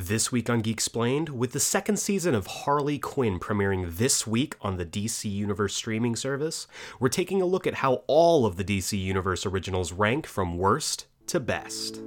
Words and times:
This 0.00 0.30
week 0.30 0.48
on 0.48 0.60
Geek 0.60 0.74
Explained, 0.74 1.28
with 1.30 1.50
the 1.50 1.58
second 1.58 1.96
season 1.96 2.32
of 2.32 2.46
Harley 2.46 3.00
Quinn 3.00 3.40
premiering 3.40 3.96
this 3.96 4.28
week 4.28 4.54
on 4.60 4.76
the 4.76 4.86
DC 4.86 5.28
Universe 5.28 5.74
streaming 5.74 6.14
service, 6.14 6.68
we're 7.00 7.08
taking 7.08 7.42
a 7.42 7.46
look 7.46 7.66
at 7.66 7.74
how 7.74 8.04
all 8.06 8.46
of 8.46 8.56
the 8.56 8.62
DC 8.62 8.96
Universe 8.96 9.44
originals 9.44 9.92
rank 9.92 10.24
from 10.24 10.56
worst 10.56 11.06
to 11.26 11.40
best. 11.40 12.00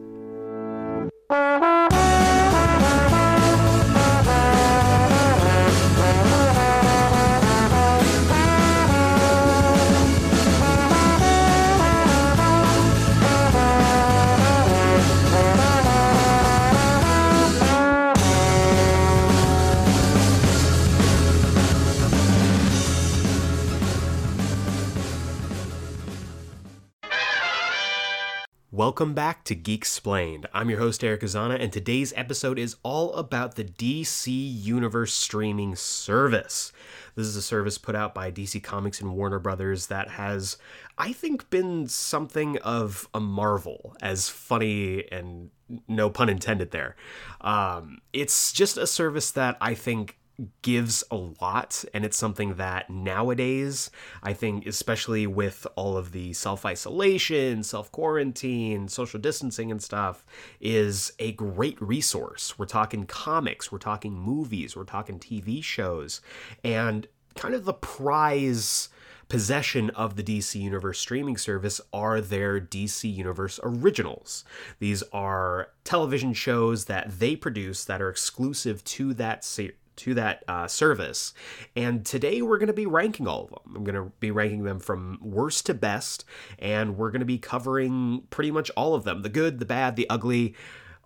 Welcome 28.82 29.14
back 29.14 29.44
to 29.44 29.54
Geek 29.54 29.82
Explained. 29.82 30.48
I'm 30.56 30.68
your 30.72 30.80
host, 30.80 31.04
Eric 31.04 31.22
Azana, 31.22 31.62
and 31.62 31.72
today's 31.72 32.14
episode 32.16 32.58
is 32.58 32.78
all 32.82 33.14
about 33.14 33.54
the 33.54 33.64
DC 33.64 34.28
Universe 34.32 35.14
streaming 35.14 35.76
service. 35.76 36.74
This 37.14 37.28
is 37.28 37.36
a 37.36 37.44
service 37.44 37.78
put 37.78 37.94
out 37.96 38.16
by 38.16 38.32
DC 38.32 38.64
Comics 38.64 39.00
and 39.00 39.14
Warner 39.16 39.38
Brothers 39.38 39.86
that 39.86 40.10
has, 40.10 40.58
I 40.98 41.14
think, 41.14 41.48
been 41.52 41.88
something 41.88 42.58
of 42.64 43.08
a 43.14 43.20
marvel, 43.20 43.96
as 44.02 44.30
funny 44.30 45.06
and 45.12 45.52
no 45.88 46.10
pun 46.10 46.28
intended 46.28 46.72
there. 46.72 46.96
Um, 47.42 48.00
it's 48.14 48.52
just 48.52 48.78
a 48.78 48.88
service 48.88 49.30
that 49.30 49.58
I 49.62 49.76
think 49.76 50.18
gives 50.62 51.04
a 51.12 51.16
lot 51.16 51.84
and 51.94 52.04
it's 52.04 52.18
something 52.18 52.56
that 52.56 52.90
nowadays 52.90 53.92
i 54.24 54.34
think 54.34 54.66
especially 54.66 55.28
with 55.28 55.68
all 55.76 55.98
of 55.98 56.12
the 56.12 56.34
self-isolation 56.34 57.64
self-quarantine 57.64 58.88
social 58.88 59.20
distancing 59.20 59.70
and 59.70 59.84
stuff 59.84 60.26
is 60.60 61.12
a 61.20 61.32
great 61.34 61.80
resource 61.82 62.58
we're 62.58 62.66
talking 62.66 63.06
comics 63.06 63.72
we're 63.72 63.78
talking 63.78 64.14
movies 64.14 64.76
we're 64.76 64.84
talking 64.84 65.20
tv 65.20 65.64
shows 65.64 66.22
and 66.64 67.08
kind 67.36 67.54
of 67.54 67.66
the 67.66 67.74
prize 67.74 68.90
possession 69.32 69.90
of 69.92 70.18
the 70.18 70.24
DC 70.24 70.60
Universe 70.60 71.00
streaming 71.00 71.38
service 71.38 71.80
are 71.94 72.20
their 72.20 72.60
DC 72.60 73.10
Universe 73.16 73.62
originals. 73.64 74.44
These 74.80 75.04
are 75.14 75.70
television 75.86 76.34
shows 76.34 76.86
that 76.86 77.18
they 77.18 77.38
produce 77.38 77.86
that 77.86 78.02
are 78.02 78.10
exclusive 78.10 78.84
to 78.84 79.14
that 79.14 79.46
se- 79.46 79.72
to 79.98 80.14
that 80.16 80.44
uh, 80.48 80.68
service. 80.68 81.34
And 81.76 82.06
today 82.06 82.42
we're 82.42 82.58
going 82.58 82.68
to 82.68 82.74
be 82.74 82.86
ranking 82.86 83.28
all 83.28 83.44
of 83.44 83.50
them. 83.50 83.76
I'm 83.76 83.84
going 83.84 83.96
to 83.96 84.12
be 84.20 84.32
ranking 84.32 84.64
them 84.64 84.80
from 84.80 85.20
worst 85.22 85.66
to 85.68 85.74
best, 85.74 86.26
and 86.60 86.98
we're 86.98 87.12
going 87.12 87.20
to 87.20 87.26
be 87.26 87.38
covering 87.38 88.24
pretty 88.30 88.52
much 88.52 88.70
all 88.72 88.96
of 88.96 89.04
them 89.04 89.22
the 89.22 89.30
good, 89.30 89.60
the 89.60 89.66
bad, 89.66 89.96
the 89.96 90.10
ugly, 90.10 90.56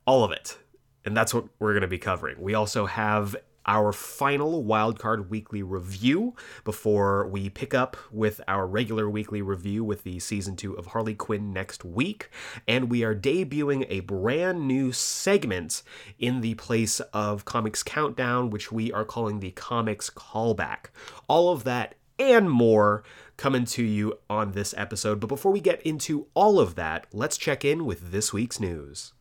all 0.06 0.23
of 0.23 0.31
it. 0.31 0.58
And 1.03 1.16
that's 1.16 1.33
what 1.33 1.45
we're 1.59 1.73
going 1.73 1.81
to 1.81 1.88
be 1.88 2.00
covering. 2.00 2.41
We 2.41 2.56
also 2.56 2.86
have 2.88 3.36
our 3.66 3.91
final 3.91 4.63
wildcard 4.63 5.30
weekly 5.30 5.63
review 5.63 6.35
before 6.63 7.27
we 7.27 7.49
pick 7.49 7.73
up 7.73 7.97
with 8.11 8.41
our 8.47 8.67
regular 8.67 9.09
weekly 9.09 9.41
review 9.41 9.83
with 9.83 10.03
the 10.03 10.19
season 10.19 10.55
two 10.55 10.73
of 10.73 10.88
Harley 10.88 11.16
Quinn 11.16 11.52
next 11.52 11.83
week. 11.83 12.30
And 12.67 12.89
we 12.89 13.03
are 13.03 13.16
debuting 13.16 13.85
a 13.89 14.02
brand 14.02 14.67
new 14.67 14.91
segment 14.91 15.83
in 16.19 16.41
the 16.41 16.55
place 16.55 16.99
of 17.13 17.45
Comics 17.45 17.83
Countdown, 17.83 18.49
which 18.49 18.72
we 18.72 18.91
are 18.91 19.05
calling 19.05 19.39
the 19.39 19.52
Comics 19.52 20.09
Callback. 20.09 20.88
All 21.27 21.52
of 21.52 21.63
that 21.63 21.95
and 22.17 22.50
more 22.50 23.03
coming 23.38 23.66
to 23.66 23.83
you 23.83 24.19
on 24.29 24.51
this 24.51 24.73
episode. 24.78 25.19
But 25.19 25.28
before 25.28 25.51
we 25.51 25.59
get 25.59 25.81
into 25.81 26.28
all 26.34 26.59
of 26.59 26.75
that, 26.75 27.07
let's 27.11 27.38
check 27.38 27.66
in 27.66 27.85
with 27.85 28.11
this 28.11 28.31
week's 28.31 28.59
news. 28.59 29.13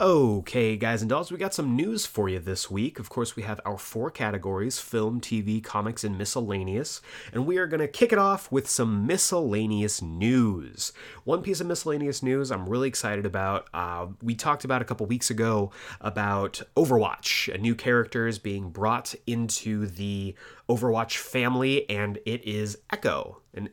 Okay, 0.00 0.76
guys 0.76 1.02
and 1.02 1.08
dolls, 1.08 1.32
we 1.32 1.38
got 1.38 1.52
some 1.52 1.74
news 1.74 2.06
for 2.06 2.28
you 2.28 2.38
this 2.38 2.70
week. 2.70 3.00
Of 3.00 3.08
course, 3.08 3.34
we 3.34 3.42
have 3.42 3.60
our 3.66 3.76
four 3.76 4.12
categories 4.12 4.78
film, 4.78 5.20
TV, 5.20 5.60
comics, 5.60 6.04
and 6.04 6.16
miscellaneous. 6.16 7.02
And 7.32 7.46
we 7.46 7.56
are 7.56 7.66
going 7.66 7.80
to 7.80 7.88
kick 7.88 8.12
it 8.12 8.18
off 8.18 8.52
with 8.52 8.70
some 8.70 9.08
miscellaneous 9.08 10.00
news. 10.00 10.92
One 11.24 11.42
piece 11.42 11.60
of 11.60 11.66
miscellaneous 11.66 12.22
news 12.22 12.52
I'm 12.52 12.68
really 12.68 12.86
excited 12.86 13.26
about. 13.26 13.66
Uh, 13.74 14.06
we 14.22 14.36
talked 14.36 14.64
about 14.64 14.82
a 14.82 14.84
couple 14.84 15.04
weeks 15.06 15.30
ago 15.30 15.72
about 16.00 16.62
Overwatch, 16.76 17.52
a 17.52 17.58
new 17.58 17.74
character 17.74 18.28
is 18.28 18.38
being 18.38 18.70
brought 18.70 19.16
into 19.26 19.88
the 19.88 20.36
Overwatch 20.68 21.16
family, 21.16 21.90
and 21.90 22.20
it 22.24 22.44
is 22.44 22.78
Echo, 22.92 23.42
an, 23.52 23.70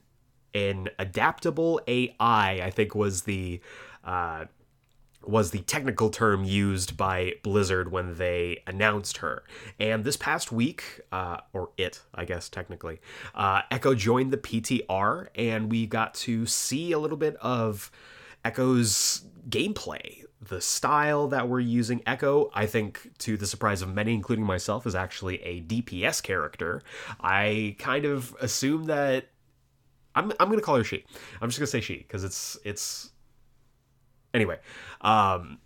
an 0.56 0.90
adaptable 0.97 1.81
AI, 1.88 2.16
I 2.63 2.72
think 2.72 2.96
was 2.96 3.22
the. 3.22 3.62
Uh, 4.03 4.46
was 5.28 5.52
the 5.52 5.59
technical 5.59 6.09
term 6.09 6.44
used 6.44 6.97
by 6.97 7.34
Blizzard 7.44 7.91
when 7.91 8.18
they 8.18 8.63
announced 8.68 9.18
her. 9.18 9.44
And 9.80 10.03
this 10.03 10.18
past 10.18 10.52
week, 10.52 11.02
uh, 11.12 11.38
or 11.53 11.69
it, 11.78 12.02
I 12.13 12.25
guess 12.25 12.50
technically, 12.50 13.00
uh, 13.34 13.62
Echo 13.72 13.96
joined 13.96 14.31
the 14.31 14.38
PTR, 14.38 15.28
and 15.36 15.72
we 15.72 15.86
got 15.88 16.13
to 16.16 16.46
see 16.46 16.91
a 16.91 17.00
little 17.00 17.18
bit 17.18 17.36
of 17.38 17.91
Echo's 18.44 19.25
gameplay. 19.50 20.24
The 20.41 20.62
style 20.62 21.28
that 21.30 21.50
we're 21.50 21.62
using, 21.62 22.03
Echo, 22.06 22.52
I 22.53 22.68
think, 22.68 23.12
to 23.19 23.38
the 23.38 23.47
surprise 23.47 23.81
of 23.81 23.94
many, 23.94 24.13
including 24.13 24.46
myself, 24.46 24.86
is 24.86 24.94
actually 24.94 25.42
a 25.44 25.62
DPS 25.62 26.22
character. 26.22 26.84
I 27.19 27.75
kind 27.80 28.06
of 28.06 28.36
assume 28.40 28.86
that 28.86 29.30
I'm, 30.16 30.31
I'm 30.40 30.50
gonna 30.50 30.62
call 30.62 30.78
her 30.78 30.84
she. 30.84 31.03
I'm 31.42 31.50
just 31.50 31.59
gonna 31.59 31.68
say 31.68 31.81
she 31.81 31.97
because 31.97 32.24
it's 32.24 32.57
it's 32.63 33.12
Anyway, 34.35 34.59
um, 35.00 35.59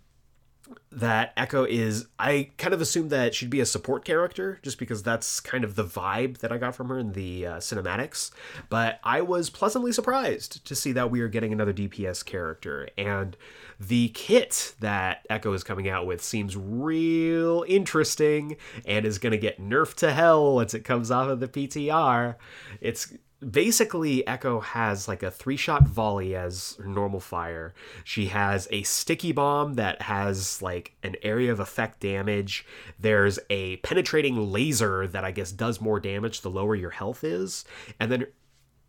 that 0.92 1.32
Echo 1.36 1.64
is, 1.64 2.06
I 2.20 2.50
kind 2.56 2.72
of 2.72 2.80
assumed 2.80 3.10
that 3.10 3.34
she'd 3.34 3.50
be 3.50 3.58
a 3.58 3.66
support 3.66 4.04
character 4.04 4.60
just 4.62 4.78
because 4.78 5.02
that's 5.02 5.40
kind 5.40 5.64
of 5.64 5.74
the 5.74 5.84
vibe 5.84 6.38
that 6.38 6.52
I 6.52 6.58
got 6.58 6.76
from 6.76 6.88
her 6.88 6.98
in 7.00 7.12
the 7.12 7.46
uh, 7.46 7.56
cinematics. 7.56 8.30
But 8.68 9.00
I 9.02 9.22
was 9.22 9.50
pleasantly 9.50 9.90
surprised 9.90 10.64
to 10.64 10.76
see 10.76 10.92
that 10.92 11.10
we 11.10 11.20
are 11.20 11.28
getting 11.28 11.52
another 11.52 11.72
DPS 11.72 12.24
character. 12.24 12.88
And 12.96 13.36
the 13.80 14.10
kit 14.10 14.74
that 14.78 15.26
Echo 15.28 15.52
is 15.52 15.64
coming 15.64 15.88
out 15.88 16.06
with 16.06 16.22
seems 16.22 16.56
real 16.56 17.64
interesting 17.66 18.56
and 18.84 19.04
is 19.04 19.18
going 19.18 19.32
to 19.32 19.38
get 19.38 19.60
nerfed 19.60 19.96
to 19.96 20.12
hell 20.12 20.54
once 20.54 20.74
it 20.74 20.84
comes 20.84 21.10
off 21.10 21.28
of 21.28 21.40
the 21.40 21.48
PTR. 21.48 22.36
It's 22.80 23.12
basically 23.48 24.26
echo 24.26 24.60
has 24.60 25.08
like 25.08 25.22
a 25.22 25.30
three 25.30 25.56
shot 25.56 25.86
volley 25.86 26.34
as 26.34 26.78
normal 26.84 27.20
fire. 27.20 27.74
She 28.04 28.26
has 28.26 28.68
a 28.70 28.82
sticky 28.82 29.32
bomb 29.32 29.74
that 29.74 30.02
has 30.02 30.60
like 30.60 30.94
an 31.02 31.16
area 31.22 31.50
of 31.50 31.60
effect 31.60 32.00
damage. 32.00 32.66
There's 32.98 33.38
a 33.48 33.76
penetrating 33.78 34.52
laser 34.52 35.06
that 35.06 35.24
i 35.24 35.30
guess 35.30 35.52
does 35.52 35.80
more 35.80 36.00
damage 36.00 36.42
the 36.42 36.50
lower 36.50 36.74
your 36.74 36.90
health 36.90 37.24
is. 37.24 37.64
And 37.98 38.12
then 38.12 38.26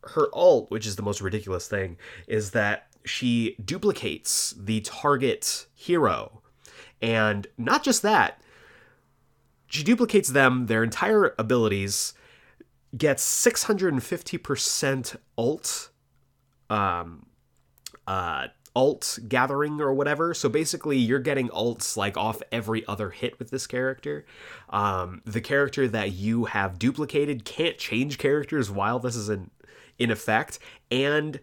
her 0.04 0.28
ult 0.34 0.70
which 0.72 0.86
is 0.86 0.96
the 0.96 1.04
most 1.04 1.22
ridiculous 1.22 1.68
thing 1.68 1.98
is 2.28 2.52
that 2.52 2.88
she 3.06 3.56
duplicates 3.64 4.54
the 4.58 4.82
target 4.82 5.68
hero. 5.74 6.42
And 7.02 7.48
not 7.58 7.84
just 7.84 8.02
that 8.02 8.42
she 9.68 9.84
duplicates 9.84 10.30
them 10.30 10.66
their 10.66 10.84
entire 10.84 11.34
abilities 11.40 12.14
gets 12.98 13.24
650% 13.46 15.16
alt 15.38 15.90
um 16.70 17.26
uh 18.08 18.48
alt 18.74 19.20
gathering 19.28 19.82
or 19.82 19.94
whatever. 19.94 20.34
So 20.34 20.48
basically 20.48 20.98
you're 20.98 21.20
getting 21.20 21.50
alts 21.50 21.98
like 21.98 22.16
off 22.16 22.42
every 22.52 22.86
other 22.88 23.10
hit 23.10 23.38
with 23.38 23.50
this 23.52 23.68
character. 23.68 24.26
Um 24.70 25.22
the 25.26 25.42
character 25.42 25.88
that 25.90 26.14
you 26.14 26.46
have 26.46 26.80
duplicated 26.80 27.44
can't 27.46 27.78
change 27.78 28.18
characters 28.18 28.72
while 28.72 29.00
this 29.00 29.16
is 29.16 29.30
in 29.30 29.52
in 30.00 30.10
effect 30.10 30.58
and 30.90 31.40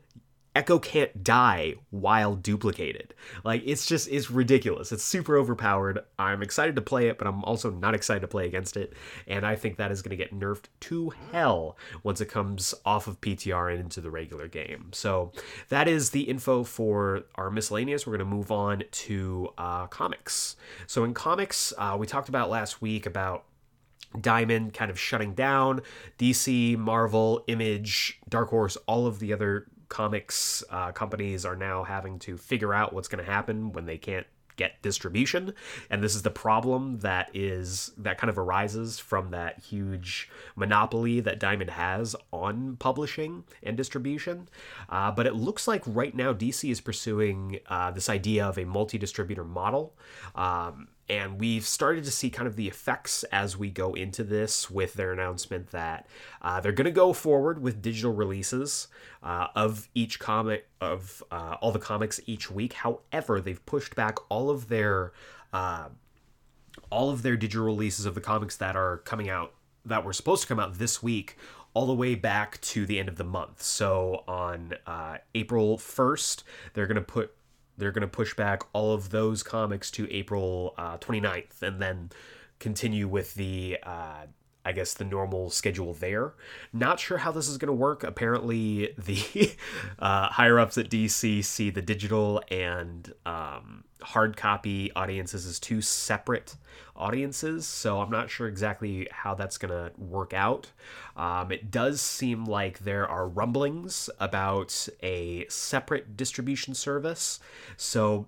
Echo 0.59 0.81
can't 0.81 1.23
die 1.23 1.77
while 1.91 2.35
duplicated. 2.35 3.15
Like 3.45 3.63
it's 3.65 3.87
just 3.87 4.09
it's 4.09 4.29
ridiculous. 4.29 4.91
It's 4.91 5.05
super 5.05 5.37
overpowered. 5.37 6.01
I'm 6.19 6.43
excited 6.43 6.75
to 6.75 6.83
play 6.83 7.07
it, 7.07 7.17
but 7.17 7.29
I'm 7.29 7.45
also 7.45 7.71
not 7.71 7.95
excited 7.95 8.23
to 8.23 8.27
play 8.27 8.47
against 8.47 8.77
it. 8.77 8.95
And 9.29 9.47
I 9.47 9.55
think 9.55 9.77
that 9.77 9.93
is 9.93 10.03
going 10.03 10.11
to 10.11 10.17
get 10.17 10.35
nerfed 10.35 10.65
to 10.81 11.13
hell 11.31 11.77
once 12.03 12.21
it 12.21 12.27
comes 12.27 12.75
off 12.85 13.07
of 13.07 13.21
PTR 13.21 13.71
and 13.71 13.83
into 13.83 14.01
the 14.01 14.11
regular 14.11 14.49
game. 14.49 14.89
So 14.93 15.31
that 15.69 15.87
is 15.87 16.11
the 16.11 16.23
info 16.23 16.65
for 16.65 17.23
our 17.37 17.53
miscellaneous. 17.53 18.05
We're 18.05 18.17
going 18.17 18.29
to 18.29 18.37
move 18.37 18.51
on 18.51 18.83
to 18.91 19.51
uh, 19.59 19.87
comics. 19.87 20.57
So 20.89 21.05
in 21.05 21.15
comics, 21.15 21.73
uh, 21.79 21.97
we 21.97 22.09
talked 22.09 22.29
about 22.29 22.51
last 22.51 22.83
week 22.83 23.07
about 23.07 23.45
Diamond 24.21 24.75
kind 24.75 24.91
of 24.91 24.99
shutting 24.99 25.35
down, 25.35 25.83
DC, 26.19 26.77
Marvel, 26.77 27.45
Image, 27.47 28.19
Dark 28.29 28.51
Horse, 28.51 28.77
all 28.89 29.07
of 29.07 29.21
the 29.21 29.33
other 29.33 29.69
comics 29.89 30.63
uh, 30.71 30.93
companies 30.93 31.45
are 31.45 31.57
now 31.57 31.83
having 31.85 32.19
to 32.21 32.37
figure 32.37 32.75
out 32.75 32.93
what's 32.93 33.09
going 33.09 33.25
to 33.25 33.31
happen 33.31 33.73
when 33.73 33.87
they 33.87 33.99
can't 33.99 34.27
get 34.59 34.83
distribution. 34.83 35.55
And 35.89 36.03
this 36.03 36.15
is 36.15 36.23
the 36.23 36.31
problem 36.31 36.99
that 36.99 37.31
is 37.33 37.93
that 37.97 38.19
kind 38.19 38.29
of 38.29 38.37
arises 38.37 38.99
from 38.99 39.31
that 39.31 39.61
huge 39.61 40.29
monopoly 40.55 41.21
that 41.21 41.41
diamond 41.41 41.71
has 41.71 42.15
on 42.31 42.77
publishing 42.77 43.45
and 43.63 43.77
distribution. 43.79 44.49
Uh, 44.91 45.11
but 45.11 45.27
it 45.27 45.35
looks 45.35 45.67
like 45.67 45.83
right 45.87 46.15
now 46.15 46.35
dc 46.35 46.69
is 46.69 46.81
pursuing 46.81 47.61
uh, 47.69 47.91
this 47.93 48.11
idea 48.11 48.45
of 48.45 48.59
a 48.59 48.65
multi-distributor 48.65 49.45
model. 49.45 49.95
Um, 50.35 50.89
and 51.09 51.41
we've 51.41 51.65
started 51.65 52.05
to 52.05 52.11
see 52.11 52.29
kind 52.29 52.47
of 52.47 52.57
the 52.57 52.69
effects 52.69 53.25
as 53.25 53.57
we 53.57 53.71
go 53.71 53.95
into 53.95 54.23
this 54.23 54.71
with 54.71 54.93
their 54.95 55.13
announcement 55.13 55.71
that 55.71 56.07
uh, 56.43 56.61
they're 56.61 56.73
going 56.73 56.85
to 56.85 56.91
go 56.91 57.15
forward 57.15 57.63
with 57.63 57.81
digital 57.81 58.13
releases 58.13 58.89
uh, 59.23 59.49
of 59.55 59.89
each 59.95 60.19
comic 60.19 60.69
of 60.81 61.23
uh, 61.31 61.57
all 61.61 61.73
the 61.73 61.79
comics 61.79 62.21
each 62.27 62.51
week 62.51 62.75
however 62.75 63.41
they've 63.41 63.65
pushed 63.67 63.95
back 63.95 64.17
all 64.31 64.51
of 64.51 64.69
their 64.69 65.13
uh, 65.53 65.89
all 66.91 67.11
of 67.11 67.23
their 67.23 67.37
digital 67.37 67.67
releases 67.67 68.07
of 68.07 68.15
the 68.15 68.21
comics 68.21 68.57
that 68.57 68.77
are 68.77 68.99
coming 68.99 69.29
out 69.29 69.53
that 69.85 70.05
were 70.05 70.13
supposed 70.13 70.43
to 70.43 70.49
come 70.49 70.61
out 70.61 70.79
this 70.79 71.03
week 71.03 71.37
all 71.75 71.87
the 71.87 71.95
way 71.95 72.15
back 72.15 72.61
to 72.61 72.87
the 72.87 72.99
end 72.99 73.09
of 73.09 73.17
the 73.17 73.25
month. 73.25 73.63
So 73.63 74.25
on 74.27 74.75
uh, 74.87 75.19
April 75.35 75.79
1st, 75.79 76.43
they're 76.75 76.87
to 76.97 77.03
put 77.03 77.35
they're 77.77 77.93
to 77.93 78.09
push 78.09 78.35
back 78.35 78.65
all 78.73 78.93
of 78.93 79.11
those 79.11 79.45
comics 79.45 79.89
to 79.93 80.13
April 80.13 80.75
uh, 80.77 80.99
29th 80.99 81.63
and 81.63 81.81
then 81.81 82.11
continue 82.59 83.07
with 83.07 83.35
the 83.35 83.79
uh, 83.85 84.27
I 84.69 84.73
guess 84.73 84.93
the 84.93 85.05
normal 85.05 85.49
schedule 85.49 85.95
there. 85.95 86.35
Not 86.75 87.01
sure 87.01 87.17
how 87.17 87.33
this 87.33 87.49
is 87.49 87.57
going 87.57 87.69
to 87.69 87.73
work. 87.73 88.05
Apparently, 88.05 88.93
the 88.99 89.57
uh, 89.99 90.29
higher 90.29 90.59
ups 90.59 90.77
at 90.77 90.91
DC 90.91 91.43
see 91.43 91.71
the 91.71 91.81
digital 91.81 92.43
and 92.51 93.15
um, 93.25 93.85
hard 94.03 94.37
copy 94.37 94.93
audiences 94.93 95.47
as 95.47 95.59
two 95.59 95.81
separate 95.81 96.57
audiences, 96.95 97.67
so 97.67 98.03
I'm 98.03 98.11
not 98.11 98.29
sure 98.29 98.47
exactly 98.47 99.09
how 99.11 99.35
that's 99.35 99.57
going 99.57 99.73
to 99.73 99.99
work 99.99 100.35
out. 100.35 100.71
Um, 101.17 101.51
it 101.51 101.71
does 101.71 102.03
seem 102.03 102.45
like 102.45 102.81
there 102.81 103.09
are 103.09 103.27
rumblings 103.27 104.11
about 104.21 104.87
a 105.03 105.47
separate 105.49 106.15
distribution 106.15 106.75
service, 106.75 107.41
so 107.79 108.27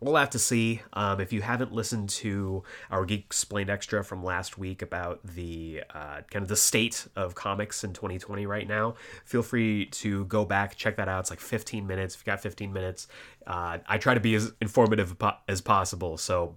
we'll 0.00 0.16
have 0.16 0.30
to 0.30 0.38
see. 0.38 0.82
Um, 0.92 1.20
if 1.20 1.32
you 1.32 1.42
haven't 1.42 1.72
listened 1.72 2.08
to 2.10 2.62
our 2.90 3.04
Geek 3.04 3.26
Explained 3.26 3.70
Extra 3.70 4.02
from 4.02 4.24
last 4.24 4.58
week 4.58 4.82
about 4.82 5.20
the 5.24 5.82
uh, 5.94 6.22
kind 6.30 6.42
of 6.42 6.48
the 6.48 6.56
state 6.56 7.06
of 7.16 7.34
comics 7.34 7.84
in 7.84 7.92
2020 7.92 8.46
right 8.46 8.66
now, 8.66 8.94
feel 9.24 9.42
free 9.42 9.86
to 9.86 10.24
go 10.26 10.44
back 10.44 10.76
check 10.76 10.96
that 10.96 11.08
out. 11.08 11.20
It's 11.20 11.30
like 11.30 11.40
15 11.40 11.86
minutes. 11.86 12.14
If 12.14 12.22
you 12.22 12.26
got 12.26 12.40
15 12.40 12.72
minutes, 12.72 13.08
uh, 13.46 13.78
I 13.86 13.98
try 13.98 14.14
to 14.14 14.20
be 14.20 14.34
as 14.34 14.52
informative 14.60 15.16
as 15.48 15.60
possible. 15.60 16.16
So 16.16 16.56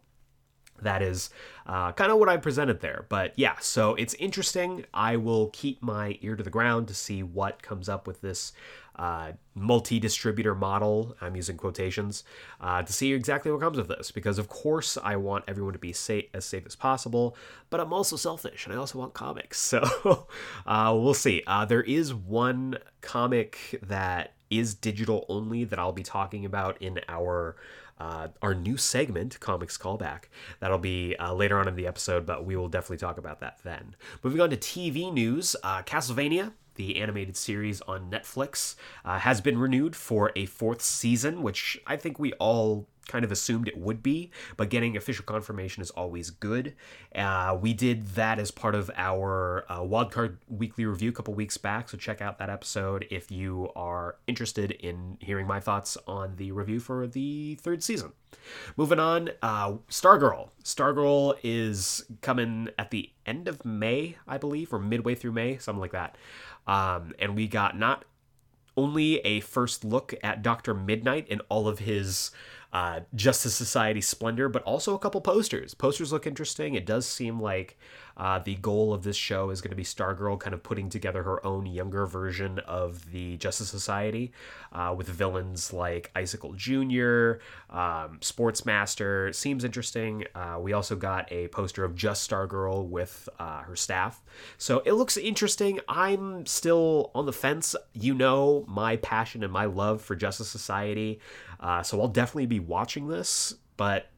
that 0.82 1.02
is 1.02 1.30
uh, 1.66 1.92
kind 1.94 2.12
of 2.12 2.18
what 2.20 2.30
I 2.30 2.38
presented 2.38 2.82
there. 2.82 3.06
But 3.10 3.34
yeah, 3.38 3.56
so 3.60 3.96
it's 3.96 4.14
interesting. 4.16 4.86
I 4.94 5.18
will 5.18 5.50
keep 5.50 5.82
my 5.82 6.18
ear 6.22 6.36
to 6.36 6.44
the 6.44 6.50
ground 6.50 6.88
to 6.90 6.94
see 6.94 7.24
what 7.24 7.62
comes 7.62 7.90
up 7.90 8.08
with 8.08 8.22
this 8.22 8.54
uh, 8.96 9.34
multi 9.56 10.00
distributor 10.00 10.56
model. 10.56 11.16
I'm 11.22 11.36
using 11.36 11.58
quotations 11.58 12.24
uh, 12.62 12.84
to 12.84 12.94
see 12.94 13.14
exactly 13.14 13.52
what 13.52 13.62
comes 13.62 13.78
of 13.78 13.88
this 13.88 14.12
because, 14.12 14.38
of 14.38 14.50
course, 14.50 14.98
I 15.04 15.16
want 15.16 15.46
everyone 15.48 15.74
to 15.74 15.80
be 15.80 15.94
safe, 15.94 16.26
as 16.34 16.46
safe 16.46 16.66
as 16.66 16.76
possible, 16.76 17.36
but 17.70 17.80
I'm 17.80 17.94
also 17.94 18.16
selfish 18.16 18.66
and 18.66 18.74
I 18.74 18.78
also 18.78 19.00
want 19.00 19.14
comics. 19.14 19.74
So 19.74 20.28
uh, 20.68 20.96
we'll 20.96 21.16
see. 21.16 21.42
Uh, 21.48 21.66
there 21.66 21.82
is 21.82 22.14
one 22.14 22.78
comic 23.02 23.80
that 23.82 24.36
is 24.52 24.76
digital 24.76 25.26
only 25.30 25.64
that 25.64 25.80
I'll 25.80 25.92
be 25.92 26.04
talking 26.04 26.46
about 26.46 26.80
in 26.80 27.00
our 27.08 27.56
uh, 28.00 28.28
our 28.42 28.54
new 28.54 28.76
segment, 28.76 29.40
Comics 29.40 29.78
Callback. 29.78 30.26
That'll 30.60 30.78
be 30.78 31.16
uh, 31.18 31.34
later 31.34 31.58
on 31.60 31.68
in 31.68 31.76
the 31.76 31.88
episode, 31.88 32.26
but 32.26 32.46
we 32.46 32.56
will 32.56 32.68
definitely 32.68 32.98
talk 32.98 33.18
about 33.18 33.40
that 33.40 33.60
then. 33.64 33.96
Moving 34.24 34.42
on 34.42 34.50
to 34.50 34.58
TV 34.58 35.12
news 35.12 35.56
uh, 35.64 35.84
Castlevania. 35.84 36.52
The 36.76 37.00
animated 37.02 37.38
series 37.38 37.82
on 37.82 38.10
Netflix 38.10 38.76
uh, 39.06 39.20
has 39.20 39.42
been 39.42 39.58
renewed 39.58 39.96
for 39.96 40.32
a 40.36 40.46
fourth 40.46 40.82
season, 40.82 41.42
which 41.42 41.80
I 41.86 41.98
think 41.98 42.20
we 42.20 42.34
all 42.34 42.88
kind 43.08 43.26
of 43.26 43.32
assumed 43.32 43.68
it 43.68 43.78
would 43.78 44.02
be, 44.02 44.32
but 44.58 44.70
getting 44.70 44.96
official 44.96 45.26
confirmation 45.26 45.82
is 45.82 45.92
always 45.92 46.30
good. 46.30 46.74
Uh, 47.16 47.58
we 47.60 47.74
did 47.74 48.08
that 48.16 48.40
as 48.40 48.52
part 48.52 48.76
of 48.76 48.90
our 48.96 49.66
uh, 49.70 49.80
Wildcard 49.80 50.38
Weekly 50.48 50.86
Review 50.86 51.10
a 51.10 51.14
couple 51.14 51.34
weeks 51.34 51.58
back, 51.58 51.90
so 51.90 51.98
check 51.98 52.22
out 52.22 52.38
that 52.40 52.50
episode 52.50 53.06
if 53.10 53.32
you 53.32 53.70
are 53.76 54.16
interested 54.28 54.72
in 54.72 55.18
hearing 55.20 55.48
my 55.48 55.60
thoughts 55.60 55.98
on 56.08 56.36
the 56.38 56.52
review 56.52 56.80
for 56.80 57.08
the 57.08 57.56
third 57.56 57.84
season. 57.84 58.14
Moving 58.78 59.00
on, 59.00 59.30
uh, 59.42 59.74
Stargirl. 59.90 60.50
Stargirl 60.64 61.38
is 61.44 62.06
coming 62.22 62.70
at 62.80 62.90
the 62.90 63.12
end 63.26 63.48
of 63.48 63.64
May, 63.64 64.18
I 64.28 64.38
believe, 64.38 64.74
or 64.74 64.80
midway 64.80 65.16
through 65.16 65.34
May, 65.34 65.58
something 65.58 65.80
like 65.80 65.92
that. 65.92 66.18
Um, 66.68 67.14
and 67.20 67.36
we 67.36 67.48
got 67.48 67.78
not 67.78 68.06
only 68.76 69.18
a 69.20 69.40
first 69.42 69.84
look 69.84 70.14
at 70.24 70.42
Dr. 70.42 70.74
Midnight 70.74 71.28
and 71.30 71.42
all 71.50 71.68
of 71.68 71.80
his 71.80 72.32
uh, 72.72 73.02
Justice 73.14 73.54
Society 73.54 74.02
splendor, 74.02 74.50
but 74.50 74.64
also 74.64 74.96
a 74.96 75.00
couple 75.00 75.22
posters. 75.22 75.74
Posters 75.74 76.12
look 76.12 76.26
interesting. 76.26 76.74
It 76.74 76.86
does 76.86 77.06
seem 77.06 77.40
like 77.40 77.78
uh, 78.18 78.40
the 78.40 78.56
goal 78.56 78.94
of 78.94 79.04
this 79.04 79.16
show 79.16 79.50
is 79.50 79.62
going 79.62 79.72
to 79.72 79.76
be 79.76 79.84
Stargirl 79.84 80.40
kind 80.40 80.54
of 80.54 80.62
putting 80.62 80.90
together 80.90 81.24
her 81.24 81.46
own 81.46 81.66
younger 81.66 82.06
version 82.06 82.60
of 82.60 83.12
the 83.12 83.38
Justice 83.38 83.70
Society 83.70 84.32
uh, 84.72 84.94
with 84.96 85.08
villains 85.08 85.74
like 85.74 86.12
Icicle 86.16 86.54
Jr., 86.54 87.40
um, 87.70 88.20
Sportsmaster. 88.22 89.34
Seems 89.34 89.64
interesting. 89.64 90.26
Uh, 90.36 90.58
we 90.60 90.74
also 90.74 90.96
got 90.96 91.32
a 91.32 91.48
poster 91.50 91.84
of 91.84 91.96
just 91.96 92.30
Stargirl 92.30 92.88
with 92.88 93.28
uh, 93.40 93.62
her 93.62 93.76
staff. 93.76 94.22
So 94.58 94.80
it 94.86 94.94
looks 94.94 95.18
interesting. 95.18 95.80
I'm 95.88 96.46
still 96.46 97.12
on 97.16 97.26
the 97.26 97.34
fence. 97.34 97.76
You 97.94 98.14
know 98.14 98.66
my 98.68 98.98
passion 98.98 99.44
and 99.44 99.52
my 99.52 99.66
love 99.66 100.02
for 100.02 100.16
Justice 100.16 100.50
Society. 100.50 101.20
Uh, 101.60 101.82
so 101.82 102.00
I'll 102.02 102.08
definitely 102.08 102.46
be 102.46 102.60
watching 102.60 103.08
this, 103.08 103.56
but 103.78 104.10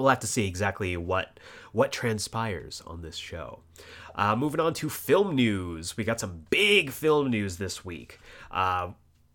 we'll 0.00 0.10
have 0.10 0.20
to 0.20 0.26
see 0.26 0.46
exactly 0.46 0.96
what 0.96 1.38
what 1.72 1.92
transpires 1.92 2.82
on 2.86 3.02
this 3.02 3.16
show. 3.16 3.60
Uh, 4.14 4.34
moving 4.34 4.60
on 4.60 4.74
to 4.74 4.88
film 4.88 5.36
news, 5.36 5.96
we 5.96 6.04
got 6.04 6.18
some 6.18 6.46
big 6.50 6.90
film 6.90 7.30
news 7.30 7.58
this 7.58 7.84
week. 7.84 8.18
Uh, 8.50 8.90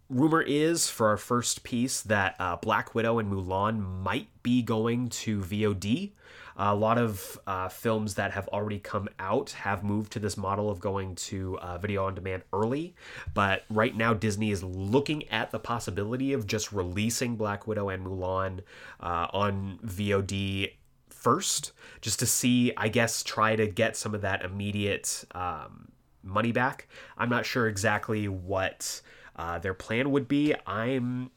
rumor 0.10 0.42
is 0.42 0.90
for 0.90 1.08
our 1.08 1.18
first 1.18 1.64
piece 1.64 2.02
that 2.02 2.36
uh, 2.40 2.58
Black 2.58 2.94
Widow 2.94 3.20
and 3.20 3.32
Mulan 3.32 3.80
might 4.04 4.28
be 4.44 4.62
going 4.62 5.08
to 5.10 5.40
VOD. 5.40 6.12
A 6.58 6.74
lot 6.74 6.98
of 6.98 7.40
uh, 7.46 7.68
films 7.68 8.16
that 8.16 8.32
have 8.32 8.48
already 8.50 8.80
come 8.80 9.10
out 9.20 9.52
have 9.52 9.84
moved 9.84 10.14
to 10.14 10.20
this 10.20 10.38
model 10.38 10.70
of 10.70 10.80
going 10.80 11.16
to 11.16 11.60
uh, 11.60 11.78
video 11.78 12.06
on 12.06 12.16
demand 12.16 12.44
early, 12.54 12.96
but 13.34 13.64
right 13.70 13.96
now 13.96 14.14
Disney 14.14 14.52
is 14.52 14.64
looking 14.64 15.28
at 15.30 15.52
the 15.52 15.60
possibility 15.60 16.32
of 16.32 16.48
just 16.48 16.72
releasing 16.72 17.36
Black 17.36 17.68
Widow 17.68 17.90
and 17.90 18.06
Mulan 18.06 18.62
uh, 19.02 19.28
on 19.34 19.80
VOD 19.86 20.72
first, 21.10 21.74
just 22.02 22.20
to 22.20 22.26
see, 22.26 22.72
I 22.78 22.88
guess, 22.88 23.24
try 23.24 23.56
to 23.56 23.68
get 23.68 23.98
some 23.98 24.16
of 24.16 24.22
that 24.22 24.46
immediate 24.46 25.26
um, 25.32 25.92
money 26.24 26.52
back. 26.52 26.88
I'm 27.18 27.30
not 27.30 27.46
sure 27.46 27.68
exactly 27.68 28.28
what 28.28 29.02
uh, 29.36 29.60
their 29.60 29.74
plan 29.74 30.12
would 30.12 30.28
be. 30.28 30.54
I'm 30.66 31.32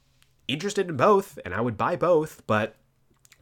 interested 0.47 0.89
in 0.89 0.97
both, 0.97 1.39
and 1.45 1.55
I 1.55 1.61
would 1.61 1.77
buy 1.77 1.97
both, 1.97 2.43
but 2.47 2.77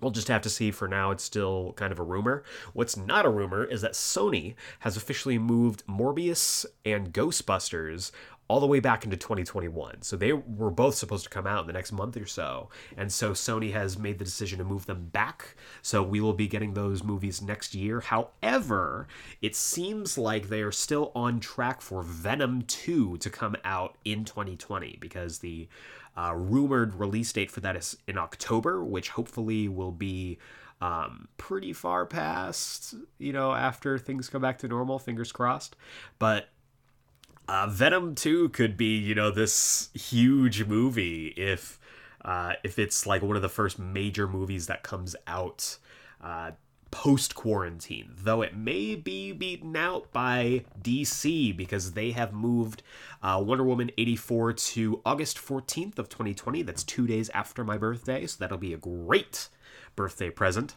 We'll 0.00 0.11
just 0.11 0.29
have 0.29 0.43
to 0.43 0.50
see 0.50 0.71
for 0.71 0.88
now. 0.88 1.11
It's 1.11 1.25
still 1.25 1.73
kind 1.76 1.91
of 1.91 1.99
a 1.99 2.03
rumor. 2.03 2.45
What's 2.75 2.97
not 2.97 3.25
a 3.25 3.31
rumor 3.31 3.65
is 3.65 3.81
that 3.81 3.93
Sony 3.93 4.55
has 4.81 4.97
officially 4.97 5.38
moved 5.38 5.87
Morbius 5.87 6.67
and 6.85 7.12
Ghostbusters 7.12 8.11
all 8.49 8.61
the 8.61 8.67
way 8.67 8.81
back 8.81 9.05
into 9.05 9.17
2021. 9.17 10.03
So 10.03 10.17
they 10.17 10.33
were 10.33 10.71
both 10.71 10.95
supposed 10.95 11.25
to 11.25 11.31
come 11.31 11.47
out 11.47 11.62
in 11.62 11.67
the 11.67 11.73
next 11.73 11.93
month 11.93 12.17
or 12.17 12.26
so. 12.26 12.69
And 12.97 13.12
so 13.12 13.33
Sony 13.33 13.73
has 13.73 13.99
made 13.99 14.19
the 14.19 14.25
decision 14.25 14.59
to 14.59 14.65
move 14.65 14.87
them 14.87 15.07
back. 15.07 15.57
So 15.83 16.03
we 16.03 16.21
will 16.21 16.33
be 16.33 16.47
getting 16.47 16.75
those 16.75 17.03
movies 17.03 17.43
next 17.43 17.75
year. 17.75 18.00
However, 18.00 19.09
it 19.43 19.57
seems 19.57 20.17
like 20.17 20.49
they 20.49 20.62
are 20.62 20.73
still 20.73 21.11
on 21.15 21.41
track 21.41 21.81
for 21.81 22.03
Venom 22.03 22.62
2 22.62 23.17
to 23.19 23.31
come 23.31 23.57
out 23.65 23.97
in 24.05 24.25
2020 24.25 24.99
because 25.00 25.38
the 25.38 25.69
Uh, 26.16 26.32
rumored 26.35 26.94
release 26.94 27.32
date 27.32 27.50
for 27.50 27.61
that 27.61 27.76
is 27.76 27.96
in 28.06 28.16
October, 28.16 28.82
which 28.82 29.11
hopefully 29.11 29.68
will 29.68 29.92
be 29.92 30.38
um, 30.80 31.28
pretty 31.37 31.73
far 31.73 32.06
past, 32.06 32.94
you 33.18 33.32
know, 33.32 33.52
after 33.52 33.99
things 33.99 34.28
come 34.28 34.42
back 34.42 34.58
to 34.58 34.68
normal, 34.68 34.99
fingers 34.99 35.32
crossed. 35.32 35.76
But 36.18 36.49
uh, 37.49 37.68
Venom 37.68 38.14
2 38.14 38.50
could 38.50 38.76
be, 38.76 38.96
you 38.96 39.14
know, 39.14 39.30
this 39.30 39.90
huge 39.94 40.64
movie 40.64 41.28
if 41.37 41.78
uh, 42.25 42.54
if 42.64 42.78
it's 42.78 43.06
like 43.06 43.23
one 43.23 43.37
of 43.37 43.42
the 43.42 43.49
first 43.49 43.78
major 43.78 44.26
movies 44.26 44.66
that 44.66 44.82
comes 44.82 45.14
out 45.26 45.78
uh, 46.20 46.50
post 46.97 47.35
quarantine, 47.35 48.11
though 48.17 48.41
it 48.41 48.57
may 48.57 48.95
be 48.95 49.31
beaten 49.31 49.76
out 49.76 50.11
by 50.15 50.65
DC 50.81 51.55
because 51.55 51.93
they 51.93 52.12
have 52.12 52.33
moved 52.33 52.83
uh, 53.23 53.38
Wonder 53.45 53.65
Woman 53.65 53.91
84 53.99 54.55
to 54.55 55.03
August 55.05 55.37
14th 55.37 55.99
of 55.99 56.09
2020. 56.09 56.62
That's 56.62 56.83
two 56.83 57.07
days 57.07 57.29
after 57.35 57.65
my 57.65 57.76
birthday, 57.76 58.26
so 58.26 58.38
that'll 58.41 58.57
be 58.57 58.73
a 58.73 58.79
great 58.79 59.50
birthday 59.95 60.31
present. 60.31 60.76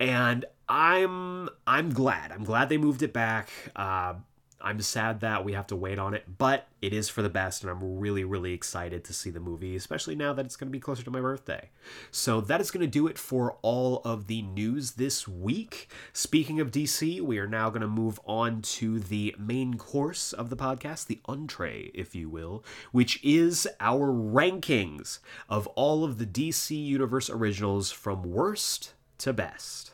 And 0.00 0.44
I'm 0.68 1.48
I'm 1.68 1.90
glad. 1.90 2.32
I'm 2.32 2.42
glad 2.42 2.68
they 2.68 2.76
moved 2.76 3.04
it 3.04 3.12
back. 3.12 3.48
Uh, 3.76 4.14
I'm 4.60 4.80
sad 4.80 5.20
that 5.20 5.44
we 5.44 5.52
have 5.52 5.68
to 5.68 5.76
wait 5.76 5.98
on 5.98 6.14
it, 6.14 6.24
but 6.38 6.66
it 6.82 6.92
is 6.92 7.08
for 7.08 7.22
the 7.22 7.28
best, 7.28 7.62
and 7.62 7.70
I'm 7.70 8.00
really, 8.00 8.24
really 8.24 8.52
excited 8.52 9.04
to 9.04 9.12
see 9.12 9.30
the 9.30 9.38
movie, 9.38 9.76
especially 9.76 10.16
now 10.16 10.32
that 10.32 10.44
it's 10.44 10.56
going 10.56 10.68
to 10.68 10.72
be 10.72 10.80
closer 10.80 11.04
to 11.04 11.10
my 11.10 11.20
birthday. 11.20 11.70
So 12.10 12.40
that 12.40 12.60
is 12.60 12.70
going 12.70 12.80
to 12.80 12.86
do 12.86 13.06
it 13.06 13.18
for 13.18 13.56
all 13.62 14.00
of 14.04 14.26
the 14.26 14.42
news 14.42 14.92
this 14.92 15.28
week. 15.28 15.88
Speaking 16.12 16.58
of 16.58 16.72
DC, 16.72 17.20
we 17.20 17.38
are 17.38 17.46
now 17.46 17.70
going 17.70 17.82
to 17.82 17.88
move 17.88 18.18
on 18.26 18.60
to 18.62 18.98
the 18.98 19.34
main 19.38 19.74
course 19.74 20.32
of 20.32 20.50
the 20.50 20.56
podcast, 20.56 21.06
the 21.06 21.20
entree, 21.26 21.90
if 21.94 22.14
you 22.14 22.28
will, 22.28 22.64
which 22.90 23.22
is 23.24 23.68
our 23.78 24.08
rankings 24.08 25.20
of 25.48 25.68
all 25.68 26.02
of 26.04 26.18
the 26.18 26.26
DC 26.26 26.76
Universe 26.76 27.30
originals 27.30 27.92
from 27.92 28.22
worst 28.24 28.94
to 29.18 29.32
best. 29.32 29.92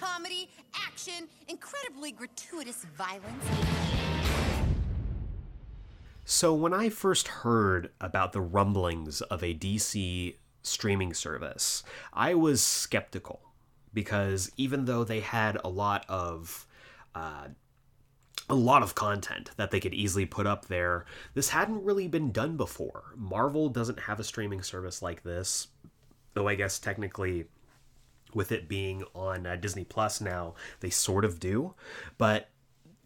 Comedy 0.00 0.50
action, 0.74 1.28
incredibly 1.48 2.12
gratuitous 2.12 2.84
violence. 2.96 3.44
So, 6.24 6.54
when 6.54 6.72
I 6.72 6.88
first 6.88 7.28
heard 7.28 7.90
about 8.00 8.32
the 8.32 8.40
rumblings 8.40 9.20
of 9.20 9.42
a 9.42 9.54
DC 9.54 10.36
streaming 10.62 11.12
service, 11.12 11.82
I 12.12 12.34
was 12.34 12.62
skeptical 12.62 13.40
because 13.92 14.50
even 14.56 14.86
though 14.86 15.04
they 15.04 15.20
had 15.20 15.58
a 15.62 15.68
lot 15.68 16.04
of 16.08 16.66
uh, 17.14 17.48
a 18.48 18.54
lot 18.54 18.82
of 18.82 18.94
content 18.94 19.50
that 19.56 19.70
they 19.70 19.80
could 19.80 19.94
easily 19.94 20.26
put 20.26 20.46
up 20.46 20.66
there. 20.66 21.06
This 21.34 21.50
hadn't 21.50 21.84
really 21.84 22.08
been 22.08 22.30
done 22.30 22.56
before. 22.56 23.14
Marvel 23.16 23.68
doesn't 23.68 24.00
have 24.00 24.20
a 24.20 24.24
streaming 24.24 24.62
service 24.62 25.00
like 25.00 25.22
this, 25.22 25.68
though 26.34 26.48
I 26.48 26.54
guess 26.54 26.78
technically 26.78 27.46
with 28.34 28.52
it 28.52 28.68
being 28.68 29.04
on 29.14 29.46
uh, 29.46 29.56
Disney 29.56 29.84
Plus 29.84 30.20
now, 30.20 30.54
they 30.80 30.90
sort 30.90 31.24
of 31.24 31.40
do. 31.40 31.74
But 32.18 32.48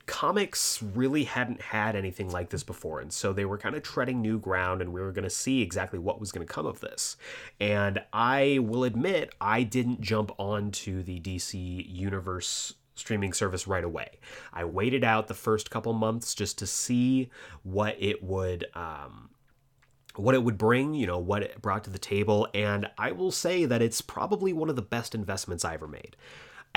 comics 0.08 0.82
really 0.82 1.25
hadn't 1.25 1.61
had 1.61 1.94
anything 1.94 2.30
like 2.30 2.49
this 2.49 2.62
before 2.62 2.99
and 2.99 3.12
so 3.12 3.30
they 3.30 3.44
were 3.44 3.58
kind 3.58 3.76
of 3.76 3.82
treading 3.82 4.23
new 4.23 4.38
ground 4.38 4.80
and 4.80 4.90
we 4.90 5.02
were 5.02 5.12
going 5.12 5.23
to 5.23 5.28
see 5.28 5.61
exactly 5.61 5.99
what 5.99 6.18
was 6.18 6.32
going 6.32 6.44
to 6.44 6.50
come 6.50 6.64
of 6.64 6.80
this 6.80 7.18
and 7.61 8.02
i 8.11 8.58
will 8.62 8.85
admit 8.85 9.35
i 9.38 9.62
didn't 9.62 10.00
jump 10.00 10.32
onto 10.38 11.02
the 11.02 11.20
dc 11.20 11.52
universe 11.54 12.73
streaming 12.94 13.35
service 13.35 13.66
right 13.66 13.85
away 13.85 14.18
i 14.54 14.64
waited 14.64 15.04
out 15.04 15.28
the 15.28 15.35
first 15.35 15.70
couple 15.70 15.92
months 15.92 16.35
just 16.35 16.56
to 16.56 16.66
see 16.66 17.28
what 17.62 17.94
it 18.00 18.23
would 18.23 18.64
um, 18.75 19.28
what 20.18 20.34
it 20.34 20.42
would 20.42 20.58
bring, 20.58 20.94
you 20.94 21.06
know, 21.06 21.18
what 21.18 21.42
it 21.42 21.62
brought 21.62 21.84
to 21.84 21.90
the 21.90 21.98
table, 21.98 22.48
and 22.52 22.90
I 22.98 23.12
will 23.12 23.30
say 23.30 23.64
that 23.64 23.80
it's 23.80 24.00
probably 24.00 24.52
one 24.52 24.68
of 24.68 24.76
the 24.76 24.82
best 24.82 25.14
investments 25.14 25.64
I 25.64 25.75
ever 25.75 25.87
made. 25.87 26.16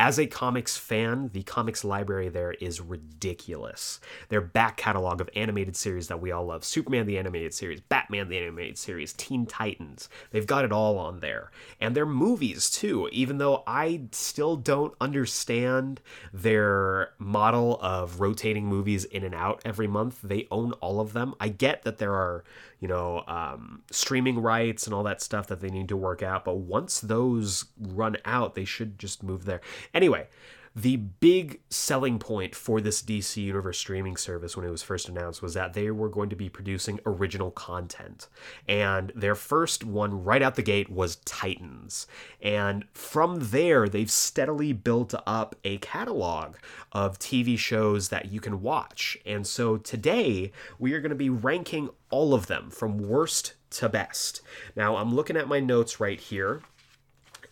As 0.01 0.17
a 0.17 0.25
comics 0.25 0.77
fan, 0.77 1.29
the 1.31 1.43
comics 1.43 1.84
library 1.84 2.27
there 2.27 2.53
is 2.53 2.81
ridiculous. 2.81 4.00
Their 4.29 4.41
back 4.41 4.75
catalog 4.75 5.22
of 5.22 5.29
animated 5.36 5.75
series 5.75 6.08
that 6.08 6.20
we 6.20 6.31
all 6.31 6.43
love 6.43 6.63
Superman 6.63 7.05
the 7.05 7.20
Animated 7.20 7.53
Series, 7.53 7.81
Batman 7.81 8.27
the 8.27 8.39
Animated 8.39 8.79
Series, 8.79 9.13
Teen 9.13 9.46
Titans 9.46 10.10
they've 10.31 10.48
got 10.48 10.65
it 10.65 10.72
all 10.72 10.98
on 10.98 11.20
there. 11.20 11.51
And 11.79 11.96
their 11.96 12.08
movies 12.08 12.72
too, 12.72 13.10
even 13.12 13.38
though 13.38 13.62
I 13.67 14.01
still 14.12 14.55
don't 14.55 14.96
understand 15.00 16.01
their 16.34 17.12
model 17.20 17.77
of 17.79 18.20
rotating 18.20 18.65
movies 18.65 19.05
in 19.05 19.24
and 19.24 19.36
out 19.36 19.62
every 19.65 19.88
month. 19.88 20.17
They 20.24 20.48
own 20.50 20.72
all 20.74 21.00
of 21.00 21.13
them. 21.13 21.36
I 21.39 21.50
get 21.50 21.84
that 21.84 22.00
there 22.00 22.15
are 22.15 22.43
you 22.81 22.88
know, 22.88 23.24
um, 23.27 23.84
streaming 23.91 24.39
rights 24.39 24.88
and 24.88 24.93
all 24.93 25.03
that 25.03 25.22
stuff 25.22 25.46
that 25.48 25.62
they 25.62 25.70
need 25.70 25.88
to 25.88 25.96
work 25.96 26.24
out. 26.24 26.43
But 26.43 26.58
once 26.58 27.00
those 27.00 27.65
run 27.79 28.17
out, 28.25 28.55
they 28.55 28.65
should 28.65 28.98
just 28.98 29.22
move 29.22 29.46
there. 29.46 29.62
Anyway, 29.93 30.27
the 30.74 30.95
big 30.95 31.60
selling 31.69 32.17
point 32.17 32.55
for 32.55 32.79
this 32.79 33.01
DC 33.01 33.36
Universe 33.36 33.77
streaming 33.77 34.15
service 34.15 34.55
when 34.55 34.65
it 34.65 34.69
was 34.69 34.81
first 34.81 35.10
announced 35.10 35.41
was 35.41 35.53
that 35.53 35.74
they 35.74 35.91
were 35.91 36.07
going 36.07 36.29
to 36.29 36.36
be 36.36 36.48
producing 36.48 37.00
original 37.05 37.51
content. 37.51 38.29
And 38.69 39.12
their 39.13 39.36
first 39.36 39.83
one 39.83 40.24
right 40.24 40.41
out 40.41 40.55
the 40.55 40.62
gate 40.62 40.89
was 40.89 41.17
Titans. 41.25 42.07
And 42.41 42.86
from 42.93 43.39
there, 43.50 43.89
they've 43.89 44.10
steadily 44.10 44.71
built 44.71 45.13
up 45.27 45.57
a 45.65 45.77
catalog 45.79 46.55
of 46.93 47.19
TV 47.19 47.57
shows 47.57 48.07
that 48.07 48.31
you 48.31 48.39
can 48.39 48.62
watch. 48.62 49.17
And 49.25 49.45
so 49.45 49.75
today, 49.75 50.53
we 50.79 50.93
are 50.93 51.01
going 51.01 51.10
to 51.10 51.15
be 51.15 51.29
ranking 51.29 51.89
all 52.10 52.33
of 52.33 52.48
them 52.48 52.69
from 52.69 52.98
worst 52.98 53.55
to 53.71 53.89
best. 53.89 54.41
Now, 54.75 54.95
I'm 54.95 55.13
looking 55.13 55.36
at 55.36 55.48
my 55.50 55.60
notes 55.60 56.00
right 56.00 56.19
here 56.19 56.62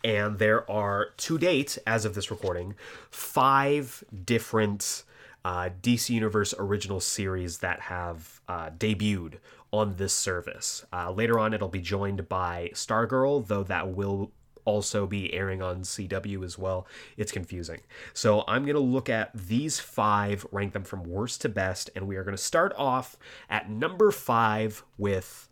and 0.04 0.40
there 0.40 0.70
are 0.70 1.10
to 1.18 1.38
date, 1.38 1.78
as 1.86 2.06
of 2.06 2.16
this 2.16 2.32
recording, 2.32 2.76
five 3.10 4.04
different 4.26 5.04
uh, 5.46 5.70
DC 5.82 6.10
Universe 6.10 6.54
original 6.58 7.00
series 7.00 7.60
that 7.60 7.82
have 7.82 8.42
uh, 8.48 8.70
debuted 8.72 9.36
on 9.72 9.96
this 9.96 10.14
service. 10.14 10.86
Uh, 10.92 11.12
later 11.12 11.40
on, 11.40 11.54
it'll 11.54 11.68
be 11.68 11.82
joined 11.82 12.28
by 12.28 12.72
Stargirl, 12.74 13.48
though 13.48 13.64
that 13.64 13.90
will 13.90 14.32
also 14.66 15.08
be 15.08 15.34
airing 15.34 15.62
on 15.62 15.82
CW 15.82 16.44
as 16.44 16.58
well. 16.58 16.86
It's 17.18 17.32
confusing. 17.32 17.80
So 18.14 18.44
I'm 18.48 18.64
going 18.64 18.76
to 18.76 18.82
look 18.82 19.10
at 19.10 19.32
these 19.34 19.80
five, 19.80 20.46
rank 20.52 20.74
them 20.74 20.84
from 20.84 21.04
worst 21.04 21.42
to 21.42 21.50
best, 21.50 21.90
and 21.96 22.08
we 22.08 22.16
are 22.16 22.24
going 22.24 22.38
to 22.38 22.42
start 22.42 22.74
off 22.78 23.18
at 23.50 23.70
number 23.70 24.12
five 24.12 24.84
with 24.98 25.49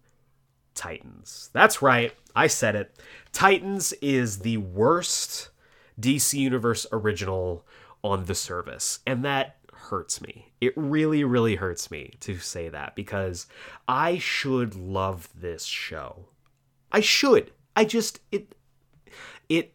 Titans. 0.78 1.50
That's 1.52 1.82
right, 1.82 2.14
I 2.36 2.48
said 2.48 2.76
it. 2.76 2.96
Titans 3.34 3.92
is 3.94 4.40
the 4.40 4.58
worst 4.58 5.50
DC 6.00 6.34
Universe 6.34 6.86
original 6.94 7.66
on 8.04 8.26
the 8.26 8.36
service, 8.36 9.00
and 9.06 9.26
that 9.26 9.58
hurts 9.74 10.22
me. 10.22 10.52
It 10.62 10.74
really, 10.76 11.24
really 11.24 11.56
hurts 11.56 11.92
me 11.92 12.14
to 12.22 12.38
say 12.38 12.70
that 12.70 12.96
because 12.96 13.48
I 13.88 14.18
should 14.18 14.76
love 14.76 15.30
this 15.36 15.66
show. 15.66 16.28
I 16.92 17.00
should. 17.02 17.52
I 17.76 17.86
just 17.86 18.20
it 18.32 18.56
it 19.50 19.74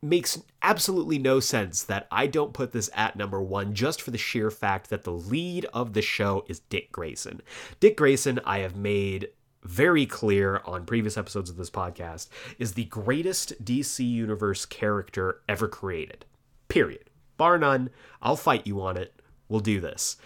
makes 0.00 0.40
absolutely 0.62 1.18
no 1.18 1.40
sense 1.40 1.82
that 1.84 2.06
I 2.10 2.26
don't 2.26 2.52
put 2.52 2.72
this 2.72 2.90
at 2.94 3.16
number 3.16 3.42
one 3.42 3.74
just 3.74 4.00
for 4.00 4.10
the 4.12 4.18
sheer 4.18 4.50
fact 4.50 4.90
that 4.90 5.02
the 5.02 5.12
lead 5.12 5.66
of 5.72 5.92
the 5.92 6.02
show 6.02 6.44
is 6.48 6.60
Dick 6.60 6.92
Grayson. 6.92 7.42
Dick 7.80 7.96
Grayson, 7.96 8.40
I 8.44 8.58
have 8.58 8.76
made 8.76 9.28
very 9.62 10.06
clear 10.06 10.60
on 10.64 10.86
previous 10.86 11.16
episodes 11.16 11.50
of 11.50 11.56
this 11.56 11.70
podcast, 11.70 12.28
is 12.58 12.72
the 12.72 12.84
greatest 12.84 13.64
DC 13.64 14.08
Universe 14.08 14.64
character 14.66 15.40
ever 15.48 15.68
created. 15.68 16.24
Period. 16.68 17.10
Bar 17.36 17.58
none. 17.58 17.90
I'll 18.22 18.36
fight 18.36 18.66
you 18.66 18.80
on 18.80 18.96
it. 18.96 19.14
We'll 19.48 19.60
do 19.60 19.80
this. 19.80 20.16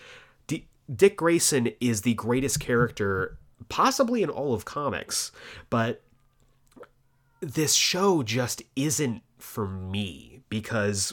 D- 0.47 0.67
Dick 0.95 1.17
Grayson 1.17 1.71
is 1.81 2.03
the 2.03 2.15
greatest 2.15 2.61
character 2.61 3.39
possibly 3.69 4.23
in 4.23 4.31
all 4.31 4.55
of 4.55 4.65
comics, 4.65 5.33
but 5.71 6.03
this 7.41 7.75
show 7.75 8.23
just 8.23 8.63
isn't 8.77 9.23
for 9.39 9.67
me 9.67 10.41
because 10.49 11.13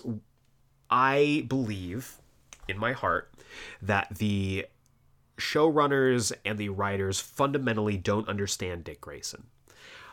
I 0.90 1.46
believe 1.48 2.20
in 2.68 2.78
my 2.78 2.94
heart 2.94 3.34
that 3.82 4.08
the 4.18 4.66
showrunners 5.40 6.32
and 6.46 6.58
the 6.58 6.70
writers 6.70 7.20
fundamentally 7.20 7.98
don't 7.98 8.28
understand 8.28 8.84
Dick 8.84 9.02
Grayson. 9.02 9.46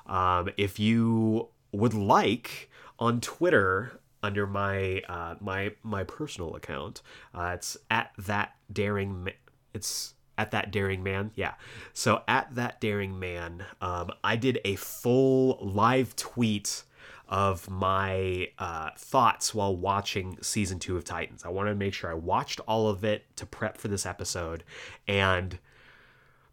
Um, 0.06 0.50
if 0.56 0.78
you 0.78 1.48
would 1.72 1.94
like 1.94 2.70
on 2.98 3.20
Twitter 3.20 4.00
under 4.22 4.46
my 4.46 5.02
uh, 5.08 5.34
my 5.40 5.72
my 5.82 6.04
personal 6.04 6.54
account, 6.56 7.02
uh, 7.34 7.52
it's 7.54 7.76
at 7.90 8.12
that 8.18 8.54
daring. 8.72 9.24
Ma- 9.24 9.30
it's 9.74 10.14
at 10.38 10.50
that 10.50 10.70
daring 10.70 11.02
man 11.02 11.30
yeah 11.34 11.54
so 11.94 12.22
at 12.28 12.54
that 12.54 12.80
daring 12.80 13.18
man 13.18 13.64
um, 13.80 14.10
i 14.22 14.36
did 14.36 14.60
a 14.64 14.76
full 14.76 15.58
live 15.62 16.14
tweet 16.14 16.82
of 17.28 17.68
my 17.68 18.48
uh, 18.58 18.90
thoughts 18.96 19.54
while 19.54 19.76
watching 19.76 20.38
season 20.42 20.78
two 20.78 20.96
of 20.96 21.04
Titans. 21.04 21.44
I 21.44 21.48
wanted 21.48 21.70
to 21.70 21.76
make 21.76 21.94
sure 21.94 22.10
I 22.10 22.14
watched 22.14 22.60
all 22.68 22.88
of 22.88 23.04
it 23.04 23.24
to 23.36 23.46
prep 23.46 23.78
for 23.78 23.88
this 23.88 24.06
episode. 24.06 24.62
And 25.08 25.58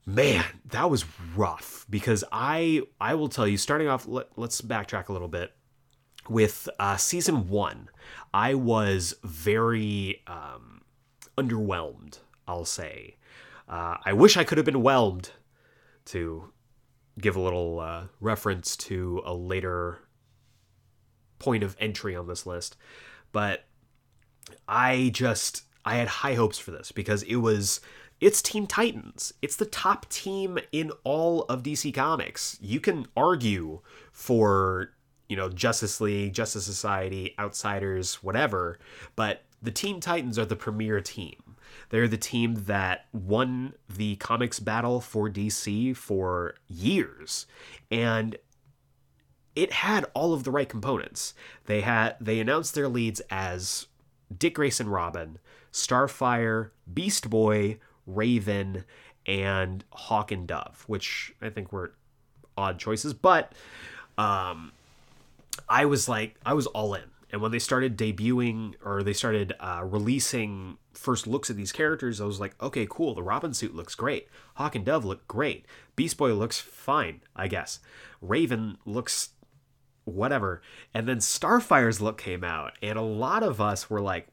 man, 0.05 0.45
that 0.65 0.89
was 0.89 1.05
rough 1.35 1.85
because 1.89 2.23
I 2.31 2.81
I 2.99 3.13
will 3.15 3.29
tell 3.29 3.47
you 3.47 3.57
starting 3.57 3.87
off 3.87 4.07
let, 4.07 4.27
let's 4.35 4.61
backtrack 4.61 5.09
a 5.09 5.13
little 5.13 5.27
bit 5.27 5.53
with 6.29 6.69
uh, 6.79 6.97
season 6.97 7.49
1. 7.49 7.89
I 8.33 8.53
was 8.53 9.15
very 9.23 10.23
um, 10.27 10.81
underwhelmed, 11.37 12.19
I'll 12.47 12.65
say. 12.65 13.17
Uh, 13.67 13.97
I 14.05 14.13
wish 14.13 14.37
I 14.37 14.43
could 14.43 14.57
have 14.57 14.65
been 14.65 14.81
whelmed 14.81 15.31
to 16.05 16.51
give 17.19 17.35
a 17.35 17.39
little 17.39 17.79
uh, 17.79 18.05
reference 18.19 18.75
to 18.75 19.21
a 19.25 19.33
later 19.33 19.99
point 21.43 21.63
of 21.63 21.75
entry 21.79 22.15
on 22.15 22.27
this 22.27 22.45
list. 22.45 22.77
But 23.31 23.65
I 24.67 25.11
just 25.13 25.63
I 25.85 25.95
had 25.95 26.07
high 26.07 26.35
hopes 26.35 26.57
for 26.57 26.71
this 26.71 26.91
because 26.91 27.23
it 27.23 27.37
was 27.37 27.81
it's 28.21 28.41
Teen 28.41 28.67
Titans. 28.67 29.33
It's 29.41 29.57
the 29.57 29.65
top 29.65 30.07
team 30.07 30.57
in 30.71 30.91
all 31.03 31.41
of 31.43 31.63
DC 31.63 31.93
Comics. 31.93 32.57
You 32.61 32.79
can 32.79 33.05
argue 33.17 33.81
for, 34.13 34.93
you 35.27 35.35
know, 35.35 35.49
Justice 35.49 35.99
League, 35.99 36.33
Justice 36.33 36.65
Society, 36.65 37.35
Outsiders, 37.37 38.23
whatever, 38.23 38.79
but 39.17 39.43
the 39.61 39.71
Teen 39.71 39.99
Titans 39.99 40.39
are 40.39 40.45
the 40.45 40.55
premier 40.55 41.01
team. 41.01 41.57
They're 41.89 42.07
the 42.07 42.17
team 42.17 42.63
that 42.65 43.07
won 43.11 43.73
the 43.89 44.15
comics 44.17 44.59
battle 44.59 45.01
for 45.01 45.29
DC 45.29 45.95
for 45.95 46.55
years. 46.67 47.45
And 47.91 48.37
it 49.55 49.71
had 49.71 50.05
all 50.13 50.33
of 50.33 50.43
the 50.43 50.51
right 50.51 50.67
components. 50.67 51.33
They 51.65 51.81
had 51.81 52.15
they 52.19 52.39
announced 52.39 52.75
their 52.75 52.87
leads 52.87 53.21
as 53.29 53.87
Dick 54.35 54.55
Grayson 54.55 54.89
Robin, 54.89 55.39
Starfire, 55.71 56.71
Beast 56.91 57.29
Boy, 57.29 57.79
Raven, 58.05 58.85
and 59.25 59.83
Hawk 59.91 60.31
and 60.31 60.47
Dove, 60.47 60.83
which 60.87 61.33
I 61.41 61.49
think 61.49 61.71
were 61.71 61.93
odd 62.57 62.79
choices, 62.79 63.13
but 63.13 63.53
um 64.17 64.71
I 65.69 65.85
was 65.85 66.09
like 66.09 66.35
I 66.45 66.53
was 66.53 66.67
all 66.67 66.93
in. 66.93 67.03
And 67.31 67.41
when 67.41 67.51
they 67.51 67.59
started 67.59 67.97
debuting 67.97 68.75
or 68.85 69.01
they 69.01 69.13
started 69.13 69.53
uh, 69.59 69.81
releasing 69.83 70.77
first 70.93 71.25
looks 71.25 71.49
at 71.49 71.55
these 71.55 71.71
characters, 71.71 72.21
I 72.21 72.25
was 72.25 72.39
like, 72.39 72.53
okay, 72.61 72.85
cool. 72.87 73.15
The 73.15 73.23
Robin 73.23 73.55
suit 73.55 73.75
looks 73.75 73.95
great. 73.95 74.27
Hawk 74.55 74.75
and 74.75 74.85
Dove 74.85 75.03
look 75.03 75.27
great. 75.27 75.65
Beast 75.95 76.15
Boy 76.15 76.33
looks 76.33 76.59
fine, 76.59 77.21
I 77.35 77.47
guess. 77.47 77.79
Raven 78.21 78.77
looks 78.85 79.29
whatever. 80.05 80.61
And 80.93 81.07
then 81.07 81.19
Starfire's 81.19 82.01
look 82.01 82.17
came 82.17 82.43
out, 82.43 82.73
and 82.81 82.97
a 82.97 83.03
lot 83.03 83.43
of 83.43 83.61
us 83.61 83.89
were 83.89 84.01
like, 84.01 84.27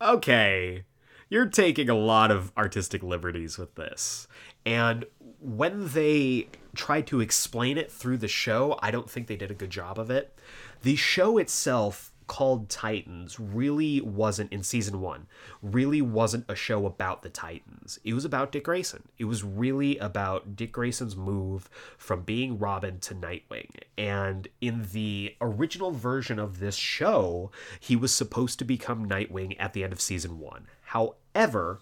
okay, 0.00 0.84
you're 1.28 1.46
taking 1.46 1.88
a 1.88 1.94
lot 1.94 2.30
of 2.30 2.52
artistic 2.56 3.02
liberties 3.02 3.56
with 3.56 3.74
this. 3.74 4.26
And 4.66 5.04
when 5.40 5.88
they 5.88 6.48
tried 6.74 7.06
to 7.08 7.20
explain 7.20 7.78
it 7.78 7.90
through 7.90 8.18
the 8.18 8.28
show, 8.28 8.78
I 8.82 8.90
don't 8.90 9.10
think 9.10 9.26
they 9.26 9.36
did 9.36 9.50
a 9.50 9.54
good 9.54 9.70
job 9.70 9.98
of 9.98 10.10
it. 10.10 10.38
The 10.82 10.96
show 10.96 11.38
itself 11.38 12.11
called 12.26 12.68
Titans 12.68 13.38
really 13.38 14.00
wasn't 14.00 14.52
in 14.52 14.62
season 14.62 15.00
one, 15.00 15.26
really 15.62 16.02
wasn't 16.02 16.44
a 16.48 16.54
show 16.54 16.86
about 16.86 17.22
the 17.22 17.28
Titans. 17.28 17.98
It 18.04 18.14
was 18.14 18.24
about 18.24 18.52
Dick 18.52 18.64
Grayson. 18.64 19.08
It 19.18 19.24
was 19.24 19.44
really 19.44 19.98
about 19.98 20.56
Dick 20.56 20.72
Grayson's 20.72 21.16
move 21.16 21.68
from 21.96 22.22
being 22.22 22.58
Robin 22.58 22.98
to 23.00 23.14
Nightwing. 23.14 23.70
And 23.96 24.48
in 24.60 24.88
the 24.92 25.36
original 25.40 25.90
version 25.90 26.38
of 26.38 26.58
this 26.58 26.76
show, 26.76 27.50
he 27.80 27.96
was 27.96 28.12
supposed 28.12 28.58
to 28.58 28.64
become 28.64 29.08
Nightwing 29.08 29.56
at 29.58 29.72
the 29.72 29.84
end 29.84 29.92
of 29.92 30.00
season 30.00 30.38
one. 30.38 30.66
However, 30.82 31.80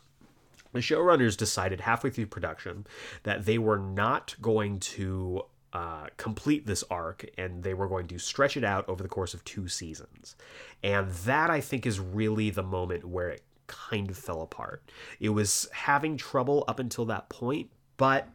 the 0.72 0.80
showrunners 0.80 1.36
decided 1.36 1.80
halfway 1.80 2.10
through 2.10 2.26
production 2.26 2.86
that 3.24 3.44
they 3.44 3.58
were 3.58 3.78
not 3.78 4.36
going 4.40 4.78
to 4.80 5.44
uh, 5.72 6.06
complete 6.16 6.66
this 6.66 6.82
arc 6.90 7.24
and 7.38 7.62
they 7.62 7.74
were 7.74 7.88
going 7.88 8.08
to 8.08 8.18
stretch 8.18 8.56
it 8.56 8.64
out 8.64 8.88
over 8.88 9.02
the 9.02 9.08
course 9.08 9.34
of 9.34 9.44
two 9.44 9.68
seasons. 9.68 10.36
And 10.82 11.10
that 11.10 11.50
I 11.50 11.60
think 11.60 11.86
is 11.86 12.00
really 12.00 12.50
the 12.50 12.62
moment 12.62 13.04
where 13.04 13.28
it 13.30 13.42
kind 13.66 14.10
of 14.10 14.18
fell 14.18 14.42
apart. 14.42 14.82
It 15.20 15.28
was 15.28 15.68
having 15.72 16.16
trouble 16.16 16.64
up 16.66 16.80
until 16.80 17.04
that 17.06 17.28
point, 17.28 17.70
but 17.96 18.28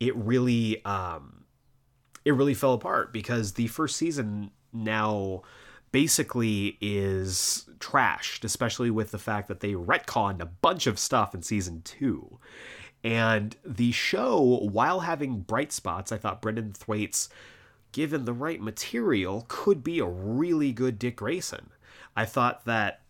it 0.00 0.16
really 0.16 0.82
um, 0.84 1.44
it 2.24 2.32
really 2.32 2.54
fell 2.54 2.72
apart 2.72 3.12
because 3.12 3.52
the 3.52 3.66
first 3.66 3.96
season 3.96 4.50
now 4.72 5.42
basically 5.92 6.76
is 6.80 7.68
trashed, 7.78 8.44
especially 8.44 8.90
with 8.90 9.10
the 9.10 9.18
fact 9.18 9.46
that 9.46 9.60
they 9.60 9.74
retconned 9.74 10.40
a 10.40 10.46
bunch 10.46 10.86
of 10.86 10.98
stuff 10.98 11.34
in 11.34 11.42
season 11.42 11.82
two. 11.84 12.38
And 13.04 13.54
the 13.64 13.92
show, 13.92 14.40
while 14.62 15.00
having 15.00 15.40
bright 15.40 15.72
spots, 15.72 16.10
I 16.10 16.16
thought 16.16 16.40
Brenton 16.40 16.72
Thwaites, 16.72 17.28
given 17.92 18.24
the 18.24 18.32
right 18.32 18.60
material, 18.60 19.44
could 19.46 19.84
be 19.84 19.98
a 19.98 20.06
really 20.06 20.72
good 20.72 20.98
Dick 20.98 21.16
Grayson. 21.16 21.68
I 22.16 22.24
thought 22.24 22.64
that 22.64 23.02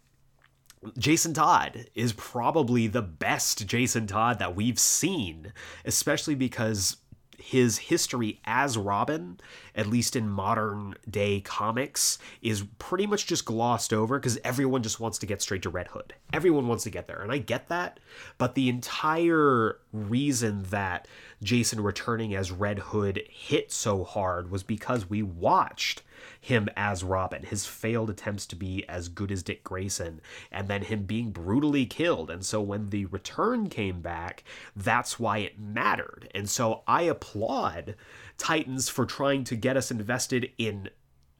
Jason 0.98 1.32
Todd 1.32 1.86
is 1.94 2.12
probably 2.12 2.88
the 2.88 3.02
best 3.02 3.66
Jason 3.66 4.08
Todd 4.08 4.40
that 4.40 4.56
we've 4.56 4.80
seen, 4.80 5.52
especially 5.84 6.34
because 6.34 6.96
his 7.38 7.78
history 7.78 8.40
as 8.44 8.76
Robin, 8.76 9.38
at 9.74 9.86
least 9.86 10.16
in 10.16 10.28
modern 10.28 10.94
day 11.08 11.40
comics, 11.40 12.18
is 12.42 12.64
pretty 12.78 13.06
much 13.06 13.26
just 13.26 13.44
glossed 13.44 13.92
over 13.92 14.18
because 14.18 14.38
everyone 14.44 14.82
just 14.82 15.00
wants 15.00 15.18
to 15.18 15.26
get 15.26 15.42
straight 15.42 15.62
to 15.62 15.70
Red 15.70 15.88
Hood. 15.88 16.14
Everyone 16.32 16.68
wants 16.68 16.84
to 16.84 16.90
get 16.90 17.06
there, 17.06 17.22
and 17.22 17.32
I 17.32 17.38
get 17.38 17.68
that. 17.68 18.00
But 18.38 18.54
the 18.54 18.68
entire 18.68 19.78
reason 19.92 20.64
that 20.70 21.08
Jason 21.42 21.82
returning 21.82 22.34
as 22.34 22.50
Red 22.50 22.78
Hood 22.78 23.22
hit 23.28 23.72
so 23.72 24.04
hard 24.04 24.50
was 24.50 24.62
because 24.62 25.08
we 25.08 25.22
watched 25.22 26.02
him 26.40 26.68
as 26.76 27.04
Robin, 27.04 27.42
his 27.42 27.66
failed 27.66 28.10
attempts 28.10 28.46
to 28.46 28.56
be 28.56 28.84
as 28.88 29.08
good 29.08 29.32
as 29.32 29.42
Dick 29.42 29.64
Grayson, 29.64 30.20
and 30.50 30.68
then 30.68 30.82
him 30.82 31.04
being 31.04 31.30
brutally 31.30 31.86
killed. 31.86 32.30
And 32.30 32.44
so 32.44 32.60
when 32.60 32.90
the 32.90 33.06
return 33.06 33.68
came 33.68 34.00
back, 34.00 34.44
that's 34.76 35.18
why 35.18 35.38
it 35.38 35.58
mattered. 35.58 36.28
And 36.34 36.48
so 36.48 36.82
I 36.86 37.02
applaud 37.02 37.94
Titans 38.38 38.88
for 38.88 39.06
trying 39.06 39.44
to 39.44 39.56
get 39.56 39.76
us 39.76 39.90
invested 39.90 40.50
in 40.58 40.90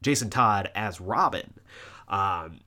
Jason 0.01 0.29
Todd 0.29 0.71
as 0.75 1.01
Robin. 1.01 1.53
Um, 2.07 2.59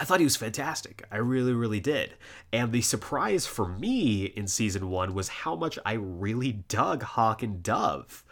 I 0.00 0.04
thought 0.04 0.20
he 0.20 0.24
was 0.24 0.36
fantastic. 0.36 1.04
I 1.10 1.18
really, 1.18 1.52
really 1.52 1.80
did. 1.80 2.14
And 2.54 2.72
the 2.72 2.80
surprise 2.80 3.44
for 3.44 3.68
me 3.68 4.24
in 4.24 4.46
season 4.46 4.88
one 4.88 5.12
was 5.12 5.28
how 5.28 5.54
much 5.54 5.78
I 5.84 5.92
really 5.92 6.52
dug 6.52 7.02
Hawk 7.02 7.42
and 7.42 7.62
Dove. 7.62 8.24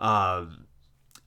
Um, 0.00 0.65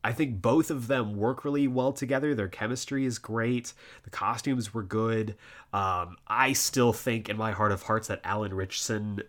I 0.03 0.13
think 0.13 0.41
both 0.41 0.71
of 0.71 0.87
them 0.87 1.17
work 1.17 1.43
really 1.43 1.67
well 1.67 1.91
together. 1.91 2.33
Their 2.33 2.47
chemistry 2.47 3.05
is 3.05 3.19
great. 3.19 3.73
The 4.03 4.09
costumes 4.09 4.73
were 4.73 4.83
good. 4.83 5.35
Um, 5.73 6.17
I 6.27 6.53
still 6.53 6.93
think, 6.93 7.27
in 7.27 7.37
my 7.37 7.51
heart 7.51 7.71
of 7.71 7.83
hearts, 7.83 8.07
that 8.07 8.21
Alan 8.23 8.53
Ritchson 8.53 9.21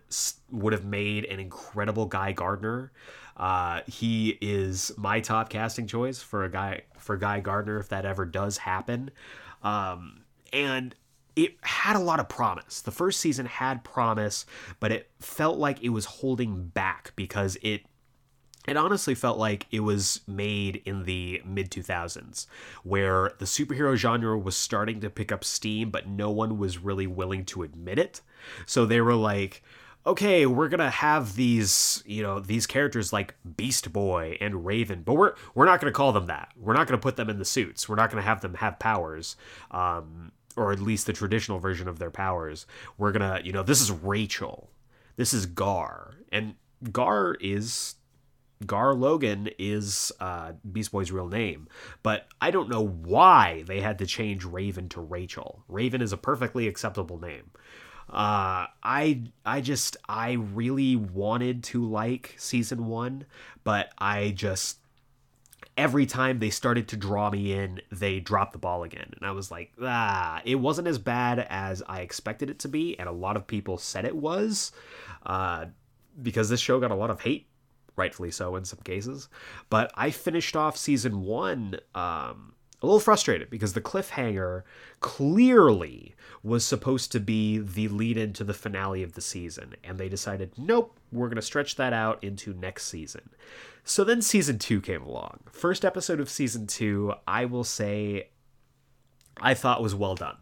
would 0.49 0.73
have 0.73 0.85
made 0.85 1.25
an 1.25 1.39
incredible 1.39 2.05
Guy 2.05 2.31
Gardner. 2.31 2.91
Uh, 3.35 3.81
he 3.87 4.37
is 4.41 4.91
my 4.97 5.19
top 5.19 5.49
casting 5.49 5.87
choice 5.87 6.21
for 6.21 6.43
a 6.43 6.49
guy 6.49 6.81
for 6.97 7.17
Guy 7.17 7.39
Gardner 7.39 7.77
if 7.77 7.89
that 7.89 8.05
ever 8.05 8.25
does 8.25 8.57
happen. 8.57 9.11
Um, 9.63 10.21
and 10.53 10.95
it 11.35 11.55
had 11.61 11.95
a 11.95 11.99
lot 11.99 12.19
of 12.19 12.29
promise. 12.29 12.81
The 12.81 12.91
first 12.91 13.19
season 13.19 13.45
had 13.45 13.83
promise, 13.83 14.45
but 14.79 14.91
it 14.91 15.09
felt 15.19 15.57
like 15.57 15.81
it 15.81 15.89
was 15.89 16.05
holding 16.05 16.67
back 16.67 17.13
because 17.15 17.57
it 17.61 17.81
it 18.67 18.77
honestly 18.77 19.15
felt 19.15 19.37
like 19.37 19.65
it 19.71 19.79
was 19.79 20.21
made 20.27 20.81
in 20.85 21.03
the 21.03 21.41
mid 21.45 21.71
2000s 21.71 22.45
where 22.83 23.31
the 23.39 23.45
superhero 23.45 23.95
genre 23.95 24.37
was 24.37 24.55
starting 24.55 24.99
to 25.01 25.09
pick 25.09 25.31
up 25.31 25.43
steam 25.43 25.89
but 25.89 26.07
no 26.07 26.29
one 26.29 26.57
was 26.57 26.77
really 26.77 27.07
willing 27.07 27.45
to 27.45 27.63
admit 27.63 27.97
it. 27.97 28.21
So 28.65 28.85
they 28.85 29.01
were 29.01 29.15
like 29.15 29.63
okay 30.05 30.47
we're 30.47 30.69
gonna 30.69 30.89
have 30.89 31.35
these 31.35 32.01
you 32.07 32.23
know 32.23 32.39
these 32.39 32.65
characters 32.65 33.13
like 33.13 33.35
beast 33.55 33.93
boy 33.93 34.35
and 34.41 34.65
raven 34.65 35.03
but 35.03 35.13
we're 35.13 35.35
we're 35.53 35.65
not 35.65 35.79
gonna 35.79 35.91
call 35.91 36.11
them 36.11 36.27
that. 36.27 36.49
We're 36.55 36.73
not 36.73 36.87
gonna 36.87 37.01
put 37.01 37.15
them 37.15 37.29
in 37.29 37.39
the 37.39 37.45
suits. 37.45 37.89
We're 37.89 37.95
not 37.95 38.09
gonna 38.09 38.21
have 38.21 38.41
them 38.41 38.55
have 38.55 38.79
powers 38.79 39.35
um, 39.71 40.31
or 40.55 40.71
at 40.71 40.79
least 40.79 41.07
the 41.07 41.13
traditional 41.13 41.59
version 41.59 41.87
of 41.87 41.97
their 41.97 42.11
powers. 42.11 42.67
We're 42.97 43.11
gonna 43.11 43.41
you 43.43 43.53
know 43.53 43.63
this 43.63 43.81
is 43.81 43.91
rachel. 43.91 44.69
This 45.15 45.33
is 45.33 45.45
gar. 45.45 46.15
And 46.31 46.55
gar 46.91 47.35
is 47.39 47.95
Gar 48.65 48.93
Logan 48.93 49.49
is 49.57 50.11
uh, 50.19 50.53
Beast 50.71 50.91
Boy's 50.91 51.11
real 51.11 51.27
name, 51.27 51.67
but 52.03 52.27
I 52.39 52.51
don't 52.51 52.69
know 52.69 52.85
why 52.85 53.63
they 53.67 53.81
had 53.81 53.99
to 53.99 54.05
change 54.05 54.45
Raven 54.45 54.89
to 54.89 55.01
Rachel. 55.01 55.63
Raven 55.67 56.01
is 56.01 56.13
a 56.13 56.17
perfectly 56.17 56.67
acceptable 56.67 57.19
name. 57.19 57.51
Uh, 58.09 58.67
I 58.83 59.23
I 59.45 59.61
just 59.61 59.97
I 60.07 60.33
really 60.33 60.95
wanted 60.95 61.63
to 61.65 61.85
like 61.85 62.35
season 62.37 62.87
one, 62.87 63.25
but 63.63 63.93
I 63.97 64.31
just 64.31 64.79
every 65.77 66.05
time 66.05 66.39
they 66.39 66.49
started 66.49 66.89
to 66.89 66.97
draw 66.97 67.29
me 67.29 67.53
in, 67.53 67.81
they 67.91 68.19
dropped 68.19 68.51
the 68.51 68.59
ball 68.59 68.83
again, 68.83 69.11
and 69.15 69.25
I 69.25 69.31
was 69.31 69.49
like, 69.49 69.71
ah, 69.81 70.41
it 70.43 70.55
wasn't 70.55 70.87
as 70.87 70.97
bad 70.97 71.39
as 71.49 71.81
I 71.87 72.01
expected 72.01 72.49
it 72.49 72.59
to 72.59 72.67
be, 72.67 72.99
and 72.99 73.07
a 73.07 73.13
lot 73.13 73.37
of 73.37 73.47
people 73.47 73.77
said 73.77 74.05
it 74.05 74.15
was. 74.15 74.71
Uh, 75.25 75.65
because 76.21 76.49
this 76.49 76.59
show 76.59 76.79
got 76.79 76.91
a 76.91 76.95
lot 76.95 77.09
of 77.09 77.21
hate, 77.21 77.47
rightfully 77.95 78.31
so 78.31 78.55
in 78.55 78.65
some 78.65 78.79
cases. 78.83 79.29
But 79.69 79.91
I 79.95 80.11
finished 80.11 80.55
off 80.55 80.77
season 80.77 81.21
one 81.21 81.79
um, 81.95 82.53
a 82.81 82.85
little 82.85 82.99
frustrated 82.99 83.49
because 83.49 83.73
the 83.73 83.81
cliffhanger 83.81 84.63
clearly 84.99 86.15
was 86.43 86.65
supposed 86.65 87.11
to 87.11 87.19
be 87.19 87.59
the 87.59 87.87
lead 87.87 88.17
into 88.17 88.43
the 88.43 88.53
finale 88.53 89.03
of 89.03 89.13
the 89.13 89.21
season. 89.21 89.75
And 89.83 89.97
they 89.97 90.09
decided, 90.09 90.53
nope, 90.57 90.97
we're 91.11 91.27
going 91.27 91.35
to 91.35 91.41
stretch 91.41 91.75
that 91.75 91.93
out 91.93 92.23
into 92.23 92.53
next 92.53 92.85
season. 92.85 93.29
So 93.83 94.03
then 94.03 94.21
season 94.21 94.57
two 94.57 94.81
came 94.81 95.03
along. 95.03 95.41
First 95.51 95.85
episode 95.85 96.19
of 96.19 96.29
season 96.29 96.67
two, 96.67 97.13
I 97.27 97.45
will 97.45 97.63
say, 97.63 98.29
I 99.39 99.53
thought 99.53 99.81
was 99.81 99.95
well 99.95 100.15
done. 100.15 100.37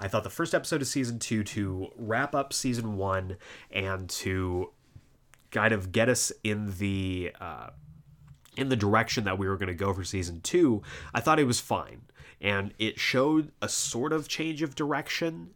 I 0.00 0.08
thought 0.08 0.24
the 0.24 0.30
first 0.30 0.54
episode 0.54 0.80
of 0.80 0.88
season 0.88 1.18
two 1.18 1.42
to 1.44 1.88
wrap 1.96 2.34
up 2.34 2.52
season 2.52 2.96
one 2.96 3.36
and 3.70 4.08
to 4.10 4.70
kind 5.50 5.72
of 5.72 5.92
get 5.92 6.08
us 6.08 6.32
in 6.44 6.78
the 6.78 7.32
uh, 7.40 7.70
in 8.56 8.68
the 8.68 8.76
direction 8.76 9.24
that 9.24 9.38
we 9.38 9.48
were 9.48 9.56
going 9.56 9.68
to 9.68 9.74
go 9.74 9.94
for 9.94 10.04
season 10.04 10.40
two, 10.40 10.82
I 11.14 11.20
thought 11.20 11.38
it 11.38 11.44
was 11.44 11.60
fine, 11.60 12.02
and 12.40 12.74
it 12.78 12.98
showed 12.98 13.52
a 13.62 13.68
sort 13.68 14.12
of 14.12 14.28
change 14.28 14.62
of 14.62 14.74
direction. 14.74 15.50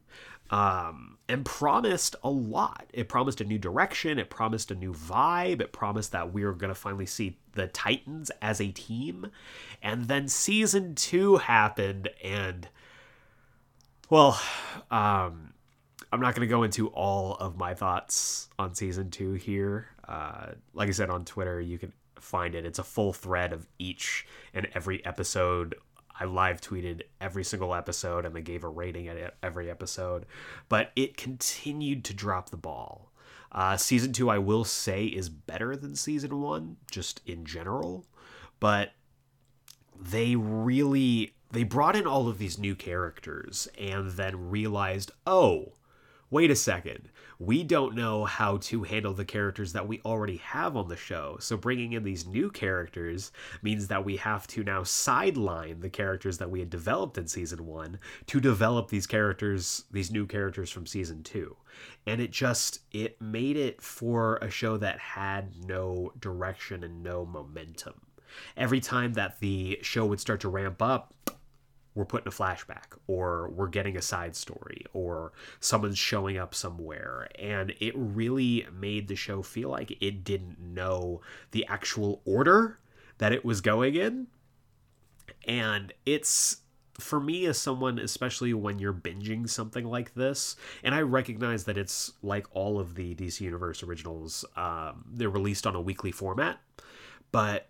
Um, 0.51 1.17
and 1.31 1.47
promised 1.47 2.15
a 2.23 2.29
lot. 2.29 2.85
It 2.93 3.09
promised 3.09 3.41
a 3.41 3.45
new 3.45 3.57
direction. 3.57 4.19
It 4.19 4.29
promised 4.29 4.71
a 4.71 4.75
new 4.75 4.93
vibe. 4.93 5.63
It 5.63 5.73
promised 5.73 6.13
that 6.13 6.35
we 6.35 6.45
were 6.45 6.53
going 6.53 6.69
to 6.69 6.75
finally 6.75 7.07
see 7.07 7.39
the 7.53 7.69
Titans 7.69 8.31
as 8.43 8.61
a 8.61 8.71
team. 8.71 9.31
And 9.81 10.09
then 10.09 10.29
season 10.29 10.95
two 10.95 11.39
happened, 11.39 12.11
and 12.23 12.69
well, 14.11 14.39
um, 14.91 15.52
I'm 16.13 16.21
not 16.21 16.35
going 16.35 16.47
to 16.47 16.51
go 16.51 16.63
into 16.63 16.89
all 16.89 17.37
of 17.37 17.57
my 17.57 17.73
thoughts 17.73 18.51
on 18.59 18.75
season 18.75 19.11
two 19.11 19.33
here. 19.33 19.89
Uh, 20.07 20.49
like 20.75 20.91
I 20.91 20.93
said 20.93 21.09
on 21.09 21.25
Twitter, 21.25 21.59
you 21.59 21.79
can 21.79 21.93
find 22.17 22.55
it. 22.55 22.67
It's 22.67 22.79
a 22.79 22.85
full 22.85 23.15
thread 23.15 23.55
of 23.55 23.67
each 23.79 24.27
and 24.53 24.69
every 24.75 25.05
episode. 25.07 25.75
I 26.21 26.27
live 26.27 26.61
tweeted 26.61 27.03
every 27.19 27.45
single 27.45 27.75
episode 27.75 28.27
and 28.27 28.37
they 28.37 28.43
gave 28.43 28.63
a 28.63 28.69
rating 28.69 29.09
at 29.09 29.35
every 29.43 29.71
episode, 29.71 30.27
but 30.69 30.93
it 30.95 31.17
continued 31.17 32.05
to 32.05 32.15
drop 32.15 32.51
the 32.51 32.59
ball. 32.59 33.11
Uh, 33.51 33.79
season 33.79 34.13
two, 34.13 34.29
I 34.29 34.37
will 34.37 34.65
say, 34.65 35.07
is 35.07 35.31
better 35.31 35.77
than 35.77 35.95
season 35.95 36.41
one, 36.41 36.77
just 36.91 37.23
in 37.27 37.47
general, 37.47 38.05
but 38.61 38.93
they 39.99 40.37
really 40.37 41.35
they 41.51 41.65
brought 41.65 41.97
in 41.97 42.07
all 42.07 42.29
of 42.29 42.39
these 42.39 42.59
new 42.59 42.75
characters 42.75 43.69
and 43.79 44.13
then 44.13 44.51
realized, 44.51 45.11
oh, 45.27 45.73
wait 46.33 46.51
a 46.51 46.57
second, 46.57 47.11
we 47.39 47.63
don't 47.63 47.95
know 47.95 48.25
how 48.25 48.57
to 48.57 48.83
handle 48.85 49.13
the 49.13 49.25
characters 49.25 49.75
that 49.75 49.87
we 49.87 50.01
already 50.03 50.39
have 50.39 50.79
on 50.79 50.89
the 50.89 50.97
show. 50.97 51.37
So 51.39 51.59
bringing 51.59 51.93
in 51.93 52.03
these 52.03 52.27
new 52.27 52.51
characters 52.51 53.33
means 53.61 53.87
that 53.89 54.03
we 54.03 54.17
have 54.17 54.47
to 54.49 54.65
now 54.65 54.83
sideline 54.83 55.81
the 55.81 55.91
characters 55.91 56.39
that 56.39 56.51
we 56.51 56.61
had 56.61 56.71
developed 56.71 57.19
in 57.19 57.29
season 57.29 57.67
one 57.67 57.99
to 58.29 58.41
develop 58.41 58.89
these 58.89 59.07
characters, 59.07 59.85
these 59.91 60.11
new 60.11 60.27
characters 60.27 60.71
from 60.71 60.87
season 60.87 61.23
two. 61.23 61.55
And 62.07 62.19
it 62.19 62.31
just, 62.31 62.81
it 62.93 63.21
made 63.21 63.59
it 63.59 63.83
for 63.83 64.37
a 64.37 64.49
show 64.49 64.79
that 64.79 64.99
had 64.99 65.53
no 65.67 66.13
direction 66.19 66.83
and 66.83 67.03
no 67.03 67.27
momentum. 67.27 68.01
Every 68.57 68.81
time 68.81 69.13
that 69.13 69.39
the 69.41 69.79
show 69.83 70.07
would 70.07 70.21
start 70.21 70.41
to 70.41 70.49
ramp 70.49 70.81
up, 70.81 71.13
we're 71.95 72.05
putting 72.05 72.29
a 72.29 72.31
flashback 72.31 72.97
or 73.07 73.49
we're 73.51 73.69
getting 73.69 73.97
a 73.97 74.03
side 74.03 74.35
story 74.35 74.85
or 74.93 75.33
someone's 75.61 75.99
showing 75.99 76.39
up 76.39 76.55
somewhere. 76.55 77.29
And 77.39 77.75
it 77.81 77.93
really 77.97 78.67
made 78.73 79.09
the 79.09 79.17
show 79.17 79.43
feel 79.43 79.69
like 79.71 79.97
it 80.01 80.25
didn't 80.25 80.59
know 80.59 81.21
the 81.51 81.67
actual 81.67 82.23
order 82.25 82.79
that 83.19 83.33
it 83.33 83.45
was 83.45 83.61
going 83.61 83.95
in. 83.95 84.29
And 85.47 85.93
it's 86.07 86.59
for 86.99 87.21
me 87.21 87.47
as 87.47 87.59
someone 87.59 87.99
especially 87.99 88.53
when 88.53 88.79
you're 88.79 88.93
binging 88.93 89.49
something 89.49 89.87
like 89.87 90.15
this 90.15 90.57
and 90.85 90.95
i 90.95 91.01
recognize 91.01 91.65
that 91.65 91.79
it's 91.79 92.13
like 92.23 92.47
all 92.53 92.79
of 92.79 92.95
the 92.95 93.15
dc 93.15 93.41
universe 93.41 93.83
originals 93.83 94.45
um, 94.57 95.03
they're 95.11 95.31
released 95.31 95.67
on 95.67 95.75
a 95.75 95.81
weekly 95.81 96.13
format 96.13 96.61
but 97.33 97.69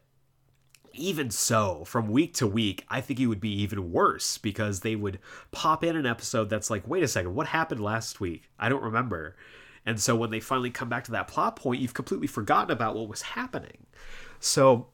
even 0.94 1.30
so, 1.30 1.84
from 1.84 2.08
week 2.08 2.34
to 2.34 2.46
week, 2.46 2.84
I 2.88 3.00
think 3.00 3.20
it 3.20 3.26
would 3.26 3.40
be 3.40 3.62
even 3.62 3.92
worse 3.92 4.38
because 4.38 4.80
they 4.80 4.96
would 4.96 5.18
pop 5.50 5.84
in 5.84 5.96
an 5.96 6.06
episode 6.06 6.50
that's 6.50 6.70
like, 6.70 6.86
wait 6.86 7.02
a 7.02 7.08
second, 7.08 7.34
what 7.34 7.48
happened 7.48 7.82
last 7.82 8.20
week? 8.20 8.48
I 8.58 8.68
don't 8.68 8.82
remember. 8.82 9.36
And 9.84 10.00
so 10.00 10.14
when 10.14 10.30
they 10.30 10.40
finally 10.40 10.70
come 10.70 10.88
back 10.88 11.04
to 11.04 11.12
that 11.12 11.28
plot 11.28 11.56
point, 11.56 11.80
you've 11.80 11.94
completely 11.94 12.26
forgotten 12.26 12.70
about 12.70 12.94
what 12.94 13.08
was 13.08 13.22
happening. 13.22 13.86
So 14.38 14.88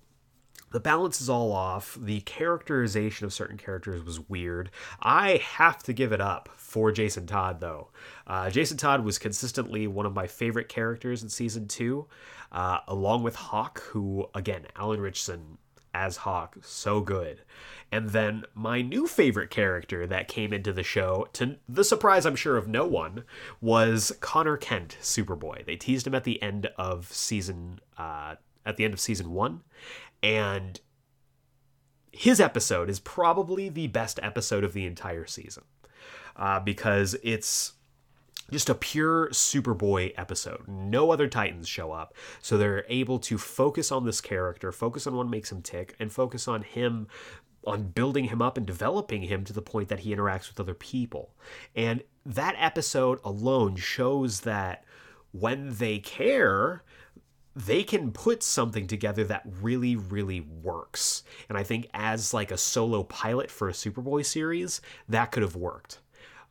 the 0.70 0.80
balance 0.80 1.20
is 1.20 1.28
all 1.28 1.52
off. 1.52 1.96
The 2.00 2.20
characterization 2.22 3.24
of 3.24 3.32
certain 3.32 3.56
characters 3.56 4.04
was 4.04 4.28
weird. 4.28 4.70
I 5.00 5.38
have 5.38 5.82
to 5.84 5.92
give 5.92 6.12
it 6.12 6.20
up 6.20 6.50
for 6.56 6.92
Jason 6.92 7.26
Todd, 7.26 7.60
though. 7.60 7.88
Uh, 8.26 8.50
Jason 8.50 8.76
Todd 8.76 9.04
was 9.04 9.18
consistently 9.18 9.86
one 9.86 10.06
of 10.06 10.14
my 10.14 10.26
favorite 10.26 10.68
characters 10.68 11.22
in 11.22 11.28
season 11.28 11.68
two, 11.68 12.06
uh, 12.52 12.80
along 12.86 13.22
with 13.22 13.34
Hawk, 13.34 13.80
who, 13.80 14.28
again, 14.34 14.66
Alan 14.76 15.00
Ritchson 15.00 15.58
as 15.98 16.18
Hawk 16.18 16.56
so 16.62 17.00
good. 17.00 17.42
And 17.90 18.10
then 18.10 18.44
my 18.54 18.82
new 18.82 19.06
favorite 19.06 19.50
character 19.50 20.06
that 20.06 20.28
came 20.28 20.52
into 20.52 20.72
the 20.72 20.82
show, 20.84 21.26
to 21.32 21.56
the 21.68 21.82
surprise 21.82 22.24
I'm 22.24 22.36
sure 22.36 22.56
of 22.56 22.68
no 22.68 22.86
one, 22.86 23.24
was 23.60 24.16
Connor 24.20 24.56
Kent, 24.56 24.96
Superboy. 25.00 25.66
They 25.66 25.76
teased 25.76 26.06
him 26.06 26.14
at 26.14 26.24
the 26.24 26.40
end 26.40 26.68
of 26.76 27.12
season 27.12 27.80
uh, 27.96 28.36
at 28.64 28.76
the 28.76 28.84
end 28.84 28.94
of 28.94 29.00
season 29.00 29.32
one, 29.32 29.62
and 30.22 30.80
his 32.12 32.40
episode 32.40 32.90
is 32.90 33.00
probably 33.00 33.68
the 33.68 33.86
best 33.88 34.20
episode 34.22 34.64
of 34.64 34.74
the 34.74 34.86
entire 34.86 35.26
season 35.26 35.64
uh, 36.36 36.60
because 36.60 37.16
it's 37.22 37.72
just 38.50 38.70
a 38.70 38.74
pure 38.74 39.28
Superboy 39.30 40.14
episode. 40.16 40.66
No 40.66 41.10
other 41.10 41.28
Titans 41.28 41.68
show 41.68 41.92
up. 41.92 42.14
So 42.40 42.56
they're 42.56 42.84
able 42.88 43.18
to 43.20 43.36
focus 43.38 43.92
on 43.92 44.04
this 44.06 44.20
character, 44.20 44.72
focus 44.72 45.06
on 45.06 45.16
what 45.16 45.28
makes 45.28 45.52
him 45.52 45.62
tick, 45.62 45.94
and 46.00 46.10
focus 46.10 46.48
on 46.48 46.62
him 46.62 47.08
on 47.66 47.82
building 47.88 48.24
him 48.24 48.40
up 48.40 48.56
and 48.56 48.66
developing 48.66 49.22
him 49.22 49.44
to 49.44 49.52
the 49.52 49.60
point 49.60 49.88
that 49.88 50.00
he 50.00 50.14
interacts 50.14 50.48
with 50.48 50.60
other 50.60 50.74
people. 50.74 51.34
And 51.76 52.02
that 52.24 52.54
episode 52.58 53.20
alone 53.24 53.76
shows 53.76 54.40
that 54.40 54.84
when 55.32 55.74
they 55.76 55.98
care, 55.98 56.82
they 57.54 57.82
can 57.82 58.12
put 58.12 58.42
something 58.42 58.86
together 58.86 59.24
that 59.24 59.42
really 59.60 59.96
really 59.96 60.40
works. 60.40 61.24
And 61.48 61.58
I 61.58 61.64
think 61.64 61.88
as 61.92 62.32
like 62.32 62.50
a 62.50 62.56
solo 62.58 63.02
pilot 63.02 63.50
for 63.50 63.68
a 63.68 63.72
Superboy 63.72 64.24
series, 64.24 64.80
that 65.08 65.32
could 65.32 65.42
have 65.42 65.56
worked. 65.56 65.98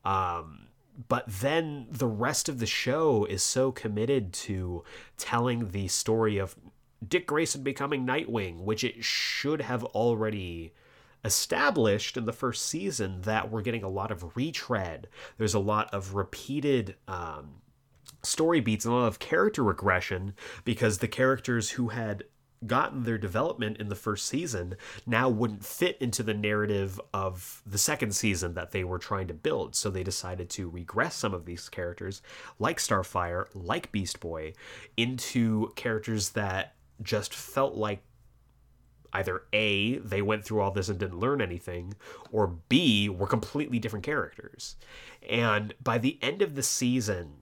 Um 0.06 0.67
but 1.08 1.26
then 1.28 1.88
the 1.92 2.08
rest 2.08 2.50
of 2.50 2.60
the 2.60 2.66
show 2.66 3.26
is 3.26 3.44
so 3.44 3.72
committed 3.72 4.34
to 4.34 4.84
telling 5.18 5.70
the 5.72 5.88
story 5.88 6.38
of 6.38 6.56
Dick 7.08 7.28
Grayson 7.28 7.62
becoming 7.62 8.06
Nightwing, 8.06 8.62
which 8.62 8.84
it 8.84 9.04
should 9.04 9.62
have 9.62 9.84
already 9.84 10.74
established 11.24 12.18
in 12.18 12.26
the 12.26 12.34
first 12.34 12.66
season 12.66 13.22
that 13.22 13.52
we're 13.52 13.62
getting 13.62 13.84
a 13.84 13.90
lot 13.90 14.12
of 14.12 14.36
retread. 14.36 15.08
There's 15.38 15.54
a 15.54 15.60
lot 15.60 15.94
of 15.94 16.16
repeated 16.16 16.96
um, 17.08 17.62
story 18.24 18.60
beats 18.60 18.86
and 18.86 18.94
a 18.94 18.98
lot 18.98 19.08
of 19.08 19.20
character 19.20 19.64
regression 19.64 20.34
because 20.64 20.98
the 20.98 21.08
characters 21.08 21.72
who 21.72 21.90
had 21.90 22.24
gotten 22.66 23.04
their 23.04 23.18
development 23.18 23.78
in 23.78 23.90
the 23.90 23.96
first 23.96 24.26
season 24.28 24.76
now 25.06 25.30
wouldn't 25.30 25.64
fit 25.64 25.98
into 26.00 26.24
the 26.24 26.34
narrative 26.34 27.00
of 27.14 27.62
the 27.66 27.78
second 27.78 28.16
season 28.16 28.54
that 28.56 28.72
they 28.72 28.84
were 28.84 28.98
trying 28.98 29.28
to 29.28 29.34
build. 29.34 29.76
So 29.76 29.90
they 29.90 30.04
decided 30.04 30.50
to 30.52 30.70
regress 30.70 31.16
some 31.16 31.34
of 31.34 31.46
these 31.46 31.70
characters, 31.70 32.22
like 32.58 32.78
Starfire, 32.78 33.46
like 33.54 33.92
Beast 33.92 34.20
Boy, 34.20 34.54
into 34.96 35.72
characters 35.76 36.30
that 36.30 36.76
just 37.04 37.34
felt 37.34 37.76
like 37.76 38.02
either 39.14 39.44
A, 39.54 39.98
they 40.00 40.22
went 40.22 40.44
through 40.44 40.62
all 40.62 40.72
this 40.72 40.90
and 40.90 41.00
didn't 41.00 41.20
learn 41.20 41.42
anything, 41.42 41.94
or 42.32 42.48
B, 42.70 43.08
were 43.10 43.28
completely 43.28 43.80
different 43.80 44.06
characters. 44.06 44.76
And 45.28 45.74
by 45.82 45.98
the 45.98 46.20
end 46.22 46.42
of 46.42 46.56
the 46.56 46.64
season, 46.64 47.34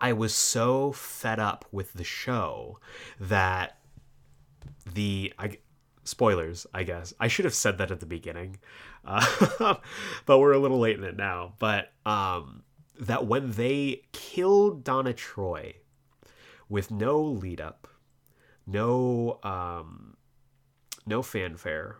I 0.00 0.12
was 0.12 0.34
so 0.34 0.92
fed 0.92 1.40
up 1.40 1.64
with 1.72 1.92
the 1.92 2.04
show 2.04 2.78
that 3.18 3.77
the 4.94 5.32
I, 5.38 5.58
spoilers, 6.04 6.66
I 6.72 6.82
guess. 6.82 7.14
I 7.20 7.28
should 7.28 7.44
have 7.44 7.54
said 7.54 7.78
that 7.78 7.90
at 7.90 8.00
the 8.00 8.06
beginning, 8.06 8.58
uh, 9.04 9.24
but 10.26 10.38
we're 10.38 10.52
a 10.52 10.58
little 10.58 10.80
late 10.80 10.98
in 10.98 11.04
it 11.04 11.16
now. 11.16 11.54
But 11.58 11.92
um, 12.06 12.62
that 13.00 13.26
when 13.26 13.52
they 13.52 14.02
killed 14.12 14.84
Donna 14.84 15.12
Troy 15.12 15.76
with 16.68 16.90
no 16.90 17.20
lead 17.20 17.60
up, 17.60 17.88
no 18.66 19.38
um, 19.42 20.16
no 21.06 21.22
fanfare, 21.22 21.98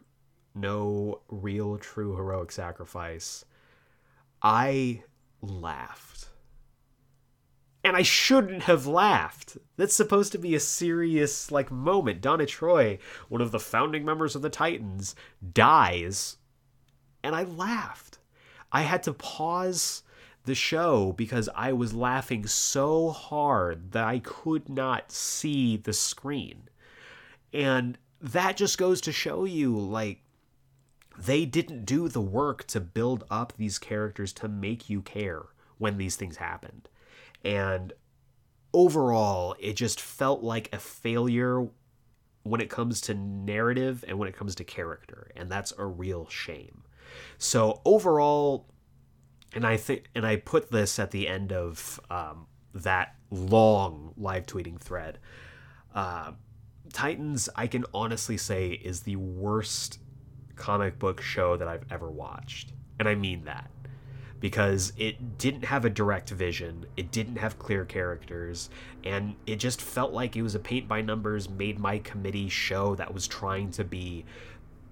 no 0.54 1.20
real 1.28 1.78
true 1.78 2.16
heroic 2.16 2.52
sacrifice, 2.52 3.44
I 4.42 5.02
laughed. 5.40 6.27
And 7.84 7.96
I 7.96 8.02
shouldn't 8.02 8.64
have 8.64 8.86
laughed. 8.86 9.56
That's 9.76 9.94
supposed 9.94 10.32
to 10.32 10.38
be 10.38 10.54
a 10.54 10.60
serious 10.60 11.50
like 11.50 11.70
moment. 11.70 12.20
Donna 12.20 12.46
Troy, 12.46 12.98
one 13.28 13.40
of 13.40 13.50
the 13.50 13.60
founding 13.60 14.04
members 14.04 14.34
of 14.34 14.42
the 14.42 14.50
Titans, 14.50 15.14
dies, 15.52 16.36
and 17.22 17.34
I 17.34 17.44
laughed. 17.44 18.18
I 18.72 18.82
had 18.82 19.02
to 19.04 19.12
pause 19.12 20.02
the 20.44 20.54
show 20.54 21.12
because 21.12 21.48
I 21.54 21.72
was 21.72 21.94
laughing 21.94 22.46
so 22.46 23.10
hard 23.10 23.92
that 23.92 24.04
I 24.04 24.18
could 24.18 24.68
not 24.68 25.12
see 25.12 25.76
the 25.76 25.92
screen. 25.92 26.68
And 27.52 27.98
that 28.20 28.56
just 28.56 28.78
goes 28.78 29.00
to 29.02 29.12
show 29.12 29.44
you 29.44 29.76
like 29.78 30.22
they 31.16 31.44
didn't 31.44 31.84
do 31.84 32.08
the 32.08 32.20
work 32.20 32.66
to 32.68 32.80
build 32.80 33.24
up 33.30 33.52
these 33.56 33.78
characters 33.78 34.32
to 34.34 34.48
make 34.48 34.88
you 34.88 35.02
care 35.02 35.46
when 35.78 35.98
these 35.98 36.16
things 36.16 36.36
happened. 36.36 36.88
And 37.44 37.92
overall, 38.72 39.54
it 39.58 39.74
just 39.74 40.00
felt 40.00 40.42
like 40.42 40.68
a 40.72 40.78
failure 40.78 41.68
when 42.42 42.60
it 42.60 42.70
comes 42.70 43.00
to 43.02 43.14
narrative 43.14 44.04
and 44.08 44.18
when 44.18 44.28
it 44.28 44.36
comes 44.36 44.54
to 44.56 44.64
character. 44.64 45.30
And 45.36 45.50
that's 45.50 45.72
a 45.78 45.84
real 45.84 46.28
shame. 46.28 46.84
So 47.38 47.80
overall, 47.84 48.66
and 49.54 49.66
I 49.66 49.76
think, 49.76 50.10
and 50.14 50.26
I 50.26 50.36
put 50.36 50.70
this 50.70 50.98
at 50.98 51.10
the 51.10 51.28
end 51.28 51.52
of 51.52 52.00
um, 52.10 52.46
that 52.74 53.14
long 53.30 54.12
live 54.16 54.46
tweeting 54.46 54.78
thread. 54.78 55.18
Uh, 55.94 56.32
Titans, 56.92 57.48
I 57.54 57.66
can 57.66 57.84
honestly 57.92 58.36
say, 58.36 58.70
is 58.70 59.02
the 59.02 59.16
worst 59.16 59.98
comic 60.56 60.98
book 60.98 61.20
show 61.20 61.56
that 61.56 61.68
I've 61.68 61.84
ever 61.90 62.10
watched. 62.10 62.72
And 62.98 63.08
I 63.08 63.14
mean 63.14 63.44
that 63.44 63.70
because 64.40 64.92
it 64.96 65.38
didn't 65.38 65.64
have 65.64 65.84
a 65.84 65.90
direct 65.90 66.30
vision, 66.30 66.86
it 66.96 67.10
didn't 67.10 67.36
have 67.36 67.58
clear 67.58 67.84
characters, 67.84 68.70
and 69.04 69.34
it 69.46 69.56
just 69.56 69.82
felt 69.82 70.12
like 70.12 70.36
it 70.36 70.42
was 70.42 70.54
a 70.54 70.60
paint 70.60 70.86
by 70.86 71.02
numbers, 71.02 71.48
made 71.48 71.78
my 71.78 71.98
committee 71.98 72.48
show 72.48 72.94
that 72.94 73.12
was 73.12 73.26
trying 73.26 73.70
to 73.72 73.84
be 73.84 74.24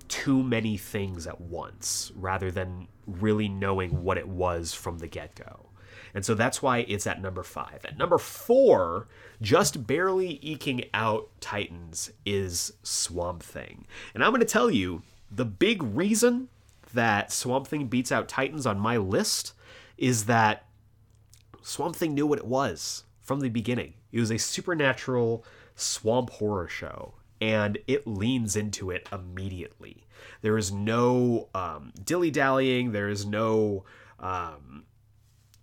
too 0.08 0.42
many 0.42 0.76
things 0.76 1.26
at 1.26 1.40
once 1.40 2.12
rather 2.14 2.50
than 2.50 2.86
really 3.06 3.48
knowing 3.48 4.02
what 4.02 4.18
it 4.18 4.28
was 4.28 4.72
from 4.72 4.98
the 4.98 5.06
get 5.06 5.34
go. 5.34 5.66
And 6.14 6.24
so 6.24 6.34
that's 6.34 6.62
why 6.62 6.78
it's 6.78 7.06
at 7.06 7.20
number 7.20 7.42
five. 7.42 7.84
At 7.84 7.98
number 7.98 8.18
four, 8.18 9.08
just 9.42 9.86
barely 9.86 10.38
eking 10.42 10.84
out 10.94 11.28
Titans, 11.40 12.10
is 12.24 12.72
Swamp 12.82 13.42
Thing. 13.42 13.86
And 14.14 14.24
I'm 14.24 14.30
going 14.30 14.40
to 14.40 14.46
tell 14.46 14.70
you 14.70 15.02
the 15.30 15.44
big 15.44 15.82
reason 15.82 16.48
that 16.94 17.32
Swamp 17.32 17.66
Thing 17.66 17.86
beats 17.86 18.12
out 18.12 18.28
Titans 18.28 18.66
on 18.66 18.78
my 18.78 18.96
list 18.96 19.52
is 19.96 20.26
that 20.26 20.66
Swamp 21.62 21.96
Thing 21.96 22.14
knew 22.14 22.26
what 22.26 22.38
it 22.38 22.46
was 22.46 23.04
from 23.20 23.40
the 23.40 23.48
beginning. 23.48 23.94
It 24.12 24.20
was 24.20 24.30
a 24.30 24.38
supernatural 24.38 25.44
swamp 25.74 26.30
horror 26.30 26.68
show, 26.68 27.14
and 27.40 27.78
it 27.86 28.06
leans 28.06 28.56
into 28.56 28.90
it 28.90 29.08
immediately. 29.12 30.06
There 30.42 30.56
is 30.56 30.72
no 30.72 31.48
um, 31.54 31.92
dilly 32.02 32.30
dallying, 32.30 32.92
there 32.92 33.08
is 33.08 33.26
no 33.26 33.84
um, 34.20 34.84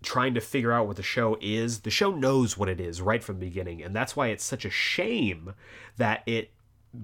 trying 0.02 0.34
to 0.34 0.40
figure 0.40 0.72
out 0.72 0.86
what 0.86 0.96
the 0.96 1.02
show 1.02 1.36
is. 1.40 1.80
The 1.80 1.90
show 1.90 2.12
knows 2.12 2.56
what 2.56 2.68
it 2.68 2.80
is 2.80 3.00
right 3.00 3.24
from 3.24 3.38
the 3.38 3.46
beginning, 3.46 3.82
and 3.82 3.96
that's 3.96 4.14
why 4.14 4.28
it's 4.28 4.44
such 4.44 4.64
a 4.64 4.70
shame 4.70 5.54
that 5.96 6.22
it 6.26 6.50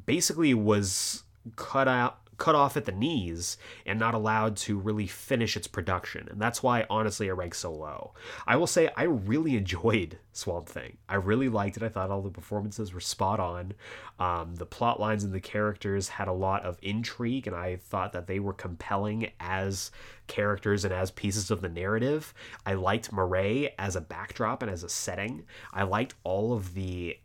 basically 0.06 0.54
was 0.54 1.24
cut 1.56 1.88
out 1.88 2.20
cut 2.40 2.54
off 2.54 2.76
at 2.76 2.86
the 2.86 2.92
knees 2.92 3.58
and 3.84 4.00
not 4.00 4.14
allowed 4.14 4.56
to 4.56 4.78
really 4.78 5.06
finish 5.06 5.56
its 5.56 5.68
production. 5.68 6.26
And 6.30 6.40
that's 6.40 6.62
why, 6.62 6.86
honestly, 6.88 7.28
it 7.28 7.34
ranks 7.34 7.58
so 7.58 7.70
low. 7.70 8.14
I 8.46 8.56
will 8.56 8.66
say 8.66 8.90
I 8.96 9.04
really 9.04 9.56
enjoyed 9.58 10.18
Swamp 10.32 10.66
Thing. 10.66 10.96
I 11.08 11.16
really 11.16 11.50
liked 11.50 11.76
it. 11.76 11.82
I 11.82 11.90
thought 11.90 12.10
all 12.10 12.22
the 12.22 12.30
performances 12.30 12.94
were 12.94 13.00
spot 13.00 13.38
on. 13.38 13.74
Um, 14.18 14.56
the 14.56 14.66
plot 14.66 14.98
lines 14.98 15.22
and 15.22 15.34
the 15.34 15.40
characters 15.40 16.08
had 16.08 16.28
a 16.28 16.32
lot 16.32 16.64
of 16.64 16.78
intrigue, 16.80 17.46
and 17.46 17.54
I 17.54 17.76
thought 17.76 18.12
that 18.14 18.26
they 18.26 18.40
were 18.40 18.54
compelling 18.54 19.30
as 19.38 19.90
characters 20.26 20.84
and 20.84 20.94
as 20.94 21.10
pieces 21.10 21.50
of 21.50 21.60
the 21.60 21.68
narrative. 21.68 22.32
I 22.64 22.74
liked 22.74 23.12
Marais 23.12 23.74
as 23.78 23.96
a 23.96 24.00
backdrop 24.00 24.62
and 24.62 24.70
as 24.70 24.82
a 24.82 24.88
setting. 24.88 25.44
I 25.74 25.82
liked 25.82 26.14
all 26.24 26.54
of 26.54 26.72
the 26.72 27.18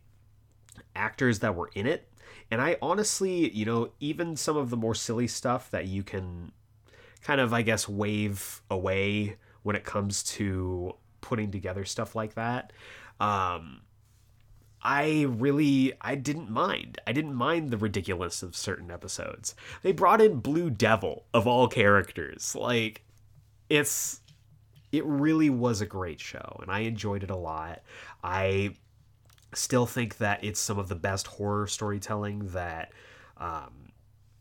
actors 0.94 1.38
that 1.38 1.54
were 1.54 1.70
in 1.74 1.86
it 1.86 2.10
and 2.50 2.60
I 2.60 2.76
honestly, 2.80 3.50
you 3.50 3.64
know, 3.64 3.90
even 4.00 4.36
some 4.36 4.56
of 4.56 4.70
the 4.70 4.76
more 4.76 4.94
silly 4.94 5.26
stuff 5.26 5.70
that 5.70 5.86
you 5.86 6.02
can 6.02 6.52
kind 7.22 7.40
of, 7.40 7.52
I 7.52 7.62
guess, 7.62 7.88
wave 7.88 8.62
away 8.70 9.36
when 9.62 9.74
it 9.74 9.84
comes 9.84 10.22
to 10.22 10.94
putting 11.20 11.50
together 11.50 11.84
stuff 11.84 12.14
like 12.14 12.34
that. 12.34 12.72
Um, 13.18 13.80
I 14.80 15.26
really 15.28 15.94
I 16.00 16.14
didn't 16.14 16.50
mind. 16.50 17.00
I 17.06 17.12
didn't 17.12 17.34
mind 17.34 17.70
the 17.70 17.76
ridiculous 17.76 18.44
of 18.44 18.54
certain 18.54 18.92
episodes. 18.92 19.56
They 19.82 19.90
brought 19.90 20.20
in 20.20 20.38
Blue 20.38 20.70
Devil 20.70 21.24
of 21.34 21.48
all 21.48 21.66
characters. 21.66 22.54
Like 22.54 23.04
it's 23.68 24.20
it 24.92 25.04
really 25.04 25.50
was 25.50 25.80
a 25.80 25.86
great 25.86 26.20
show 26.20 26.60
and 26.62 26.70
I 26.70 26.80
enjoyed 26.80 27.24
it 27.24 27.30
a 27.30 27.36
lot. 27.36 27.82
I 28.22 28.76
still 29.54 29.86
think 29.86 30.18
that 30.18 30.42
it's 30.44 30.60
some 30.60 30.78
of 30.78 30.88
the 30.88 30.94
best 30.94 31.26
horror 31.26 31.66
storytelling 31.66 32.48
that 32.48 32.92
um, 33.38 33.92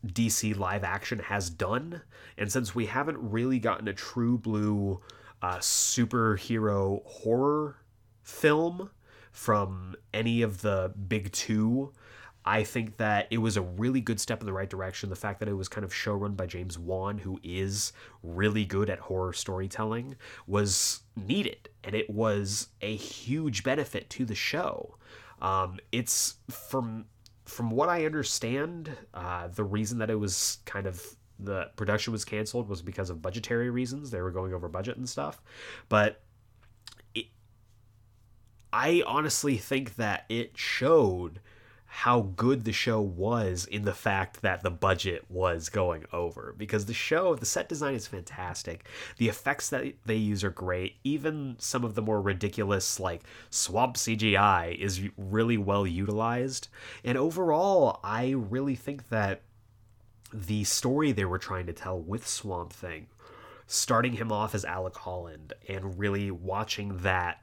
DC 0.05 0.57
live 0.57 0.83
action 0.83 1.19
has 1.19 1.49
done. 1.49 2.01
And 2.37 2.51
since 2.51 2.75
we 2.75 2.85
haven't 2.85 3.17
really 3.17 3.59
gotten 3.59 3.87
a 3.87 3.93
true 3.93 4.37
blue 4.37 5.01
uh, 5.41 5.57
superhero 5.57 7.05
horror 7.05 7.77
film 8.23 8.89
from 9.31 9.95
any 10.13 10.41
of 10.41 10.61
the 10.61 10.93
big 11.07 11.31
two, 11.31 11.91
I 12.45 12.63
think 12.63 12.97
that 12.97 13.27
it 13.31 13.39
was 13.39 13.58
a 13.58 13.62
really 13.62 14.01
good 14.01 14.19
step 14.19 14.39
in 14.39 14.45
the 14.45 14.53
right 14.53 14.69
direction. 14.69 15.10
The 15.10 15.15
fact 15.15 15.39
that 15.39 15.49
it 15.49 15.53
was 15.53 15.67
kind 15.67 15.84
of 15.84 15.91
showrun 15.91 16.38
by 16.38 16.45
James 16.45 16.77
Wan, 16.77 17.17
who 17.17 17.39
is 17.43 17.91
really 18.21 18.65
good 18.65 18.89
at 18.89 18.99
horror 18.99 19.34
storytelling, 19.34 20.15
was 20.45 21.01
needed. 21.15 21.69
And 21.84 21.95
it 21.95 22.08
was 22.08 22.67
a 22.81 22.95
huge 22.95 23.63
benefit 23.63 24.10
to 24.12 24.25
the 24.25 24.36
show. 24.36 24.95
Um, 25.41 25.79
it's 25.91 26.36
from 26.49 27.05
from 27.45 27.69
what 27.69 27.89
I 27.89 28.05
understand, 28.05 28.89
uh, 29.13 29.47
the 29.49 29.63
reason 29.63 29.99
that 29.99 30.10
it 30.10 30.15
was 30.15 30.60
kind 30.65 30.88
of 30.88 31.03
the 31.38 31.69
production 31.75 32.12
was 32.12 32.25
canceled 32.25 32.67
was 32.67 32.81
because 32.81 33.10
of 33.10 33.21
budgetary 33.21 33.69
reasons. 33.69 34.10
They 34.10 34.21
were 34.21 34.31
going 34.31 34.53
over 34.53 34.67
budget 34.67 34.97
and 34.97 35.08
stuff. 35.08 35.41
But 35.89 36.21
it, 37.13 37.25
I 38.71 39.03
honestly 39.05 39.58
think 39.58 39.95
that 39.97 40.25
it 40.29 40.58
showed 40.58 41.39
how 41.95 42.19
good 42.36 42.65
the 42.65 42.73
show 42.73 42.99
was 42.99 43.65
in 43.67 43.86
the 43.86 43.93
fact 43.93 44.41
that 44.41 44.62
the 44.62 44.69
budget 44.69 45.23
was 45.29 45.69
going 45.69 46.03
over. 46.12 46.53
Because 46.58 46.88
the 46.88 46.93
show 46.93 47.36
the 47.36 47.45
set 47.45 47.69
design 47.69 47.95
is 47.95 48.05
fantastic. 48.05 48.86
The 49.17 49.29
effects 49.29 49.69
that 49.69 49.93
they 50.05 50.17
use 50.17 50.43
are 50.43 50.49
great. 50.49 50.97
Even 51.05 51.55
some 51.58 51.86
of 51.86 51.95
the 51.95 52.01
more 52.01 52.21
ridiculous 52.21 52.99
like 52.99 53.23
swamp 53.49 53.95
cgi 53.95 54.77
is 54.77 55.03
really 55.17 55.58
well 55.58 55.88
utilized. 55.88 56.67
And 57.05 57.17
overall 57.17 58.01
i 58.03 58.31
really 58.31 58.75
think 58.75 59.08
that 59.08 59.43
the 60.34 60.65
story 60.65 61.13
they 61.13 61.23
were 61.23 61.39
trying 61.39 61.65
to 61.67 61.73
tell 61.73 61.97
with 61.97 62.27
swamp 62.27 62.73
thing 62.73 63.08
starting 63.67 64.13
him 64.13 64.34
off 64.34 64.53
as 64.53 64.65
alec 64.65 64.97
holland 64.97 65.53
and 65.69 65.97
really 65.97 66.29
watching 66.29 66.97
that 66.97 67.39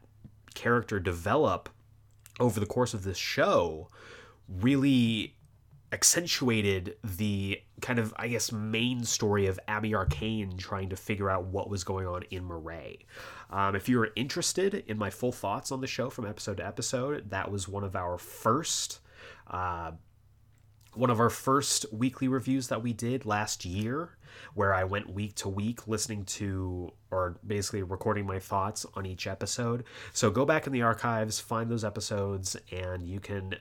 character 0.55 1.01
develop 1.01 1.71
over 2.38 2.61
the 2.61 2.67
course 2.67 2.93
of 2.93 3.03
this 3.03 3.17
show 3.17 3.88
really 4.48 5.37
accentuated 5.92 6.96
the 7.05 7.61
kind 7.83 7.98
of 7.98 8.14
I 8.16 8.28
guess 8.28 8.50
main 8.50 9.05
story 9.05 9.46
of 9.46 9.61
Abby 9.68 9.94
Arcane 9.94 10.57
trying 10.57 10.88
to 10.88 10.96
figure 10.96 11.28
out 11.28 11.44
what 11.44 11.68
was 11.68 11.85
going 11.85 12.07
on 12.07 12.22
in 12.31 12.44
Marais. 12.44 12.98
Um, 13.50 13.76
if 13.76 13.88
you're 13.88 14.09
interested 14.16 14.74
in 14.87 14.96
my 14.96 15.11
full 15.11 15.33
thoughts 15.33 15.70
on 15.70 15.83
the 15.83 15.87
show 15.87 16.09
from 16.09 16.26
episode 16.26 16.57
to 16.57 16.66
episode, 16.66 17.31
that 17.31 17.50
was 17.50 17.68
one 17.68 17.85
of 17.85 17.94
our 17.94 18.16
first. 18.18 19.00
Uh, 19.46 19.92
one 20.94 21.09
of 21.09 21.20
our 21.20 21.31
first 21.31 21.87
weekly 21.90 22.28
reviews 22.28 22.68
that 22.68 22.83
we 22.83 22.92
did 22.92 23.24
last 23.24 23.64
year, 23.64 24.11
where 24.52 24.74
I 24.74 24.85
went 24.85 25.11
week 25.11 25.35
to 25.37 25.48
week 25.48 25.88
listening 25.88 26.26
to 26.26 26.92
or 27.11 27.38
basically 27.46 27.83
recording 27.83 28.26
my 28.26 28.38
thoughts 28.38 28.85
on 28.94 29.07
each 29.07 29.26
episode. 29.26 29.85
So 30.12 30.31
go 30.31 30.44
back 30.44 30.66
in 30.66 30.72
the 30.72 30.83
archives, 30.83 31.40
find 31.40 31.70
those 31.70 31.83
episodes, 31.83 32.57
and 32.70 33.07
you 33.07 33.20
can 33.20 33.55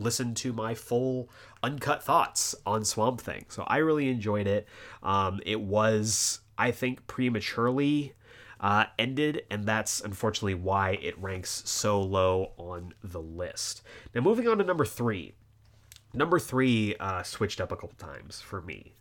listen 0.00 0.34
to 0.34 0.52
my 0.52 0.74
full 0.74 1.28
uncut 1.62 2.02
thoughts 2.02 2.54
on 2.66 2.84
Swamp 2.84 3.20
Thing. 3.20 3.46
So 3.48 3.64
I 3.66 3.78
really 3.78 4.08
enjoyed 4.08 4.46
it. 4.46 4.66
Um, 5.02 5.40
it 5.44 5.60
was, 5.60 6.40
I 6.58 6.70
think, 6.70 7.06
prematurely 7.06 8.14
uh, 8.60 8.84
ended, 8.98 9.42
and 9.50 9.64
that's 9.64 10.00
unfortunately 10.00 10.54
why 10.54 10.98
it 11.02 11.20
ranks 11.20 11.62
so 11.66 12.00
low 12.00 12.52
on 12.56 12.94
the 13.02 13.20
list. 13.20 13.82
Now, 14.14 14.20
moving 14.20 14.48
on 14.48 14.58
to 14.58 14.64
number 14.64 14.84
three. 14.84 15.34
Number 16.12 16.38
three 16.38 16.96
uh, 16.98 17.22
switched 17.22 17.60
up 17.60 17.72
a 17.72 17.76
couple 17.76 17.96
times 17.96 18.40
for 18.40 18.60
me. 18.60 18.94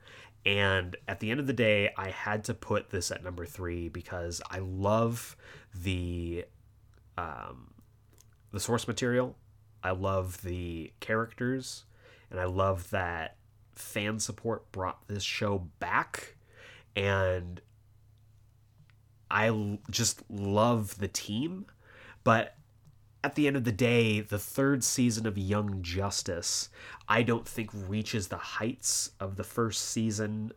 And 0.45 0.95
at 1.07 1.19
the 1.19 1.31
end 1.31 1.39
of 1.39 1.47
the 1.47 1.53
day, 1.53 1.91
I 1.97 2.09
had 2.09 2.45
to 2.45 2.53
put 2.53 2.91
this 2.91 3.11
at 3.11 3.23
number 3.23 3.45
three 3.45 3.89
because 3.89 4.41
I 4.49 4.59
love 4.59 5.35
the 5.73 6.45
um, 7.17 7.73
the 8.51 8.59
source 8.59 8.87
material. 8.87 9.35
I 9.83 9.91
love 9.91 10.41
the 10.41 10.91
characters, 10.99 11.85
and 12.29 12.39
I 12.39 12.45
love 12.45 12.89
that 12.89 13.35
fan 13.75 14.19
support 14.19 14.71
brought 14.71 15.07
this 15.07 15.23
show 15.23 15.67
back. 15.79 16.35
And 16.95 17.61
I 19.31 19.79
just 19.89 20.23
love 20.29 20.97
the 20.97 21.07
team. 21.07 21.65
But 22.23 22.55
at 23.23 23.35
the 23.35 23.47
end 23.47 23.55
of 23.55 23.63
the 23.63 23.71
day, 23.71 24.21
the 24.21 24.39
third 24.39 24.83
season 24.83 25.25
of 25.25 25.37
Young 25.37 25.81
Justice, 25.81 26.69
I 27.07 27.23
don't 27.23 27.47
think 27.47 27.69
reaches 27.73 28.27
the 28.27 28.37
heights 28.37 29.11
of 29.19 29.35
the 29.35 29.43
first 29.43 29.85
season, 29.89 30.51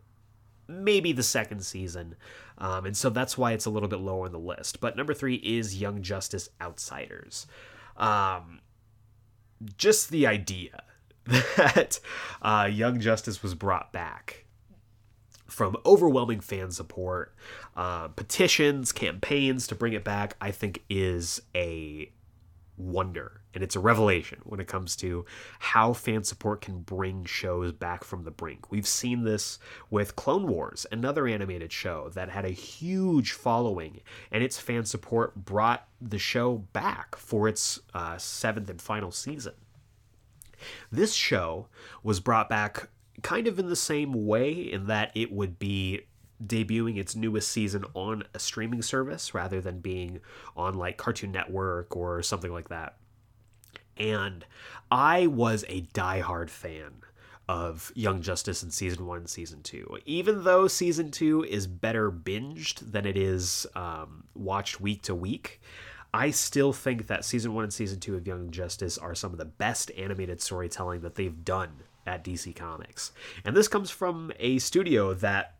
maybe 0.67 1.11
the 1.11 1.23
second 1.23 1.63
season. 1.63 2.15
Um, 2.57 2.85
and 2.85 2.95
so 2.95 3.09
that's 3.09 3.37
why 3.37 3.51
it's 3.51 3.65
a 3.65 3.69
little 3.69 3.89
bit 3.89 3.99
lower 3.99 4.25
on 4.25 4.31
the 4.31 4.39
list. 4.39 4.79
But 4.79 4.95
number 4.95 5.13
three 5.13 5.35
is 5.35 5.79
Young 5.79 6.01
Justice 6.01 6.49
Outsiders. 6.61 7.47
Um, 7.97 8.59
just 9.77 10.09
the 10.09 10.27
idea 10.27 10.83
that 11.25 11.99
uh, 12.41 12.69
Young 12.71 12.99
Justice 12.99 13.41
was 13.41 13.55
brought 13.55 13.91
back 13.93 14.45
from 15.47 15.77
overwhelming 15.85 16.39
fan 16.39 16.71
support, 16.71 17.35
uh, 17.75 18.07
petitions, 18.09 18.91
campaigns 18.91 19.67
to 19.67 19.75
bring 19.75 19.93
it 19.93 20.03
back, 20.03 20.35
I 20.41 20.51
think 20.51 20.83
is 20.89 21.41
a 21.55 22.11
wonder 22.75 23.42
and 23.53 23.63
it's 23.63 23.75
a 23.75 23.79
revelation 23.79 24.39
when 24.43 24.59
it 24.59 24.67
comes 24.67 24.95
to 24.97 25.25
how 25.59 25.93
fan 25.93 26.23
support 26.23 26.61
can 26.61 26.79
bring 26.79 27.25
shows 27.25 27.71
back 27.71 28.03
from 28.03 28.23
the 28.23 28.31
brink. 28.31 28.71
We've 28.71 28.87
seen 28.87 29.23
this 29.23 29.59
with 29.89 30.15
Clone 30.15 30.47
Wars, 30.47 30.85
another 30.91 31.27
animated 31.27 31.71
show 31.71 32.09
that 32.09 32.29
had 32.29 32.45
a 32.45 32.49
huge 32.49 33.33
following, 33.33 34.01
and 34.31 34.43
its 34.43 34.59
fan 34.59 34.85
support 34.85 35.35
brought 35.35 35.87
the 36.01 36.19
show 36.19 36.57
back 36.73 37.15
for 37.15 37.47
its 37.47 37.79
uh, 37.93 38.17
seventh 38.17 38.69
and 38.69 38.81
final 38.81 39.11
season. 39.11 39.53
This 40.91 41.13
show 41.13 41.67
was 42.03 42.19
brought 42.19 42.49
back 42.49 42.89
kind 43.21 43.47
of 43.47 43.59
in 43.59 43.67
the 43.67 43.75
same 43.75 44.25
way, 44.25 44.53
in 44.53 44.87
that 44.87 45.11
it 45.15 45.31
would 45.31 45.59
be 45.59 46.01
debuting 46.45 46.97
its 46.97 47.15
newest 47.15 47.49
season 47.49 47.85
on 47.93 48.23
a 48.33 48.39
streaming 48.39 48.81
service 48.81 49.33
rather 49.33 49.61
than 49.61 49.79
being 49.79 50.19
on 50.57 50.73
like 50.73 50.97
Cartoon 50.97 51.31
Network 51.31 51.95
or 51.95 52.21
something 52.21 52.51
like 52.51 52.69
that. 52.69 52.97
And 53.97 54.45
I 54.91 55.27
was 55.27 55.65
a 55.67 55.81
diehard 55.93 56.49
fan 56.49 57.03
of 57.47 57.91
Young 57.95 58.21
Justice 58.21 58.63
in 58.63 58.71
season 58.71 59.05
one, 59.05 59.27
season 59.27 59.61
two. 59.63 59.97
Even 60.05 60.43
though 60.43 60.67
season 60.67 61.11
two 61.11 61.43
is 61.43 61.67
better 61.67 62.11
binged 62.11 62.91
than 62.91 63.05
it 63.05 63.17
is 63.17 63.67
um, 63.75 64.23
watched 64.33 64.79
week 64.79 65.01
to 65.03 65.15
week, 65.15 65.61
I 66.13 66.29
still 66.29 66.73
think 66.73 67.07
that 67.07 67.25
season 67.25 67.53
one 67.53 67.63
and 67.63 67.73
season 67.73 67.99
two 67.99 68.15
of 68.15 68.27
Young 68.27 68.51
Justice 68.51 68.97
are 68.97 69.15
some 69.15 69.31
of 69.31 69.39
the 69.39 69.45
best 69.45 69.91
animated 69.97 70.41
storytelling 70.41 71.01
that 71.01 71.15
they've 71.15 71.43
done 71.43 71.83
at 72.05 72.23
DC 72.23 72.55
Comics. 72.55 73.11
And 73.43 73.55
this 73.57 73.67
comes 73.67 73.89
from 73.89 74.31
a 74.39 74.59
studio 74.59 75.13
that 75.15 75.55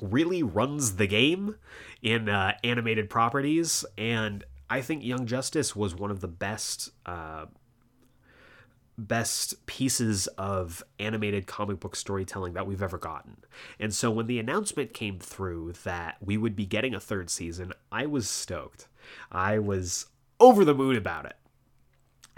really 0.00 0.42
runs 0.42 0.96
the 0.96 1.06
game 1.06 1.56
in 2.02 2.28
uh, 2.28 2.54
animated 2.64 3.10
properties. 3.10 3.84
And 3.98 4.44
I 4.70 4.80
think 4.80 5.04
Young 5.04 5.26
Justice 5.26 5.74
was 5.74 5.94
one 5.94 6.10
of 6.10 6.20
the 6.20 6.28
best. 6.28 6.90
Uh, 7.04 7.46
best 9.08 9.66
pieces 9.66 10.26
of 10.38 10.82
animated 10.98 11.46
comic 11.46 11.80
book 11.80 11.96
storytelling 11.96 12.54
that 12.54 12.66
we've 12.66 12.82
ever 12.82 12.98
gotten. 12.98 13.38
And 13.78 13.94
so 13.94 14.10
when 14.10 14.26
the 14.26 14.38
announcement 14.38 14.94
came 14.94 15.18
through 15.18 15.72
that 15.84 16.16
we 16.20 16.36
would 16.36 16.56
be 16.56 16.66
getting 16.66 16.94
a 16.94 17.00
third 17.00 17.30
season, 17.30 17.72
I 17.90 18.06
was 18.06 18.28
stoked. 18.28 18.88
I 19.30 19.58
was 19.58 20.06
over 20.38 20.64
the 20.64 20.74
moon 20.74 20.96
about 20.96 21.26
it. 21.26 21.36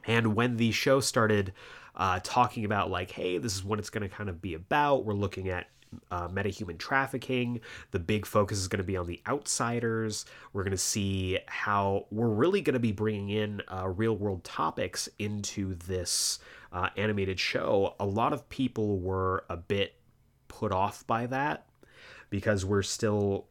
And 0.05 0.35
when 0.35 0.57
the 0.57 0.73
show 0.73 1.01
started 1.01 1.53
uh, 1.95 2.21
talking 2.23 2.65
about, 2.65 2.91
like, 2.91 3.13
hey, 3.13 3.39
this 3.39 3.55
is 3.55 3.63
what 3.63 3.79
it's 3.79 3.91
going 3.91 4.09
to 4.09 4.15
kind 4.15 4.29
of 4.29 4.43
be 4.43 4.55
about, 4.55 5.05
we're 5.05 5.15
looking 5.15 5.49
at 5.49 5.67
uh, 6.11 6.29
metahuman 6.29 6.79
trafficking. 6.79 7.61
The 7.91 7.99
big 7.99 8.27
focus 8.27 8.59
is 8.59 8.69
going 8.69 8.79
to 8.79 8.87
be 8.87 8.97
on 8.97 9.07
the 9.07 9.21
outsiders. 9.27 10.25
We're 10.53 10.65
going 10.65 10.73
to 10.73 10.79
see 10.79 11.39
how 11.47 12.07
we're 12.11 12.29
really 12.29 12.61
going 12.61 12.75
to 12.75 12.81
be 12.81 12.93
bringing 12.93 13.31
in 13.31 13.63
uh, 13.69 13.89
real 13.89 14.17
world 14.17 14.45
topics 14.45 15.09
into 15.19 15.75
this 15.75 16.39
uh, 16.73 16.89
animated 16.97 17.39
show. 17.39 17.95
A 18.01 18.07
lot 18.07 18.33
of 18.33 18.49
people 18.49 18.99
were 18.99 19.45
a 19.49 19.57
bit 19.57 19.95
put 20.49 20.73
off 20.73 21.07
by 21.07 21.27
that 21.27 21.67
because 22.31 22.65
we're 22.65 22.83
still. 22.83 23.47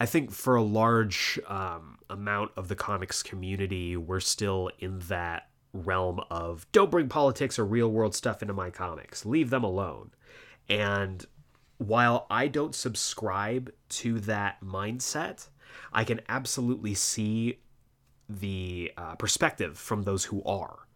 I 0.00 0.06
think 0.06 0.32
for 0.32 0.56
a 0.56 0.62
large 0.62 1.38
um, 1.46 1.98
amount 2.10 2.50
of 2.56 2.66
the 2.66 2.74
comics 2.74 3.22
community, 3.22 3.96
we're 3.96 4.18
still 4.18 4.70
in 4.80 4.98
that 5.08 5.48
realm 5.72 6.20
of 6.30 6.66
don't 6.72 6.90
bring 6.90 7.08
politics 7.08 7.58
or 7.58 7.64
real 7.64 7.90
world 7.90 8.14
stuff 8.14 8.42
into 8.42 8.54
my 8.54 8.70
comics. 8.70 9.26
Leave 9.26 9.50
them 9.50 9.64
alone. 9.64 10.10
And 10.68 11.24
while 11.78 12.26
I 12.30 12.48
don't 12.48 12.74
subscribe 12.74 13.72
to 13.90 14.20
that 14.20 14.60
mindset, 14.62 15.48
I 15.92 16.04
can 16.04 16.20
absolutely 16.28 16.94
see 16.94 17.58
the 18.28 18.92
uh, 18.96 19.16
perspective 19.16 19.76
from 19.78 20.02
those 20.02 20.24
who 20.24 20.42
are. 20.44 20.86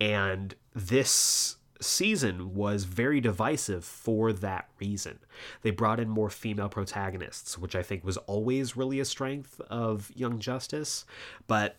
And 0.00 0.54
this 0.74 1.56
season 1.80 2.54
was 2.54 2.84
very 2.84 3.20
divisive 3.20 3.84
for 3.84 4.32
that 4.32 4.68
reason. 4.80 5.18
They 5.62 5.70
brought 5.70 6.00
in 6.00 6.08
more 6.08 6.30
female 6.30 6.68
protagonists, 6.68 7.58
which 7.58 7.74
I 7.74 7.82
think 7.82 8.04
was 8.04 8.16
always 8.18 8.76
really 8.76 9.00
a 9.00 9.04
strength 9.04 9.60
of 9.68 10.10
Young 10.14 10.38
Justice, 10.38 11.04
but 11.46 11.76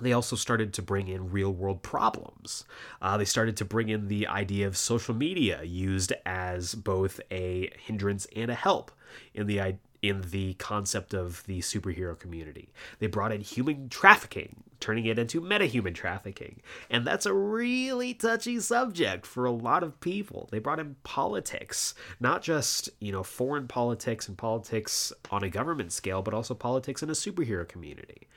they 0.00 0.12
also 0.12 0.36
started 0.36 0.72
to 0.74 0.82
bring 0.82 1.08
in 1.08 1.30
real 1.30 1.52
world 1.52 1.82
problems. 1.82 2.64
Uh, 3.02 3.16
they 3.16 3.24
started 3.24 3.56
to 3.58 3.64
bring 3.64 3.88
in 3.88 4.08
the 4.08 4.26
idea 4.26 4.66
of 4.66 4.76
social 4.76 5.14
media 5.14 5.62
used 5.62 6.12
as 6.24 6.74
both 6.74 7.20
a 7.30 7.70
hindrance 7.78 8.26
and 8.36 8.50
a 8.50 8.54
help 8.54 8.90
in 9.34 9.46
the 9.46 9.76
in 10.00 10.22
the 10.30 10.54
concept 10.54 11.12
of 11.12 11.42
the 11.46 11.58
superhero 11.58 12.18
community. 12.18 12.72
They 12.98 13.08
brought 13.08 13.32
in 13.32 13.40
human 13.40 13.88
trafficking, 13.88 14.62
turning 14.80 15.06
it 15.06 15.18
into 15.18 15.40
metahuman 15.40 15.94
trafficking. 15.94 16.60
And 16.88 17.04
that's 17.04 17.26
a 17.26 17.32
really 17.32 18.14
touchy 18.14 18.60
subject 18.60 19.26
for 19.26 19.44
a 19.44 19.50
lot 19.50 19.82
of 19.82 19.98
people. 20.00 20.48
They 20.52 20.60
brought 20.60 20.78
in 20.78 20.96
politics, 21.02 21.94
not 22.20 22.42
just, 22.42 22.88
you 23.00 23.10
know, 23.10 23.24
foreign 23.24 23.66
politics 23.66 24.28
and 24.28 24.38
politics 24.38 25.12
on 25.30 25.42
a 25.42 25.50
government 25.50 25.92
scale, 25.92 26.22
but 26.22 26.34
also 26.34 26.54
politics 26.54 27.02
in 27.02 27.10
a 27.10 27.14
superhero 27.14 27.66
community. 27.66 28.28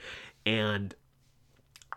And 0.46 0.96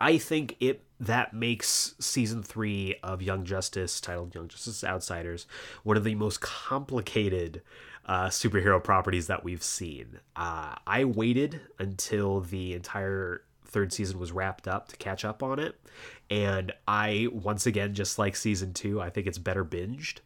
I 0.05 0.19
think 0.19 0.57
it 0.61 0.83
that 1.01 1.33
makes 1.33 1.95
season 1.99 2.43
three 2.43 2.97
of 3.03 3.23
Young 3.23 3.47
Justice, 3.47 4.03
titled 4.03 4.35
Young 4.35 4.49
Justice 4.49 4.85
Outsiders, 4.85 5.47
one 5.83 5.97
of 5.97 6.05
the 6.05 6.15
most 6.15 6.43
complicated 6.43 7.63
uh, 8.05 8.27
superhero 8.27 8.85
properties 8.85 9.29
that 9.29 9.45
we've 9.45 9.63
seen. 9.63 10.21
Uh, 10.37 10.75
I 10.87 11.07
waited 11.07 11.63
until 11.79 12.41
the 12.41 12.75
entire 12.75 13.45
third 13.65 13.95
season 13.95 14.19
was 14.19 14.31
wrapped 14.31 14.69
up 14.69 14.89
to 14.89 14.97
catch 14.97 15.25
up 15.25 15.43
on 15.43 15.59
it, 15.59 15.81
and 16.29 16.71
I 16.87 17.29
once 17.33 17.65
again, 17.65 17.95
just 17.95 18.19
like 18.19 18.37
season 18.37 18.75
two, 18.75 19.01
I 19.01 19.09
think 19.09 19.27
it's 19.27 19.39
better 19.39 19.65
binged, 19.65 20.19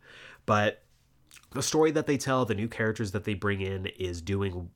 but 0.45 0.83
the 1.53 1.63
story 1.63 1.93
that 1.93 2.09
they 2.09 2.17
tell, 2.17 2.45
the 2.45 2.57
new 2.57 2.69
characters 2.69 3.13
that 3.13 3.23
they 3.23 3.35
bring 3.35 3.61
in, 3.61 3.87
is 3.87 4.21
doing 4.21 4.71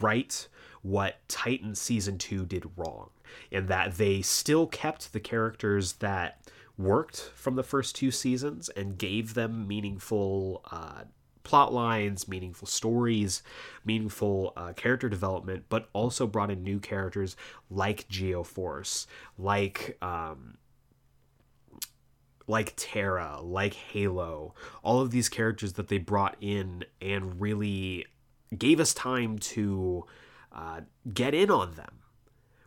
right 0.00 0.48
what 0.88 1.16
Titan 1.28 1.74
season 1.74 2.16
2 2.16 2.46
did 2.46 2.64
wrong 2.76 3.10
in 3.50 3.66
that 3.66 3.96
they 3.96 4.22
still 4.22 4.66
kept 4.66 5.12
the 5.12 5.20
characters 5.20 5.94
that 5.94 6.48
worked 6.78 7.30
from 7.34 7.56
the 7.56 7.62
first 7.62 7.94
two 7.94 8.10
seasons 8.10 8.70
and 8.70 8.96
gave 8.96 9.34
them 9.34 9.68
meaningful 9.68 10.62
uh, 10.70 11.02
plot 11.42 11.74
lines, 11.74 12.26
meaningful 12.26 12.66
stories, 12.66 13.42
meaningful 13.84 14.52
uh, 14.56 14.72
character 14.74 15.08
development, 15.08 15.64
but 15.68 15.88
also 15.92 16.26
brought 16.26 16.50
in 16.50 16.62
new 16.62 16.78
characters 16.78 17.36
like 17.70 18.08
Geoforce, 18.08 19.06
like 19.36 19.98
um, 20.00 20.56
like 22.46 22.72
Terra, 22.76 23.40
like 23.42 23.74
Halo, 23.74 24.54
all 24.82 25.00
of 25.00 25.10
these 25.10 25.28
characters 25.28 25.74
that 25.74 25.88
they 25.88 25.98
brought 25.98 26.36
in 26.40 26.84
and 27.02 27.38
really 27.38 28.06
gave 28.56 28.80
us 28.80 28.94
time 28.94 29.38
to 29.38 30.06
uh, 30.58 30.80
get 31.14 31.34
in 31.34 31.50
on 31.50 31.74
them. 31.74 32.00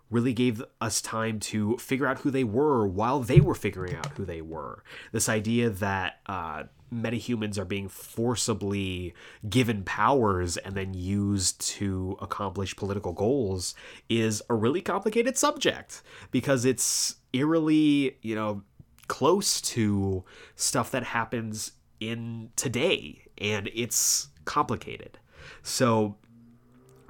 Really 0.10 0.34
gave 0.34 0.64
us 0.80 1.02
time 1.02 1.40
to 1.42 1.78
figure 1.78 2.06
out 2.08 2.20
who 2.20 2.32
they 2.32 2.44
were 2.44 2.88
while 2.88 3.20
they 3.20 3.40
were 3.42 3.56
figuring 3.56 3.96
out 3.96 4.08
who 4.18 4.26
they 4.26 4.42
were. 4.42 4.84
This 5.12 5.28
idea 5.28 5.70
that 5.70 6.20
uh, 6.26 6.64
metahumans 6.94 7.58
are 7.58 7.66
being 7.66 7.88
forcibly 7.90 9.14
given 9.50 9.84
powers 9.84 10.58
and 10.58 10.76
then 10.76 10.94
used 10.94 11.62
to 11.62 12.18
accomplish 12.22 12.76
political 12.76 13.14
goals 13.14 13.74
is 14.10 14.42
a 14.50 14.54
really 14.54 14.82
complicated 14.82 15.38
subject 15.38 16.02
because 16.32 16.66
it's 16.66 17.16
eerily, 17.34 18.18
you 18.22 18.36
know, 18.36 18.64
close 19.08 19.60
to 19.62 20.24
stuff 20.56 20.92
that 20.92 21.04
happens 21.04 21.74
in 22.00 22.52
today 22.56 23.24
and 23.38 23.70
it's 23.74 24.30
complicated. 24.46 25.18
So 25.64 26.18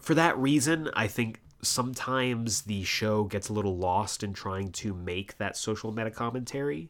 for 0.02 0.16
that 0.16 0.38
reason, 0.38 0.89
I 0.93 1.08
think 1.08 1.39
sometimes 1.62 2.64
the 2.64 2.84
show 2.84 3.24
gets 3.26 3.49
a 3.49 3.54
little 3.54 3.78
lost 3.78 4.24
in 4.24 4.34
trying 4.34 4.72
to 4.72 4.93
make 4.93 5.38
that 5.38 5.56
social 5.56 5.91
meta 5.91 6.12
commentary. 6.12 6.89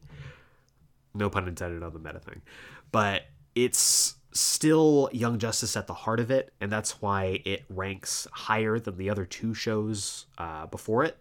No 1.14 1.28
pun 1.28 1.46
intended 1.46 1.82
on 1.82 1.92
the 1.92 1.98
meta 1.98 2.18
thing. 2.18 2.42
But 2.90 3.24
it's 3.54 4.16
still 4.32 5.10
Young 5.12 5.38
Justice 5.38 5.76
at 5.76 5.86
the 5.86 5.94
heart 5.94 6.20
of 6.20 6.30
it, 6.30 6.52
and 6.60 6.72
that's 6.72 7.02
why 7.02 7.42
it 7.44 7.64
ranks 7.68 8.26
higher 8.32 8.78
than 8.78 8.96
the 8.96 9.10
other 9.10 9.26
two 9.26 9.54
shows 9.54 10.26
uh, 10.38 10.66
before 10.66 11.04
it. 11.04 11.18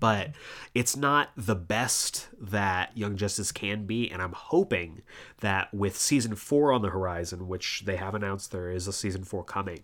But 0.00 0.30
it's 0.74 0.96
not 0.96 1.30
the 1.36 1.54
best 1.54 2.28
that 2.40 2.96
Young 2.96 3.16
Justice 3.16 3.52
can 3.52 3.86
be, 3.86 4.10
and 4.10 4.20
I'm 4.20 4.32
hoping 4.32 5.02
that 5.40 5.72
with 5.72 5.96
season 5.96 6.34
four 6.34 6.72
on 6.72 6.82
the 6.82 6.90
horizon, 6.90 7.48
which 7.48 7.84
they 7.86 7.96
have 7.96 8.14
announced 8.14 8.50
there 8.50 8.70
is 8.70 8.86
a 8.86 8.92
season 8.92 9.24
four 9.24 9.44
coming, 9.44 9.82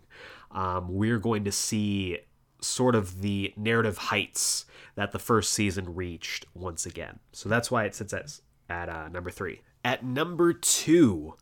um, 0.52 0.88
we're 0.88 1.18
going 1.18 1.44
to 1.44 1.52
see 1.52 2.18
sort 2.60 2.94
of 2.94 3.20
the 3.22 3.52
narrative 3.56 3.98
heights 3.98 4.64
that 4.94 5.12
the 5.12 5.18
first 5.18 5.52
season 5.52 5.94
reached 5.94 6.46
once 6.54 6.86
again. 6.86 7.18
So 7.32 7.48
that's 7.48 7.70
why 7.70 7.84
it 7.84 7.94
sits 7.94 8.12
at, 8.12 8.40
at 8.68 8.88
uh, 8.88 9.08
number 9.08 9.30
three. 9.30 9.62
At 9.84 10.04
number 10.04 10.52
two, 10.52 11.34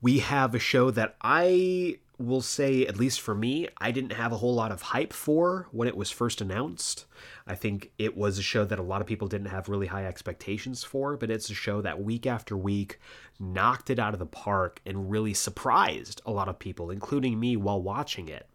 we 0.00 0.20
have 0.20 0.54
a 0.54 0.58
show 0.58 0.90
that 0.92 1.16
I 1.20 1.98
will 2.18 2.40
say, 2.40 2.86
at 2.86 2.96
least 2.96 3.20
for 3.20 3.34
me, 3.34 3.68
I 3.78 3.90
didn't 3.90 4.12
have 4.12 4.32
a 4.32 4.36
whole 4.36 4.54
lot 4.54 4.70
of 4.70 4.82
hype 4.82 5.12
for 5.12 5.68
when 5.72 5.88
it 5.88 5.96
was 5.96 6.10
first 6.10 6.40
announced. 6.40 7.04
I 7.46 7.54
think 7.54 7.90
it 7.98 8.16
was 8.16 8.38
a 8.38 8.42
show 8.42 8.64
that 8.64 8.78
a 8.78 8.82
lot 8.82 9.00
of 9.00 9.06
people 9.06 9.28
didn't 9.28 9.48
have 9.48 9.68
really 9.68 9.88
high 9.88 10.06
expectations 10.06 10.84
for, 10.84 11.16
but 11.16 11.30
it's 11.30 11.50
a 11.50 11.54
show 11.54 11.80
that 11.82 12.02
week 12.02 12.26
after 12.26 12.56
week 12.56 12.98
knocked 13.40 13.90
it 13.90 13.98
out 13.98 14.12
of 14.12 14.20
the 14.20 14.26
park 14.26 14.80
and 14.86 15.10
really 15.10 15.34
surprised 15.34 16.22
a 16.24 16.30
lot 16.30 16.48
of 16.48 16.58
people, 16.58 16.90
including 16.90 17.40
me, 17.40 17.56
while 17.56 17.82
watching 17.82 18.28
it. 18.28 18.46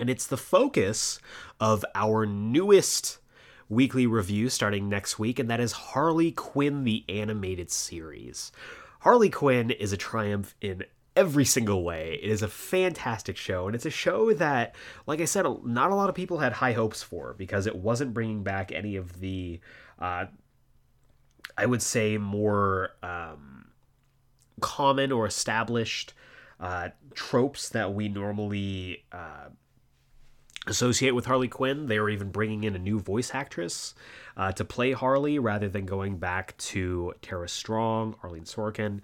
And 0.00 0.08
it's 0.08 0.26
the 0.26 0.38
focus 0.38 1.20
of 1.60 1.84
our 1.94 2.24
newest 2.24 3.18
weekly 3.68 4.06
review 4.06 4.48
starting 4.48 4.88
next 4.88 5.18
week, 5.18 5.38
and 5.38 5.50
that 5.50 5.60
is 5.60 5.72
Harley 5.72 6.32
Quinn, 6.32 6.84
the 6.84 7.04
animated 7.06 7.70
series. 7.70 8.50
Harley 9.00 9.28
Quinn 9.28 9.70
is 9.70 9.92
a 9.92 9.98
triumph 9.98 10.54
in 10.60 10.84
every 11.14 11.44
single 11.44 11.84
way. 11.84 12.18
It 12.22 12.30
is 12.30 12.42
a 12.42 12.48
fantastic 12.48 13.36
show, 13.36 13.66
and 13.66 13.74
it's 13.74 13.84
a 13.84 13.90
show 13.90 14.32
that, 14.32 14.74
like 15.06 15.20
I 15.20 15.26
said, 15.26 15.44
not 15.64 15.90
a 15.90 15.94
lot 15.94 16.08
of 16.08 16.14
people 16.14 16.38
had 16.38 16.54
high 16.54 16.72
hopes 16.72 17.02
for 17.02 17.34
because 17.34 17.66
it 17.66 17.76
wasn't 17.76 18.14
bringing 18.14 18.42
back 18.42 18.72
any 18.72 18.96
of 18.96 19.20
the, 19.20 19.60
uh, 19.98 20.26
I 21.58 21.66
would 21.66 21.82
say, 21.82 22.16
more 22.16 22.92
um, 23.02 23.66
common 24.60 25.12
or 25.12 25.26
established 25.26 26.14
uh, 26.58 26.88
tropes 27.14 27.68
that 27.68 27.92
we 27.92 28.08
normally. 28.08 29.04
Uh, 29.12 29.50
associate 30.70 31.14
with 31.14 31.26
Harley 31.26 31.48
Quinn. 31.48 31.86
They 31.86 31.98
were 31.98 32.10
even 32.10 32.30
bringing 32.30 32.64
in 32.64 32.74
a 32.74 32.78
new 32.78 32.98
voice 32.98 33.34
actress 33.34 33.94
uh, 34.36 34.52
to 34.52 34.64
play 34.64 34.92
Harley 34.92 35.38
rather 35.38 35.68
than 35.68 35.84
going 35.84 36.18
back 36.18 36.56
to 36.58 37.12
Tara 37.20 37.48
Strong, 37.48 38.14
Arleen 38.22 38.46
Sorkin. 38.46 39.00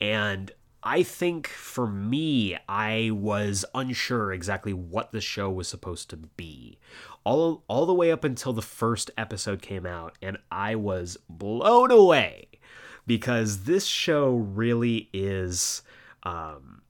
And 0.00 0.50
I 0.82 1.02
think 1.02 1.46
for 1.46 1.86
me, 1.86 2.56
I 2.68 3.10
was 3.12 3.64
unsure 3.74 4.32
exactly 4.32 4.72
what 4.72 5.12
the 5.12 5.20
show 5.20 5.50
was 5.50 5.68
supposed 5.68 6.08
to 6.10 6.16
be. 6.16 6.78
All, 7.22 7.64
all 7.68 7.84
the 7.84 7.94
way 7.94 8.10
up 8.10 8.24
until 8.24 8.54
the 8.54 8.62
first 8.62 9.10
episode 9.18 9.60
came 9.60 9.84
out, 9.84 10.16
and 10.22 10.38
I 10.50 10.74
was 10.74 11.18
blown 11.28 11.90
away 11.90 12.48
because 13.06 13.64
this 13.64 13.84
show 13.84 14.36
really 14.36 15.10
is 15.12 15.82
um, 16.22 16.80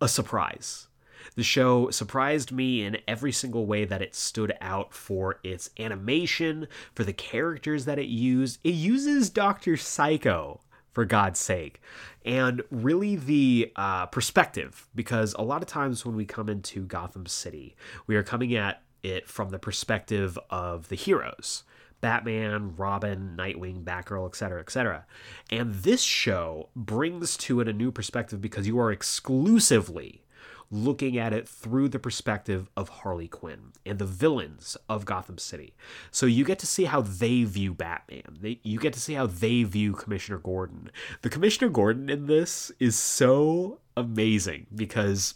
a 0.00 0.08
surprise 0.08 0.88
the 1.34 1.42
show 1.42 1.90
surprised 1.90 2.52
me 2.52 2.84
in 2.84 2.98
every 3.08 3.32
single 3.32 3.66
way 3.66 3.84
that 3.84 4.02
it 4.02 4.14
stood 4.14 4.52
out 4.60 4.92
for 4.92 5.40
its 5.42 5.70
animation, 5.78 6.68
for 6.94 7.04
the 7.04 7.12
characters 7.12 7.84
that 7.84 7.98
it 7.98 8.06
used. 8.06 8.58
It 8.64 8.74
uses 8.74 9.30
Dr. 9.30 9.76
Psycho 9.76 10.60
for 10.92 11.04
God's 11.04 11.40
sake. 11.40 11.82
And 12.24 12.62
really 12.70 13.16
the 13.16 13.72
uh, 13.76 14.06
perspective, 14.06 14.88
because 14.94 15.34
a 15.34 15.42
lot 15.42 15.60
of 15.60 15.68
times 15.68 16.06
when 16.06 16.16
we 16.16 16.24
come 16.24 16.48
into 16.48 16.86
Gotham 16.86 17.26
City, 17.26 17.76
we 18.06 18.16
are 18.16 18.22
coming 18.22 18.54
at 18.54 18.82
it 19.02 19.28
from 19.28 19.50
the 19.50 19.58
perspective 19.58 20.38
of 20.48 20.88
the 20.88 20.96
heroes. 20.96 21.64
Batman, 22.00 22.74
Robin, 22.76 23.34
Nightwing, 23.36 23.82
Batgirl, 23.82 24.28
etc., 24.28 24.60
etc. 24.60 25.06
And 25.50 25.74
this 25.74 26.02
show 26.02 26.68
brings 26.76 27.36
to 27.38 27.60
it 27.60 27.68
a 27.68 27.72
new 27.72 27.90
perspective 27.90 28.42
because 28.42 28.66
you 28.66 28.78
are 28.78 28.92
exclusively 28.92 30.22
looking 30.70 31.18
at 31.18 31.32
it 31.32 31.48
through 31.48 31.88
the 31.88 31.98
perspective 31.98 32.68
of 32.76 32.88
Harley 32.88 33.28
Quinn 33.28 33.72
and 33.84 33.98
the 33.98 34.06
villains 34.06 34.76
of 34.88 35.04
Gotham 35.04 35.38
City. 35.38 35.74
So 36.10 36.26
you 36.26 36.44
get 36.44 36.58
to 36.60 36.66
see 36.66 36.84
how 36.84 37.00
they 37.00 37.44
view 37.44 37.74
Batman. 37.74 38.38
They, 38.40 38.60
you 38.62 38.78
get 38.78 38.92
to 38.94 39.00
see 39.00 39.14
how 39.14 39.26
they 39.26 39.62
view 39.62 39.92
Commissioner 39.92 40.38
Gordon. 40.38 40.90
The 41.22 41.30
Commissioner 41.30 41.70
Gordon 41.70 42.08
in 42.10 42.26
this 42.26 42.72
is 42.78 42.96
so 42.96 43.80
amazing 43.96 44.66
because 44.74 45.34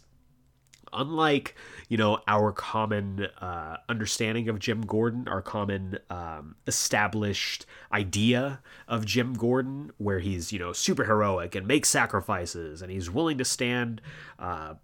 unlike 0.92 1.54
you 1.88 1.96
know 1.96 2.18
our 2.26 2.52
common 2.52 3.26
uh, 3.40 3.76
understanding 3.88 4.48
of 4.48 4.58
Jim 4.58 4.82
Gordon, 4.82 5.28
our 5.28 5.42
common 5.42 5.98
um, 6.10 6.56
established 6.66 7.66
idea 7.92 8.60
of 8.86 9.04
Jim 9.04 9.34
Gordon, 9.34 9.92
where 9.98 10.18
he's 10.18 10.52
you 10.52 10.58
know 10.58 10.72
super 10.72 11.04
heroic 11.04 11.54
and 11.54 11.66
makes 11.66 11.88
sacrifices 11.88 12.82
and 12.82 12.90
he's 12.90 13.10
willing 13.10 13.38
to 13.38 13.44
stand 13.44 14.00
uh, 14.38 14.74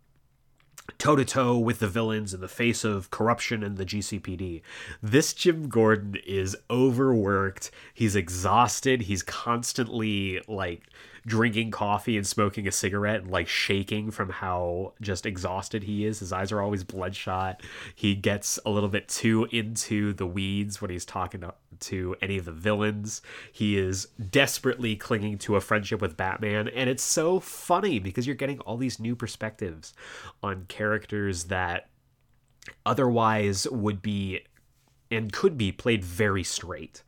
toe 0.99 1.17
to 1.17 1.25
toe 1.25 1.59
with 1.59 1.79
the 1.79 1.89
villains 1.89 2.35
in 2.35 2.41
the 2.41 2.49
face 2.49 2.85
of 2.85 3.11
corruption 3.11 3.63
and 3.63 3.77
the 3.77 3.87
GCPD. 3.87 4.63
This 5.03 5.33
Jim 5.33 5.69
Gordon 5.69 6.17
is 6.27 6.57
overworked. 6.71 7.71
He's 7.93 8.17
exhausted. 8.17 9.03
He's 9.03 9.23
constantly 9.23 10.41
like 10.49 10.83
drinking 11.27 11.71
coffee 11.71 12.17
and 12.17 12.27
smoking 12.27 12.67
a 12.67 12.73
cigarette 12.73 13.23
and 13.23 13.31
like 13.31 13.49
shaking 13.49 14.11
from 14.11 14.29
how 14.29 14.93
just 15.01 15.25
exhausted 15.25 15.85
he 15.85 16.05
is. 16.05 16.21
His 16.21 16.33
eyes 16.33 16.53
are 16.53 16.61
always 16.61 16.85
bloodshot. 16.85 17.63
He 17.95 18.15
gets 18.15 18.59
a 18.67 18.71
little 18.71 18.89
bit 18.89 19.09
too 19.09 19.49
into 19.51 20.13
the 20.13 20.27
weeds 20.27 20.83
when 20.83 20.91
he's 20.91 21.05
talking 21.05 21.41
to, 21.41 21.55
to 21.81 22.17
any 22.21 22.37
of 22.37 22.45
the 22.45 22.53
villains. 22.53 23.23
He 23.53 23.79
is 23.79 24.07
desperately 24.31 24.97
clinging 24.97 25.39
to 25.39 25.57
a 25.57 25.61
friendship 25.61 26.01
with 26.01 26.17
Batman. 26.17 26.69
And 26.69 26.91
it's 26.91 27.03
so 27.03 27.41
funny 27.41 27.99
because 27.99 28.27
you're 28.27 28.37
getting 28.37 28.61
all 28.61 28.77
these 28.77 29.01
new 29.01 29.17
perspectives 29.17 29.95
on 30.43 30.67
characters 30.69 31.45
that 31.45 31.89
otherwise 32.85 33.67
would 33.71 34.03
be 34.03 34.41
and 35.11 35.33
could 35.33 35.57
be 35.57 35.71
played 35.73 36.05
very 36.05 36.43
straight. 36.43 37.03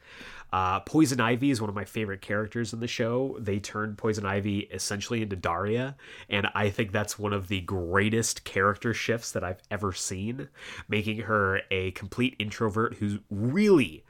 Uh, 0.52 0.80
Poison 0.80 1.20
Ivy 1.20 1.50
is 1.50 1.60
one 1.60 1.68
of 1.68 1.74
my 1.74 1.84
favorite 1.84 2.20
characters 2.20 2.72
in 2.72 2.80
the 2.80 2.86
show. 2.86 3.36
They 3.38 3.58
turned 3.58 3.98
Poison 3.98 4.24
Ivy 4.24 4.60
essentially 4.72 5.22
into 5.22 5.36
Daria, 5.36 5.96
and 6.28 6.48
I 6.54 6.70
think 6.70 6.92
that's 6.92 7.18
one 7.18 7.32
of 7.32 7.48
the 7.48 7.60
greatest 7.60 8.44
character 8.44 8.94
shifts 8.94 9.32
that 9.32 9.44
I've 9.44 9.62
ever 9.70 9.92
seen, 9.92 10.48
making 10.88 11.18
her 11.18 11.60
a 11.70 11.90
complete 11.92 12.36
introvert 12.38 12.94
who 12.94 13.18
really 13.30 14.04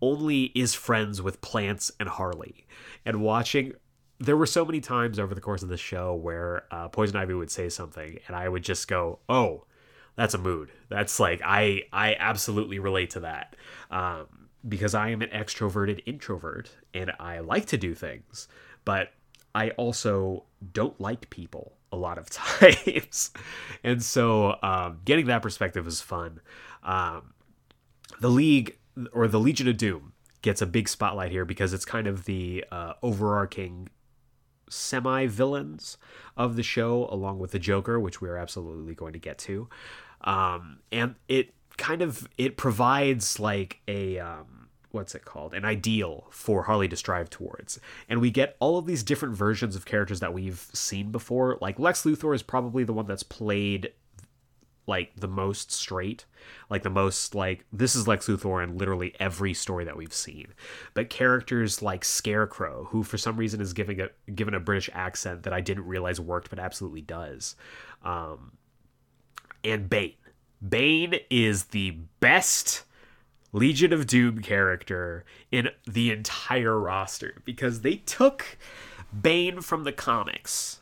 only 0.00 0.44
is 0.54 0.74
friends 0.74 1.20
with 1.20 1.40
plants 1.40 1.92
and 2.00 2.08
Harley. 2.08 2.66
And 3.04 3.20
watching 3.20 3.74
there 4.20 4.36
were 4.36 4.46
so 4.46 4.66
many 4.66 4.80
times 4.80 5.18
over 5.18 5.34
the 5.34 5.40
course 5.40 5.62
of 5.62 5.70
the 5.70 5.78
show 5.78 6.14
where 6.14 6.64
uh, 6.70 6.88
Poison 6.88 7.16
Ivy 7.16 7.34
would 7.34 7.50
say 7.50 7.70
something, 7.70 8.18
and 8.26 8.36
I 8.36 8.48
would 8.48 8.62
just 8.62 8.86
go, 8.86 9.18
"Oh, 9.28 9.64
that's 10.14 10.34
a 10.34 10.38
mood." 10.38 10.70
That's 10.88 11.18
like 11.18 11.40
I 11.44 11.82
I 11.92 12.14
absolutely 12.18 12.78
relate 12.78 13.10
to 13.10 13.20
that. 13.20 13.56
Um, 13.90 14.39
because 14.68 14.94
I 14.94 15.10
am 15.10 15.22
an 15.22 15.30
extroverted 15.30 16.02
introvert 16.06 16.70
and 16.92 17.12
I 17.18 17.40
like 17.40 17.66
to 17.66 17.76
do 17.76 17.94
things, 17.94 18.48
but 18.84 19.12
I 19.54 19.70
also 19.70 20.44
don't 20.72 21.00
like 21.00 21.30
people 21.30 21.72
a 21.92 21.96
lot 21.96 22.18
of 22.18 22.30
times. 22.30 23.30
and 23.82 24.02
so 24.02 24.56
um, 24.62 25.00
getting 25.04 25.26
that 25.26 25.42
perspective 25.42 25.86
is 25.86 26.00
fun. 26.00 26.40
Um, 26.82 27.34
the 28.20 28.30
League 28.30 28.78
or 29.12 29.28
the 29.28 29.40
Legion 29.40 29.68
of 29.68 29.76
Doom 29.76 30.12
gets 30.42 30.62
a 30.62 30.66
big 30.66 30.88
spotlight 30.88 31.30
here 31.30 31.44
because 31.44 31.72
it's 31.72 31.84
kind 31.84 32.06
of 32.06 32.24
the 32.24 32.64
uh, 32.70 32.94
overarching 33.02 33.88
semi 34.68 35.26
villains 35.26 35.98
of 36.36 36.56
the 36.56 36.62
show, 36.62 37.08
along 37.10 37.38
with 37.38 37.50
the 37.50 37.58
Joker, 37.58 37.98
which 37.98 38.20
we 38.20 38.28
are 38.28 38.36
absolutely 38.36 38.94
going 38.94 39.12
to 39.12 39.18
get 39.18 39.38
to. 39.38 39.68
Um, 40.22 40.80
and 40.92 41.16
it 41.28 41.54
kind 41.76 42.02
of 42.02 42.28
it 42.36 42.56
provides 42.56 43.40
like 43.40 43.80
a 43.88 44.18
um, 44.18 44.68
what's 44.90 45.14
it 45.14 45.24
called? 45.24 45.54
An 45.54 45.64
ideal 45.64 46.26
for 46.30 46.64
harley 46.64 46.88
to 46.88 46.96
strive 46.96 47.30
towards. 47.30 47.78
And 48.08 48.20
we 48.20 48.30
get 48.30 48.56
all 48.60 48.78
of 48.78 48.86
these 48.86 49.02
different 49.02 49.36
versions 49.36 49.76
of 49.76 49.84
characters 49.84 50.20
that 50.20 50.32
we've 50.34 50.66
seen 50.72 51.10
before. 51.10 51.58
Like 51.60 51.78
lex 51.78 52.02
luthor 52.04 52.34
is 52.34 52.42
probably 52.42 52.84
the 52.84 52.92
one 52.92 53.06
that's 53.06 53.22
played 53.22 53.92
like 54.86 55.12
the 55.14 55.28
most 55.28 55.70
straight 55.70 56.24
like 56.68 56.82
the 56.82 56.90
most 56.90 57.34
like 57.34 57.64
this 57.72 57.94
is 57.94 58.08
lex 58.08 58.26
luthor 58.26 58.64
in 58.64 58.76
literally 58.76 59.14
every 59.20 59.54
story 59.54 59.84
that 59.84 59.96
we've 59.96 60.12
seen. 60.12 60.48
But 60.94 61.10
characters 61.10 61.80
like 61.80 62.04
scarecrow 62.04 62.84
who 62.90 63.02
for 63.04 63.16
some 63.16 63.36
reason 63.36 63.60
is 63.60 63.72
giving 63.72 64.00
a 64.00 64.08
given 64.32 64.54
a 64.54 64.60
british 64.60 64.90
accent 64.92 65.44
that 65.44 65.52
i 65.52 65.60
didn't 65.60 65.86
realize 65.86 66.18
worked 66.20 66.50
but 66.50 66.58
absolutely 66.58 67.02
does. 67.02 67.54
Um 68.02 68.52
and 69.62 69.88
bane 69.88 70.14
Bane 70.66 71.16
is 71.30 71.66
the 71.66 71.92
best 72.20 72.84
Legion 73.52 73.92
of 73.92 74.06
Doom 74.06 74.40
character 74.40 75.24
in 75.50 75.70
the 75.86 76.10
entire 76.10 76.78
roster 76.78 77.40
because 77.44 77.80
they 77.80 77.96
took 77.96 78.58
Bane 79.18 79.60
from 79.60 79.84
the 79.84 79.92
comics 79.92 80.80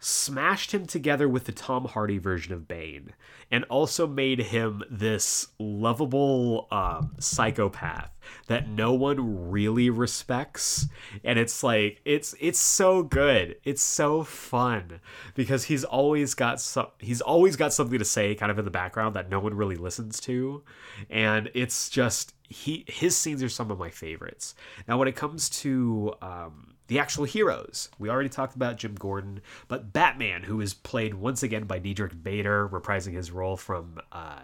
smashed 0.00 0.72
him 0.72 0.86
together 0.86 1.28
with 1.28 1.44
the 1.44 1.52
Tom 1.52 1.84
Hardy 1.84 2.18
version 2.18 2.52
of 2.54 2.66
Bane, 2.66 3.12
and 3.50 3.64
also 3.64 4.06
made 4.06 4.40
him 4.40 4.82
this 4.90 5.48
lovable 5.58 6.66
um, 6.70 7.14
psychopath 7.18 8.10
that 8.46 8.68
no 8.68 8.92
one 8.92 9.50
really 9.50 9.90
respects. 9.90 10.86
And 11.22 11.38
it's 11.38 11.62
like 11.62 12.00
it's 12.04 12.34
it's 12.40 12.58
so 12.58 13.02
good. 13.02 13.56
It's 13.64 13.82
so 13.82 14.24
fun 14.24 15.00
because 15.34 15.64
he's 15.64 15.84
always 15.84 16.34
got 16.34 16.60
some 16.60 16.88
he's 16.98 17.20
always 17.20 17.56
got 17.56 17.72
something 17.72 17.98
to 17.98 18.04
say 18.04 18.34
kind 18.34 18.50
of 18.50 18.58
in 18.58 18.64
the 18.64 18.70
background 18.70 19.14
that 19.16 19.30
no 19.30 19.38
one 19.38 19.54
really 19.54 19.76
listens 19.76 20.18
to, 20.20 20.62
and 21.10 21.50
it's 21.54 21.90
just 21.90 22.34
he 22.48 22.84
his 22.88 23.16
scenes 23.16 23.42
are 23.42 23.48
some 23.48 23.70
of 23.70 23.78
my 23.78 23.90
favorites. 23.90 24.54
Now 24.88 24.98
when 24.98 25.08
it 25.08 25.16
comes 25.16 25.50
to 25.60 26.14
um, 26.22 26.69
the 26.90 26.98
actual 26.98 27.24
heroes. 27.24 27.88
We 28.00 28.10
already 28.10 28.28
talked 28.28 28.56
about 28.56 28.76
Jim 28.76 28.96
Gordon, 28.96 29.42
but 29.68 29.92
Batman, 29.92 30.42
who 30.42 30.60
is 30.60 30.74
played 30.74 31.14
once 31.14 31.40
again 31.40 31.62
by 31.62 31.78
Diedrich 31.78 32.20
Bader, 32.20 32.68
reprising 32.68 33.14
his 33.14 33.30
role 33.30 33.56
from 33.56 34.00
uh, 34.10 34.40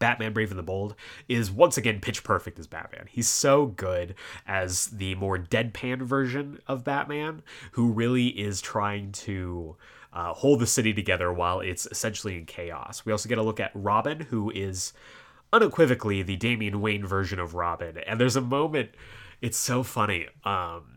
Batman 0.00 0.32
Brave 0.32 0.50
and 0.50 0.58
the 0.58 0.64
Bold, 0.64 0.96
is 1.28 1.52
once 1.52 1.76
again 1.76 2.00
pitch 2.00 2.24
perfect 2.24 2.58
as 2.58 2.66
Batman. 2.66 3.06
He's 3.08 3.28
so 3.28 3.66
good 3.66 4.16
as 4.48 4.86
the 4.86 5.14
more 5.14 5.38
deadpan 5.38 6.02
version 6.02 6.58
of 6.66 6.82
Batman, 6.82 7.44
who 7.72 7.92
really 7.92 8.26
is 8.28 8.60
trying 8.60 9.12
to. 9.12 9.76
Uh, 10.12 10.32
hold 10.32 10.60
the 10.60 10.66
city 10.68 10.94
together 10.94 11.32
while 11.32 11.58
it's 11.58 11.86
essentially 11.86 12.38
in 12.38 12.46
chaos. 12.46 13.04
We 13.04 13.10
also 13.10 13.28
get 13.28 13.36
a 13.36 13.42
look 13.42 13.58
at 13.58 13.72
Robin, 13.74 14.20
who 14.20 14.48
is 14.48 14.92
unequivocally 15.52 16.22
the 16.22 16.36
Damian 16.36 16.80
Wayne 16.80 17.04
version 17.04 17.40
of 17.40 17.56
Robin. 17.56 17.98
And 17.98 18.20
there's 18.20 18.36
a 18.36 18.40
moment, 18.40 18.90
it's 19.40 19.58
so 19.58 19.82
funny. 19.82 20.28
Um, 20.44 20.93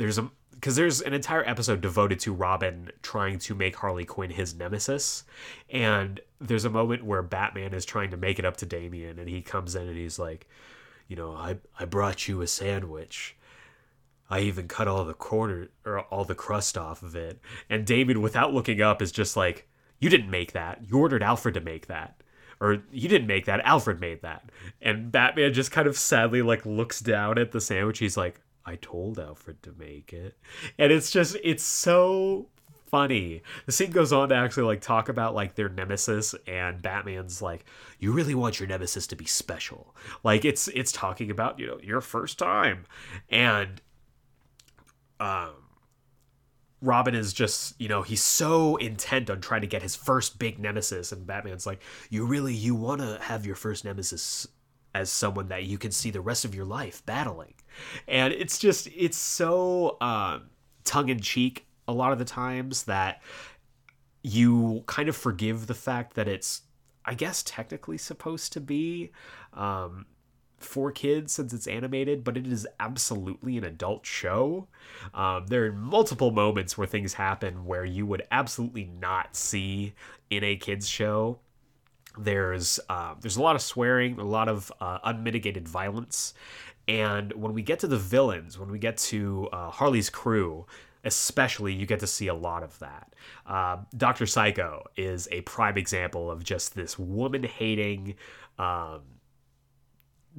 there's 0.00 0.16
a 0.16 0.30
because 0.52 0.76
there's 0.76 1.00
an 1.00 1.12
entire 1.12 1.46
episode 1.48 1.80
devoted 1.80 2.20
to 2.20 2.32
Robin 2.34 2.90
trying 3.02 3.38
to 3.38 3.54
make 3.54 3.76
Harley 3.76 4.04
Quinn 4.04 4.30
his 4.30 4.54
nemesis, 4.54 5.24
and 5.68 6.20
there's 6.40 6.64
a 6.64 6.70
moment 6.70 7.04
where 7.04 7.22
Batman 7.22 7.74
is 7.74 7.84
trying 7.84 8.10
to 8.10 8.16
make 8.16 8.38
it 8.38 8.46
up 8.46 8.56
to 8.58 8.66
Damian, 8.66 9.18
and 9.18 9.28
he 9.28 9.42
comes 9.42 9.74
in 9.74 9.86
and 9.86 9.96
he's 9.96 10.18
like, 10.18 10.48
you 11.06 11.16
know, 11.16 11.32
I 11.34 11.58
I 11.78 11.84
brought 11.84 12.28
you 12.28 12.40
a 12.40 12.46
sandwich. 12.46 13.36
I 14.30 14.40
even 14.40 14.68
cut 14.68 14.88
all 14.88 15.04
the 15.04 15.12
corner 15.12 15.68
or 15.84 16.00
all 16.00 16.24
the 16.24 16.34
crust 16.34 16.78
off 16.78 17.02
of 17.02 17.14
it. 17.14 17.38
And 17.68 17.86
Damian, 17.86 18.22
without 18.22 18.54
looking 18.54 18.80
up, 18.80 19.02
is 19.02 19.12
just 19.12 19.36
like, 19.36 19.68
"You 19.98 20.08
didn't 20.08 20.30
make 20.30 20.52
that. 20.52 20.82
You 20.88 20.98
ordered 20.98 21.22
Alfred 21.22 21.54
to 21.54 21.60
make 21.60 21.88
that." 21.88 22.22
Or 22.58 22.82
you 22.90 23.08
didn't 23.08 23.26
make 23.26 23.46
that. 23.46 23.60
Alfred 23.64 24.00
made 24.00 24.20
that. 24.22 24.50
And 24.82 25.10
Batman 25.10 25.54
just 25.54 25.72
kind 25.72 25.88
of 25.88 25.96
sadly 25.96 26.42
like 26.42 26.64
looks 26.66 27.00
down 27.00 27.38
at 27.38 27.52
the 27.52 27.60
sandwich. 27.60 27.98
He's 27.98 28.18
like, 28.18 28.40
I 28.64 28.76
told 28.76 29.18
Alfred 29.18 29.62
to 29.62 29.72
make 29.78 30.12
it. 30.12 30.36
And 30.78 30.92
it's 30.92 31.10
just 31.10 31.36
it's 31.42 31.62
so 31.62 32.46
funny. 32.90 33.42
The 33.66 33.72
scene 33.72 33.90
goes 33.90 34.12
on 34.12 34.30
to 34.30 34.34
actually 34.34 34.64
like 34.64 34.80
talk 34.80 35.08
about 35.08 35.34
like 35.34 35.54
their 35.54 35.68
nemesis 35.68 36.34
and 36.46 36.82
Batman's 36.82 37.40
like 37.40 37.64
you 37.98 38.12
really 38.12 38.34
want 38.34 38.58
your 38.58 38.68
nemesis 38.68 39.06
to 39.08 39.16
be 39.16 39.24
special. 39.24 39.94
Like 40.22 40.44
it's 40.44 40.68
it's 40.68 40.92
talking 40.92 41.30
about, 41.30 41.58
you 41.58 41.66
know, 41.66 41.78
your 41.82 42.00
first 42.00 42.38
time. 42.38 42.84
And 43.28 43.80
um 45.18 45.54
Robin 46.82 47.14
is 47.14 47.34
just, 47.34 47.78
you 47.78 47.88
know, 47.88 48.00
he's 48.00 48.22
so 48.22 48.76
intent 48.76 49.28
on 49.28 49.42
trying 49.42 49.60
to 49.60 49.66
get 49.66 49.82
his 49.82 49.94
first 49.94 50.38
big 50.38 50.58
nemesis 50.58 51.12
and 51.12 51.26
Batman's 51.26 51.66
like, 51.66 51.82
"You 52.08 52.24
really 52.24 52.54
you 52.54 52.74
want 52.74 53.02
to 53.02 53.18
have 53.20 53.44
your 53.44 53.54
first 53.54 53.84
nemesis 53.84 54.46
as 54.94 55.10
someone 55.10 55.48
that 55.48 55.64
you 55.64 55.78
can 55.78 55.90
see 55.90 56.10
the 56.10 56.20
rest 56.20 56.44
of 56.44 56.54
your 56.54 56.64
life 56.64 57.04
battling. 57.06 57.54
And 58.08 58.32
it's 58.32 58.58
just, 58.58 58.88
it's 58.94 59.16
so 59.16 59.96
um, 60.00 60.50
tongue 60.84 61.08
in 61.08 61.20
cheek 61.20 61.66
a 61.88 61.92
lot 61.92 62.12
of 62.12 62.18
the 62.18 62.24
times 62.24 62.84
that 62.84 63.22
you 64.22 64.84
kind 64.86 65.08
of 65.08 65.16
forgive 65.16 65.66
the 65.66 65.74
fact 65.74 66.14
that 66.14 66.28
it's, 66.28 66.62
I 67.04 67.14
guess, 67.14 67.42
technically 67.42 67.98
supposed 67.98 68.52
to 68.52 68.60
be 68.60 69.10
um, 69.54 70.06
for 70.58 70.92
kids 70.92 71.32
since 71.32 71.52
it's 71.52 71.66
animated, 71.66 72.22
but 72.22 72.36
it 72.36 72.46
is 72.46 72.66
absolutely 72.78 73.56
an 73.56 73.64
adult 73.64 74.04
show. 74.04 74.68
Um, 75.14 75.46
there 75.46 75.64
are 75.66 75.72
multiple 75.72 76.30
moments 76.30 76.76
where 76.76 76.86
things 76.86 77.14
happen 77.14 77.64
where 77.64 77.84
you 77.84 78.06
would 78.06 78.22
absolutely 78.30 78.84
not 78.84 79.34
see 79.34 79.94
in 80.28 80.44
a 80.44 80.56
kids 80.56 80.88
show 80.88 81.40
there's 82.18 82.80
uh, 82.88 83.14
there's 83.20 83.36
a 83.36 83.42
lot 83.42 83.56
of 83.56 83.62
swearing, 83.62 84.18
a 84.18 84.24
lot 84.24 84.48
of 84.48 84.72
uh, 84.80 84.98
unmitigated 85.04 85.68
violence, 85.68 86.34
and 86.88 87.32
when 87.32 87.52
we 87.52 87.62
get 87.62 87.78
to 87.80 87.86
the 87.86 87.98
villains, 87.98 88.58
when 88.58 88.70
we 88.70 88.78
get 88.78 88.96
to 88.98 89.48
uh, 89.52 89.70
Harley's 89.70 90.10
crew, 90.10 90.66
especially, 91.04 91.72
you 91.72 91.86
get 91.86 92.00
to 92.00 92.06
see 92.06 92.26
a 92.26 92.34
lot 92.34 92.62
of 92.62 92.78
that. 92.80 93.14
Uh, 93.46 93.78
Doctor 93.96 94.26
Psycho 94.26 94.84
is 94.96 95.28
a 95.30 95.40
prime 95.42 95.78
example 95.78 96.30
of 96.30 96.44
just 96.44 96.74
this 96.74 96.98
woman 96.98 97.42
hating. 97.42 98.16
Um, 98.58 99.02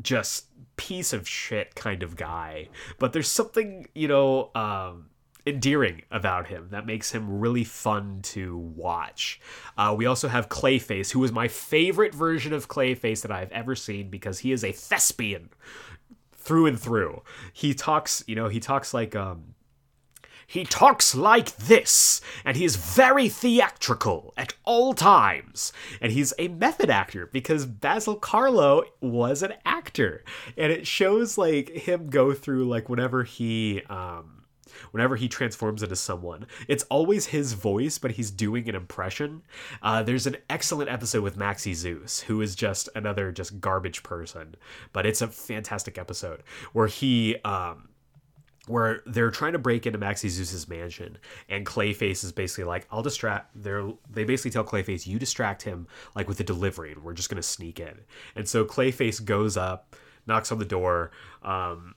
just 0.02 0.46
piece 0.78 1.12
of 1.12 1.28
shit 1.28 1.76
kind 1.76 2.02
of 2.02 2.16
guy 2.16 2.70
but 2.98 3.12
there's 3.12 3.28
something 3.28 3.86
you 3.94 4.08
know 4.08 4.50
um, 4.56 5.10
endearing 5.46 6.04
about 6.12 6.48
him 6.48 6.68
that 6.72 6.86
makes 6.86 7.12
him 7.12 7.40
really 7.40 7.64
fun 7.64 8.20
to 8.22 8.58
watch. 8.58 9.40
Uh, 9.78 9.94
we 9.98 10.06
also 10.06 10.28
have 10.28 10.50
Clayface, 10.50 11.12
who 11.12 11.24
is 11.24 11.32
my 11.32 11.48
favorite 11.48 12.14
version 12.14 12.54
of 12.54 12.68
Clayface 12.68 13.22
that 13.22 13.32
I've 13.32 13.52
ever 13.52 13.76
seen 13.76 14.10
because 14.10 14.40
he 14.40 14.52
is 14.52 14.64
a 14.64 14.72
thespian 14.72 15.50
through 16.42 16.66
and 16.66 16.80
through. 16.80 17.22
He 17.54 17.74
talks, 17.74 18.24
you 18.28 18.36
know, 18.36 18.50
he 18.50 18.60
talks 18.60 18.94
like 18.94 19.16
um 19.16 19.56
he 20.52 20.66
talks 20.66 21.16
like 21.16 21.56
this, 21.56 22.20
and 22.44 22.58
he 22.58 22.66
is 22.66 22.76
very 22.76 23.30
theatrical 23.30 24.34
at 24.36 24.54
all 24.66 24.94
times. 24.94 25.72
And 26.02 26.12
he's 26.12 26.34
a 26.38 26.50
method 26.50 26.90
actor 26.90 27.26
because 27.26 27.66
Basil 27.66 28.20
Karlo 28.20 28.84
was 29.00 29.44
an 29.44 29.54
actor. 29.64 30.26
And 30.58 30.70
it 30.70 30.86
shows 30.86 31.38
like 31.38 31.70
him 31.70 32.10
go 32.10 32.34
through 32.34 32.68
like 32.68 32.90
whenever 32.90 33.24
he 33.24 33.82
um 33.90 34.41
whenever 34.92 35.16
he 35.16 35.28
transforms 35.28 35.84
into 35.84 35.96
someone. 35.96 36.48
It's 36.68 36.84
always 36.90 37.28
his 37.28 37.54
voice, 37.54 37.98
but 37.98 38.12
he's 38.12 38.32
doing 38.32 38.68
an 38.68 38.76
impression. 38.76 39.44
Uh, 39.82 40.04
there's 40.04 40.28
an 40.28 40.38
excellent 40.50 40.90
episode 40.90 41.24
with 41.24 41.38
Maxie 41.38 41.74
Zeus, 41.74 42.22
who 42.22 42.42
is 42.42 42.56
just 42.56 42.90
another 42.96 43.32
just 43.32 43.60
garbage 43.62 44.04
person, 44.04 44.56
but 44.94 45.06
it's 45.06 45.22
a 45.22 45.28
fantastic 45.28 45.98
episode 45.98 46.44
where 46.74 46.88
he 46.88 47.38
um, 47.44 47.90
where 48.68 49.02
they're 49.06 49.32
trying 49.32 49.54
to 49.54 49.60
break 49.60 49.86
into 49.86 49.98
Maxie 49.98 50.30
Zeus's 50.30 50.68
mansion, 50.68 51.18
and 51.50 51.66
Clayface 51.66 52.24
is 52.24 52.32
basically 52.32 52.66
like, 52.66 52.88
"I'll 52.92 53.02
distract." 53.02 53.52
They're 53.56 53.92
they 54.10 54.24
basically 54.24 54.52
tell 54.52 54.64
Clayface, 54.64 55.08
"You 55.08 55.20
distract 55.20 55.64
him 55.64 55.88
like 56.16 56.28
with 56.28 56.38
the 56.38 56.44
delivery, 56.44 56.92
and 56.92 57.04
we're 57.04 57.14
just 57.14 57.30
gonna 57.30 57.44
sneak 57.44 57.80
in." 57.80 58.02
And 58.36 58.48
so 58.48 58.64
Clayface 58.66 59.24
goes 59.24 59.58
up, 59.58 59.96
knocks 60.28 60.52
on 60.52 60.60
the 60.60 60.66
door, 60.66 61.12
um, 61.42 61.96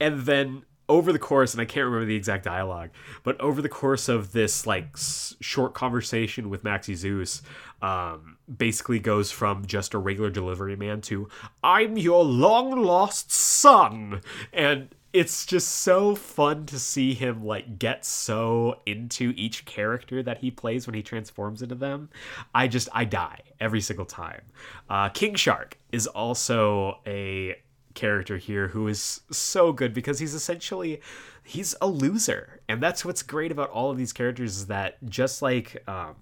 and 0.00 0.22
then 0.22 0.64
over 0.88 1.12
the 1.12 1.18
course 1.18 1.52
and 1.52 1.60
i 1.60 1.64
can't 1.64 1.84
remember 1.84 2.04
the 2.04 2.16
exact 2.16 2.44
dialogue 2.44 2.90
but 3.22 3.40
over 3.40 3.62
the 3.62 3.68
course 3.68 4.08
of 4.08 4.32
this 4.32 4.66
like 4.66 4.88
s- 4.94 5.34
short 5.40 5.74
conversation 5.74 6.50
with 6.50 6.64
maxie 6.64 6.94
zeus 6.94 7.42
um, 7.82 8.38
basically 8.56 8.98
goes 8.98 9.30
from 9.30 9.66
just 9.66 9.94
a 9.94 9.98
regular 9.98 10.30
delivery 10.30 10.76
man 10.76 11.00
to 11.00 11.28
i'm 11.62 11.96
your 11.96 12.24
long 12.24 12.70
lost 12.82 13.32
son. 13.64 14.20
And 14.52 14.94
it's 15.14 15.46
just 15.46 15.68
so 15.68 16.14
fun 16.14 16.66
to 16.66 16.78
see 16.78 17.14
him 17.14 17.44
like 17.44 17.78
get 17.78 18.04
so 18.04 18.80
into 18.84 19.32
each 19.36 19.64
character 19.64 20.22
that 20.22 20.38
he 20.38 20.50
plays 20.50 20.86
when 20.86 20.94
he 20.94 21.02
transforms 21.02 21.62
into 21.62 21.76
them. 21.76 22.10
I 22.54 22.66
just 22.68 22.88
i 22.92 23.04
die 23.04 23.40
every 23.60 23.80
single 23.80 24.06
time. 24.06 24.42
Uh, 24.90 25.08
king 25.08 25.34
shark 25.36 25.78
is 25.92 26.06
also 26.08 26.98
a 27.06 27.56
character 27.94 28.36
here 28.36 28.68
who 28.68 28.88
is 28.88 29.20
so 29.30 29.72
good 29.72 29.94
because 29.94 30.18
he's 30.18 30.34
essentially 30.34 31.00
he's 31.42 31.74
a 31.80 31.86
loser. 31.86 32.60
And 32.68 32.82
that's 32.82 33.04
what's 33.04 33.22
great 33.22 33.52
about 33.52 33.70
all 33.70 33.90
of 33.90 33.96
these 33.96 34.12
characters 34.12 34.56
is 34.56 34.66
that 34.66 34.96
just 35.08 35.42
like 35.42 35.82
um, 35.88 36.16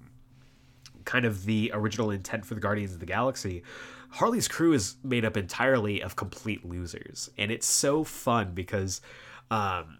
kind 1.04 1.24
of 1.24 1.44
the 1.44 1.70
original 1.74 2.10
intent 2.10 2.44
for 2.44 2.54
the 2.54 2.60
guardians 2.60 2.92
of 2.92 3.00
the 3.00 3.06
galaxy 3.06 3.62
harley's 4.12 4.46
crew 4.46 4.74
is 4.74 4.96
made 5.02 5.24
up 5.24 5.36
entirely 5.36 6.02
of 6.02 6.16
complete 6.16 6.64
losers. 6.64 7.30
And 7.38 7.50
it's 7.50 7.66
so 7.66 8.04
fun 8.04 8.52
because 8.54 9.00
um, 9.50 9.98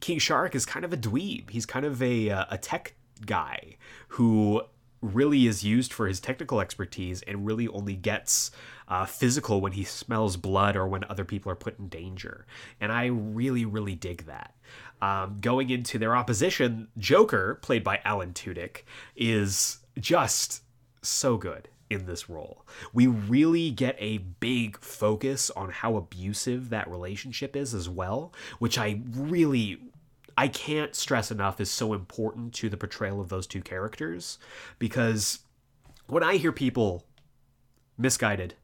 king 0.00 0.18
shark 0.18 0.54
is 0.54 0.64
kind 0.64 0.84
of 0.84 0.92
a 0.92 0.96
dweeb. 0.96 1.50
He's 1.50 1.66
kind 1.66 1.84
of 1.84 2.00
a, 2.00 2.30
uh, 2.30 2.44
a 2.50 2.58
tech 2.58 2.94
guy 3.26 3.76
who 4.08 4.62
really 5.02 5.46
is 5.46 5.64
used 5.64 5.92
for 5.92 6.06
his 6.06 6.20
technical 6.20 6.60
expertise 6.60 7.22
and 7.22 7.44
really 7.44 7.66
only 7.68 7.96
gets 7.96 8.52
uh, 8.88 9.04
physical 9.04 9.60
when 9.60 9.72
he 9.72 9.84
smells 9.84 10.36
blood 10.36 10.76
or 10.76 10.86
when 10.86 11.04
other 11.04 11.24
people 11.24 11.50
are 11.50 11.56
put 11.56 11.78
in 11.78 11.88
danger. 11.88 12.46
And 12.80 12.92
I 12.92 13.06
really, 13.06 13.64
really 13.64 13.94
dig 13.94 14.26
that. 14.26 14.54
Um, 15.02 15.38
going 15.40 15.70
into 15.70 15.98
their 15.98 16.16
opposition, 16.16 16.88
Joker, 16.96 17.58
played 17.62 17.84
by 17.84 18.00
Alan 18.04 18.32
Tudyk, 18.32 18.82
is 19.14 19.78
just 19.98 20.62
so 21.02 21.36
good 21.36 21.68
in 21.88 22.06
this 22.06 22.28
role. 22.28 22.64
We 22.92 23.06
really 23.06 23.70
get 23.70 23.96
a 23.98 24.18
big 24.18 24.78
focus 24.78 25.50
on 25.50 25.70
how 25.70 25.96
abusive 25.96 26.70
that 26.70 26.90
relationship 26.90 27.54
is 27.54 27.74
as 27.74 27.88
well, 27.88 28.32
which 28.58 28.78
I 28.78 29.00
really 29.12 29.78
I 30.38 30.48
can't 30.48 30.94
stress 30.94 31.30
enough 31.30 31.60
is 31.60 31.70
so 31.70 31.94
important 31.94 32.52
to 32.54 32.68
the 32.68 32.76
portrayal 32.76 33.20
of 33.20 33.30
those 33.30 33.46
two 33.46 33.62
characters 33.62 34.38
because 34.78 35.40
when 36.08 36.22
I 36.22 36.36
hear 36.36 36.52
people 36.52 37.04
misguided 37.96 38.54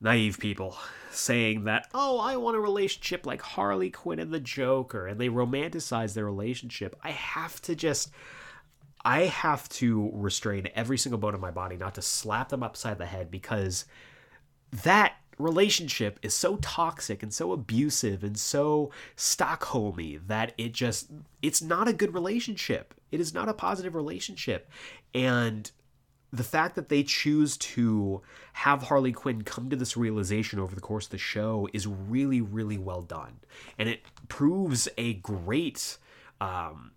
naive 0.00 0.38
people 0.38 0.76
saying 1.10 1.64
that, 1.64 1.88
oh, 1.94 2.18
I 2.18 2.36
want 2.36 2.56
a 2.56 2.60
relationship 2.60 3.26
like 3.26 3.40
Harley 3.40 3.90
Quinn 3.90 4.18
and 4.18 4.32
the 4.32 4.40
Joker, 4.40 5.06
and 5.06 5.20
they 5.20 5.28
romanticize 5.28 6.14
their 6.14 6.26
relationship, 6.26 6.96
I 7.02 7.10
have 7.10 7.60
to 7.62 7.74
just. 7.74 8.10
I 9.04 9.26
have 9.26 9.68
to 9.68 10.10
restrain 10.14 10.68
every 10.74 10.98
single 10.98 11.18
bone 11.18 11.32
in 11.32 11.40
my 11.40 11.52
body 11.52 11.76
not 11.76 11.94
to 11.94 12.02
slap 12.02 12.48
them 12.48 12.64
upside 12.64 12.98
the 12.98 13.06
head 13.06 13.30
because 13.30 13.84
that 14.82 15.14
relationship 15.38 16.18
is 16.22 16.34
so 16.34 16.56
toxic 16.56 17.22
and 17.22 17.32
so 17.32 17.52
abusive 17.52 18.24
and 18.24 18.38
so 18.38 18.90
Stockholmy 19.16 20.26
that 20.26 20.54
it 20.58 20.72
just 20.72 21.10
it's 21.42 21.62
not 21.62 21.88
a 21.88 21.92
good 21.92 22.14
relationship. 22.14 22.94
It 23.12 23.20
is 23.20 23.32
not 23.32 23.48
a 23.48 23.54
positive 23.54 23.94
relationship. 23.94 24.68
And 25.14 25.70
the 26.36 26.44
fact 26.44 26.74
that 26.74 26.88
they 26.88 27.02
choose 27.02 27.56
to 27.56 28.22
have 28.54 28.84
Harley 28.84 29.12
Quinn 29.12 29.42
come 29.42 29.70
to 29.70 29.76
this 29.76 29.96
realization 29.96 30.58
over 30.58 30.74
the 30.74 30.80
course 30.80 31.06
of 31.06 31.10
the 31.10 31.18
show 31.18 31.68
is 31.72 31.86
really, 31.86 32.40
really 32.40 32.78
well 32.78 33.02
done. 33.02 33.40
And 33.78 33.88
it 33.88 34.02
proves 34.28 34.88
a 34.98 35.14
great 35.14 35.98
um, 36.40 36.92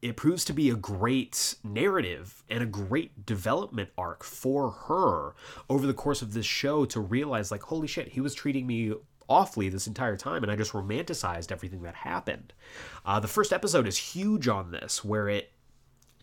it 0.00 0.16
proves 0.16 0.44
to 0.44 0.52
be 0.52 0.70
a 0.70 0.76
great 0.76 1.56
narrative 1.64 2.44
and 2.48 2.62
a 2.62 2.66
great 2.66 3.26
development 3.26 3.90
arc 3.98 4.22
for 4.22 4.70
her 4.70 5.34
over 5.68 5.86
the 5.86 5.94
course 5.94 6.22
of 6.22 6.34
this 6.34 6.46
show 6.46 6.84
to 6.84 7.00
realize 7.00 7.50
like 7.50 7.62
holy 7.62 7.88
shit 7.88 8.08
he 8.08 8.20
was 8.20 8.34
treating 8.34 8.66
me 8.66 8.92
awfully 9.28 9.68
this 9.68 9.86
entire 9.86 10.16
time 10.16 10.42
and 10.42 10.52
i 10.52 10.56
just 10.56 10.72
romanticized 10.72 11.50
everything 11.50 11.82
that 11.82 11.94
happened 11.94 12.52
uh, 13.04 13.18
the 13.18 13.26
first 13.26 13.52
episode 13.52 13.88
is 13.88 13.96
huge 13.96 14.46
on 14.46 14.70
this 14.70 15.04
where 15.04 15.28
it 15.28 15.50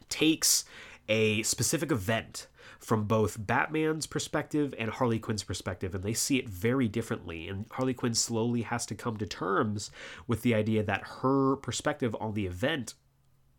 takes 0.09 0.63
a 1.07 1.43
specific 1.43 1.91
event 1.91 2.47
from 2.79 3.05
both 3.05 3.45
Batman's 3.45 4.05
perspective 4.05 4.73
and 4.77 4.91
Harley 4.91 5.19
Quinn's 5.19 5.43
perspective, 5.43 5.95
and 5.95 6.03
they 6.03 6.13
see 6.13 6.37
it 6.37 6.47
very 6.47 6.87
differently. 6.87 7.47
And 7.47 7.65
Harley 7.71 7.93
Quinn 7.93 8.13
slowly 8.13 8.61
has 8.63 8.85
to 8.87 8.95
come 8.95 9.17
to 9.17 9.25
terms 9.25 9.91
with 10.27 10.41
the 10.41 10.53
idea 10.53 10.83
that 10.83 11.03
her 11.21 11.55
perspective 11.55 12.15
on 12.19 12.33
the 12.33 12.45
event 12.45 12.93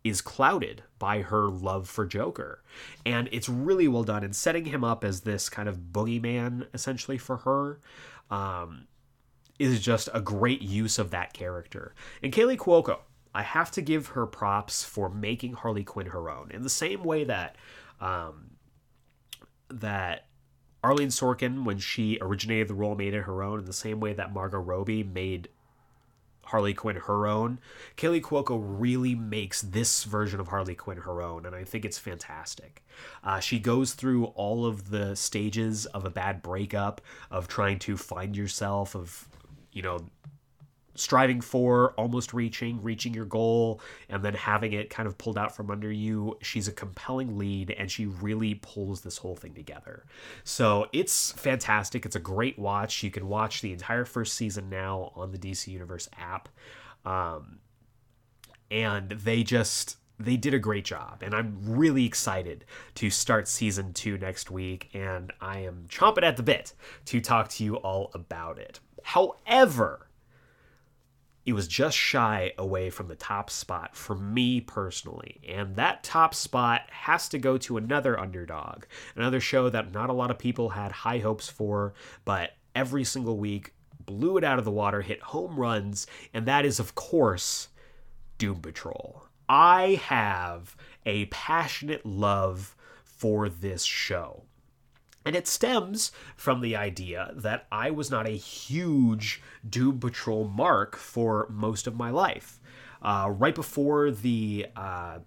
is 0.03 0.21
clouded 0.21 0.83
by 0.99 1.21
her 1.21 1.47
love 1.47 1.89
for 1.89 2.05
Joker. 2.05 2.63
And 3.05 3.27
it's 3.31 3.49
really 3.49 3.87
well 3.87 4.03
done 4.03 4.23
in 4.23 4.33
setting 4.33 4.65
him 4.65 4.83
up 4.83 5.03
as 5.03 5.21
this 5.21 5.49
kind 5.49 5.67
of 5.67 5.77
boogeyman 5.91 6.67
essentially 6.73 7.17
for 7.17 7.37
her. 7.37 7.79
Um, 8.29 8.87
is 9.59 9.81
just 9.81 10.07
a 10.13 10.21
great 10.21 10.61
use 10.61 10.99
of 10.99 11.09
that 11.11 11.33
character. 11.33 11.95
And 12.21 12.31
Kaley 12.31 12.57
Cuoco, 12.57 12.99
I 13.37 13.43
have 13.43 13.69
to 13.73 13.83
give 13.83 14.07
her 14.07 14.25
props 14.25 14.83
for 14.83 15.09
making 15.09 15.53
Harley 15.53 15.83
Quinn 15.83 16.07
her 16.07 16.27
own 16.27 16.49
in 16.49 16.63
the 16.63 16.71
same 16.71 17.03
way 17.03 17.23
that 17.25 17.55
um, 18.01 18.49
that 19.69 20.25
Arleen 20.83 21.11
Sorkin, 21.11 21.63
when 21.63 21.77
she 21.77 22.17
originated 22.19 22.67
the 22.67 22.73
role, 22.73 22.95
made 22.95 23.13
it 23.13 23.21
her 23.21 23.43
own. 23.43 23.59
In 23.59 23.65
the 23.65 23.73
same 23.73 23.99
way 23.99 24.13
that 24.13 24.33
Margot 24.33 24.57
Robbie 24.57 25.03
made 25.03 25.49
Harley 26.45 26.73
Quinn 26.73 26.95
her 26.95 27.27
own, 27.27 27.59
Kaley 27.95 28.21
Cuoco 28.21 28.59
really 28.59 29.13
makes 29.13 29.61
this 29.61 30.03
version 30.03 30.39
of 30.39 30.47
Harley 30.47 30.73
Quinn 30.73 30.97
her 30.97 31.21
own, 31.21 31.45
and 31.45 31.55
I 31.55 31.63
think 31.63 31.85
it's 31.85 31.99
fantastic. 31.99 32.83
Uh, 33.23 33.39
she 33.39 33.59
goes 33.59 33.93
through 33.93 34.25
all 34.25 34.65
of 34.65 34.89
the 34.89 35.15
stages 35.15 35.85
of 35.85 36.05
a 36.05 36.09
bad 36.09 36.41
breakup, 36.41 37.01
of 37.29 37.47
trying 37.47 37.77
to 37.79 37.97
find 37.97 38.35
yourself, 38.35 38.95
of 38.95 39.27
you 39.71 39.83
know 39.83 40.07
striving 40.99 41.41
for, 41.41 41.93
almost 41.93 42.33
reaching, 42.33 42.81
reaching 42.81 43.13
your 43.13 43.25
goal, 43.25 43.79
and 44.09 44.23
then 44.23 44.33
having 44.33 44.73
it 44.73 44.89
kind 44.89 45.07
of 45.07 45.17
pulled 45.17 45.37
out 45.37 45.55
from 45.55 45.71
under 45.71 45.91
you. 45.91 46.37
She's 46.41 46.67
a 46.67 46.71
compelling 46.71 47.37
lead 47.37 47.71
and 47.71 47.89
she 47.89 48.05
really 48.05 48.55
pulls 48.55 49.01
this 49.01 49.17
whole 49.17 49.35
thing 49.35 49.53
together. 49.53 50.05
So 50.43 50.87
it's 50.91 51.31
fantastic. 51.33 52.05
It's 52.05 52.15
a 52.15 52.19
great 52.19 52.57
watch. 52.57 53.03
You 53.03 53.11
can 53.11 53.27
watch 53.27 53.61
the 53.61 53.73
entire 53.73 54.05
first 54.05 54.33
season 54.35 54.69
now 54.69 55.11
on 55.15 55.31
the 55.31 55.37
DC 55.37 55.67
Universe 55.67 56.09
app. 56.17 56.49
Um, 57.05 57.59
and 58.69 59.11
they 59.11 59.43
just 59.43 59.97
they 60.19 60.35
did 60.35 60.53
a 60.53 60.59
great 60.59 60.83
job 60.83 61.21
and 61.21 61.33
i'm 61.33 61.57
really 61.63 62.05
excited 62.05 62.65
to 62.95 63.09
start 63.09 63.47
season 63.47 63.93
two 63.93 64.17
next 64.17 64.49
week 64.49 64.89
and 64.93 65.31
i 65.39 65.59
am 65.59 65.85
chomping 65.87 66.23
at 66.23 66.37
the 66.37 66.43
bit 66.43 66.73
to 67.05 67.21
talk 67.21 67.47
to 67.47 67.63
you 67.63 67.75
all 67.77 68.11
about 68.13 68.57
it 68.57 68.79
however 69.03 70.06
it 71.47 71.53
was 71.53 71.69
just 71.69 71.97
shy 71.97 72.51
away 72.57 72.89
from 72.89 73.07
the 73.07 73.15
top 73.15 73.49
spot 73.49 73.95
for 73.95 74.15
me 74.15 74.59
personally. 74.59 75.39
And 75.47 75.77
that 75.77 76.03
top 76.03 76.35
spot 76.35 76.81
has 76.89 77.29
to 77.29 77.39
go 77.39 77.57
to 77.59 77.77
another 77.77 78.19
underdog, 78.19 78.83
another 79.15 79.39
show 79.39 79.69
that 79.69 79.93
not 79.93 80.09
a 80.09 80.13
lot 80.13 80.29
of 80.29 80.37
people 80.37 80.67
had 80.67 80.91
high 80.91 81.19
hopes 81.19 81.47
for, 81.47 81.93
but 82.25 82.51
every 82.75 83.05
single 83.05 83.37
week 83.37 83.73
blew 84.05 84.35
it 84.35 84.43
out 84.43 84.59
of 84.59 84.65
the 84.65 84.71
water, 84.71 85.01
hit 85.01 85.21
home 85.21 85.57
runs, 85.57 86.05
and 86.33 86.45
that 86.47 86.65
is, 86.65 86.81
of 86.81 86.95
course, 86.95 87.69
Doom 88.37 88.59
Patrol. 88.59 89.23
I 89.47 90.01
have 90.03 90.75
a 91.05 91.27
passionate 91.27 92.05
love 92.05 92.75
for 93.05 93.47
this 93.47 93.83
show. 93.83 94.43
And 95.27 95.35
it 95.35 95.45
stems 95.45 96.13
from 96.37 96.61
the 96.61 96.77
idea 96.77 97.33
that 97.35 97.67
I 97.69 97.91
was 97.91 98.09
not 98.09 98.27
a 98.27 98.37
huge 98.37 99.41
Doom 99.69 99.99
Patrol 99.99 100.47
mark 100.47 100.95
for 100.95 101.47
most 101.49 101.85
of 101.85 101.97
my 101.97 102.11
life. 102.11 102.61
Uh, 103.01 103.33
right 103.35 103.53
before 103.53 104.09
the 104.09 104.67
uh, 104.77 105.17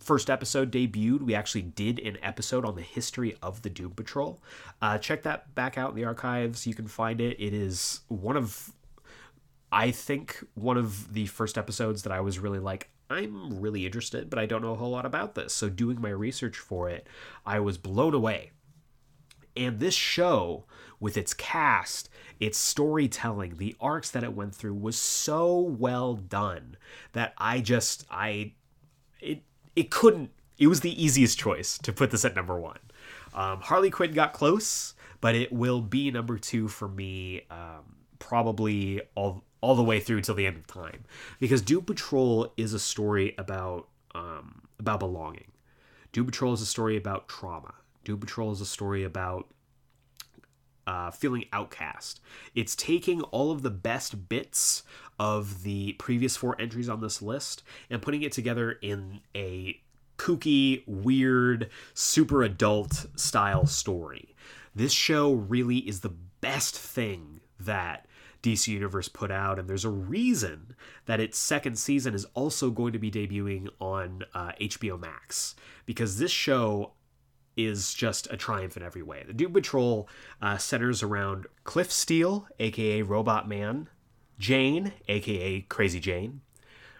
first 0.00 0.30
episode 0.30 0.72
debuted, 0.72 1.22
we 1.22 1.36
actually 1.36 1.62
did 1.62 2.00
an 2.00 2.18
episode 2.24 2.64
on 2.64 2.74
the 2.74 2.82
history 2.82 3.36
of 3.40 3.62
the 3.62 3.70
Doom 3.70 3.92
Patrol. 3.92 4.42
Uh, 4.82 4.98
check 4.98 5.22
that 5.22 5.54
back 5.54 5.78
out 5.78 5.90
in 5.90 5.94
the 5.94 6.04
archives. 6.04 6.66
You 6.66 6.74
can 6.74 6.88
find 6.88 7.20
it. 7.20 7.36
It 7.38 7.54
is 7.54 8.00
one 8.08 8.36
of, 8.36 8.72
I 9.70 9.92
think, 9.92 10.44
one 10.54 10.76
of 10.76 11.14
the 11.14 11.26
first 11.26 11.56
episodes 11.56 12.02
that 12.02 12.10
I 12.10 12.18
was 12.18 12.40
really 12.40 12.58
like, 12.58 12.90
I'm 13.08 13.60
really 13.60 13.86
interested, 13.86 14.28
but 14.28 14.40
I 14.40 14.46
don't 14.46 14.62
know 14.62 14.72
a 14.72 14.76
whole 14.76 14.90
lot 14.90 15.06
about 15.06 15.36
this. 15.36 15.54
So, 15.54 15.68
doing 15.68 16.00
my 16.00 16.08
research 16.08 16.56
for 16.56 16.90
it, 16.90 17.06
I 17.46 17.60
was 17.60 17.78
blown 17.78 18.12
away 18.12 18.50
and 19.56 19.80
this 19.80 19.94
show, 19.94 20.64
with 21.00 21.16
its 21.16 21.34
cast, 21.34 22.08
its 22.40 22.58
storytelling, 22.58 23.56
the 23.56 23.74
arcs 23.80 24.10
that 24.10 24.24
it 24.24 24.34
went 24.34 24.54
through, 24.54 24.74
was 24.74 24.96
so 24.96 25.58
well 25.58 26.14
done 26.14 26.76
that 27.12 27.34
I 27.38 27.60
just 27.60 28.06
I 28.10 28.52
it 29.20 29.42
it 29.74 29.90
couldn't. 29.90 30.30
It 30.58 30.68
was 30.68 30.80
the 30.80 31.02
easiest 31.02 31.38
choice 31.38 31.78
to 31.78 31.92
put 31.92 32.10
this 32.10 32.24
at 32.24 32.34
number 32.34 32.58
one. 32.58 32.78
Um, 33.34 33.60
Harley 33.60 33.90
Quinn 33.90 34.12
got 34.12 34.32
close, 34.32 34.94
but 35.20 35.34
it 35.34 35.52
will 35.52 35.82
be 35.82 36.10
number 36.10 36.38
two 36.38 36.68
for 36.68 36.88
me, 36.88 37.42
um, 37.50 37.96
probably 38.18 39.02
all 39.14 39.44
all 39.60 39.74
the 39.74 39.82
way 39.82 40.00
through 40.00 40.20
till 40.20 40.34
the 40.34 40.46
end 40.46 40.56
of 40.56 40.66
time, 40.66 41.04
because 41.40 41.60
Doom 41.60 41.84
Patrol 41.84 42.52
is 42.56 42.72
a 42.72 42.78
story 42.78 43.34
about 43.36 43.88
um, 44.14 44.62
about 44.78 45.00
belonging. 45.00 45.52
Doom 46.12 46.26
Patrol 46.26 46.52
is 46.54 46.62
a 46.62 46.66
story 46.66 46.96
about 46.96 47.28
trauma. 47.28 47.74
Doom 48.06 48.20
Patrol 48.20 48.52
is 48.52 48.60
a 48.60 48.66
story 48.66 49.02
about 49.02 49.48
uh, 50.86 51.10
feeling 51.10 51.44
outcast. 51.52 52.20
It's 52.54 52.76
taking 52.76 53.20
all 53.22 53.50
of 53.50 53.62
the 53.62 53.70
best 53.70 54.28
bits 54.28 54.84
of 55.18 55.64
the 55.64 55.94
previous 55.94 56.36
four 56.36 56.54
entries 56.60 56.88
on 56.88 57.00
this 57.00 57.20
list 57.20 57.64
and 57.90 58.00
putting 58.00 58.22
it 58.22 58.30
together 58.30 58.70
in 58.80 59.22
a 59.34 59.80
kooky, 60.18 60.84
weird, 60.86 61.68
super 61.94 62.44
adult 62.44 63.06
style 63.16 63.66
story. 63.66 64.36
This 64.72 64.92
show 64.92 65.32
really 65.32 65.78
is 65.78 66.00
the 66.00 66.14
best 66.40 66.78
thing 66.78 67.40
that 67.58 68.06
DC 68.44 68.68
Universe 68.68 69.08
put 69.08 69.32
out, 69.32 69.58
and 69.58 69.68
there's 69.68 69.84
a 69.84 69.90
reason 69.90 70.76
that 71.06 71.18
its 71.18 71.36
second 71.36 71.76
season 71.76 72.14
is 72.14 72.24
also 72.34 72.70
going 72.70 72.92
to 72.92 72.98
be 73.00 73.10
debuting 73.10 73.68
on 73.80 74.22
uh, 74.32 74.52
HBO 74.60 75.00
Max 75.00 75.56
because 75.86 76.18
this 76.18 76.30
show 76.30 76.92
is 77.56 77.94
just 77.94 78.26
a 78.30 78.36
triumph 78.36 78.76
in 78.76 78.82
every 78.82 79.02
way. 79.02 79.24
The 79.26 79.32
Doom 79.32 79.52
Patrol 79.52 80.08
uh, 80.42 80.58
centers 80.58 81.02
around 81.02 81.46
Cliff 81.64 81.90
Steele, 81.90 82.46
aka 82.58 83.02
Robot 83.02 83.48
Man, 83.48 83.88
Jane, 84.38 84.92
aka 85.08 85.62
Crazy 85.62 86.00
Jane, 86.00 86.42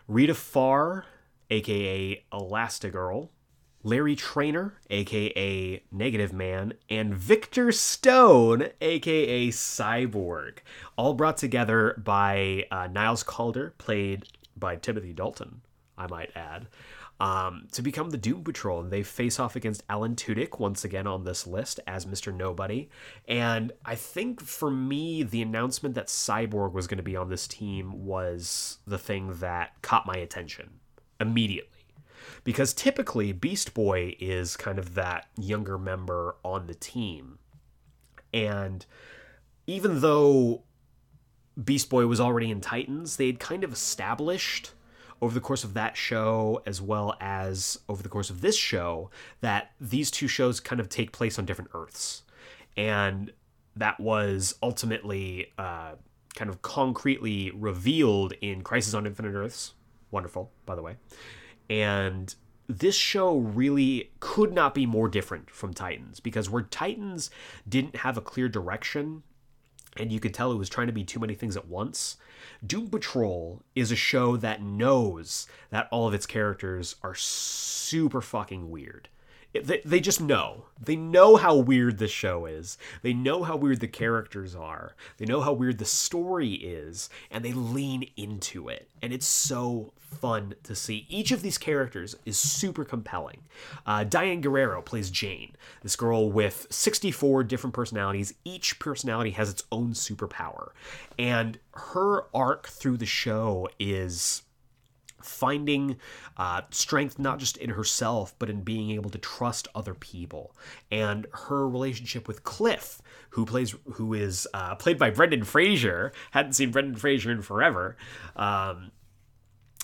Rita 0.09 0.35
Farr, 0.35 1.05
aka 1.51 2.25
Elastigirl, 2.33 3.29
Larry 3.83 4.17
Trainor, 4.17 4.81
aka 4.91 5.83
Negative 5.93 6.33
Man, 6.33 6.75
and 6.89 7.15
Victor 7.15 7.71
Stone, 7.71 8.69
aka 8.81 9.49
Cyborg, 9.49 10.59
all 10.97 11.15
brought 11.15 11.37
together 11.37 11.95
by 12.03 12.67
uh, 12.71 12.89
Niles 12.89 13.23
Calder, 13.23 13.75
played 13.79 14.25
by 14.57 14.77
Timothy 14.77 15.13
Dalton, 15.13 15.61
I 15.97 16.07
might 16.09 16.31
add, 16.35 16.69
um, 17.19 17.69
to 17.73 17.83
become 17.83 18.11
the 18.11 18.19
Doom 18.19 18.45
Patrol. 18.45 18.81
And 18.81 18.91
they 18.91 19.03
face 19.03 19.41
off 19.41 19.57
against 19.57 19.83
Alan 19.89 20.17
Tudyk 20.17 20.59
once 20.59 20.85
again 20.85 21.07
on 21.07 21.25
this 21.25 21.47
list 21.47 21.81
as 21.87 22.07
Mr. 22.07 22.35
Nobody. 22.35 22.89
And 23.27 23.73
I 23.85 23.95
think 23.95 24.41
for 24.41 24.71
me, 24.71 25.23
the 25.23 25.43
announcement 25.43 25.95
that 25.95 26.09
Cyborg 26.09 26.73
was 26.73 26.87
going 26.87 26.99
to 26.99 27.03
be 27.03 27.17
on 27.17 27.29
this 27.29 27.49
team 27.49 28.05
was 28.05 28.79
the 28.87 28.99
thing 28.99 29.35
that 29.41 29.81
caught 29.83 30.07
my 30.07 30.17
attention 30.17 30.81
immediately. 31.21 31.71
Because 32.45 32.75
typically, 32.75 33.33
Beast 33.33 33.75
Boy 33.75 34.17
is 34.21 34.57
kind 34.57 34.79
of 34.79 34.95
that 34.95 35.27
younger 35.39 35.79
member 35.79 36.37
on 36.45 36.67
the 36.67 36.75
team. 36.75 37.39
And 38.33 38.85
even 39.67 40.01
though 40.01 40.63
Beast 41.63 41.89
Boy 41.89 42.07
was 42.07 42.21
already 42.21 42.51
in 42.51 42.61
Titans, 42.61 43.17
they 43.17 43.27
had 43.27 43.41
kind 43.41 43.65
of 43.65 43.73
established 43.73 44.73
over 45.21 45.35
the 45.35 45.41
course 45.41 45.65
of 45.65 45.75
that 45.75 45.97
show, 45.97 46.63
as 46.67 46.81
well 46.81 47.17
as 47.21 47.79
over 47.89 48.03
the 48.03 48.09
course 48.09 48.31
of 48.31 48.41
this 48.41 48.57
show, 48.57 49.11
that 49.41 49.73
these 49.81 50.11
two 50.11 50.29
shows 50.29 50.61
kind 50.61 50.81
of 50.81 50.89
take 50.89 51.13
place 51.13 51.39
on 51.39 51.45
different 51.45 51.71
Earths. 51.75 52.23
And 52.77 53.33
that 53.75 53.99
was 53.99 54.55
ultimately 54.63 55.53
uh, 55.59 55.93
kind 56.35 56.51
of 56.51 56.63
concretely 56.63 57.51
revealed 57.55 58.35
in 58.41 58.63
Crisis 58.63 58.95
on 58.95 59.07
Infinite 59.07 59.35
Earths. 59.35 59.75
Wonderful, 60.11 60.51
by 60.65 60.75
the 60.75 60.83
way. 60.83 60.97
And 61.69 62.35
this 62.69 62.95
show 62.95 63.37
really 63.37 64.11
could 64.21 64.53
not 64.53 64.75
be 64.75 64.87
more 64.87 65.09
different 65.09 65.51
from 65.51 65.73
Titans 65.73 66.21
because 66.21 66.51
where 66.51 66.63
Titans 66.63 67.31
didn't 67.69 67.97
have 67.97 68.17
a 68.17 68.21
clear 68.21 68.49
direction 68.49 69.23
and 69.99 70.13
you 70.13 70.21
could 70.21 70.35
tell 70.35 70.53
it 70.53 70.57
was 70.57 70.69
trying 70.69 70.87
to 70.87 70.93
be 70.93 71.05
too 71.05 71.21
many 71.21 71.35
things 71.35 71.57
at 71.57 71.69
once. 71.69 72.17
Doom 72.67 72.89
Patrol 72.89 73.63
is 73.75 73.91
a 73.91 73.97
show 73.97 74.37
that 74.37 74.63
knows 74.63 75.47
that 75.71 75.89
all 75.91 76.07
of 76.07 76.15
its 76.15 76.27
characters 76.27 76.97
are 77.03 77.15
super 77.15 78.21
fucking 78.21 78.71
weird 78.71 79.09
they, 79.53 79.81
they 79.85 80.01
just 80.01 80.21
know. 80.21 80.65
They 80.81 80.97
know 80.97 81.37
how 81.37 81.57
weird 81.57 81.99
the 81.99 82.09
show 82.09 82.47
is. 82.47 82.79
They 83.03 83.13
know 83.13 83.43
how 83.43 83.57
weird 83.57 83.81
the 83.81 83.89
characters 83.89 84.55
are. 84.55 84.95
They 85.17 85.25
know 85.25 85.41
how 85.41 85.53
weird 85.53 85.79
the 85.79 85.85
story 85.85 86.53
is, 86.53 87.09
and 87.31 87.45
they 87.45 87.53
lean 87.53 88.11
into 88.17 88.69
it. 88.69 88.89
And 89.01 89.13
it's 89.13 89.27
so 89.27 89.93
fun 89.97 90.55
to 90.63 90.75
see. 90.75 91.07
Each 91.09 91.33
of 91.33 91.43
these 91.43 91.59
characters 91.59 92.17
is 92.25 92.39
super 92.39 92.85
compelling. 92.85 93.43
Uh, 93.87 94.05
Diane 94.05 94.41
Guerrero 94.41 94.83
plays 94.83 95.11
Jane, 95.11 95.57
this 95.83 95.97
girl 95.97 96.31
with 96.31 96.67
64 96.71 97.45
different 97.45 97.75
personalities. 97.75 98.35
Each 98.45 98.79
personality 98.79 99.31
has 99.31 99.51
its 99.51 99.65
own 99.73 99.93
superpower. 99.93 100.71
And 101.19 101.59
her 101.73 102.25
arc 102.35 102.69
through 102.69 102.99
the 102.99 103.07
show 103.07 103.69
is 103.79 104.43
finding 105.27 105.97
uh, 106.37 106.63
strength 106.71 107.19
not 107.19 107.39
just 107.39 107.57
in 107.57 107.71
herself, 107.71 108.35
but 108.39 108.49
in 108.49 108.63
being 108.63 108.91
able 108.91 109.11
to 109.11 109.19
trust 109.19 109.69
other 109.75 109.95
people. 109.95 110.55
And 110.91 111.27
her 111.33 111.69
relationship 111.69 112.29
with 112.29 112.45
Cliff, 112.45 113.03
who 113.31 113.45
plays, 113.45 113.75
who 113.95 114.15
is 114.15 114.47
uh, 114.55 114.75
played 114.77 114.99
by 114.99 115.11
Brendan 115.11 115.45
Fraser, 115.45 116.13
hadn't 116.31 116.55
seen 116.55 116.71
Brendan 116.71 116.97
Fraser 116.97 117.31
in 117.31 117.43
forever. 117.43 117.97
Um, 118.37 118.93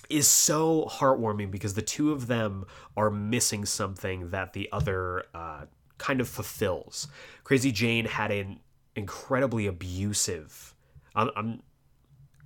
is 0.09 0.29
so 0.29 0.87
heartwarming 0.91 1.51
because 1.51 1.73
the 1.73 1.83
two 1.83 2.13
of 2.13 2.27
them 2.27 2.67
are 2.97 3.11
missing 3.11 3.65
something 3.65 4.29
that 4.29 4.53
the 4.53 4.69
other 4.71 5.25
uh, 5.35 5.65
kind 5.97 6.21
of 6.21 6.29
fulfills. 6.29 7.09
Crazy 7.45 7.73
Jane 7.73 8.05
had 8.05 8.31
an 8.31 8.61
incredibly 8.95 9.67
abusive. 9.67 10.75
I'm, 11.15 11.31
I'm 11.35 11.63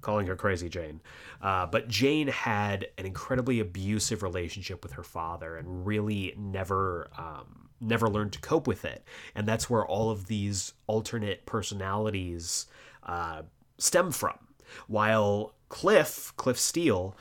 calling 0.00 0.26
her 0.26 0.36
Crazy 0.36 0.68
Jane. 0.68 1.00
Uh, 1.40 1.66
but 1.66 1.88
Jane 1.88 2.28
had 2.28 2.88
an 2.98 3.06
incredibly 3.06 3.60
abusive 3.60 4.22
relationship 4.22 4.82
with 4.82 4.92
her 4.92 5.02
father 5.02 5.56
and 5.56 5.86
really 5.86 6.34
never. 6.36 7.10
Um, 7.16 7.62
never 7.78 8.08
learned 8.08 8.32
to 8.32 8.40
cope 8.40 8.66
with 8.66 8.86
it 8.86 9.04
and 9.34 9.46
that's 9.46 9.68
where 9.68 9.84
all 9.84 10.10
of 10.10 10.28
these 10.28 10.72
alternate 10.86 11.44
personalities 11.44 12.64
uh, 13.02 13.42
stem 13.76 14.10
from 14.10 14.38
while 14.86 15.52
cliff 15.68 16.32
cliff 16.38 16.58
steele 16.58 17.14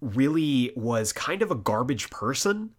really 0.00 0.72
was 0.76 1.12
kind 1.12 1.42
of 1.42 1.50
a 1.50 1.54
garbage 1.54 2.08
person 2.08 2.70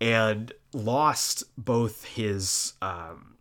and 0.00 0.52
lost 0.72 1.44
both 1.56 2.04
his 2.04 2.74
um, 2.82 3.36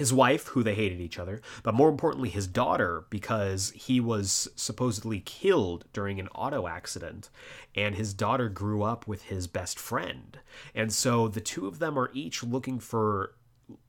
his 0.00 0.14
wife, 0.14 0.46
who 0.46 0.62
they 0.62 0.74
hated 0.74 0.98
each 0.98 1.18
other, 1.18 1.42
but 1.62 1.74
more 1.74 1.90
importantly, 1.90 2.30
his 2.30 2.46
daughter, 2.46 3.04
because 3.10 3.70
he 3.72 4.00
was 4.00 4.48
supposedly 4.56 5.20
killed 5.20 5.84
during 5.92 6.18
an 6.18 6.26
auto 6.28 6.66
accident, 6.66 7.28
and 7.74 7.94
his 7.94 8.14
daughter 8.14 8.48
grew 8.48 8.82
up 8.82 9.06
with 9.06 9.24
his 9.24 9.46
best 9.46 9.78
friend. 9.78 10.38
And 10.74 10.90
so 10.90 11.28
the 11.28 11.42
two 11.42 11.66
of 11.66 11.80
them 11.80 11.98
are 11.98 12.10
each 12.14 12.42
looking 12.42 12.78
for 12.78 13.34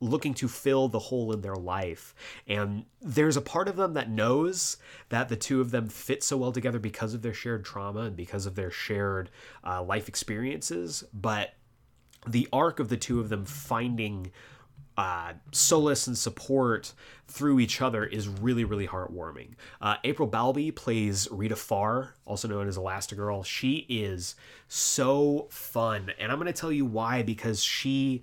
looking 0.01 0.33
to 0.33 0.49
fill 0.49 0.89
the 0.89 0.99
hole 0.99 1.31
in 1.31 1.41
their 1.41 1.55
life 1.55 2.13
and 2.45 2.85
there's 3.01 3.35
a 3.35 3.41
part 3.41 3.67
of 3.67 3.77
them 3.77 3.95
that 3.95 4.11
knows 4.11 4.77
that 5.09 5.27
the 5.27 5.35
two 5.35 5.59
of 5.59 5.71
them 5.71 5.87
fit 5.87 6.21
so 6.21 6.37
well 6.37 6.51
together 6.51 6.77
because 6.77 7.15
of 7.15 7.23
their 7.23 7.33
shared 7.33 7.65
trauma 7.65 8.01
and 8.01 8.15
because 8.15 8.45
of 8.45 8.53
their 8.53 8.69
shared 8.69 9.31
uh, 9.65 9.81
life 9.81 10.07
experiences 10.07 11.03
but 11.15 11.55
the 12.27 12.47
arc 12.53 12.79
of 12.79 12.89
the 12.89 12.97
two 12.97 13.19
of 13.19 13.29
them 13.29 13.43
finding 13.43 14.31
uh, 15.01 15.33
solace 15.51 16.05
and 16.05 16.15
support 16.15 16.93
through 17.27 17.59
each 17.59 17.81
other 17.81 18.05
is 18.05 18.27
really, 18.27 18.63
really 18.63 18.85
heartwarming. 18.85 19.55
Uh, 19.81 19.95
April 20.03 20.27
Bowlby 20.27 20.69
plays 20.69 21.27
Rita 21.31 21.55
Farr, 21.55 22.13
also 22.23 22.47
known 22.47 22.67
as 22.67 22.77
Elastigirl. 22.77 23.43
She 23.43 23.87
is 23.89 24.35
so 24.67 25.47
fun, 25.49 26.11
and 26.19 26.31
I'm 26.31 26.37
going 26.37 26.53
to 26.53 26.61
tell 26.61 26.71
you 26.71 26.85
why 26.85 27.23
because 27.23 27.63
she. 27.63 28.21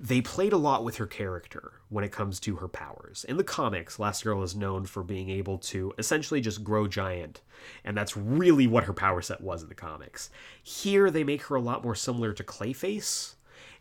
They 0.00 0.20
played 0.20 0.52
a 0.52 0.58
lot 0.58 0.84
with 0.84 0.98
her 0.98 1.08
character 1.08 1.72
when 1.88 2.04
it 2.04 2.12
comes 2.12 2.38
to 2.40 2.54
her 2.56 2.68
powers. 2.68 3.24
In 3.28 3.36
the 3.36 3.42
comics, 3.42 3.96
Elastigirl 3.96 4.44
is 4.44 4.54
known 4.54 4.84
for 4.84 5.02
being 5.02 5.28
able 5.28 5.58
to 5.58 5.92
essentially 5.98 6.40
just 6.40 6.62
grow 6.62 6.86
giant, 6.86 7.40
and 7.84 7.96
that's 7.96 8.16
really 8.16 8.68
what 8.68 8.84
her 8.84 8.92
power 8.92 9.22
set 9.22 9.40
was 9.40 9.62
in 9.62 9.68
the 9.68 9.74
comics. 9.74 10.30
Here, 10.62 11.10
they 11.10 11.24
make 11.24 11.42
her 11.44 11.56
a 11.56 11.60
lot 11.60 11.82
more 11.82 11.96
similar 11.96 12.32
to 12.34 12.44
Clayface, 12.44 13.34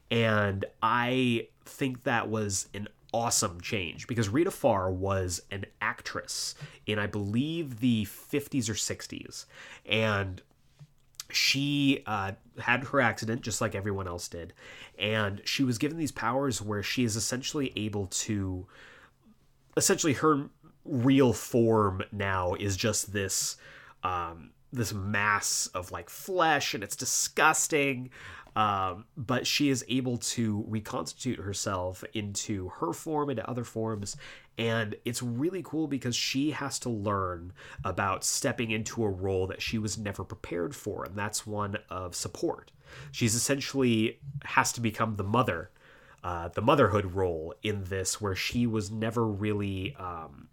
and 0.10 0.66
I 0.82 1.48
think 1.66 2.04
that 2.04 2.30
was 2.30 2.70
an 2.74 2.88
awesome 3.14 3.62
change 3.62 4.08
because 4.08 4.30
Rita 4.30 4.52
Farr 4.52 4.92
was 4.92 5.42
an 5.52 5.66
actress 5.82 6.56
in, 6.86 7.00
I 7.00 7.08
believe, 7.08 7.80
the 7.80 8.06
50s 8.06 8.70
or 8.70 8.74
60s. 8.74 9.46
And 9.86 10.42
she 11.30 12.04
uh, 12.06 12.34
had 12.60 12.86
her 12.86 13.02
accident 13.02 13.42
just 13.42 13.60
like 13.60 13.76
everyone 13.76 14.08
else 14.08 14.28
did. 14.28 14.54
And 14.98 15.42
she 15.46 15.64
was 15.64 15.78
given 15.78 15.98
these 15.98 16.12
powers 16.12 16.62
where 16.62 16.84
she 16.84 17.04
is 17.04 17.16
essentially 17.16 17.74
able 17.76 18.08
to. 18.08 18.66
Essentially, 19.76 20.14
her 20.14 20.50
real 20.86 21.34
form 21.34 22.04
now 22.12 22.54
is 22.56 22.78
just 22.78 23.14
this. 23.14 23.58
Um, 24.04 24.52
this 24.74 24.94
mass 24.94 25.68
of 25.74 25.92
like 25.92 26.10
flesh 26.10 26.74
and 26.74 26.84
it's 26.84 26.96
disgusting 26.96 28.10
um, 28.58 29.06
but 29.16 29.46
she 29.46 29.70
is 29.70 29.86
able 29.88 30.18
to 30.18 30.66
reconstitute 30.68 31.38
herself 31.40 32.04
into 32.16 32.70
her 32.70 32.92
form, 32.92 33.30
into 33.30 33.48
other 33.48 33.64
forms. 33.64 34.18
And 34.58 34.96
it's 35.06 35.22
really 35.22 35.62
cool 35.64 35.86
because 35.86 36.16
she 36.16 36.50
has 36.50 36.80
to 36.80 36.90
learn 36.90 37.54
about 37.86 38.24
stepping 38.24 38.72
into 38.72 39.04
a 39.04 39.10
role 39.10 39.46
that 39.46 39.62
she 39.62 39.78
was 39.78 40.00
never 40.00 40.24
prepared 40.24 40.76
for. 40.76 41.06
And 41.06 41.16
that's 41.16 41.46
one 41.46 41.78
of 41.92 42.16
support. 42.16 42.72
She's 43.12 43.36
essentially 43.36 44.20
has 44.44 44.74
to 44.74 44.82
become 44.82 45.18
the 45.18 45.24
mother, 45.24 45.70
uh, 46.24 46.48
the 46.48 46.64
motherhood 46.64 47.14
role 47.14 47.54
in 47.62 47.84
this, 47.84 48.20
where 48.20 48.36
she 48.36 48.66
was 48.66 48.90
never 48.90 49.28
really. 49.28 49.96
Um, 50.00 50.48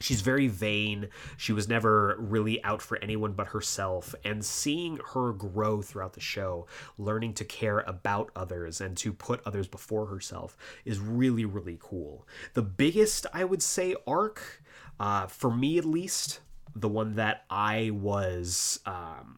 she's 0.00 0.22
very 0.22 0.48
vain. 0.48 1.08
She 1.36 1.52
was 1.52 1.68
never 1.68 2.16
really 2.18 2.62
out 2.64 2.82
for 2.82 2.98
anyone 2.98 3.34
but 3.34 3.48
herself. 3.48 4.14
And 4.24 4.44
seeing 4.44 4.98
her 5.12 5.32
grow 5.32 5.82
throughout 5.82 6.14
the 6.14 6.20
show, 6.20 6.66
learning 6.98 7.34
to 7.34 7.44
care 7.44 7.80
about 7.80 8.30
others 8.34 8.80
and 8.80 8.96
to 8.98 9.12
put 9.12 9.40
others 9.46 9.68
before 9.68 10.06
herself 10.06 10.56
is 10.84 10.98
really, 10.98 11.44
really 11.44 11.78
cool. 11.80 12.26
The 12.54 12.62
biggest, 12.62 13.26
I 13.32 13.44
would 13.44 13.62
say, 13.62 13.94
arc, 14.06 14.62
uh, 14.98 15.26
for 15.26 15.50
me 15.54 15.78
at 15.78 15.84
least, 15.84 16.40
the 16.74 16.88
one 16.88 17.14
that 17.14 17.44
I 17.50 17.90
was. 17.92 18.80
Um, 18.86 19.36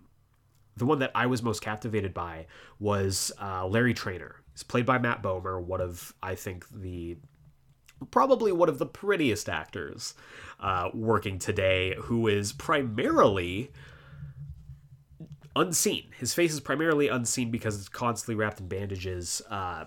the 0.75 0.87
one 0.87 1.01
that 1.01 1.11
I 1.15 1.27
was 1.27 1.43
most 1.43 1.61
captivated 1.61 2.15
by 2.15 2.47
was 2.81 3.31
uh, 3.39 3.67
Larry 3.67 3.93
Trainor. 3.93 4.37
He's 4.53 4.63
played 4.63 4.87
by 4.87 4.99
Matt 4.99 5.23
Bomer, 5.23 5.63
one 5.63 5.83
of 5.83 6.15
I 6.23 6.35
think 6.35 6.67
the 6.71 7.19
probably 8.11 8.53
one 8.53 8.69
of 8.69 8.79
the 8.79 8.87
prettiest 8.87 9.49
actors 9.49 10.15
uh, 10.61 10.91
working 10.95 11.39
today, 11.39 11.95
who 11.99 12.29
is 12.29 12.53
primarily 12.53 13.71
unseen. 15.55 16.05
His 16.19 16.35
face 16.35 16.53
is 16.53 16.61
primarily 16.61 17.09
unseen 17.09 17.51
because 17.51 17.77
it's 17.79 17.89
constantly 17.89 18.35
wrapped 18.35 18.61
in 18.61 18.69
bandages. 18.69 19.43
Uh, 19.51 19.87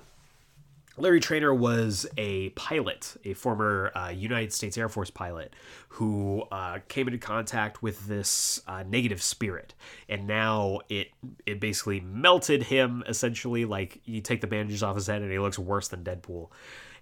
Larry 0.97 1.19
Trainor 1.19 1.53
was 1.53 2.05
a 2.17 2.49
pilot, 2.51 3.17
a 3.25 3.33
former 3.33 3.91
uh, 3.95 4.09
United 4.09 4.53
States 4.53 4.77
Air 4.77 4.87
Force 4.87 5.09
pilot, 5.09 5.53
who 5.89 6.43
uh, 6.51 6.79
came 6.87 7.07
into 7.07 7.17
contact 7.17 7.83
with 7.83 8.07
this 8.07 8.61
uh, 8.67 8.83
negative 8.87 9.21
spirit, 9.21 9.73
and 10.07 10.25
now 10.25 10.79
it 10.87 11.09
it 11.45 11.59
basically 11.59 11.99
melted 11.99 12.63
him. 12.63 13.03
Essentially, 13.07 13.65
like 13.65 13.99
you 14.05 14.21
take 14.21 14.39
the 14.39 14.47
bandages 14.47 14.83
off 14.83 14.95
his 14.95 15.07
head, 15.07 15.21
and 15.21 15.31
he 15.31 15.39
looks 15.39 15.59
worse 15.59 15.89
than 15.89 16.03
Deadpool. 16.03 16.47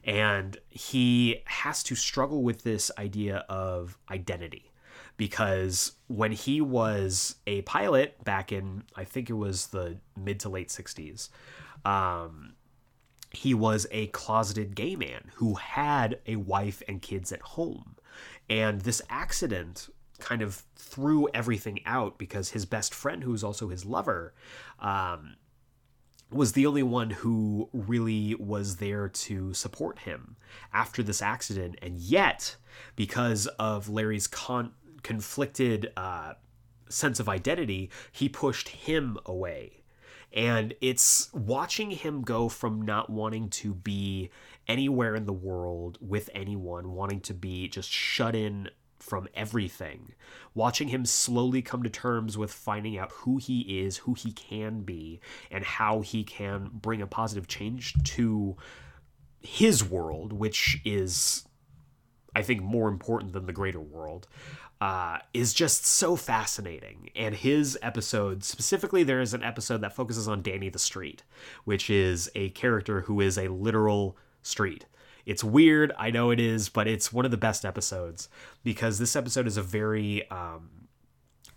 And 0.03 0.57
he 0.69 1.41
has 1.45 1.83
to 1.83 1.95
struggle 1.95 2.43
with 2.43 2.63
this 2.63 2.91
idea 2.97 3.45
of 3.49 3.97
identity 4.11 4.73
because 5.17 5.93
when 6.07 6.31
he 6.31 6.61
was 6.61 7.35
a 7.47 7.61
pilot 7.63 8.23
back 8.23 8.51
in, 8.51 8.83
I 8.95 9.03
think 9.03 9.29
it 9.29 9.33
was 9.33 9.67
the 9.67 9.97
mid 10.17 10.39
to 10.41 10.49
late 10.49 10.69
60s, 10.69 11.29
um, 11.85 12.53
he 13.31 13.53
was 13.53 13.87
a 13.91 14.07
closeted 14.07 14.75
gay 14.75 14.95
man 14.95 15.31
who 15.35 15.55
had 15.55 16.19
a 16.27 16.35
wife 16.35 16.83
and 16.87 17.01
kids 17.01 17.31
at 17.31 17.41
home. 17.41 17.95
And 18.49 18.81
this 18.81 19.01
accident 19.09 19.89
kind 20.19 20.41
of 20.41 20.63
threw 20.75 21.27
everything 21.33 21.79
out 21.85 22.17
because 22.17 22.51
his 22.51 22.65
best 22.65 22.93
friend, 22.93 23.23
who's 23.23 23.43
also 23.43 23.69
his 23.69 23.85
lover, 23.85 24.33
um, 24.79 25.35
was 26.33 26.53
the 26.53 26.65
only 26.65 26.83
one 26.83 27.09
who 27.09 27.69
really 27.73 28.35
was 28.35 28.77
there 28.77 29.09
to 29.09 29.53
support 29.53 29.99
him 29.99 30.35
after 30.73 31.03
this 31.03 31.21
accident. 31.21 31.77
And 31.81 31.97
yet, 31.97 32.55
because 32.95 33.47
of 33.59 33.89
Larry's 33.89 34.27
con- 34.27 34.73
conflicted 35.03 35.91
uh, 35.97 36.33
sense 36.89 37.19
of 37.19 37.29
identity, 37.29 37.89
he 38.11 38.29
pushed 38.29 38.69
him 38.69 39.17
away 39.25 39.83
and 40.33 40.73
it's 40.81 41.31
watching 41.31 41.91
him 41.91 42.23
go 42.23 42.49
from 42.49 42.81
not 42.81 43.09
wanting 43.09 43.49
to 43.49 43.73
be 43.75 44.31
anywhere 44.67 45.15
in 45.15 45.25
the 45.25 45.33
world 45.33 45.97
with 46.01 46.29
anyone, 46.33 46.93
wanting 46.93 47.19
to 47.21 47.33
be 47.33 47.67
just 47.67 47.91
shut 47.91 48.35
in 48.35 48.69
from 49.03 49.27
everything, 49.33 50.13
watching 50.55 50.87
him 50.87 51.05
slowly 51.05 51.61
come 51.61 51.83
to 51.83 51.89
terms 51.89 52.37
with 52.37 52.51
finding 52.51 52.97
out 52.97 53.11
who 53.11 53.37
he 53.37 53.81
is, 53.81 53.97
who 53.97 54.13
he 54.13 54.31
can 54.31 54.81
be, 54.81 55.19
and 55.51 55.63
how 55.63 56.01
he 56.01 56.23
can 56.23 56.69
bring 56.73 57.01
a 57.01 57.07
positive 57.07 57.47
change 57.47 57.93
to 58.03 58.55
his 59.41 59.83
world, 59.83 60.31
which 60.31 60.81
is, 60.85 61.45
I 62.33 62.41
think, 62.41 62.61
more 62.63 62.87
important 62.87 63.33
than 63.33 63.45
the 63.45 63.53
greater 63.53 63.81
world 63.81 64.27
uh, 64.79 65.19
is 65.33 65.53
just 65.53 65.85
so 65.85 66.15
fascinating. 66.15 67.09
And 67.15 67.35
his 67.35 67.77
episode, 67.81 68.43
specifically, 68.43 69.03
there 69.03 69.21
is 69.21 69.33
an 69.33 69.43
episode 69.43 69.81
that 69.81 69.95
focuses 69.95 70.27
on 70.27 70.41
Danny 70.41 70.69
the 70.69 70.79
Street, 70.79 71.23
which 71.65 71.89
is 71.89 72.29
a 72.35 72.49
character 72.49 73.01
who 73.01 73.21
is 73.21 73.37
a 73.37 73.49
literal 73.49 74.17
street. 74.41 74.85
It's 75.25 75.43
weird, 75.43 75.91
I 75.97 76.11
know 76.11 76.31
it 76.31 76.39
is, 76.39 76.69
but 76.69 76.87
it's 76.87 77.13
one 77.13 77.25
of 77.25 77.31
the 77.31 77.37
best 77.37 77.65
episodes 77.65 78.29
because 78.63 78.99
this 78.99 79.15
episode 79.15 79.47
is 79.47 79.57
a 79.57 79.63
very 79.63 80.29
um, 80.29 80.87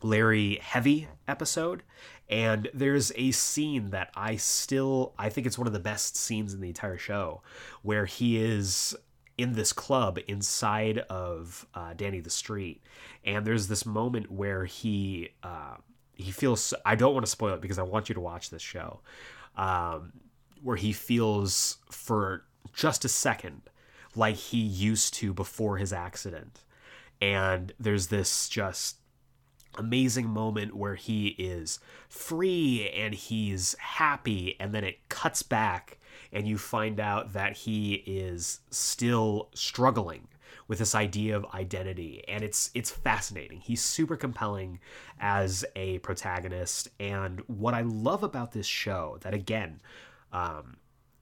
Larry 0.03 0.59
heavy 0.63 1.09
episode. 1.27 1.83
And 2.29 2.69
there's 2.75 3.13
a 3.17 3.31
scene 3.31 3.91
that 3.91 4.11
I 4.17 4.37
still, 4.37 5.15
I 5.19 5.29
think 5.29 5.47
it's 5.47 5.59
one 5.59 5.67
of 5.67 5.73
the 5.73 5.79
best 5.79 6.17
scenes 6.17 6.55
in 6.55 6.61
the 6.61 6.69
entire 6.69 6.99
show, 6.99 7.43
where 7.83 8.05
he 8.05 8.37
is 8.43 8.97
in 9.39 9.53
this 9.53 9.73
club 9.73 10.19
inside 10.29 10.99
of 10.99 11.67
uh, 11.75 11.93
Danny 11.95 12.21
the 12.21 12.31
Street, 12.31 12.83
and 13.25 13.47
there's 13.47 13.69
this 13.69 13.85
moment 13.85 14.31
where 14.31 14.65
he 14.65 15.31
uh, 15.43 15.77
he 16.15 16.31
feels. 16.31 16.73
I 16.85 16.97
don't 16.97 17.13
want 17.13 17.27
to 17.27 17.31
spoil 17.31 17.55
it 17.55 17.61
because 17.61 17.79
I 17.79 17.83
want 17.83 18.09
you 18.09 18.15
to 18.15 18.21
watch 18.21 18.51
this 18.51 18.63
show, 18.63 19.01
um, 19.57 20.13
where 20.63 20.77
he 20.77 20.93
feels 20.93 21.79
for 21.91 22.45
just 22.77 23.05
a 23.05 23.09
second 23.09 23.63
like 24.15 24.37
he 24.37 24.59
used 24.59 25.15
to 25.15 25.35
before 25.35 25.79
his 25.79 25.93
accident, 25.93 26.61
and 27.21 27.73
there's 27.81 28.07
this 28.09 28.49
just 28.49 28.99
amazing 29.79 30.29
moment 30.29 30.77
where 30.77 30.95
he 30.95 31.29
is 31.39 31.81
free 32.09 32.91
and 32.97 33.15
he's 33.15 33.75
happy 33.79 34.57
and 34.59 34.75
then 34.75 34.85
it 34.85 35.07
cuts 35.11 35.43
back 35.43 35.99
and 36.33 36.49
you 36.49 36.57
find 36.57 36.99
out 36.99 37.35
that 37.35 37.55
he 37.55 37.95
is 38.07 38.61
still 38.71 39.49
struggling 39.55 40.29
with 40.69 40.79
this 40.79 40.95
idea 40.95 41.37
of 41.37 41.47
identity. 41.55 42.25
And 42.27 42.43
it's 42.43 42.71
it's 42.75 42.91
fascinating. 42.91 43.61
He's 43.61 43.83
super 43.83 44.17
compelling 44.17 44.81
as 45.21 45.65
a 45.77 45.99
protagonist. 45.99 46.89
And 46.99 47.41
what 47.47 47.75
i 47.75 47.83
love 47.83 48.23
about 48.23 48.53
this 48.53 48.67
show 48.67 49.19
that 49.23 49.35
again 49.35 49.81
um, 50.33 50.77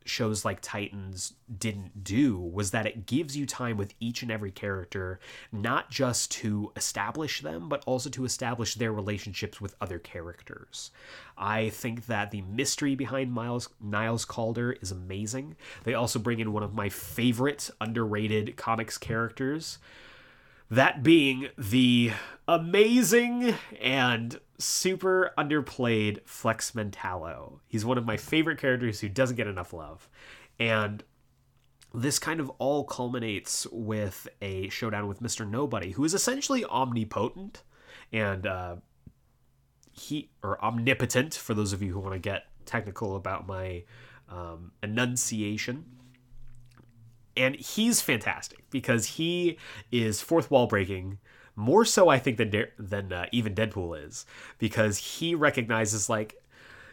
shows 0.04 0.44
like 0.44 0.60
Titans 0.60 1.34
didn't 1.58 2.04
do 2.04 2.38
was 2.38 2.70
that 2.70 2.86
it 2.86 3.06
gives 3.06 3.36
you 3.36 3.46
time 3.46 3.76
with 3.76 3.94
each 4.00 4.22
and 4.22 4.30
every 4.30 4.50
character, 4.50 5.18
not 5.50 5.90
just 5.90 6.30
to 6.32 6.72
establish 6.76 7.40
them, 7.40 7.68
but 7.68 7.82
also 7.86 8.10
to 8.10 8.24
establish 8.24 8.74
their 8.74 8.92
relationships 8.92 9.60
with 9.60 9.74
other 9.80 9.98
characters. 9.98 10.90
I 11.36 11.70
think 11.70 12.06
that 12.06 12.30
the 12.30 12.42
mystery 12.42 12.94
behind 12.94 13.32
Miles 13.32 13.68
Niles 13.80 14.24
Calder 14.24 14.72
is 14.72 14.90
amazing. 14.90 15.56
They 15.84 15.94
also 15.94 16.18
bring 16.18 16.40
in 16.40 16.52
one 16.52 16.62
of 16.62 16.74
my 16.74 16.88
favorite 16.88 17.70
underrated 17.80 18.56
comics 18.56 18.98
characters, 18.98 19.78
that 20.70 21.02
being 21.02 21.48
the 21.56 22.12
amazing 22.48 23.54
and 23.80 24.40
super 24.58 25.32
underplayed 25.36 26.20
Flex 26.26 26.72
Mentallo. 26.72 27.60
He's 27.66 27.84
one 27.84 27.98
of 27.98 28.06
my 28.06 28.16
favorite 28.16 28.58
characters 28.58 29.00
who 29.00 29.08
doesn't 29.08 29.36
get 29.36 29.46
enough 29.46 29.72
love. 29.72 30.08
And 30.58 31.02
this 31.92 32.18
kind 32.18 32.40
of 32.40 32.50
all 32.58 32.84
culminates 32.84 33.66
with 33.70 34.28
a 34.42 34.68
showdown 34.68 35.06
with 35.06 35.22
Mr. 35.22 35.48
Nobody, 35.48 35.92
who 35.92 36.04
is 36.04 36.14
essentially 36.14 36.64
omnipotent 36.64 37.62
and 38.12 38.46
uh, 38.46 38.76
he 39.92 40.30
or 40.42 40.62
omnipotent 40.62 41.34
for 41.34 41.54
those 41.54 41.72
of 41.72 41.82
you 41.82 41.92
who 41.92 42.00
want 42.00 42.14
to 42.14 42.18
get 42.18 42.46
technical 42.66 43.16
about 43.16 43.46
my 43.46 43.84
um, 44.28 44.72
enunciation. 44.82 45.84
And 47.36 47.56
he's 47.56 48.00
fantastic 48.00 48.68
because 48.70 49.06
he 49.06 49.58
is 49.90 50.20
fourth 50.20 50.50
wall 50.50 50.66
breaking, 50.66 51.18
more 51.56 51.84
so 51.84 52.08
I 52.08 52.18
think 52.18 52.36
than 52.38 52.66
than 52.78 53.12
uh, 53.12 53.26
even 53.32 53.54
Deadpool 53.54 54.06
is 54.06 54.26
because 54.58 54.98
he 54.98 55.34
recognizes 55.34 56.08
like 56.08 56.40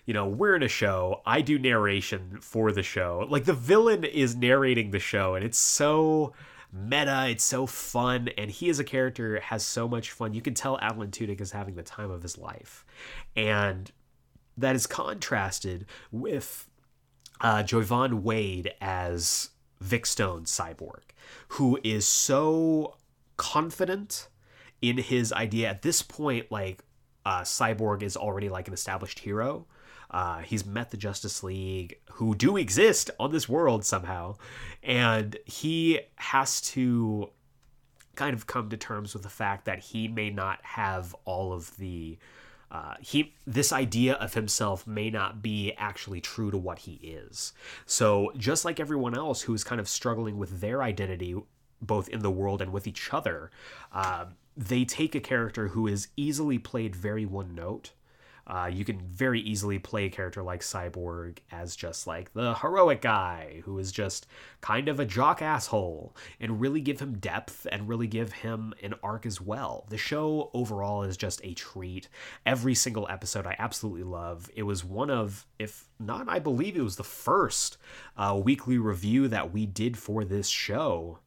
you 0.06 0.14
know 0.14 0.28
we're 0.28 0.56
in 0.56 0.64
a 0.64 0.68
show. 0.68 1.22
I 1.26 1.42
do 1.42 1.60
narration 1.60 2.38
for 2.42 2.72
the 2.72 2.84
show. 2.84 3.28
Like 3.30 3.46
the 3.46 3.54
villain 3.54 4.04
is 4.04 4.36
narrating 4.36 4.92
the 4.92 5.00
show 5.00 5.36
and 5.36 5.46
it's 5.46 5.58
so 5.58 6.34
meta 6.74 7.28
it's 7.28 7.44
so 7.44 7.66
fun 7.66 8.30
and 8.38 8.50
he 8.50 8.70
as 8.70 8.80
a 8.80 8.84
character 8.84 9.40
has 9.42 9.64
so 9.64 9.88
much 9.88 10.12
fun. 10.12 10.34
You 10.34 10.42
can 10.42 10.54
tell 10.54 10.80
Alan 10.80 11.12
Tudyk 11.12 11.42
is 11.42 11.52
having 11.52 11.76
the 11.76 11.84
time 11.84 12.10
of 12.10 12.24
his 12.24 12.38
life. 12.38 12.86
And 13.36 13.92
that 14.58 14.76
is 14.76 14.88
contrasted 14.88 15.86
with 16.12 16.68
uh, 17.42 17.64
Joivan 17.64 18.22
Wade 18.22 18.74
as 18.80 19.51
Vic 19.82 20.06
Stone 20.06 20.46
Cyborg 20.46 21.02
who 21.50 21.80
is 21.84 22.08
so 22.08 22.96
confident 23.38 24.30
in 24.82 24.98
his 24.98 25.34
idea. 25.34 25.70
At 25.70 25.82
this 25.82 26.02
point 26.02 26.52
like 26.52 26.84
uh, 27.26 27.42
cyborg 27.42 28.02
is 28.02 28.18
already 28.18 28.50
like 28.50 28.68
an 28.68 28.74
established 28.74 29.20
hero. 29.20 29.66
Uh, 30.10 30.40
he's 30.40 30.66
met 30.66 30.92
the 30.92 30.98
justice 30.98 31.42
league 31.44 31.98
who 32.14 32.36
do 32.36 32.58
exist 32.58 33.12
on 33.20 33.32
this 33.32 33.48
world 33.48 33.86
somehow. 33.86 34.36
And 34.84 35.38
he 35.46 36.02
has 36.16 36.62
to 36.62 37.30
kind 38.16 38.34
of 38.34 38.46
come 38.46 38.70
to 38.70 38.78
terms 38.78 39.14
with 39.14 39.24
the 39.24 39.30
fact 39.30 39.66
that 39.66 39.80
he 39.80 40.08
may 40.08 40.30
not 40.30 40.60
have 40.64 41.16
all 41.24 41.54
of 41.54 41.76
the 41.78 42.18
uh, 42.72 42.96
he 43.02 43.34
this 43.46 43.74
idea 43.74 44.14
of 44.14 44.34
himself 44.34 44.88
may 44.88 45.10
not 45.10 45.42
be 45.42 45.74
actually 45.78 46.22
true 46.22 46.50
to 46.52 46.58
what 46.58 46.80
he 46.80 46.94
is. 47.04 47.52
So 47.86 48.32
just 48.38 48.64
like 48.64 48.80
everyone 48.80 49.16
else 49.16 49.42
who 49.42 49.54
is 49.54 49.64
kind 49.64 49.82
of 49.82 49.90
struggling 49.90 50.38
with 50.38 50.62
their 50.62 50.82
identity, 50.82 51.36
both 51.82 52.08
in 52.08 52.22
the 52.22 52.32
world 52.32 52.62
and 52.62 52.72
with 52.72 52.88
each 52.88 53.14
other, 53.14 53.52
uh, 53.92 54.26
they 54.56 54.86
take 54.86 55.16
a 55.16 55.20
character 55.20 55.70
who 55.70 55.86
is 55.86 56.08
easily 56.16 56.58
played 56.60 56.96
very 56.96 57.26
one 57.26 57.54
note. 57.54 57.92
Uh, 58.52 58.68
you 58.68 58.84
can 58.84 59.00
very 59.00 59.40
easily 59.40 59.80
play 59.80 60.06
a 60.06 60.10
character 60.10 60.44
like 60.44 60.60
Cyborg 60.60 61.38
as 61.54 61.74
just 61.74 62.06
like 62.06 62.34
the 62.34 62.54
heroic 62.56 63.00
guy 63.02 63.62
who 63.64 63.80
is 63.80 63.94
just 63.94 64.28
kind 64.60 64.90
of 64.90 65.00
a 65.00 65.06
jock 65.06 65.42
asshole 65.42 66.14
and 66.38 66.60
really 66.60 66.82
give 66.82 67.00
him 67.00 67.18
depth 67.18 67.66
and 67.72 67.88
really 67.88 68.08
give 68.08 68.34
him 68.34 68.74
an 68.84 68.94
arc 69.02 69.26
as 69.26 69.40
well. 69.40 69.86
The 69.88 69.98
show 69.98 70.52
overall 70.54 71.04
is 71.04 71.16
just 71.16 71.40
a 71.46 71.54
treat. 71.54 72.10
Every 72.46 72.76
single 72.76 73.08
episode 73.10 73.48
I 73.48 73.56
absolutely 73.58 74.04
love. 74.04 74.50
It 74.54 74.64
was 74.64 74.84
one 74.84 75.10
of, 75.10 75.48
if 75.58 75.88
not, 75.98 76.28
I 76.28 76.40
believe 76.40 76.76
it 76.76 76.84
was 76.84 76.98
the 76.98 77.06
first 77.06 77.78
uh, 78.18 78.38
weekly 78.44 78.78
review 78.78 79.30
that 79.30 79.54
we 79.54 79.66
did 79.66 79.98
for 79.98 80.26
this 80.26 80.50
show 80.50 81.20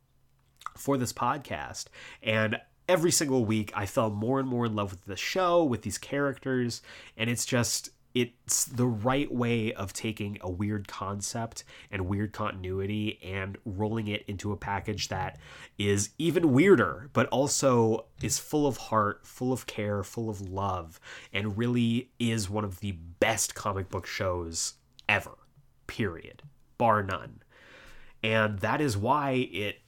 for 0.76 0.98
this 0.98 1.12
podcast. 1.12 1.86
And 2.22 2.58
every 2.88 3.10
single 3.10 3.44
week 3.44 3.72
I 3.74 3.86
fell 3.86 4.10
more 4.10 4.38
and 4.38 4.48
more 4.48 4.66
in 4.66 4.74
love 4.74 4.90
with 4.90 5.04
the 5.04 5.16
show, 5.16 5.64
with 5.64 5.82
these 5.82 5.98
characters, 5.98 6.82
and 7.16 7.30
it's 7.30 7.44
just 7.46 7.90
it's 8.14 8.66
the 8.66 8.86
right 8.86 9.32
way 9.32 9.72
of 9.72 9.92
taking 9.92 10.38
a 10.40 10.48
weird 10.48 10.86
concept 10.86 11.64
and 11.90 12.06
weird 12.06 12.32
continuity 12.32 13.18
and 13.24 13.58
rolling 13.64 14.06
it 14.06 14.24
into 14.28 14.52
a 14.52 14.56
package 14.56 15.08
that 15.08 15.38
is 15.78 16.10
even 16.16 16.52
weirder, 16.52 17.10
but 17.12 17.26
also 17.28 18.06
is 18.22 18.38
full 18.38 18.68
of 18.68 18.76
heart, 18.76 19.26
full 19.26 19.52
of 19.52 19.66
care, 19.66 20.04
full 20.04 20.30
of 20.30 20.40
love, 20.40 21.00
and 21.32 21.58
really 21.58 22.10
is 22.20 22.48
one 22.48 22.64
of 22.64 22.78
the 22.78 22.92
best 22.92 23.56
comic 23.56 23.88
book 23.90 24.06
shows 24.06 24.74
ever. 25.08 25.36
Period. 25.88 26.42
Bar 26.78 27.02
none. 27.02 27.42
And 28.22 28.60
that 28.60 28.80
is 28.80 28.96
why 28.96 29.48
it 29.52 29.80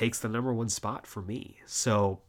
takes 0.00 0.18
the 0.18 0.28
number 0.30 0.50
one 0.50 0.70
spot 0.70 1.06
for 1.06 1.20
me. 1.20 1.58
So 1.66 2.20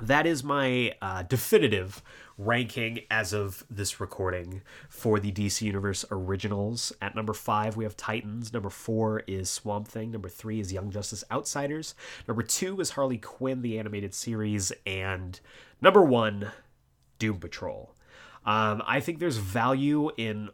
that 0.00 0.26
is 0.26 0.42
my 0.42 0.96
uh, 1.00 1.22
definitive 1.22 2.02
ranking 2.36 3.02
as 3.08 3.32
of 3.32 3.64
this 3.70 4.00
recording 4.00 4.62
for 4.88 5.20
the 5.20 5.30
DC 5.30 5.62
Universe 5.62 6.04
originals. 6.10 6.92
At 7.00 7.14
number 7.14 7.34
five, 7.34 7.76
we 7.76 7.84
have 7.84 7.96
Titans. 7.96 8.52
Number 8.52 8.68
four 8.68 9.20
is 9.28 9.48
Swamp 9.48 9.86
Thing. 9.86 10.10
Number 10.10 10.28
three 10.28 10.58
is 10.58 10.72
Young 10.72 10.90
Justice 10.90 11.22
Outsiders. 11.30 11.94
Number 12.26 12.42
two 12.42 12.80
is 12.80 12.90
Harley 12.90 13.18
Quinn, 13.18 13.62
the 13.62 13.78
animated 13.78 14.12
series. 14.12 14.72
And 14.84 15.38
number 15.80 16.02
one, 16.02 16.50
Doom 17.20 17.38
Patrol. 17.38 17.94
Um, 18.44 18.82
I 18.84 18.98
think 18.98 19.20
there's 19.20 19.36
value 19.36 20.10
in 20.16 20.50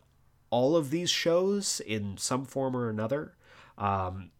all 0.50 0.76
of 0.76 0.90
these 0.90 1.08
shows 1.08 1.80
in 1.80 2.18
some 2.18 2.44
form 2.44 2.76
or 2.76 2.90
another. 2.90 3.32
Um, 3.78 4.30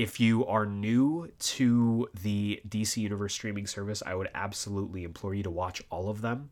if 0.00 0.18
you 0.18 0.46
are 0.46 0.64
new 0.64 1.30
to 1.38 2.08
the 2.22 2.58
DC 2.66 2.96
Universe 2.96 3.34
streaming 3.34 3.66
service, 3.66 4.02
I 4.06 4.14
would 4.14 4.30
absolutely 4.34 5.04
implore 5.04 5.34
you 5.34 5.42
to 5.42 5.50
watch 5.50 5.82
all 5.90 6.08
of 6.08 6.22
them. 6.22 6.48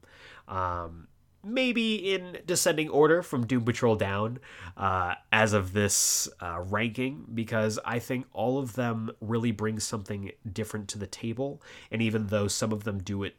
Um, 0.46 1.08
maybe 1.42 2.12
in 2.12 2.40
descending 2.44 2.90
order 2.90 3.22
from 3.22 3.46
Doom 3.46 3.64
Patrol 3.64 3.96
down 3.96 4.38
uh, 4.76 5.14
as 5.32 5.54
of 5.54 5.72
this 5.72 6.28
uh, 6.42 6.60
ranking, 6.60 7.24
because 7.32 7.78
I 7.86 8.00
think 8.00 8.26
all 8.34 8.58
of 8.58 8.74
them 8.74 9.12
really 9.22 9.52
bring 9.52 9.80
something 9.80 10.30
different 10.52 10.88
to 10.88 10.98
the 10.98 11.06
table. 11.06 11.62
And 11.90 12.02
even 12.02 12.26
though 12.26 12.48
some 12.48 12.70
of 12.70 12.84
them 12.84 12.98
do 12.98 13.22
it 13.22 13.36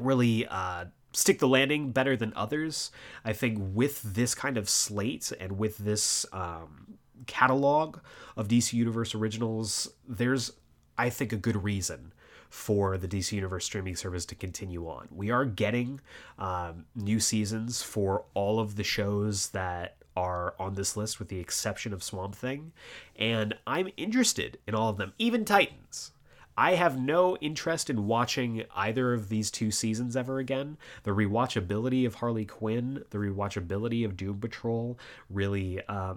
really 0.00 0.48
uh, 0.48 0.86
stick 1.12 1.38
the 1.38 1.46
landing 1.46 1.92
better 1.92 2.16
than 2.16 2.32
others, 2.34 2.90
I 3.24 3.34
think 3.34 3.58
with 3.60 4.02
this 4.02 4.34
kind 4.34 4.56
of 4.56 4.68
slate 4.68 5.32
and 5.38 5.58
with 5.58 5.78
this 5.78 6.26
um, 6.32 6.98
catalog 7.26 7.98
of 8.36 8.48
DC 8.48 8.72
Universe 8.72 9.14
originals, 9.14 9.90
there's, 10.08 10.52
I 10.98 11.10
think, 11.10 11.32
a 11.32 11.36
good 11.36 11.62
reason 11.62 12.12
for 12.48 12.96
the 12.96 13.08
DC 13.08 13.32
Universe 13.32 13.64
streaming 13.64 13.96
service 13.96 14.24
to 14.26 14.34
continue 14.34 14.88
on. 14.88 15.08
We 15.10 15.30
are 15.30 15.44
getting 15.44 16.00
um, 16.38 16.86
new 16.94 17.20
seasons 17.20 17.82
for 17.82 18.24
all 18.34 18.60
of 18.60 18.76
the 18.76 18.84
shows 18.84 19.50
that 19.50 19.96
are 20.16 20.54
on 20.58 20.74
this 20.74 20.96
list, 20.96 21.18
with 21.18 21.28
the 21.28 21.38
exception 21.38 21.92
of 21.92 22.02
Swamp 22.02 22.34
Thing, 22.34 22.72
and 23.16 23.54
I'm 23.66 23.90
interested 23.96 24.58
in 24.66 24.74
all 24.74 24.88
of 24.88 24.96
them, 24.96 25.12
even 25.18 25.44
Titans. 25.44 26.12
I 26.58 26.74
have 26.76 26.98
no 26.98 27.36
interest 27.36 27.90
in 27.90 28.06
watching 28.06 28.64
either 28.74 29.12
of 29.12 29.28
these 29.28 29.50
two 29.50 29.70
seasons 29.70 30.16
ever 30.16 30.38
again. 30.38 30.78
The 31.02 31.10
rewatchability 31.10 32.06
of 32.06 32.14
Harley 32.14 32.46
Quinn, 32.46 33.04
the 33.10 33.18
rewatchability 33.18 34.06
of 34.06 34.16
Doom 34.16 34.40
Patrol 34.40 34.98
really 35.28 35.82
uh, 35.86 36.14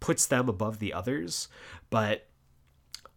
puts 0.00 0.26
them 0.26 0.48
above 0.48 0.78
the 0.78 0.92
others, 0.92 1.48
but 1.90 2.26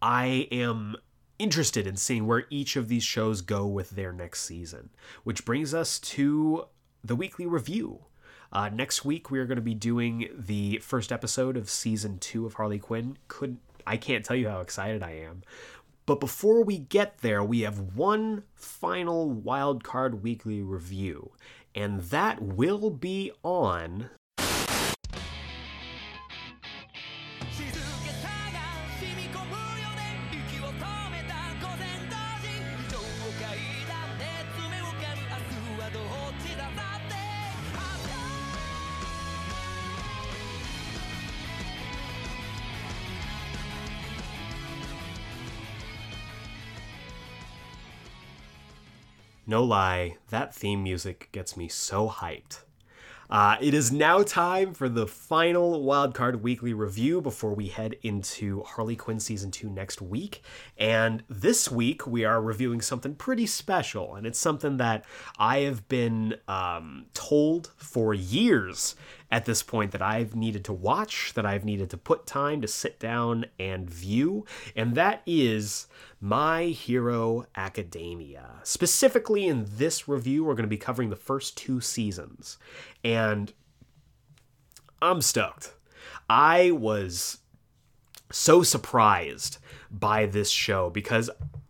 I 0.02 0.48
am 0.52 0.96
interested 1.40 1.88
in 1.88 1.96
seeing 1.96 2.28
where 2.28 2.46
each 2.50 2.76
of 2.76 2.88
these 2.88 3.04
shows 3.04 3.42
go 3.42 3.66
with 3.66 3.92
their 3.92 4.14
next 4.14 4.44
season, 4.44 4.90
which 5.24 5.46
brings 5.46 5.74
us 5.74 6.00
to 6.00 6.66
the 7.04 7.16
weekly 7.16 7.46
review. 7.46 8.06
Uh, 8.52 8.70
next 8.70 9.06
week 9.06 9.32
we 9.32 9.40
are 9.40 9.46
going 9.46 9.56
to 9.56 9.62
be 9.62 9.74
doing 9.74 10.30
the 10.38 10.78
first 10.80 11.12
episode 11.12 11.58
of 11.58 11.70
season 11.70 12.20
two 12.20 12.46
of 12.46 12.56
Harley 12.56 12.80
Quinn. 12.80 13.18
Could 13.28 13.58
I 13.88 13.98
can't 13.98 14.24
tell 14.24 14.36
you 14.36 14.50
how 14.50 14.60
excited 14.60 15.02
I 15.02 15.12
am. 15.12 15.42
But 16.06 16.20
before 16.20 16.64
we 16.64 16.78
get 16.78 17.20
there, 17.20 17.44
we 17.44 17.62
have 17.62 17.96
one 17.96 18.44
final 18.54 19.30
wild 19.30 19.84
card 19.84 20.24
weekly 20.24 20.62
review, 20.62 21.32
and 21.74 22.02
that 22.02 22.42
will 22.42 22.90
be 22.90 23.32
on 23.44 24.10
No 49.52 49.66
lie, 49.66 50.16
that 50.30 50.56
theme 50.56 50.82
music 50.82 51.28
gets 51.34 51.58
me 51.58 51.68
so 51.68 52.08
hyped. 52.08 52.62
Uh, 53.30 53.58
it 53.60 53.74
is 53.74 53.92
now 53.92 54.24
time 54.24 54.74
for 54.74 54.88
the 54.88 55.06
final 55.06 55.84
Wildcard 55.84 56.40
Weekly 56.40 56.74
review 56.74 57.20
before 57.20 57.54
we 57.54 57.68
head 57.68 57.98
into 58.02 58.64
Harley 58.64 58.96
Quinn 58.96 59.20
Season 59.20 59.52
2 59.52 59.70
next 59.70 60.02
week. 60.02 60.42
And 60.78 61.24
this 61.28 61.70
week, 61.70 62.08
we 62.08 62.24
are 62.24 62.42
reviewing 62.42 62.80
something 62.80 63.14
pretty 63.14 63.46
special, 63.46 64.16
and 64.16 64.26
it's 64.26 64.40
something 64.40 64.78
that 64.78 65.04
I 65.38 65.60
have 65.60 65.86
been 65.90 66.36
um, 66.48 67.08
told 67.14 67.72
for 67.76 68.14
years 68.14 68.96
at 69.32 69.46
this 69.46 69.64
point 69.64 69.92
that 69.92 70.02
I've 70.02 70.36
needed 70.36 70.66
to 70.66 70.74
watch, 70.74 71.32
that 71.36 71.46
I've 71.46 71.64
needed 71.64 71.90
to 71.92 71.98
put 71.98 72.26
time 72.26 72.62
to 72.62 72.68
sit 72.68 73.00
down 73.00 73.46
and 73.58 73.90
view, 73.90 74.46
and 74.76 74.94
that 74.96 75.22
is 75.26 75.88
My 76.20 76.66
Hero 76.66 77.46
Academia. 77.56 78.60
Specifically, 78.64 79.48
in 79.48 79.66
this 79.78 80.08
review, 80.08 80.44
we're 80.44 80.56
going 80.56 80.64
to 80.64 80.68
be 80.68 80.78
covering 80.78 81.10
the 81.10 81.16
first 81.16 81.56
two 81.56 81.80
seasons, 81.80 82.58
and 83.04 83.54
I'm 85.02 85.22
stoked. 85.22 85.74
I 86.30 86.72
was 86.72 87.38
so 88.32 88.64
surprised 88.64 89.58
by 89.90 90.26
this 90.26 90.50
show 90.50 90.90
because 90.90 91.30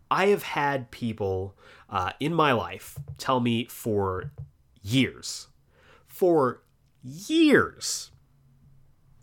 I 0.10 0.28
have 0.28 0.44
had 0.44 0.92
people 0.92 1.56
uh, 1.90 2.12
in 2.20 2.34
my 2.34 2.54
life 2.54 2.98
tell 3.18 3.40
me 3.40 3.66
for 3.66 4.32
years, 4.82 5.48
for 6.08 6.62
years, 7.04 8.12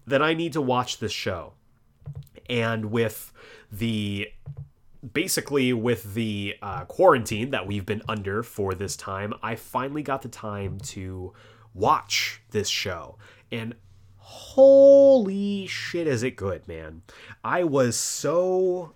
that 0.07 0.23
I 0.23 0.35
need 0.35 0.53
to 0.55 0.63
watch 0.63 0.99
this 0.99 1.13
show. 1.13 1.55
And 2.49 2.87
with 2.87 3.33
the 3.71 4.29
basically 5.13 5.73
with 5.73 6.15
the 6.15 6.57
uh, 6.61 6.85
quarantine 6.87 7.51
that 7.51 7.67
we've 7.67 7.87
been 7.87 8.03
under 8.09 8.43
for 8.43 8.75
this 8.75 8.97
time, 8.97 9.35
I 9.43 9.55
finally 9.55 10.03
got 10.03 10.23
the 10.23 10.29
time 10.29 10.79
to 10.79 11.33
watch 11.75 12.41
this 12.51 12.69
show. 12.69 13.17
And 13.53 13.75
holy 14.17 15.67
shit, 15.67 16.07
is 16.07 16.23
it 16.23 16.37
good, 16.37 16.67
man! 16.67 17.03
I 17.45 17.65
was 17.65 17.97
so 17.97 18.95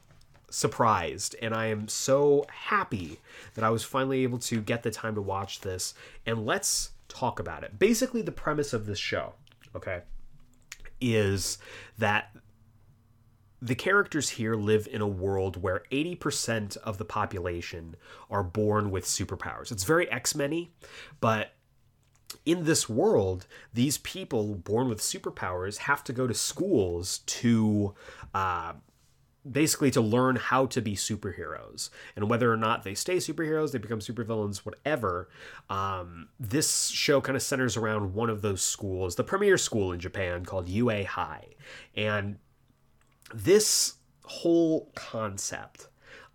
surprised 0.50 1.34
and 1.40 1.54
I 1.54 1.66
am 1.66 1.88
so 1.88 2.44
happy 2.48 3.18
that 3.54 3.64
I 3.64 3.70
was 3.70 3.84
finally 3.84 4.22
able 4.22 4.38
to 4.40 4.60
get 4.60 4.82
the 4.82 4.90
time 4.90 5.14
to 5.14 5.22
watch 5.22 5.60
this. 5.60 5.94
And 6.26 6.44
let's 6.44 6.90
talk 7.12 7.38
about 7.38 7.64
it. 7.64 7.78
Basically, 7.78 8.22
the 8.22 8.32
premise 8.32 8.72
of 8.72 8.86
this 8.86 8.98
show, 8.98 9.34
okay, 9.74 10.02
is 11.00 11.58
that 11.98 12.34
the 13.60 13.74
characters 13.74 14.30
here 14.30 14.56
live 14.56 14.88
in 14.90 15.00
a 15.00 15.06
world 15.06 15.62
where 15.62 15.82
80% 15.92 16.76
of 16.78 16.98
the 16.98 17.04
population 17.04 17.94
are 18.28 18.42
born 18.42 18.90
with 18.90 19.04
superpowers. 19.04 19.70
It's 19.70 19.84
very 19.84 20.10
X-Men, 20.10 20.50
y, 20.50 20.68
but 21.20 21.52
in 22.44 22.64
this 22.64 22.88
world, 22.88 23.46
these 23.72 23.98
people 23.98 24.56
born 24.56 24.88
with 24.88 24.98
superpowers 24.98 25.78
have 25.78 26.02
to 26.04 26.12
go 26.12 26.26
to 26.26 26.34
schools 26.34 27.18
to 27.18 27.94
uh, 28.34 28.72
basically 29.50 29.90
to 29.90 30.00
learn 30.00 30.36
how 30.36 30.66
to 30.66 30.80
be 30.80 30.94
superheroes 30.94 31.90
and 32.14 32.30
whether 32.30 32.52
or 32.52 32.56
not 32.56 32.84
they 32.84 32.94
stay 32.94 33.16
superheroes 33.16 33.72
they 33.72 33.78
become 33.78 33.98
supervillains 33.98 34.58
whatever 34.58 35.28
um, 35.68 36.28
this 36.38 36.88
show 36.88 37.20
kind 37.20 37.34
of 37.36 37.42
centers 37.42 37.76
around 37.76 38.14
one 38.14 38.30
of 38.30 38.40
those 38.40 38.62
schools 38.62 39.16
the 39.16 39.24
premier 39.24 39.58
school 39.58 39.90
in 39.92 39.98
japan 39.98 40.44
called 40.44 40.68
ua 40.68 41.04
high. 41.04 41.46
And 41.96 42.38
this 43.34 43.94
whole 44.24 44.90
concept 44.94 45.88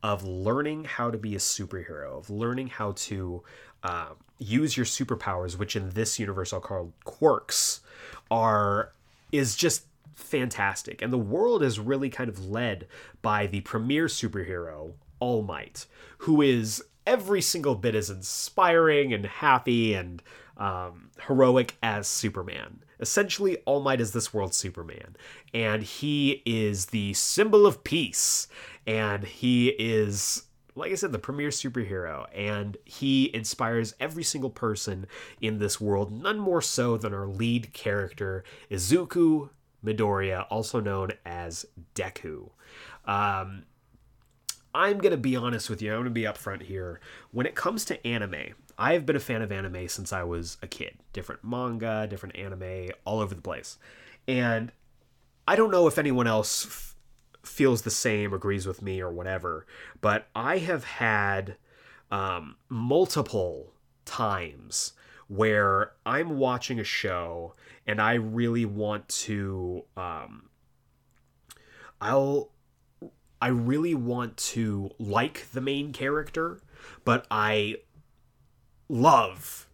of 0.03 0.24
learning 0.24 0.84
how 0.84 1.10
to 1.10 1.18
be 1.18 1.36
a 1.36 1.39
superhero 1.39 2.20
of 2.20 2.30
learning 2.30 2.68
how 2.68 2.91
to 2.93 3.43
uh, 3.84 4.10
use 4.38 4.78
your 4.78 4.86
superpowers 4.86 5.58
which 5.58 5.76
in 5.76 5.89
this 5.91 6.20
universe 6.20 6.53
are 6.53 6.60
called 6.60 6.93
quirks 7.03 7.82
are 8.30 8.93
is 9.32 9.55
just 9.55 9.87
fantastic. 10.18 11.01
And 11.01 11.13
the 11.13 11.18
world 11.18 11.63
is 11.63 11.80
really 11.80 12.09
kind 12.09 12.30
of 12.30 12.45
led 12.45 12.88
by 13.22 13.47
the 13.47 13.61
premier 13.61 14.07
superhero, 14.07 14.93
All 15.20 15.43
Might, 15.43 15.86
who 16.20 16.41
is 16.41 16.84
every 17.05 17.41
single 17.41 17.76
bit 17.76 17.95
as 17.95 18.09
inspiring 18.09 19.13
and 19.13 19.26
happy 19.26 19.93
and 19.93 20.22
um, 20.57 21.11
heroic 21.28 21.78
as 21.82 22.07
Superman. 22.07 22.84
Essentially, 22.99 23.57
All 23.65 23.80
Might 23.80 24.01
is 24.01 24.11
this 24.11 24.34
world's 24.34 24.57
Superman, 24.57 25.15
and 25.53 25.84
he 25.84 26.41
is 26.45 26.88
the 26.88 27.13
symbol 27.13 27.65
of 27.65 27.84
peace, 27.84 28.47
and 28.86 29.24
he 29.24 29.70
is. 29.70 30.43
Like 30.76 30.91
I 30.91 30.95
said, 30.95 31.11
the 31.11 31.18
premier 31.18 31.49
superhero, 31.49 32.28
and 32.36 32.78
he 32.86 33.34
inspires 33.34 33.95
every 33.99 34.24
single 34.24 34.51
person 34.51 35.07
in 35.41 35.57
this 35.57 35.82
world, 35.82 36.11
none 36.11 36.38
more 36.38 36.61
so 36.61 36.97
than 36.97 37.15
our 37.15 37.26
lead 37.26 37.74
character, 37.74 38.43
Izuku 38.70 39.49
Midoriya, 39.84 40.45
also 40.49 40.80
known 40.80 41.11
as 41.25 41.65
Deku. 41.95 42.49
Um, 43.05 43.63
I'm 44.73 44.99
going 44.99 45.11
to 45.11 45.17
be 45.17 45.36
honest 45.36 45.69
with 45.69 45.82
you. 45.82 45.91
I'm 45.91 45.99
going 45.99 46.05
to 46.05 46.11
be 46.11 46.23
upfront 46.23 46.63
here. 46.63 46.99
When 47.32 47.45
it 47.45 47.55
comes 47.55 47.86
to 47.86 48.05
anime, 48.05 48.53
I've 48.78 49.05
been 49.05 49.15
a 49.15 49.19
fan 49.19 49.41
of 49.41 49.51
anime 49.51 49.88
since 49.88 50.13
I 50.13 50.23
was 50.23 50.57
a 50.61 50.67
kid. 50.67 50.97
Different 51.13 51.43
manga, 51.43 52.05
different 52.07 52.36
anime, 52.36 52.89
all 53.05 53.19
over 53.19 53.34
the 53.34 53.41
place. 53.41 53.78
And 54.28 54.71
I 55.47 55.55
don't 55.55 55.71
know 55.71 55.88
if 55.88 55.97
anyone 55.97 56.28
else 56.28 56.65
f- 56.65 56.95
feels 57.43 57.82
the 57.82 57.89
same, 57.89 58.34
agrees 58.34 58.67
with 58.67 58.82
me, 58.82 59.01
or 59.01 59.11
whatever, 59.11 59.65
but 60.01 60.28
I 60.36 60.57
have 60.59 60.84
had 60.84 61.55
um, 62.11 62.57
multiple 62.69 63.73
times 64.05 64.93
where 65.28 65.93
I'm 66.05 66.38
watching 66.38 66.80
a 66.80 66.84
show 66.84 67.53
and 67.88 68.02
I 68.02 68.14
really 68.14 68.66
want 68.66 69.08
to. 69.10 69.84
Um, 69.96 70.50
I'll 72.02 72.52
I 73.42 73.48
really 73.48 73.96
want 73.96 74.38
to 74.38 74.92
like 75.00 75.52
the 75.52 75.62
main 75.62 75.94
character, 75.94 76.60
but 77.06 77.26
I 77.30 77.78
love 78.90 79.66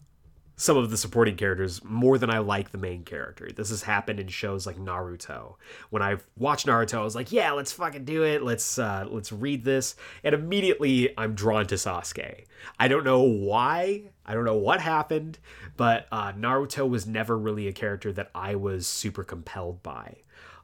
some 0.55 0.77
of 0.77 0.91
the 0.91 0.97
supporting 0.97 1.35
characters 1.35 1.83
more 1.83 2.17
than 2.17 2.29
I 2.29 2.37
like 2.39 2.71
the 2.71 2.77
main 2.77 3.03
character. 3.03 3.49
This 3.51 3.69
has 3.69 3.83
happened 3.83 4.19
in 4.19 4.27
shows 4.27 4.67
like 4.67 4.77
Naruto. 4.77 5.55
When 5.89 6.01
I 6.01 6.17
watched 6.37 6.67
Naruto, 6.67 6.99
I 6.99 7.03
was 7.03 7.15
like, 7.15 7.31
"Yeah, 7.31 7.51
let's 7.51 7.71
fucking 7.71 8.05
do 8.05 8.23
it. 8.23 8.43
Let's 8.43 8.77
uh, 8.77 9.05
let's 9.09 9.31
read 9.31 9.63
this." 9.63 9.95
And 10.23 10.35
immediately, 10.35 11.13
I'm 11.17 11.33
drawn 11.33 11.65
to 11.67 11.75
Sasuke. 11.75 12.45
I 12.79 12.87
don't 12.87 13.03
know 13.03 13.21
why. 13.21 14.03
I 14.25 14.33
don't 14.33 14.45
know 14.45 14.57
what 14.57 14.79
happened, 14.79 15.39
but 15.75 16.07
uh, 16.11 16.33
Naruto 16.33 16.87
was 16.87 17.07
never 17.07 17.37
really 17.37 17.67
a 17.67 17.73
character 17.73 18.13
that 18.13 18.29
I 18.33 18.55
was 18.55 18.87
super 18.87 19.23
compelled 19.23 19.83
by. 19.83 20.17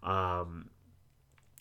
Um, 0.03 0.69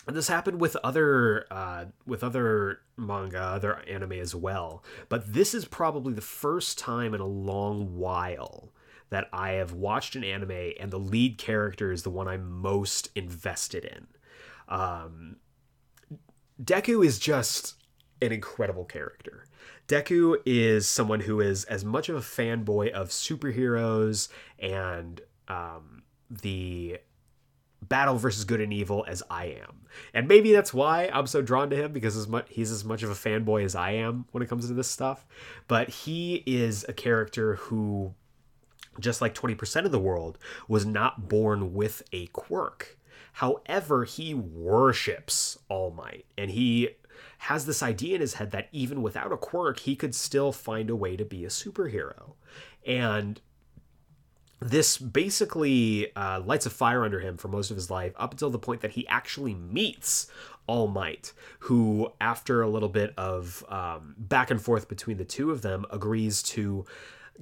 and 0.09 0.17
this 0.17 0.29
happened 0.29 0.59
with 0.59 0.75
other 0.83 1.47
uh, 1.51 1.85
with 2.07 2.25
other 2.25 2.81
manga, 2.97 3.41
other 3.41 3.81
anime 3.87 4.13
as 4.13 4.35
well. 4.35 4.83
But 5.11 5.35
this 5.35 5.53
is 5.53 5.67
probably 5.67 6.15
the 6.15 6.23
first 6.23 6.79
time 6.79 7.13
in 7.13 7.21
a 7.21 7.27
long 7.27 7.95
while 7.97 8.73
that 9.11 9.29
I 9.35 9.51
have 9.53 9.75
watched 9.75 10.17
an 10.17 10.25
anime 10.25 10.73
and 10.81 10.91
the 10.91 10.99
lead 10.99 11.37
character 11.37 11.93
is 11.93 12.05
the 12.05 12.11
one 12.11 12.27
I'm 12.27 12.51
most 12.51 13.11
invested 13.15 13.85
in. 13.85 14.07
Um, 14.69 15.37
Deku 16.63 17.05
is 17.05 17.19
just 17.19 17.75
an 18.23 18.33
incredible 18.33 18.87
character. 18.87 19.45
Deku 19.89 20.37
is 20.47 20.87
someone 20.87 21.21
who 21.21 21.41
is 21.41 21.65
as 21.65 21.85
much 21.85 22.09
of 22.09 22.17
a 22.17 22.21
fanboy 22.21 22.91
of 22.93 23.09
superheroes 23.09 24.29
and 24.59 25.21
um, 25.49 26.03
the 26.31 26.99
battle 27.89 28.17
versus 28.17 28.45
good 28.45 28.61
and 28.61 28.73
evil 28.73 29.05
as 29.09 29.23
I 29.31 29.47
am. 29.47 29.87
And 30.15 30.29
maybe 30.29 30.53
that's 30.53 30.75
why 30.75 31.11
I'm 31.13 31.27
so 31.27 31.43
drawn 31.43 31.71
to 31.71 31.77
him 31.77 31.93
because 31.93 32.17
as 32.17 32.29
much, 32.29 32.47
he's 32.51 32.71
as 32.71 32.85
much 32.85 33.03
of 33.03 33.11
a 33.11 33.15
fanboy 33.15 33.65
as 33.65 33.75
I 33.75 33.93
am 33.93 34.27
when 34.33 34.43
it 34.43 34.49
comes 34.49 34.67
to 34.69 34.75
this 34.75 34.91
stuff. 34.91 35.27
But 35.67 35.89
he 35.89 36.43
is 36.47 36.85
a 36.89 36.93
character 36.93 37.57
who, 37.57 38.15
just 39.01 39.21
like 39.21 39.35
20% 39.35 39.85
of 39.85 39.93
the 39.93 39.99
world, 39.99 40.39
was 40.69 40.85
not 40.85 41.29
born 41.29 41.75
with 41.75 42.03
a 42.13 42.27
quirk. 42.29 42.99
However, 43.35 44.05
he 44.05 44.35
worships 44.35 45.59
All 45.69 45.91
Might 45.91 46.27
and 46.37 46.51
he 46.51 46.91
has 47.39 47.67
this 47.67 47.83
idea 47.83 48.17
in 48.17 48.21
his 48.21 48.35
head 48.35 48.51
that 48.51 48.69
even 48.73 49.03
without 49.03 49.33
a 49.33 49.37
quirk, 49.37 49.81
he 49.81 49.95
could 49.95 50.15
still 50.15 50.53
find 50.53 50.91
a 50.91 50.97
way 50.97 51.17
to 51.17 51.25
be 51.25 51.45
a 51.45 51.49
superhero. 51.49 52.33
And 52.85 53.41
this 54.61 54.99
basically 54.99 56.15
uh, 56.17 56.41
lights 56.41 56.67
a 56.67 56.71
fire 56.71 57.05
under 57.05 57.21
him 57.21 57.37
for 57.37 57.49
most 57.49 57.71
of 57.71 57.77
his 57.77 57.91
life 57.91 58.13
up 58.17 58.33
until 58.33 58.51
the 58.51 58.59
point 58.59 58.81
that 58.81 58.93
he 58.93 59.07
actually 59.07 59.55
meets 59.55 60.27
All 60.67 60.89
Might, 60.89 61.33
who, 61.61 62.13
after 62.21 62.63
a 62.63 62.69
little 62.69 62.89
bit 62.89 63.15
of 63.17 63.65
um, 63.69 64.15
back 64.19 64.51
and 64.51 64.61
forth 64.61 64.89
between 64.89 65.17
the 65.17 65.25
two 65.25 65.51
of 65.51 65.63
them, 65.63 65.85
agrees 65.91 66.43
to 66.45 66.85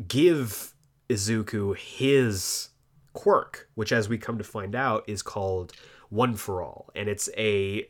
give 0.07 0.75
Izuku 1.09 1.77
his 1.77 2.69
quirk, 3.15 3.69
which, 3.75 3.93
as 3.93 4.09
we 4.09 4.19
come 4.19 4.37
to 4.37 4.45
find 4.45 4.75
out, 4.75 5.05
is 5.07 5.23
called 5.23 5.73
One 6.11 6.35
for 6.37 6.63
All, 6.63 6.91
and 6.95 7.09
it's 7.09 7.31
a 7.37 7.89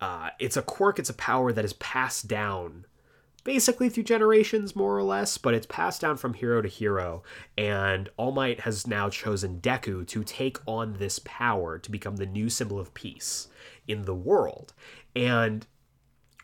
uh, 0.00 0.30
it's 0.38 0.56
a 0.56 0.62
quirk, 0.62 0.98
it's 0.98 1.10
a 1.10 1.14
power 1.14 1.52
that 1.52 1.64
is 1.64 1.74
passed 1.74 2.26
down 2.26 2.86
basically 3.44 3.88
through 3.88 4.04
generations, 4.04 4.76
more 4.76 4.96
or 4.96 5.02
less, 5.02 5.38
but 5.38 5.54
it's 5.54 5.66
passed 5.66 6.00
down 6.00 6.16
from 6.16 6.34
hero 6.34 6.62
to 6.62 6.68
hero. 6.68 7.22
And 7.56 8.08
All 8.16 8.32
Might 8.32 8.60
has 8.60 8.86
now 8.86 9.08
chosen 9.08 9.60
Deku 9.60 10.06
to 10.06 10.24
take 10.24 10.58
on 10.66 10.94
this 10.94 11.18
power 11.20 11.78
to 11.78 11.90
become 11.90 12.16
the 12.16 12.26
new 12.26 12.48
symbol 12.50 12.78
of 12.78 12.94
peace 12.94 13.48
in 13.86 14.04
the 14.04 14.14
world. 14.14 14.72
And 15.14 15.66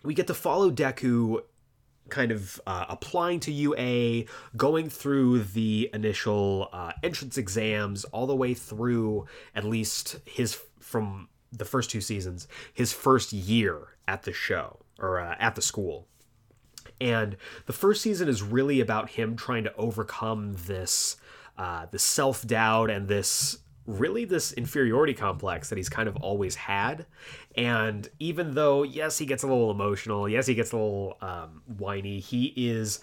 we 0.03 0.15
get 0.15 0.27
to 0.29 0.35
follow 0.35 0.71
Deku 0.71 1.43
kind 2.09 2.31
of 2.31 2.61
uh, 2.67 2.87
applying 2.89 3.41
to 3.41 3.53
UA, 3.53 4.25
going 4.57 4.89
through 4.89 5.41
the 5.41 5.91
initial 5.93 6.69
uh, 6.73 6.93
entrance 7.03 7.37
exams, 7.37 8.05
all 8.07 8.27
the 8.27 8.37
way 8.37 8.55
through 8.55 9.27
at 9.55 9.65
least 9.65 10.19
his 10.25 10.59
from 10.79 11.29
the 11.53 11.65
first 11.65 11.91
two 11.91 12.01
seasons, 12.01 12.47
his 12.73 12.93
first 12.93 13.33
year 13.33 13.97
at 14.07 14.23
the 14.23 14.33
show 14.33 14.79
or 14.99 15.21
uh, 15.21 15.35
at 15.39 15.55
the 15.55 15.63
school. 15.63 16.07
And 17.01 17.37
the 17.67 17.73
first 17.73 18.03
season 18.03 18.29
is 18.29 18.43
really 18.43 18.81
about 18.81 19.11
him 19.11 19.37
trying 19.37 19.65
to 19.65 19.75
overcome 19.77 20.57
this 20.67 21.17
uh, 21.59 21.87
this 21.91 22.03
self 22.03 22.47
doubt 22.47 22.91
and 22.91 23.09
this 23.09 23.59
really 23.87 24.25
this 24.25 24.53
inferiority 24.53 25.15
complex 25.15 25.69
that 25.69 25.77
he's 25.77 25.89
kind 25.89 26.09
of 26.09 26.17
always 26.17 26.55
had. 26.55 27.07
And 27.57 28.09
even 28.19 28.55
though 28.55 28.83
yes, 28.83 29.19
he 29.19 29.27
gets 29.27 29.43
a 29.43 29.47
little 29.47 29.71
emotional, 29.71 30.29
yes, 30.29 30.47
he 30.47 30.55
gets 30.55 30.73
a 30.73 30.77
little 30.77 31.17
um, 31.21 31.63
whiny, 31.79 32.21
he 32.21 32.53
is 32.57 33.01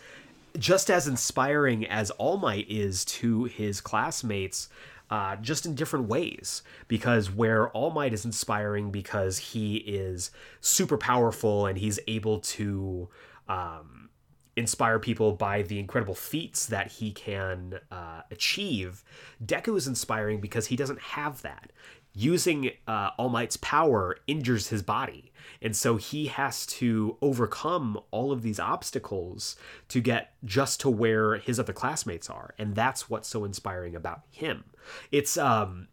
just 0.57 0.89
as 0.91 1.07
inspiring 1.07 1.87
as 1.87 2.11
All 2.11 2.37
Might 2.37 2.69
is 2.69 3.05
to 3.05 3.45
his 3.45 3.81
classmates. 3.81 4.69
Uh, 5.09 5.35
just 5.35 5.67
in 5.67 5.75
different 5.75 6.07
ways, 6.07 6.63
because 6.87 7.29
where 7.29 7.69
All 7.69 7.91
Might 7.91 8.13
is 8.13 8.25
inspiring 8.25 8.89
because 8.89 9.37
he 9.37 9.75
is 9.75 10.31
super 10.59 10.97
powerful 10.97 11.67
and 11.67 11.77
he's 11.77 11.99
able 12.07 12.39
to 12.39 13.09
um, 13.47 14.09
inspire 14.55 14.99
people 14.99 15.33
by 15.33 15.63
the 15.63 15.79
incredible 15.79 16.15
feats 16.15 16.67
that 16.67 16.91
he 16.91 17.11
can 17.11 17.79
uh, 17.91 18.21
achieve. 18.31 19.03
Deku 19.43 19.77
is 19.77 19.87
inspiring 19.87 20.39
because 20.39 20.67
he 20.67 20.75
doesn't 20.75 20.99
have 20.99 21.41
that. 21.41 21.71
Using 22.15 22.69
uh, 22.87 23.09
All 23.17 23.29
Might's 23.29 23.57
power 23.57 24.17
injures 24.27 24.67
his 24.67 24.83
body. 24.83 25.31
And 25.63 25.75
so 25.75 25.97
he 25.97 26.27
has 26.27 26.67
to 26.67 27.17
overcome 27.21 27.99
all 28.11 28.31
of 28.31 28.43
these 28.43 28.59
obstacles 28.59 29.55
to 29.87 29.99
get 29.99 30.35
just 30.45 30.79
to 30.81 30.89
where 30.91 31.37
his 31.37 31.59
other 31.59 31.73
classmates 31.73 32.29
are. 32.29 32.53
And 32.59 32.75
that's 32.75 33.09
what's 33.09 33.27
so 33.27 33.45
inspiring 33.45 33.95
about 33.95 34.21
him. 34.29 34.65
It's 35.11 35.37
um 35.37 35.87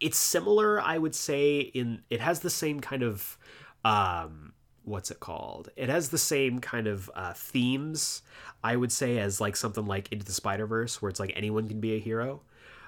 it's 0.00 0.18
similar, 0.18 0.80
I 0.80 0.98
would 0.98 1.14
say, 1.14 1.58
in 1.60 2.02
it 2.10 2.20
has 2.20 2.40
the 2.40 2.50
same 2.50 2.80
kind 2.80 3.02
of 3.02 3.38
um 3.84 4.47
what's 4.88 5.10
it 5.10 5.20
called? 5.20 5.68
It 5.76 5.88
has 5.88 6.08
the 6.08 6.18
same 6.18 6.60
kind 6.60 6.86
of 6.86 7.10
uh, 7.14 7.32
themes, 7.34 8.22
I 8.64 8.76
would 8.76 8.92
say, 8.92 9.18
as 9.18 9.40
like 9.40 9.56
something 9.56 9.86
like 9.86 10.10
Into 10.12 10.24
the 10.24 10.32
Spider 10.32 10.66
Verse, 10.66 11.00
where 11.00 11.08
it's 11.08 11.20
like 11.20 11.32
anyone 11.36 11.68
can 11.68 11.80
be 11.80 11.94
a 11.94 11.98
hero. 11.98 12.42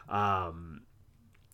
Um, 0.08 0.82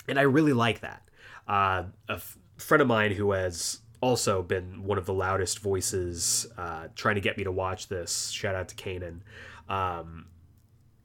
and 0.08 0.18
I 0.18 0.22
really 0.22 0.52
like 0.52 0.80
that. 0.80 1.02
Uh, 1.46 1.84
a 2.08 2.14
f- 2.14 2.38
friend 2.56 2.80
of 2.80 2.88
mine 2.88 3.12
who 3.12 3.32
has 3.32 3.80
also 4.00 4.42
been 4.42 4.84
one 4.84 4.98
of 4.98 5.06
the 5.06 5.12
loudest 5.12 5.58
voices 5.58 6.46
uh, 6.56 6.88
trying 6.94 7.16
to 7.16 7.20
get 7.20 7.36
me 7.36 7.44
to 7.44 7.52
watch 7.52 7.88
this, 7.88 8.30
shout 8.30 8.54
out 8.54 8.68
to 8.68 8.74
Kanan, 8.74 9.20
um, 9.68 10.26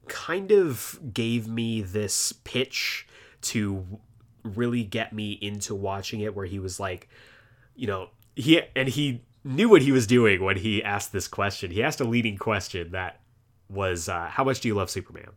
kind 0.07 0.51
of 0.51 0.99
gave 1.13 1.47
me 1.47 1.81
this 1.81 2.31
pitch 2.31 3.07
to 3.41 3.85
really 4.43 4.83
get 4.83 5.13
me 5.13 5.31
into 5.41 5.73
watching 5.73 6.21
it, 6.21 6.35
where 6.35 6.45
he 6.45 6.59
was 6.59 6.79
like, 6.79 7.09
you 7.75 7.87
know, 7.87 8.09
he 8.35 8.61
and 8.75 8.87
he 8.89 9.23
knew 9.43 9.69
what 9.69 9.81
he 9.81 9.91
was 9.91 10.07
doing 10.07 10.43
when 10.43 10.57
he 10.57 10.83
asked 10.83 11.11
this 11.11 11.27
question. 11.27 11.71
He 11.71 11.83
asked 11.83 12.01
a 12.01 12.05
leading 12.05 12.37
question 12.37 12.91
that 12.91 13.19
was, 13.69 14.09
uh, 14.09 14.27
"How 14.27 14.43
much 14.43 14.59
do 14.59 14.67
you 14.67 14.75
love 14.75 14.89
Superman?" 14.89 15.29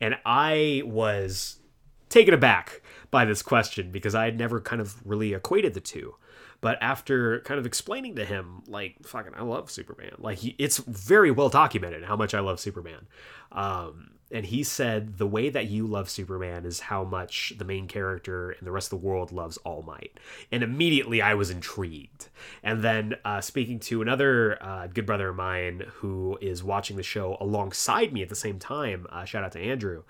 And 0.00 0.16
I 0.24 0.82
was 0.84 1.60
taken 2.08 2.34
aback 2.34 2.82
by 3.10 3.24
this 3.24 3.42
question 3.42 3.90
because 3.90 4.14
I 4.14 4.24
had 4.24 4.38
never 4.38 4.60
kind 4.60 4.80
of 4.80 5.04
really 5.06 5.34
equated 5.34 5.74
the 5.74 5.80
two. 5.80 6.14
But 6.60 6.78
after 6.80 7.40
kind 7.40 7.60
of 7.60 7.66
explaining 7.66 8.16
to 8.16 8.24
him, 8.24 8.62
like, 8.66 8.96
fucking, 9.04 9.34
I 9.36 9.42
love 9.42 9.70
Superman. 9.70 10.12
Like, 10.18 10.38
he, 10.38 10.54
it's 10.58 10.78
very 10.78 11.30
well 11.30 11.50
documented 11.50 12.04
how 12.04 12.16
much 12.16 12.32
I 12.32 12.40
love 12.40 12.58
Superman. 12.58 13.06
Um, 13.52 14.12
and 14.34 14.46
he 14.46 14.64
said 14.64 15.16
the 15.18 15.28
way 15.28 15.48
that 15.48 15.68
you 15.68 15.86
love 15.86 16.10
Superman 16.10 16.66
is 16.66 16.80
how 16.80 17.04
much 17.04 17.52
the 17.56 17.64
main 17.64 17.86
character 17.86 18.50
and 18.50 18.66
the 18.66 18.72
rest 18.72 18.92
of 18.92 19.00
the 19.00 19.06
world 19.06 19.30
loves 19.30 19.56
All 19.58 19.82
Might. 19.82 20.18
And 20.50 20.64
immediately 20.64 21.22
I 21.22 21.34
was 21.34 21.50
intrigued. 21.50 22.28
And 22.60 22.82
then 22.82 23.14
uh, 23.24 23.40
speaking 23.40 23.78
to 23.80 24.02
another 24.02 24.60
uh, 24.60 24.88
good 24.88 25.06
brother 25.06 25.28
of 25.28 25.36
mine 25.36 25.84
who 25.94 26.36
is 26.42 26.64
watching 26.64 26.96
the 26.96 27.02
show 27.04 27.36
alongside 27.40 28.12
me 28.12 28.22
at 28.22 28.28
the 28.28 28.34
same 28.34 28.58
time, 28.58 29.06
uh, 29.10 29.24
shout 29.24 29.44
out 29.44 29.52
to 29.52 29.60
Andrew. 29.60 30.02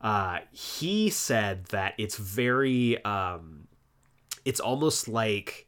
Uh, 0.00 0.38
he 0.52 1.10
said 1.10 1.64
that 1.66 1.94
it's 1.98 2.16
very, 2.16 3.04
um, 3.04 3.66
it's 4.44 4.60
almost 4.60 5.08
like 5.08 5.66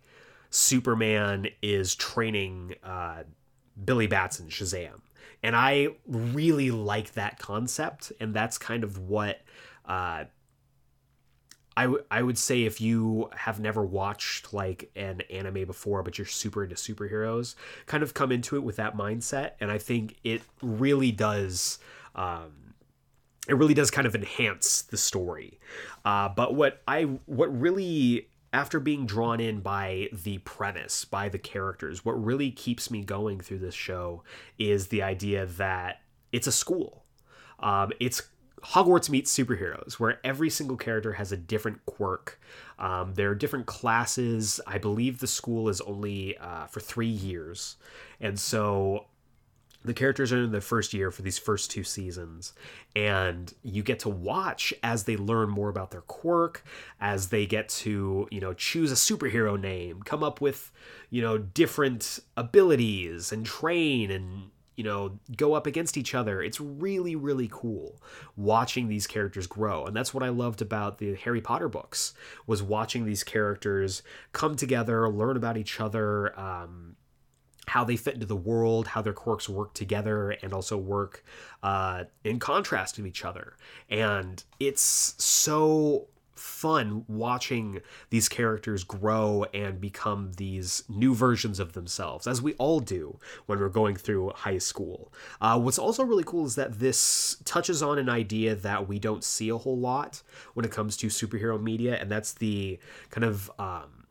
Superman 0.50 1.48
is 1.60 1.96
training 1.96 2.76
uh, 2.84 3.24
Billy 3.84 4.06
Batson 4.06 4.46
Shazam 4.48 5.00
and 5.42 5.54
I 5.54 5.88
really 6.06 6.70
like 6.70 7.14
that 7.14 7.38
concept, 7.38 8.12
and 8.20 8.34
that's 8.34 8.58
kind 8.58 8.84
of 8.84 8.98
what 8.98 9.40
uh, 9.84 10.24
I, 11.76 11.82
w- 11.82 12.02
I 12.10 12.22
would 12.22 12.38
say 12.38 12.64
if 12.64 12.80
you 12.80 13.28
have 13.34 13.60
never 13.60 13.84
watched 13.84 14.54
like 14.54 14.90
an 14.96 15.20
anime 15.30 15.66
before, 15.66 16.02
but 16.02 16.16
you're 16.16 16.26
super 16.26 16.64
into 16.64 16.76
superheroes, 16.76 17.54
kind 17.86 18.02
of 18.02 18.14
come 18.14 18.32
into 18.32 18.56
it 18.56 18.62
with 18.62 18.76
that 18.76 18.96
mindset, 18.96 19.52
and 19.60 19.70
I 19.70 19.78
think 19.78 20.16
it 20.24 20.42
really 20.62 21.12
does. 21.12 21.78
Um, 22.14 22.74
it 23.48 23.54
really 23.54 23.74
does 23.74 23.90
kind 23.90 24.06
of 24.06 24.14
enhance 24.14 24.82
the 24.82 24.96
story. 24.96 25.60
Uh, 26.04 26.28
but 26.28 26.54
what 26.54 26.82
I 26.88 27.02
what 27.26 27.60
really 27.60 28.28
after 28.56 28.80
being 28.80 29.04
drawn 29.04 29.38
in 29.38 29.60
by 29.60 30.08
the 30.24 30.38
premise, 30.38 31.04
by 31.04 31.28
the 31.28 31.38
characters, 31.38 32.06
what 32.06 32.12
really 32.12 32.50
keeps 32.50 32.90
me 32.90 33.02
going 33.02 33.38
through 33.38 33.58
this 33.58 33.74
show 33.74 34.22
is 34.58 34.86
the 34.86 35.02
idea 35.02 35.44
that 35.44 36.00
it's 36.32 36.46
a 36.46 36.52
school. 36.52 37.04
Um, 37.60 37.92
it's 38.00 38.22
Hogwarts 38.62 39.10
meets 39.10 39.36
superheroes, 39.36 40.00
where 40.00 40.20
every 40.24 40.48
single 40.48 40.78
character 40.78 41.12
has 41.12 41.32
a 41.32 41.36
different 41.36 41.84
quirk. 41.84 42.40
Um, 42.78 43.12
there 43.12 43.30
are 43.30 43.34
different 43.34 43.66
classes. 43.66 44.58
I 44.66 44.78
believe 44.78 45.18
the 45.18 45.26
school 45.26 45.68
is 45.68 45.82
only 45.82 46.38
uh, 46.38 46.64
for 46.66 46.80
three 46.80 47.06
years. 47.06 47.76
And 48.22 48.40
so 48.40 49.04
the 49.86 49.94
characters 49.94 50.32
are 50.32 50.42
in 50.42 50.52
the 50.52 50.60
first 50.60 50.92
year 50.92 51.10
for 51.10 51.22
these 51.22 51.38
first 51.38 51.70
two 51.70 51.84
seasons 51.84 52.52
and 52.94 53.54
you 53.62 53.82
get 53.82 54.00
to 54.00 54.08
watch 54.08 54.74
as 54.82 55.04
they 55.04 55.16
learn 55.16 55.48
more 55.48 55.68
about 55.68 55.90
their 55.90 56.02
quirk 56.02 56.64
as 57.00 57.28
they 57.28 57.46
get 57.46 57.68
to 57.68 58.28
you 58.30 58.40
know 58.40 58.52
choose 58.52 58.90
a 58.90 58.94
superhero 58.94 59.58
name 59.58 60.02
come 60.02 60.22
up 60.22 60.40
with 60.40 60.72
you 61.10 61.22
know 61.22 61.38
different 61.38 62.18
abilities 62.36 63.32
and 63.32 63.46
train 63.46 64.10
and 64.10 64.50
you 64.76 64.84
know 64.84 65.18
go 65.36 65.54
up 65.54 65.66
against 65.66 65.96
each 65.96 66.14
other. 66.14 66.42
It's 66.42 66.60
really 66.60 67.16
really 67.16 67.48
cool 67.50 68.00
watching 68.36 68.88
these 68.88 69.06
characters 69.06 69.46
grow 69.46 69.86
and 69.86 69.96
that's 69.96 70.12
what 70.12 70.22
i 70.22 70.28
loved 70.28 70.60
about 70.60 70.98
the 70.98 71.14
harry 71.14 71.40
potter 71.40 71.68
books 71.68 72.12
was 72.46 72.62
watching 72.62 73.06
these 73.06 73.24
characters 73.24 74.02
come 74.32 74.54
together 74.56 75.08
learn 75.08 75.36
about 75.36 75.56
each 75.56 75.80
other 75.80 76.38
um, 76.38 76.96
how 77.66 77.84
they 77.84 77.96
fit 77.96 78.14
into 78.14 78.26
the 78.26 78.36
world, 78.36 78.88
how 78.88 79.02
their 79.02 79.12
quirks 79.12 79.48
work 79.48 79.74
together, 79.74 80.30
and 80.30 80.52
also 80.52 80.76
work 80.76 81.24
uh, 81.62 82.04
in 82.24 82.38
contrast 82.38 82.94
to 82.96 83.06
each 83.06 83.24
other. 83.24 83.56
And 83.90 84.42
it's 84.60 85.14
so 85.18 86.08
fun 86.34 87.04
watching 87.08 87.80
these 88.10 88.28
characters 88.28 88.84
grow 88.84 89.44
and 89.54 89.80
become 89.80 90.32
these 90.36 90.84
new 90.88 91.14
versions 91.14 91.58
of 91.58 91.72
themselves, 91.72 92.26
as 92.26 92.40
we 92.40 92.52
all 92.54 92.78
do 92.78 93.18
when 93.46 93.58
we're 93.58 93.68
going 93.68 93.96
through 93.96 94.30
high 94.34 94.58
school. 94.58 95.12
Uh, 95.40 95.58
what's 95.58 95.78
also 95.78 96.04
really 96.04 96.24
cool 96.24 96.46
is 96.46 96.54
that 96.54 96.78
this 96.78 97.36
touches 97.44 97.82
on 97.82 97.98
an 97.98 98.08
idea 98.08 98.54
that 98.54 98.86
we 98.86 98.98
don't 98.98 99.24
see 99.24 99.48
a 99.48 99.56
whole 99.56 99.78
lot 99.78 100.22
when 100.54 100.64
it 100.64 100.70
comes 100.70 100.96
to 100.96 101.08
superhero 101.08 101.60
media, 101.60 101.96
and 101.96 102.10
that's 102.10 102.34
the 102.34 102.78
kind 103.10 103.24
of 103.24 103.50
um, 103.58 104.06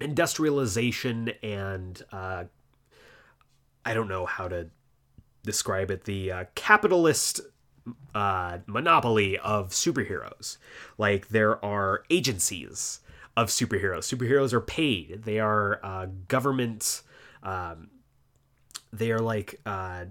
industrialization 0.00 1.32
and 1.42 2.02
uh, 2.12 2.44
I 3.84 3.94
don't 3.94 4.08
know 4.08 4.26
how 4.26 4.48
to 4.48 4.68
describe 5.42 5.90
it 5.90 6.04
the 6.04 6.32
uh, 6.32 6.44
capitalist 6.54 7.40
uh, 8.14 8.58
monopoly 8.66 9.38
of 9.38 9.70
superheroes. 9.70 10.56
Like 10.96 11.28
there 11.28 11.62
are 11.64 12.04
agencies 12.10 13.00
of 13.36 13.48
superheroes. 13.48 14.04
Superheroes 14.04 14.52
are 14.52 14.60
paid. 14.60 15.24
They 15.24 15.38
are 15.38 15.80
uh, 15.82 16.06
government. 16.28 17.02
Um, 17.42 17.90
they 18.92 19.10
are 19.10 19.20
like 19.20 19.60
uh, 19.66 20.06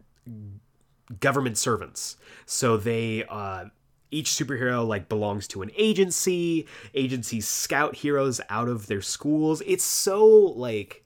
government 1.20 1.58
servants. 1.58 2.18
So 2.45 2.78
they 2.78 3.26
uh, 3.30 3.66
each 4.12 4.30
superhero 4.30 4.86
like 4.88 5.10
belongs 5.10 5.48
to 5.50 5.62
an 5.62 5.72
agency. 5.76 6.68
Agencies 6.94 7.48
scout 7.48 7.95
heroes 7.95 8.40
out 8.50 8.68
of 8.68 8.88
their 8.88 9.02
schools. 9.02 9.62
It's 9.66 9.84
so 9.84 10.26
like 10.26 11.02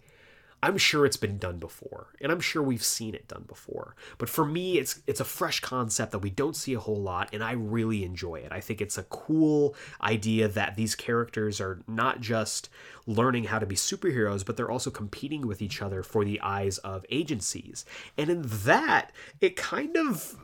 I'm 0.68 0.78
sure 0.78 1.06
it's 1.06 1.16
been 1.16 1.38
done 1.38 1.60
before, 1.60 2.08
and 2.20 2.30
I'm 2.30 2.42
sure 2.42 2.62
we've 2.62 2.84
seen 2.84 3.16
it 3.16 3.30
done 3.30 3.46
before. 3.48 3.96
But 4.18 4.28
for 4.28 4.44
me, 4.44 4.78
it's 4.78 5.02
it's 5.08 5.22
a 5.22 5.26
fresh 5.26 5.62
concept 5.62 6.12
that 6.12 6.20
we 6.20 6.30
don't 6.30 6.58
see 6.58 6.74
a 6.74 6.80
whole 6.82 7.02
lot, 7.02 7.30
and 7.32 7.42
I 7.42 7.54
really 7.54 8.04
enjoy 8.04 8.40
it. 8.40 8.52
I 8.52 8.60
think 8.60 8.82
it's 8.82 8.98
a 8.98 9.04
cool 9.04 9.76
idea 10.02 10.50
that 10.50 10.76
these 10.76 10.94
characters 10.94 11.62
are 11.62 11.80
not 11.88 12.20
just 12.20 12.70
learning 13.06 13.46
how 13.46 13.60
to 13.60 13.66
be 13.66 13.76
superheroes, 13.76 14.46
but 14.46 14.58
they're 14.58 14.70
also 14.70 14.92
competing 14.92 15.48
with 15.48 15.62
each 15.62 15.82
other 15.82 16.04
for 16.04 16.26
the 16.26 16.42
eyes 16.42 16.80
of 16.80 17.06
agencies. 17.10 17.86
And 18.18 18.30
in 18.30 18.42
that, 18.66 19.14
it 19.40 19.56
kind 19.56 19.96
of 19.96 20.36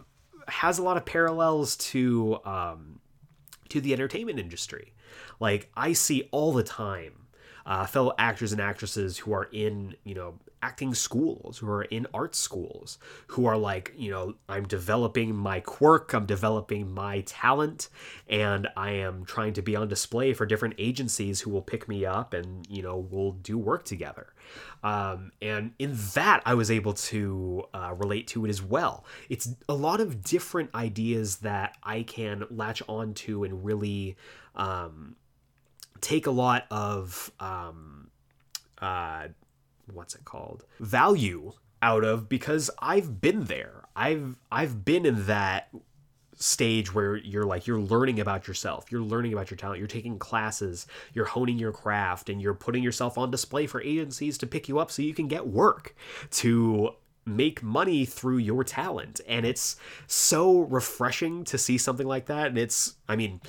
has 0.48 0.78
a 0.78 0.84
lot 0.84 0.96
of 0.96 1.04
parallels 1.04 1.76
to 1.92 2.40
um, 2.46 3.02
to 3.68 3.82
the 3.82 3.92
entertainment 3.92 4.40
industry. 4.40 4.94
Like 5.42 5.70
I 5.76 5.92
see 5.92 6.30
all 6.32 6.54
the 6.54 6.64
time 6.64 7.23
uh, 7.66 7.86
fellow 7.86 8.14
actors 8.18 8.52
and 8.52 8.62
actresses 8.62 9.18
who 9.18 9.34
are 9.34 9.50
in, 9.52 9.96
you 10.04 10.16
know, 10.16 10.36
acting 10.62 10.94
schools, 10.94 11.58
who 11.58 11.70
are 11.70 11.84
in 11.84 12.08
art 12.14 12.34
schools, 12.34 12.98
who 13.28 13.46
are 13.46 13.58
like, 13.58 13.94
you 13.98 14.10
know, 14.10 14.34
I'm 14.48 14.66
developing 14.66 15.36
my 15.36 15.60
quirk, 15.60 16.14
I'm 16.14 16.26
developing 16.26 16.90
my 16.94 17.22
talent, 17.22 17.90
and 18.30 18.70
I 18.78 18.92
am 18.92 19.26
trying 19.26 19.54
to 19.54 19.62
be 19.62 19.76
on 19.76 19.90
display 19.90 20.34
for 20.34 20.46
different 20.46 20.76
agencies 20.78 21.42
who 21.42 21.50
will 21.50 21.62
pick 21.62 21.90
me 21.90 22.06
up 22.06 22.34
and, 22.34 22.66
you 22.70 22.82
know, 22.82 22.98
will 22.98 23.34
do 23.34 23.58
work 23.58 23.84
together. 23.84 24.34
Um, 24.84 25.32
and 25.42 25.74
in 25.80 25.98
that, 26.14 26.42
I 26.46 26.54
was 26.54 26.72
able 26.72 26.94
to 26.94 27.64
uh, 27.74 27.94
relate 27.98 28.28
to 28.28 28.46
it 28.46 28.50
as 28.50 28.62
well. 28.62 29.06
It's 29.30 29.50
a 29.68 29.74
lot 29.74 30.00
of 30.00 30.24
different 30.24 30.74
ideas 30.74 31.38
that 31.38 31.78
I 31.84 32.04
can 32.04 32.46
latch 32.50 32.82
onto 32.88 33.44
and 33.44 33.66
really. 33.66 34.16
Um, 34.56 35.16
take 36.04 36.28
a 36.28 36.32
lot 36.32 36.66
of 36.70 37.32
um, 37.40 38.10
uh, 38.80 39.30
what's 39.92 40.14
it 40.14 40.26
called? 40.26 40.66
Value 40.80 41.54
out 41.82 42.04
of 42.04 42.30
because 42.30 42.70
I've 42.80 43.20
been 43.20 43.46
there. 43.46 43.86
I've 43.96 44.36
I've 44.52 44.86
been 44.86 45.06
in 45.06 45.26
that 45.26 45.70
stage 46.36 46.94
where 46.94 47.16
you're 47.16 47.46
like 47.46 47.68
you're 47.68 47.80
learning 47.80 48.20
about 48.20 48.48
yourself. 48.48 48.92
You're 48.92 49.02
learning 49.02 49.34
about 49.34 49.50
your 49.50 49.58
talent. 49.58 49.80
You're 49.80 49.88
taking 49.88 50.20
classes. 50.20 50.88
You're 51.14 51.26
honing 51.26 51.58
your 51.58 51.72
craft 51.72 52.30
and 52.30 52.42
you're 52.42 52.54
putting 52.54 52.84
yourself 52.84 53.18
on 53.18 53.32
display 53.32 53.66
for 53.66 53.82
agencies 53.82 54.38
to 54.40 54.48
pick 54.48 54.68
you 54.68 54.80
up 54.80 54.92
so 54.92 55.02
you 55.02 55.14
can 55.14 55.28
get 55.28 55.48
work 55.48 55.96
to 56.32 56.92
make 57.26 57.64
money 57.64 58.04
through 58.04 58.40
your 58.40 58.64
talent. 58.66 59.22
And 59.28 59.46
it's 59.46 59.78
so 60.08 60.62
refreshing 60.62 61.46
to 61.46 61.58
see 61.58 61.78
something 61.78 62.08
like 62.08 62.26
that. 62.26 62.48
And 62.48 62.58
it's 62.58 62.96
i 63.08 63.16
mean 63.16 63.40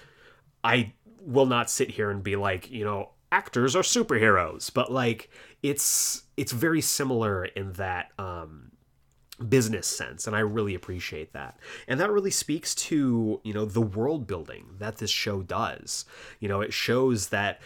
i 0.63 0.93
will 1.25 1.47
not 1.47 1.71
sit 1.71 1.91
here 1.91 2.11
and 2.11 2.23
be 2.23 2.37
like, 2.37 2.71
you 2.71 2.85
know, 2.85 3.11
actors 3.33 3.75
are 3.75 3.83
superheroes, 3.83 4.73
but 4.73 4.93
like 4.93 5.31
it's 5.63 6.23
it's 6.37 6.53
very 6.53 6.81
similar 6.81 7.45
in 7.45 7.73
that 7.73 8.13
um 8.19 8.71
business 9.49 9.89
sense 9.89 10.29
and 10.29 10.37
i 10.37 10.39
really 10.39 10.77
appreciate 10.77 11.33
that. 11.33 11.59
And 11.89 11.99
that 11.99 12.13
really 12.13 12.31
speaks 12.31 12.75
to 12.77 13.41
you 13.43 13.53
know 13.53 13.65
the 13.65 13.81
world 13.81 14.27
building 14.27 14.77
that 14.79 14.99
this 14.99 15.11
show 15.11 15.43
does. 15.43 16.05
You 16.39 16.49
know 16.49 16.61
it 16.61 16.73
shows 16.73 17.31
that 17.31 17.61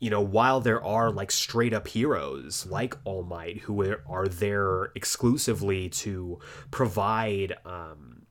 you 0.00 0.10
know 0.10 0.20
while 0.20 0.60
there 0.60 0.84
are 0.84 1.10
like 1.10 1.30
straight 1.30 1.72
up 1.72 1.88
heroes 1.88 2.66
like 2.66 2.94
all 3.04 3.22
might 3.22 3.60
who 3.60 3.96
are 4.06 4.28
there 4.28 4.92
exclusively 4.94 5.88
to 5.88 6.38
provide 6.70 7.54
um 7.64 8.23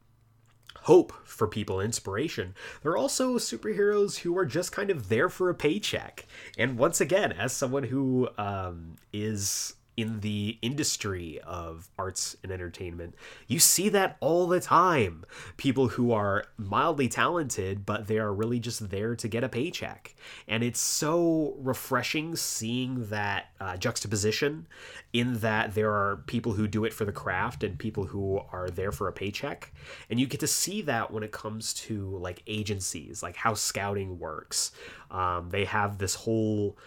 hope 0.84 1.14
for 1.23 1.47
people, 1.47 1.80
inspiration. 1.80 2.53
There 2.81 2.91
are 2.91 2.97
also 2.97 3.38
superheroes 3.38 4.19
who 4.19 4.38
are 4.38 4.45
just 4.45 4.72
kind 4.72 4.89
of 4.89 5.10
there 5.10 5.30
for 5.30 5.49
a 5.49 5.55
paycheck. 5.55 6.26
And 6.57 6.77
once 6.77 7.01
again, 7.01 7.31
as 7.31 7.53
someone 7.53 7.84
who 7.84 8.30
um, 8.38 8.95
is 9.11 9.76
in 9.95 10.22
the 10.22 10.57
industry 10.61 11.40
of 11.45 11.90
arts 11.98 12.36
and 12.44 12.52
entertainment, 12.52 13.15
you 13.48 13.60
see 13.60 13.90
that 13.90 14.18
all 14.20 14.48
the 14.48 14.60
time. 14.60 15.26
People 15.57 15.90
who 15.90 16.11
are 16.11 16.45
mildly 16.57 17.07
talented, 17.07 17.86
but 17.86 18.07
they 18.07 18.18
are 18.18 18.34
really 18.34 18.60
just 18.60 18.90
there 18.90 19.15
to 19.15 19.28
get 19.28 19.44
a 19.44 19.49
paycheck. 19.49 20.15
And 20.48 20.64
it's 20.64 20.80
so 20.80 21.56
refreshing 21.60 22.36
seeing 22.36 23.07
that 23.07 23.48
uh, 23.60 23.78
juxtaposition 23.78 24.68
in 25.11 25.40
that 25.40 25.76
there 25.76 25.91
are 25.91 26.24
people 26.26 26.53
who 26.53 26.68
do 26.68 26.86
it 26.86 26.94
for 26.94 27.06
the 27.06 27.11
craft 27.11 27.64
and 27.64 27.78
people 27.78 28.06
who 28.06 28.41
are 28.52 28.70
there 28.70 28.91
for 28.91 29.07
a 29.07 29.14
paycheck. 29.14 29.72
And 30.10 30.20
you 30.20 30.26
get 30.26 30.40
to 30.40 30.48
see 30.48 30.82
that 30.84 31.11
when 31.11 31.24
it 31.24 31.32
comes 31.32 31.74
to 31.76 32.18
like 32.18 32.41
agencies, 32.48 33.22
like 33.22 33.36
how 33.36 33.53
scouting 33.53 34.18
works. 34.18 34.72
Um, 35.11 35.49
they 35.52 35.65
have 35.65 35.99
this 35.99 36.15
whole 36.15 36.78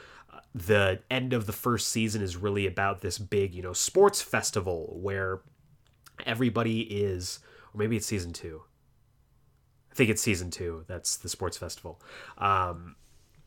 the 0.57 1.01
end 1.11 1.35
of 1.35 1.45
the 1.45 1.53
first 1.53 1.89
season 1.89 2.23
is 2.23 2.35
really 2.35 2.67
about 2.67 3.03
this 3.03 3.19
big, 3.19 3.55
you 3.55 3.63
know, 3.63 3.75
sports 3.75 4.23
festival 4.23 4.99
where 5.01 5.43
everybody 6.25 6.81
is, 6.81 7.41
or 7.75 7.79
maybe 7.79 7.97
it's 7.97 8.07
season 8.07 8.33
two. 8.33 8.63
I 9.93 9.95
think 9.95 10.09
it's 10.09 10.23
season 10.23 10.51
two. 10.51 10.85
That's 10.89 11.17
the 11.17 11.29
sports 11.29 11.59
festival. 11.59 12.01
Um, 12.39 12.97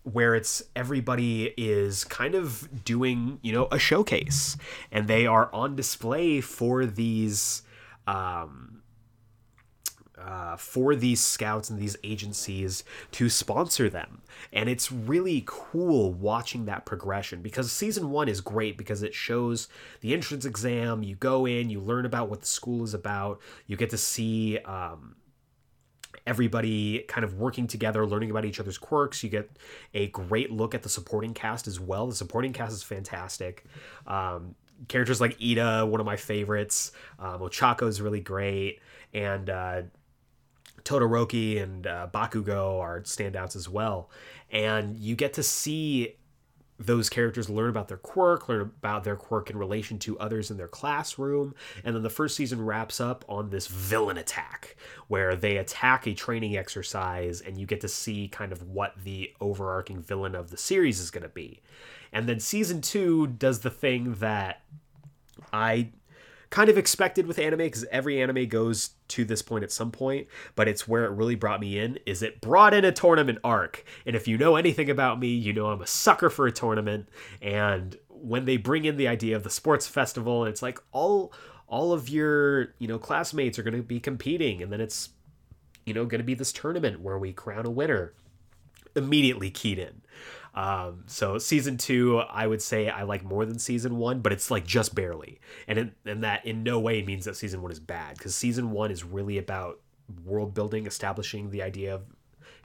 where 0.03 0.35
it's 0.35 0.61
everybody 0.75 1.51
is 1.57 2.03
kind 2.03 2.35
of 2.35 2.85
doing, 2.85 3.39
you 3.41 3.53
know, 3.53 3.67
a 3.71 3.79
showcase 3.79 4.55
and 4.91 5.07
they 5.07 5.25
are 5.25 5.53
on 5.53 5.75
display 5.75 6.41
for 6.41 6.85
these, 6.85 7.63
um, 8.05 8.83
uh, 10.23 10.55
for 10.55 10.95
these 10.95 11.21
scouts 11.21 11.69
and 11.69 11.79
these 11.79 11.97
agencies 12.03 12.83
to 13.11 13.29
sponsor 13.29 13.89
them. 13.89 14.21
And 14.53 14.69
it's 14.69 14.91
really 14.91 15.43
cool 15.45 16.13
watching 16.13 16.65
that 16.65 16.85
progression 16.85 17.41
because 17.41 17.71
season 17.71 18.09
one 18.09 18.27
is 18.27 18.41
great 18.41 18.77
because 18.77 19.03
it 19.03 19.13
shows 19.13 19.67
the 20.01 20.13
entrance 20.13 20.45
exam. 20.45 21.03
You 21.03 21.15
go 21.15 21.45
in, 21.45 21.69
you 21.69 21.79
learn 21.79 22.05
about 22.05 22.29
what 22.29 22.41
the 22.41 22.47
school 22.47 22.83
is 22.83 22.93
about, 22.93 23.39
you 23.67 23.77
get 23.77 23.89
to 23.91 23.97
see. 23.97 24.59
Um, 24.59 25.15
everybody 26.27 26.99
kind 27.07 27.23
of 27.23 27.35
working 27.39 27.65
together, 27.65 28.05
learning 28.05 28.29
about 28.29 28.45
each 28.45 28.59
other's 28.59 28.77
quirks. 28.77 29.23
You 29.23 29.29
get 29.29 29.49
a 29.93 30.07
great 30.07 30.51
look 30.51 30.75
at 30.75 30.83
the 30.83 30.89
supporting 30.89 31.33
cast 31.33 31.67
as 31.67 31.79
well. 31.79 32.07
The 32.07 32.15
supporting 32.15 32.53
cast 32.53 32.73
is 32.73 32.83
fantastic. 32.83 33.65
Um, 34.05 34.53
characters 34.87 35.19
like 35.19 35.37
Iida, 35.39 35.87
one 35.87 35.99
of 35.99 36.05
my 36.05 36.15
favorites. 36.15 36.91
Um, 37.17 37.41
Ochako 37.41 37.87
is 37.87 38.01
really 38.01 38.21
great, 38.21 38.79
and 39.13 39.49
uh, 39.49 39.81
Todoroki 40.83 41.61
and 41.61 41.87
uh, 41.87 42.07
Bakugo 42.13 42.79
are 42.79 43.01
standouts 43.01 43.55
as 43.55 43.69
well. 43.69 44.09
And 44.51 44.97
you 44.97 45.15
get 45.15 45.33
to 45.33 45.43
see 45.43 46.15
those 46.79 47.09
characters 47.09 47.49
learn 47.49 47.69
about 47.69 47.89
their 47.89 47.97
quirk, 47.97 48.47
learn 48.47 48.61
about 48.61 49.03
their 49.03 49.17
quirk 49.17 49.49
in 49.49 49.57
relation 49.57 49.99
to 49.99 50.17
others 50.17 50.49
in 50.49 50.55
their 50.55 50.67
classroom. 50.67 51.53
And 51.83 51.93
then 51.93 52.03
the 52.03 52.09
first 52.09 52.37
season 52.37 52.63
wraps 52.63 53.01
up 53.01 53.25
on 53.27 53.49
this 53.49 53.67
villain 53.67 54.17
attack 54.17 54.77
where 55.09 55.35
they 55.35 55.57
attack 55.57 56.07
a 56.07 56.13
training 56.13 56.55
exercise 56.55 57.41
and 57.41 57.57
you 57.57 57.65
get 57.65 57.81
to 57.81 57.89
see 57.89 58.29
kind 58.29 58.53
of 58.53 58.63
what 58.63 58.93
the 59.03 59.33
overarching 59.41 60.01
villain 60.01 60.35
of 60.35 60.51
the 60.51 60.57
series 60.57 61.01
is 61.01 61.11
going 61.11 61.23
to 61.23 61.29
be. 61.29 61.61
And 62.13 62.27
then 62.29 62.39
season 62.39 62.79
two 62.79 63.27
does 63.27 63.59
the 63.59 63.69
thing 63.69 64.15
that 64.15 64.61
I 65.51 65.89
kind 66.49 66.69
of 66.69 66.77
expected 66.77 67.27
with 67.27 67.37
anime 67.37 67.59
because 67.59 67.85
every 67.91 68.21
anime 68.21 68.47
goes 68.47 68.91
to 69.07 69.23
this 69.23 69.41
point 69.41 69.63
at 69.63 69.71
some 69.71 69.91
point 69.91 70.27
but 70.55 70.67
it's 70.67 70.87
where 70.87 71.05
it 71.05 71.11
really 71.11 71.35
brought 71.35 71.59
me 71.59 71.77
in 71.77 71.99
is 72.05 72.23
it 72.23 72.41
brought 72.41 72.73
in 72.73 72.83
a 72.85 72.91
tournament 72.91 73.37
arc. 73.43 73.83
And 74.05 74.15
if 74.15 74.27
you 74.27 74.37
know 74.37 74.55
anything 74.55 74.89
about 74.89 75.19
me 75.19 75.27
you 75.27 75.53
know 75.53 75.67
i'm 75.67 75.81
a 75.81 75.87
sucker 75.87 76.29
for 76.29 76.47
a 76.47 76.51
tournament. 76.51 77.09
And 77.41 77.97
when 78.07 78.45
they 78.45 78.57
bring 78.57 78.85
in 78.85 78.97
the 78.97 79.07
idea 79.07 79.35
of 79.35 79.43
the 79.43 79.49
sports 79.49 79.87
festival 79.87 80.45
it's 80.45 80.61
like 80.61 80.79
all 80.91 81.33
all 81.67 81.93
of 81.93 82.09
your 82.09 82.73
you 82.79 82.87
know 82.87 82.97
classmates 82.97 83.59
are 83.59 83.63
going 83.63 83.77
to 83.77 83.83
be 83.83 83.99
competing 83.99 84.61
and 84.61 84.71
then 84.71 84.81
it's 84.81 85.09
you 85.85 85.93
know 85.93 86.05
going 86.05 86.19
to 86.19 86.25
be 86.25 86.33
this 86.33 86.51
tournament 86.51 87.01
where 87.01 87.17
we 87.17 87.31
crown 87.31 87.65
a 87.65 87.69
winner 87.69 88.13
immediately 88.95 89.51
keyed 89.51 89.77
in 89.77 90.01
um, 90.59 91.03
so 91.07 91.37
season 91.37 91.77
two, 91.77 92.17
I 92.17 92.45
would 92.45 92.61
say 92.61 92.89
I 92.89 93.03
like 93.03 93.23
more 93.23 93.45
than 93.45 93.57
season 93.57 93.95
one, 93.95 94.19
but 94.19 94.33
it's 94.33 94.51
like 94.51 94.67
just 94.67 94.93
barely, 94.93 95.39
and 95.69 95.93
and 96.05 96.23
that 96.25 96.45
in 96.45 96.63
no 96.63 96.81
way 96.81 97.01
means 97.01 97.23
that 97.23 97.37
season 97.37 97.61
one 97.61 97.71
is 97.71 97.79
bad 97.79 98.17
because 98.17 98.35
season 98.35 98.71
one 98.71 98.91
is 98.91 99.05
really 99.05 99.37
about 99.37 99.79
world 100.25 100.53
building, 100.53 100.85
establishing 100.85 101.51
the 101.51 101.63
idea 101.63 101.95
of 101.95 102.01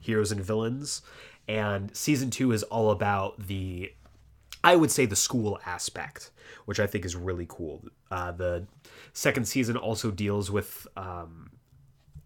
heroes 0.03 0.33
and 0.33 0.41
villains, 0.41 1.03
and 1.47 1.97
season 1.97 2.31
two 2.31 2.51
is 2.51 2.65
all 2.65 2.91
about 2.91 3.47
the, 3.47 3.93
I 4.65 4.75
would 4.75 4.91
say 4.91 5.07
the 5.07 5.15
school 5.15 5.61
aspect, 5.65 6.33
which 6.65 6.81
I 6.81 6.89
think 6.89 7.05
is 7.05 7.15
really 7.15 7.47
cool. 7.49 7.85
Uh, 8.11 8.33
the 8.33 8.67
second 9.13 9.47
season 9.47 9.77
also 9.77 10.11
deals 10.11 10.51
with, 10.51 10.89
um, 10.97 11.53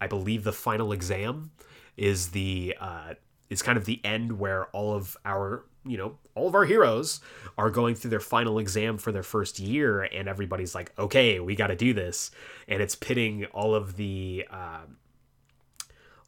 I 0.01 0.07
believe, 0.07 0.45
the 0.45 0.53
final 0.55 0.93
exam 0.93 1.51
is 1.99 2.31
the 2.31 2.75
uh, 2.81 3.15
is 3.51 3.63
kind 3.63 3.79
of 3.79 3.85
the 3.85 4.01
end 4.05 4.39
where 4.39 4.67
all 4.67 4.95
of 4.95 5.17
our 5.25 5.65
you 5.85 5.97
know 5.97 6.19
all 6.35 6.47
of 6.47 6.55
our 6.55 6.65
heroes 6.65 7.21
are 7.57 7.71
going 7.71 7.95
through 7.95 8.11
their 8.11 8.21
final 8.21 8.59
exam 8.59 8.99
for 8.99 9.11
their 9.11 9.23
first 9.23 9.59
year 9.59 10.03
and 10.03 10.29
everybody's 10.29 10.75
like 10.75 10.93
okay 10.99 11.41
we 11.41 11.55
got 11.55 11.69
to 11.69 11.77
do 11.77 11.95
this. 11.95 12.31
And 12.69 12.83
it's 12.83 12.95
pitting 12.95 13.47
all 13.47 13.75
of 13.75 13.97
the 13.97 14.47
uh, 14.51 14.83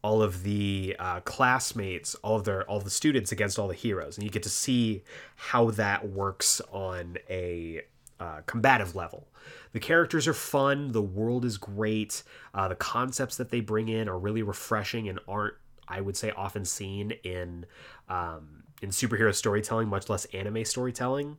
all 0.03 0.23
of 0.23 0.43
the 0.45 0.97
uh, 0.99 1.21
classmates 1.21 2.15
all 2.17 2.37
of 2.37 2.45
their 2.45 2.65
all 2.65 2.79
of 2.79 2.85
the 2.85 2.91
students 2.91 3.33
against 3.33 3.59
all 3.59 3.69
the 3.69 3.75
heroes. 3.75 4.17
And 4.17 4.25
you 4.25 4.31
get 4.31 4.43
to 4.45 4.51
see 4.51 5.03
how 5.37 5.71
that 5.73 6.09
works 6.09 6.61
on 6.73 7.19
a 7.29 7.83
uh, 8.19 8.41
combative 8.47 8.95
level. 8.95 9.29
The 9.73 9.81
characters 9.81 10.27
are 10.27 10.35
fun 10.35 10.93
the 10.93 11.03
world 11.03 11.45
is 11.45 11.57
great 11.57 12.23
uh, 12.55 12.69
the 12.69 12.75
concepts 12.75 13.37
that 13.37 13.51
they 13.51 13.61
bring 13.61 13.89
in 13.89 14.09
are 14.09 14.19
really 14.19 14.43
refreshing 14.43 15.09
and 15.09 15.19
aren't 15.29 15.55
I 15.91 16.01
would 16.01 16.17
say 16.17 16.31
often 16.31 16.65
seen 16.65 17.13
in 17.25 17.67
um, 18.09 18.65
in 18.81 18.91
superhero 18.91 19.35
storytelling, 19.35 19.89
much 19.89 20.09
less 20.09 20.25
anime 20.27 20.65
storytelling. 20.65 21.37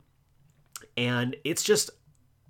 And 0.96 1.36
it's 1.44 1.62
just 1.62 1.90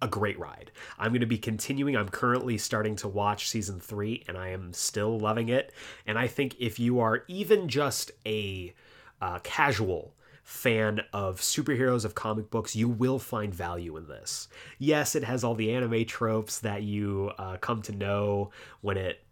a 0.02 0.08
great 0.08 0.38
ride. 0.38 0.72
I'm 0.98 1.12
going 1.12 1.20
to 1.20 1.26
be 1.26 1.38
continuing. 1.38 1.96
I'm 1.96 2.08
currently 2.08 2.58
starting 2.58 2.96
to 2.96 3.08
watch 3.08 3.48
season 3.48 3.78
three, 3.78 4.24
and 4.26 4.36
I 4.36 4.48
am 4.48 4.72
still 4.72 5.18
loving 5.18 5.48
it. 5.48 5.72
And 6.06 6.18
I 6.18 6.26
think 6.26 6.56
if 6.58 6.78
you 6.78 6.98
are 6.98 7.22
even 7.28 7.68
just 7.68 8.10
a 8.26 8.74
uh, 9.20 9.38
casual 9.44 10.14
fan 10.42 11.00
of 11.12 11.40
superheroes 11.40 12.04
of 12.04 12.16
comic 12.16 12.50
books, 12.50 12.74
you 12.74 12.88
will 12.88 13.20
find 13.20 13.54
value 13.54 13.96
in 13.96 14.08
this. 14.08 14.48
Yes, 14.78 15.14
it 15.14 15.22
has 15.22 15.44
all 15.44 15.54
the 15.54 15.72
anime 15.72 16.04
tropes 16.04 16.58
that 16.60 16.82
you 16.82 17.30
uh, 17.38 17.58
come 17.58 17.80
to 17.82 17.92
know 17.92 18.50
when 18.80 18.96
it 18.96 19.24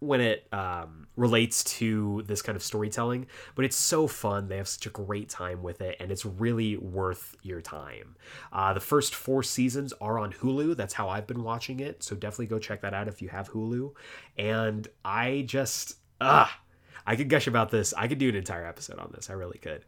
when 0.00 0.20
it 0.20 0.46
um, 0.52 1.08
relates 1.16 1.64
to 1.64 2.22
this 2.26 2.40
kind 2.40 2.54
of 2.54 2.62
storytelling, 2.62 3.26
but 3.54 3.64
it's 3.64 3.76
so 3.76 4.06
fun. 4.06 4.48
They 4.48 4.56
have 4.56 4.68
such 4.68 4.86
a 4.86 4.90
great 4.90 5.28
time 5.28 5.62
with 5.62 5.80
it, 5.80 5.96
and 5.98 6.12
it's 6.12 6.24
really 6.24 6.76
worth 6.76 7.36
your 7.42 7.60
time. 7.60 8.16
Uh, 8.52 8.72
the 8.72 8.80
first 8.80 9.14
four 9.14 9.42
seasons 9.42 9.92
are 10.00 10.18
on 10.18 10.32
Hulu. 10.32 10.76
That's 10.76 10.94
how 10.94 11.08
I've 11.08 11.26
been 11.26 11.42
watching 11.42 11.80
it. 11.80 12.02
So 12.02 12.14
definitely 12.14 12.46
go 12.46 12.58
check 12.58 12.80
that 12.82 12.94
out 12.94 13.08
if 13.08 13.20
you 13.20 13.28
have 13.28 13.50
Hulu. 13.50 13.92
And 14.36 14.86
I 15.04 15.44
just, 15.46 15.96
ah, 16.20 16.60
I 17.06 17.16
could 17.16 17.28
gush 17.28 17.48
about 17.48 17.70
this. 17.70 17.92
I 17.96 18.06
could 18.06 18.18
do 18.18 18.28
an 18.28 18.36
entire 18.36 18.66
episode 18.66 18.98
on 18.98 19.10
this. 19.14 19.30
I 19.30 19.32
really 19.32 19.58
could. 19.58 19.84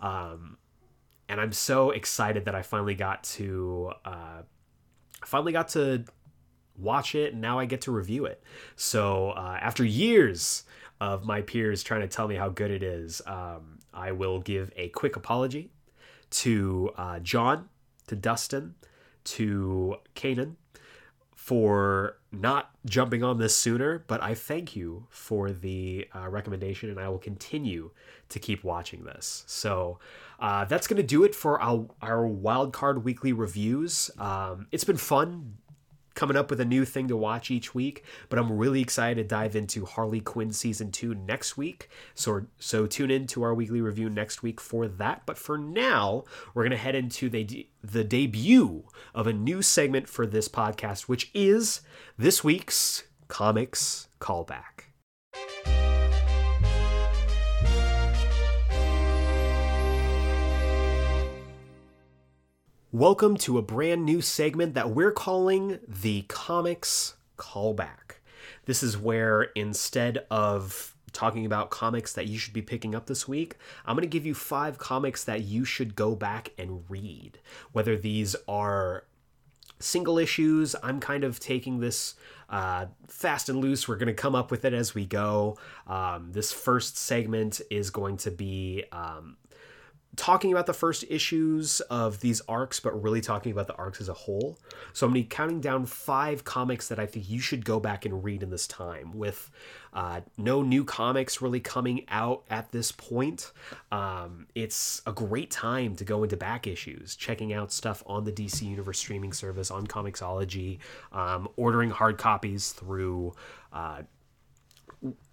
Um, 0.00 0.56
and 1.28 1.40
I'm 1.40 1.52
so 1.52 1.90
excited 1.90 2.46
that 2.46 2.54
I 2.54 2.62
finally 2.62 2.94
got 2.94 3.22
to, 3.24 3.92
uh, 4.04 4.42
finally 5.24 5.52
got 5.52 5.68
to 5.68 6.04
watch 6.76 7.14
it, 7.14 7.32
and 7.32 7.40
now 7.40 7.58
I 7.58 7.66
get 7.66 7.80
to 7.82 7.92
review 7.92 8.24
it. 8.24 8.42
So 8.76 9.30
uh, 9.30 9.58
after 9.60 9.84
years 9.84 10.64
of 11.00 11.24
my 11.24 11.42
peers 11.42 11.82
trying 11.82 12.02
to 12.02 12.08
tell 12.08 12.28
me 12.28 12.36
how 12.36 12.48
good 12.48 12.70
it 12.70 12.82
is, 12.82 13.20
um, 13.26 13.78
I 13.92 14.12
will 14.12 14.40
give 14.40 14.72
a 14.76 14.88
quick 14.90 15.16
apology 15.16 15.70
to 16.30 16.90
uh, 16.96 17.18
John, 17.20 17.68
to 18.06 18.16
Dustin, 18.16 18.74
to 19.24 19.96
Kanan 20.14 20.56
for 21.34 22.18
not 22.30 22.70
jumping 22.86 23.24
on 23.24 23.38
this 23.38 23.56
sooner, 23.56 24.04
but 24.06 24.22
I 24.22 24.32
thank 24.32 24.76
you 24.76 25.06
for 25.10 25.50
the 25.50 26.06
uh, 26.14 26.28
recommendation, 26.28 26.88
and 26.88 27.00
I 27.00 27.08
will 27.08 27.18
continue 27.18 27.90
to 28.28 28.38
keep 28.38 28.62
watching 28.62 29.02
this. 29.02 29.42
So 29.48 29.98
uh, 30.38 30.64
that's 30.66 30.86
going 30.86 30.98
to 30.98 31.02
do 31.02 31.24
it 31.24 31.34
for 31.34 31.60
our, 31.60 31.88
our 32.00 32.28
wildcard 32.28 33.02
weekly 33.02 33.32
reviews. 33.32 34.08
Um, 34.18 34.68
it's 34.70 34.84
been 34.84 34.96
fun 34.96 35.58
coming 36.14 36.36
up 36.36 36.50
with 36.50 36.60
a 36.60 36.64
new 36.64 36.84
thing 36.84 37.08
to 37.08 37.16
watch 37.16 37.50
each 37.50 37.74
week, 37.74 38.04
but 38.28 38.38
I'm 38.38 38.56
really 38.56 38.80
excited 38.80 39.22
to 39.22 39.28
dive 39.28 39.56
into 39.56 39.84
Harley 39.84 40.20
Quinn 40.20 40.52
season 40.52 40.90
2 40.90 41.14
next 41.14 41.56
week. 41.56 41.88
So 42.14 42.46
so 42.58 42.86
tune 42.86 43.10
in 43.10 43.26
to 43.28 43.42
our 43.42 43.54
weekly 43.54 43.80
review 43.80 44.08
next 44.08 44.42
week 44.42 44.60
for 44.60 44.88
that. 44.88 45.22
But 45.26 45.38
for 45.38 45.58
now, 45.58 46.24
we're 46.54 46.62
going 46.62 46.70
to 46.72 46.76
head 46.76 46.94
into 46.94 47.28
the 47.28 47.66
the 47.82 48.04
debut 48.04 48.84
of 49.14 49.26
a 49.26 49.32
new 49.32 49.62
segment 49.62 50.08
for 50.08 50.26
this 50.26 50.48
podcast, 50.48 51.02
which 51.02 51.30
is 51.34 51.80
this 52.18 52.44
week's 52.44 53.04
comics 53.28 54.08
callback. 54.20 54.91
Welcome 62.94 63.38
to 63.38 63.56
a 63.56 63.62
brand 63.62 64.04
new 64.04 64.20
segment 64.20 64.74
that 64.74 64.90
we're 64.90 65.12
calling 65.12 65.78
the 65.88 66.26
Comics 66.28 67.14
Callback. 67.38 68.16
This 68.66 68.82
is 68.82 68.98
where 68.98 69.44
instead 69.54 70.26
of 70.30 70.94
talking 71.10 71.46
about 71.46 71.70
comics 71.70 72.12
that 72.12 72.26
you 72.26 72.36
should 72.36 72.52
be 72.52 72.60
picking 72.60 72.94
up 72.94 73.06
this 73.06 73.26
week, 73.26 73.56
I'm 73.86 73.96
going 73.96 74.02
to 74.02 74.08
give 74.08 74.26
you 74.26 74.34
five 74.34 74.76
comics 74.76 75.24
that 75.24 75.40
you 75.40 75.64
should 75.64 75.96
go 75.96 76.14
back 76.14 76.52
and 76.58 76.84
read. 76.90 77.38
Whether 77.72 77.96
these 77.96 78.36
are 78.46 79.04
single 79.78 80.18
issues, 80.18 80.76
I'm 80.82 81.00
kind 81.00 81.24
of 81.24 81.40
taking 81.40 81.80
this 81.80 82.14
uh, 82.50 82.88
fast 83.08 83.48
and 83.48 83.58
loose. 83.62 83.88
We're 83.88 83.96
going 83.96 84.08
to 84.08 84.12
come 84.12 84.34
up 84.34 84.50
with 84.50 84.66
it 84.66 84.74
as 84.74 84.94
we 84.94 85.06
go. 85.06 85.56
Um, 85.86 86.32
this 86.32 86.52
first 86.52 86.98
segment 86.98 87.62
is 87.70 87.88
going 87.88 88.18
to 88.18 88.30
be 88.30 88.84
um, 88.92 89.38
talking 90.16 90.52
about 90.52 90.66
the 90.66 90.74
first 90.74 91.04
issues 91.08 91.80
of 91.82 92.20
these 92.20 92.42
arcs, 92.46 92.80
but 92.80 93.02
really 93.02 93.22
talking 93.22 93.50
about 93.50 93.66
the 93.66 93.74
arcs 93.76 94.00
as 94.00 94.10
a 94.10 94.14
whole. 94.14 94.58
So 94.92 95.06
I'm 95.06 95.12
going 95.12 95.22
to 95.22 95.28
be 95.28 95.34
counting 95.34 95.60
down 95.60 95.86
five 95.86 96.44
comics 96.44 96.88
that 96.88 96.98
I 96.98 97.06
think 97.06 97.30
you 97.30 97.40
should 97.40 97.64
go 97.64 97.80
back 97.80 98.04
and 98.04 98.22
read 98.22 98.42
in 98.42 98.50
this 98.50 98.66
time, 98.66 99.16
with 99.16 99.50
uh, 99.94 100.20
no 100.36 100.62
new 100.62 100.84
comics 100.84 101.40
really 101.40 101.60
coming 101.60 102.04
out 102.08 102.44
at 102.50 102.70
this 102.72 102.92
point. 102.92 103.52
Um, 103.90 104.46
it's 104.54 105.00
a 105.06 105.12
great 105.12 105.50
time 105.50 105.96
to 105.96 106.04
go 106.04 106.22
into 106.24 106.36
back 106.36 106.66
issues, 106.66 107.16
checking 107.16 107.54
out 107.54 107.72
stuff 107.72 108.02
on 108.06 108.24
the 108.24 108.32
DC 108.32 108.62
Universe 108.62 108.98
streaming 108.98 109.32
service, 109.32 109.70
on 109.70 109.86
Comixology, 109.86 110.78
um, 111.12 111.48
ordering 111.56 111.90
hard 111.90 112.18
copies 112.18 112.72
through. 112.72 113.34
Uh, 113.72 114.02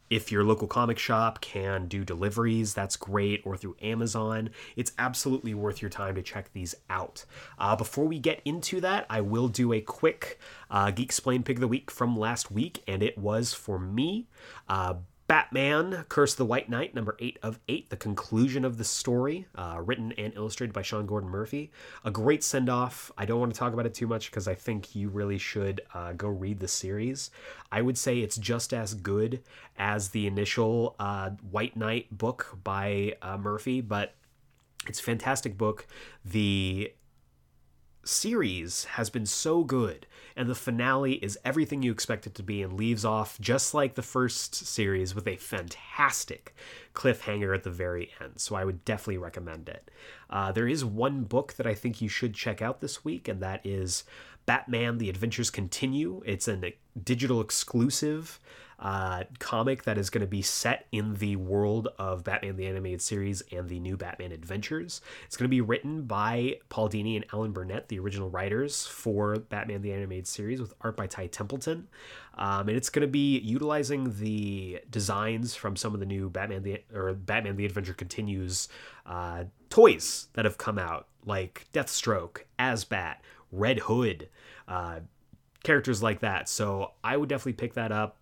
if 0.10 0.32
your 0.32 0.44
local 0.44 0.68
comic 0.68 0.98
shop 0.98 1.42
can 1.42 1.88
do 1.88 2.04
deliveries, 2.04 2.74
that's 2.74 2.96
great, 2.96 3.42
or 3.46 3.58
through 3.58 3.76
Amazon. 3.82 4.50
It's 4.76 4.92
absolutely 4.98 5.54
worth 5.54 5.82
your 5.82 5.90
time 5.90 6.16
to 6.16 6.22
check 6.22 6.52
these 6.54 6.76
out. 6.90 7.26
Uh, 7.58 7.76
before 7.76 8.06
we 8.06 8.20
get 8.20 8.42
into 8.46 8.82
that, 8.82 9.06
I 9.10 9.22
will 9.22 9.48
do 9.48 9.74
a 9.74 9.82
quick 9.82 10.40
uh, 10.72 10.92
Geek 10.92 11.06
Explain 11.06 11.44
Pick 11.44 11.58
of 11.58 11.62
the 11.62 11.68
Week 11.68 11.92
from 11.92 12.18
last 12.18 12.52
week, 12.52 12.84
and 12.88 13.04
it 13.04 13.18
was 13.18 13.54
for 13.54 13.80
me. 13.80 14.28
Uh, 14.68 14.96
Batman, 15.30 16.06
Curse 16.10 16.34
the 16.34 16.44
White 16.44 16.70
Knight, 16.70 16.96
number 16.96 17.16
eight 17.20 17.38
of 17.44 17.60
eight, 17.68 17.92
the 17.92 17.96
conclusion 17.96 18.66
of 18.66 18.80
the 18.80 18.84
story, 18.84 19.46
uh, 19.54 19.80
written 19.80 20.12
and 20.14 20.34
illustrated 20.36 20.74
by 20.74 20.82
Sean 20.82 21.06
Gordon 21.06 21.30
Murphy. 21.30 21.72
A 22.04 22.10
great 22.10 22.44
send 22.44 22.68
off. 22.68 23.12
I 23.16 23.26
don't 23.26 23.40
want 23.40 23.54
to 23.54 23.60
talk 23.60 23.72
about 23.72 23.86
it 23.86 23.94
too 23.94 24.08
much 24.08 24.32
because 24.32 24.48
I 24.48 24.56
think 24.56 24.96
you 24.96 25.08
really 25.08 25.38
should 25.38 25.82
uh, 25.94 26.14
go 26.14 26.30
read 26.30 26.60
the 26.60 26.68
series. 26.68 27.30
I 27.72 27.84
would 27.84 27.96
say 27.96 28.22
it's 28.22 28.38
just 28.38 28.74
as 28.74 28.96
good 28.96 29.44
as 29.78 30.10
the 30.10 30.26
initial 30.26 30.96
uh, 31.00 31.30
White 31.52 31.78
Knight 31.78 32.08
book 32.10 32.58
by 32.64 33.14
uh, 33.22 33.38
Murphy, 33.38 33.82
but 33.82 34.16
it's 34.88 35.00
a 35.00 35.04
fantastic 35.04 35.60
book. 35.60 35.86
The 36.26 36.92
series 38.10 38.86
has 38.86 39.10
been 39.10 39.26
so 39.26 39.64
good 39.64 40.06
and 40.36 40.50
the 40.50 40.56
finale 40.56 41.14
is 41.16 41.38
everything 41.44 41.84
you 41.84 41.92
expect 41.92 42.26
it 42.26 42.34
to 42.36 42.44
be 42.44 42.62
and 42.62 42.74
leaves 42.74 43.06
off 43.06 43.40
just 43.40 43.74
like 43.74 43.96
the 43.96 44.02
first 44.02 44.56
series 44.56 45.14
with 45.14 45.28
a 45.28 45.36
fantastic 45.36 46.56
cliffhanger 46.94 47.54
at 47.54 47.64
the 47.64 47.70
very 47.70 48.12
end. 48.20 48.34
So 48.38 48.56
i 48.56 48.66
would 48.66 48.84
definitely 48.86 49.18
recommend 49.18 49.70
it. 49.70 49.92
Uh, 50.30 50.52
there 50.52 50.68
is 50.68 50.84
one 50.84 51.24
book 51.24 51.54
that 51.54 51.68
i 51.68 51.74
think 51.74 52.02
you 52.02 52.10
should 52.10 52.34
check 52.34 52.62
out 52.62 52.82
this 52.82 53.06
week 53.06 53.28
and 53.28 53.42
that 53.42 53.66
is 53.66 54.04
batman 54.46 54.98
the 54.98 55.10
adventures 55.10 55.50
continue. 55.50 56.24
It's 56.26 56.48
a 56.48 56.74
digital 57.04 57.42
exclusive 57.42 58.40
uh, 58.80 59.26
comic 59.40 59.84
that 59.84 59.98
is 59.98 60.10
going 60.10 60.22
to 60.22 60.28
be 60.28 60.42
set 60.42 60.88
in 60.92 61.16
the 61.16 61.36
world 61.36 61.90
of 61.98 62.24
Batman 62.24 62.56
the 62.56 62.66
Animated 62.66 63.02
Series 63.02 63.44
and 63.52 63.68
the 63.68 63.80
new 63.80 63.98
Batman 63.98 64.32
Adventures. 64.32 65.02
It's 65.26 65.36
going 65.36 65.46
to 65.46 65.50
be 65.50 65.62
written 65.62 66.04
by 66.04 66.60
Paul 66.70 66.90
Dini 66.90 67.16
and 67.16 67.26
Alan 67.34 67.52
Burnett, 67.52 67.90
the 67.90 68.00
original 68.00 68.30
writers 68.30 68.86
for 68.86 69.38
Batman 69.38 69.82
the 69.82 69.92
Animated 69.92 70.28
Series, 70.28 70.62
with 70.62 70.74
art 70.82 70.96
by 70.96 71.08
Ty 71.08 71.28
Templeton. 71.28 71.88
Um, 72.38 72.70
and 72.70 72.78
it's 72.78 72.90
going 72.90 73.02
to 73.02 73.12
be 73.12 73.40
utilizing 73.40 74.18
the 74.18 74.80
designs 74.90 75.56
from 75.56 75.76
some 75.76 75.94
of 75.94 76.00
the 76.00 76.06
new 76.06 76.30
Batman 76.30 76.64
the 76.64 76.82
or 76.94 77.14
Batman 77.14 77.58
the 77.58 77.66
Adventure 77.66 77.94
Continues 77.94 78.70
uh, 79.06 79.44
toys 79.70 80.28
that 80.34 80.46
have 80.46 80.58
come 80.58 80.80
out, 80.80 81.08
like 81.26 81.68
Deathstroke, 81.74 82.44
Asbat, 82.58 83.16
Red 83.52 83.80
Hood. 83.80 84.30
Uh, 84.70 85.02
characters 85.64 86.02
like 86.02 86.22
that. 86.22 86.48
So 86.48 86.94
I 87.04 87.18
would 87.18 87.28
definitely 87.28 87.54
pick 87.54 87.74
that 87.74 87.92
up 87.92 88.19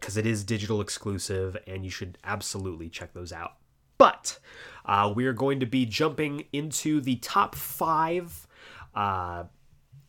because 0.00 0.16
it 0.16 0.26
is 0.26 0.44
digital 0.44 0.80
exclusive 0.80 1.56
and 1.66 1.84
you 1.84 1.90
should 1.90 2.18
absolutely 2.24 2.88
check 2.88 3.12
those 3.12 3.32
out. 3.32 3.54
But 3.96 4.38
uh, 4.84 5.12
we 5.14 5.26
are 5.26 5.32
going 5.32 5.60
to 5.60 5.66
be 5.66 5.84
jumping 5.84 6.44
into 6.52 7.00
the 7.00 7.16
top 7.16 7.54
five 7.54 8.46
uh, 8.94 9.44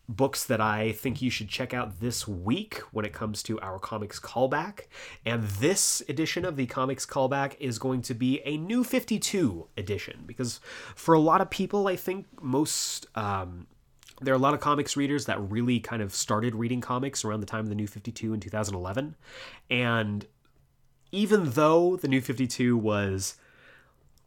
books 0.08 0.44
that 0.44 0.60
I 0.60 0.92
think 0.92 1.22
you 1.22 1.30
should 1.30 1.48
check 1.48 1.72
out 1.72 2.00
this 2.00 2.26
week 2.26 2.78
when 2.92 3.04
it 3.04 3.12
comes 3.12 3.42
to 3.44 3.60
our 3.60 3.78
comics 3.78 4.18
callback. 4.18 4.82
And 5.24 5.44
this 5.44 6.02
edition 6.08 6.44
of 6.44 6.56
the 6.56 6.66
comics 6.66 7.06
callback 7.06 7.56
is 7.58 7.78
going 7.78 8.02
to 8.02 8.14
be 8.14 8.40
a 8.44 8.56
new 8.56 8.84
52 8.84 9.68
edition 9.76 10.24
because 10.26 10.60
for 10.94 11.14
a 11.14 11.20
lot 11.20 11.40
of 11.40 11.50
people, 11.50 11.88
I 11.88 11.96
think 11.96 12.26
most. 12.42 13.06
Um, 13.14 13.66
there 14.20 14.34
are 14.34 14.36
a 14.36 14.40
lot 14.40 14.54
of 14.54 14.60
comics 14.60 14.96
readers 14.96 15.26
that 15.26 15.40
really 15.50 15.80
kind 15.80 16.02
of 16.02 16.14
started 16.14 16.54
reading 16.54 16.80
comics 16.80 17.24
around 17.24 17.40
the 17.40 17.46
time 17.46 17.60
of 17.60 17.68
the 17.68 17.74
New 17.74 17.86
52 17.86 18.34
in 18.34 18.40
2011. 18.40 19.16
And 19.70 20.26
even 21.12 21.50
though 21.50 21.96
the 21.96 22.08
New 22.08 22.20
52 22.20 22.76
was, 22.76 23.36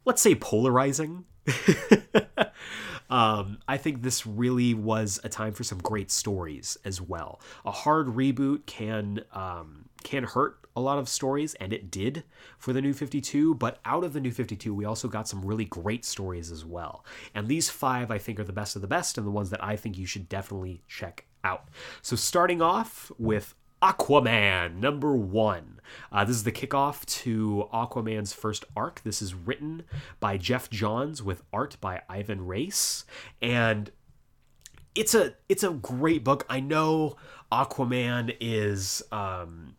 let's 0.04 0.20
say, 0.20 0.34
polarizing, 0.34 1.24
um, 3.10 3.58
I 3.68 3.76
think 3.76 4.02
this 4.02 4.26
really 4.26 4.74
was 4.74 5.20
a 5.24 5.28
time 5.28 5.52
for 5.52 5.64
some 5.64 5.78
great 5.78 6.10
stories 6.10 6.76
as 6.84 7.00
well. 7.00 7.40
A 7.64 7.70
hard 7.70 8.08
reboot 8.08 8.66
can 8.66 9.24
um, 9.32 9.88
can 10.02 10.24
hurt 10.24 10.63
a 10.76 10.80
lot 10.80 10.98
of 10.98 11.08
stories, 11.08 11.54
and 11.54 11.72
it 11.72 11.90
did 11.90 12.24
for 12.58 12.72
the 12.72 12.82
New 12.82 12.92
52. 12.92 13.54
But 13.54 13.78
out 13.84 14.04
of 14.04 14.12
the 14.12 14.20
New 14.20 14.32
52, 14.32 14.74
we 14.74 14.84
also 14.84 15.08
got 15.08 15.28
some 15.28 15.44
really 15.44 15.64
great 15.64 16.04
stories 16.04 16.50
as 16.50 16.64
well. 16.64 17.04
And 17.34 17.48
these 17.48 17.70
five, 17.70 18.10
I 18.10 18.18
think, 18.18 18.40
are 18.40 18.44
the 18.44 18.52
best 18.52 18.76
of 18.76 18.82
the 18.82 18.88
best, 18.88 19.18
and 19.18 19.26
the 19.26 19.30
ones 19.30 19.50
that 19.50 19.62
I 19.62 19.76
think 19.76 19.98
you 19.98 20.06
should 20.06 20.28
definitely 20.28 20.82
check 20.88 21.26
out. 21.42 21.68
So, 22.02 22.16
starting 22.16 22.60
off 22.60 23.12
with 23.18 23.54
Aquaman, 23.84 24.76
number 24.76 25.14
one. 25.14 25.78
Uh, 26.10 26.24
this 26.24 26.36
is 26.36 26.44
the 26.44 26.52
kickoff 26.52 27.04
to 27.04 27.68
Aquaman's 27.70 28.32
first 28.32 28.64
arc. 28.74 29.02
This 29.02 29.20
is 29.20 29.34
written 29.34 29.82
by 30.20 30.38
Geoff 30.38 30.70
Johns 30.70 31.22
with 31.22 31.42
art 31.52 31.76
by 31.82 32.00
Ivan 32.08 32.46
Reis. 32.46 33.04
And 33.42 33.90
it's 34.94 35.14
a 35.14 35.34
it's 35.50 35.62
a 35.62 35.70
great 35.70 36.24
book. 36.24 36.46
I 36.48 36.60
know 36.60 37.16
Aquaman 37.52 38.34
is 38.40 39.02
um, 39.12 39.76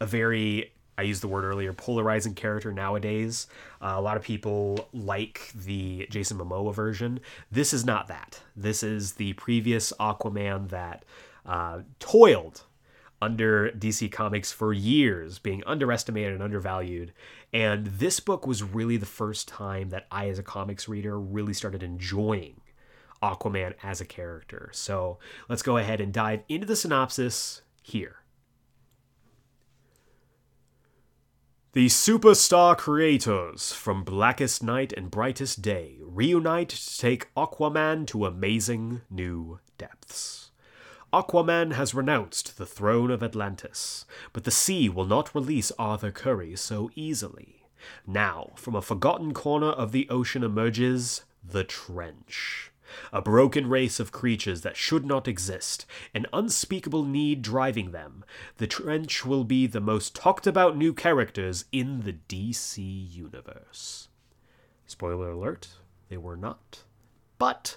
a 0.00 0.06
very 0.06 0.72
I 0.98 1.02
used 1.02 1.22
the 1.22 1.28
word 1.28 1.44
earlier 1.44 1.72
polarizing 1.72 2.34
character 2.34 2.72
nowadays. 2.72 3.48
Uh, 3.82 3.94
a 3.96 4.00
lot 4.00 4.16
of 4.16 4.22
people 4.22 4.88
like 4.92 5.52
the 5.54 6.06
Jason 6.10 6.38
Momoa 6.38 6.74
version. 6.74 7.20
This 7.50 7.74
is 7.74 7.84
not 7.84 8.08
that. 8.08 8.40
This 8.56 8.82
is 8.82 9.12
the 9.12 9.34
previous 9.34 9.92
Aquaman 10.00 10.70
that 10.70 11.04
uh, 11.44 11.80
toiled 11.98 12.62
under 13.20 13.70
DC 13.70 14.10
Comics 14.10 14.52
for 14.52 14.72
years, 14.72 15.38
being 15.38 15.62
underestimated 15.66 16.32
and 16.32 16.42
undervalued. 16.42 17.12
And 17.52 17.86
this 17.86 18.20
book 18.20 18.46
was 18.46 18.62
really 18.62 18.96
the 18.96 19.06
first 19.06 19.48
time 19.48 19.90
that 19.90 20.06
I, 20.10 20.28
as 20.28 20.38
a 20.38 20.42
comics 20.42 20.88
reader, 20.88 21.18
really 21.18 21.54
started 21.54 21.82
enjoying 21.82 22.60
Aquaman 23.22 23.74
as 23.82 24.00
a 24.00 24.04
character. 24.04 24.70
So 24.72 25.18
let's 25.48 25.62
go 25.62 25.78
ahead 25.78 26.00
and 26.00 26.12
dive 26.12 26.42
into 26.48 26.66
the 26.66 26.76
synopsis 26.76 27.62
here. 27.82 28.16
The 31.76 31.88
superstar 31.88 32.74
creators 32.74 33.70
from 33.74 34.02
Blackest 34.02 34.62
Night 34.62 34.94
and 34.94 35.10
Brightest 35.10 35.60
Day 35.60 35.98
reunite 36.00 36.70
to 36.70 36.98
take 36.98 37.28
Aquaman 37.34 38.06
to 38.06 38.24
amazing 38.24 39.02
new 39.10 39.60
depths. 39.76 40.52
Aquaman 41.12 41.74
has 41.74 41.92
renounced 41.92 42.56
the 42.56 42.64
throne 42.64 43.10
of 43.10 43.22
Atlantis, 43.22 44.06
but 44.32 44.44
the 44.44 44.50
sea 44.50 44.88
will 44.88 45.04
not 45.04 45.34
release 45.34 45.70
Arthur 45.78 46.10
Curry 46.10 46.56
so 46.56 46.88
easily. 46.94 47.66
Now, 48.06 48.52
from 48.54 48.74
a 48.74 48.80
forgotten 48.80 49.34
corner 49.34 49.68
of 49.68 49.92
the 49.92 50.08
ocean 50.08 50.42
emerges 50.42 51.24
the 51.44 51.62
Trench. 51.62 52.72
A 53.12 53.22
broken 53.22 53.68
race 53.68 54.00
of 54.00 54.12
creatures 54.12 54.62
that 54.62 54.76
should 54.76 55.04
not 55.04 55.28
exist, 55.28 55.86
an 56.14 56.26
unspeakable 56.32 57.04
need 57.04 57.42
driving 57.42 57.90
them. 57.90 58.24
The 58.56 58.66
Trench 58.66 59.24
will 59.24 59.44
be 59.44 59.66
the 59.66 59.80
most 59.80 60.14
talked 60.14 60.46
about 60.46 60.76
new 60.76 60.92
characters 60.92 61.64
in 61.72 62.00
the 62.00 62.14
DC 62.28 62.78
universe. 62.78 64.08
Spoiler 64.86 65.30
alert, 65.30 65.68
they 66.08 66.16
were 66.16 66.36
not 66.36 66.84
But 67.38 67.76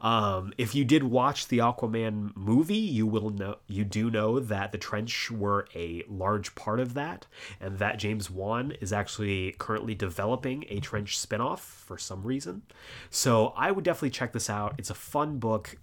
um, 0.00 0.52
if 0.58 0.74
you 0.74 0.84
did 0.84 1.02
watch 1.04 1.48
the 1.48 1.58
Aquaman 1.58 2.36
movie, 2.36 2.74
you 2.74 3.06
will 3.06 3.30
know 3.30 3.56
you 3.66 3.84
do 3.84 4.10
know 4.10 4.40
that 4.40 4.72
the 4.72 4.78
Trench 4.78 5.30
were 5.30 5.66
a 5.74 6.04
large 6.08 6.54
part 6.54 6.80
of 6.80 6.94
that, 6.94 7.26
and 7.60 7.78
that 7.78 7.98
James 7.98 8.30
Wan 8.30 8.72
is 8.80 8.92
actually 8.92 9.52
currently 9.58 9.94
developing 9.94 10.64
a 10.68 10.80
Trench 10.80 11.18
spinoff 11.18 11.60
for 11.60 11.98
some 11.98 12.22
reason. 12.22 12.62
So 13.10 13.52
I 13.56 13.70
would 13.70 13.84
definitely 13.84 14.10
check 14.10 14.32
this 14.32 14.50
out. 14.50 14.74
It's 14.78 14.90
a 14.90 14.94
fun 14.94 15.38
book 15.38 15.76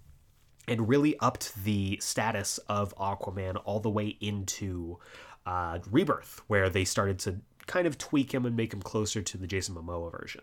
and 0.66 0.88
really 0.88 1.18
upped 1.18 1.64
the 1.64 1.98
status 2.00 2.58
of 2.68 2.94
Aquaman 2.96 3.60
all 3.64 3.80
the 3.80 3.90
way 3.90 4.16
into 4.20 4.98
uh, 5.46 5.78
Rebirth, 5.90 6.42
where 6.46 6.68
they 6.68 6.84
started 6.84 7.18
to 7.20 7.40
kind 7.66 7.86
of 7.86 7.96
tweak 7.96 8.32
him 8.32 8.44
and 8.44 8.54
make 8.56 8.72
him 8.72 8.82
closer 8.82 9.22
to 9.22 9.38
the 9.38 9.46
Jason 9.46 9.74
Momoa 9.74 10.10
version. 10.10 10.42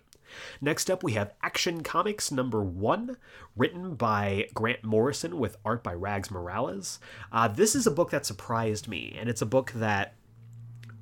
Next 0.62 0.90
up, 0.90 1.04
we 1.04 1.14
have 1.14 1.34
Action 1.42 1.84
Comics 1.84 2.32
number 2.32 2.64
one, 2.64 3.18
written 3.56 3.96
by 3.96 4.48
Grant 4.54 4.84
Morrison 4.84 5.40
with 5.40 5.58
art 5.66 5.84
by 5.84 5.94
Rags 5.94 6.32
Morales. 6.32 7.00
Uh, 7.32 7.48
this 7.48 7.76
is 7.76 7.88
a 7.88 7.92
book 7.92 8.12
that 8.12 8.26
surprised 8.26 8.88
me, 8.88 9.16
and 9.20 9.30
it's 9.30 9.42
a 9.42 9.46
book 9.46 9.72
that 9.76 10.16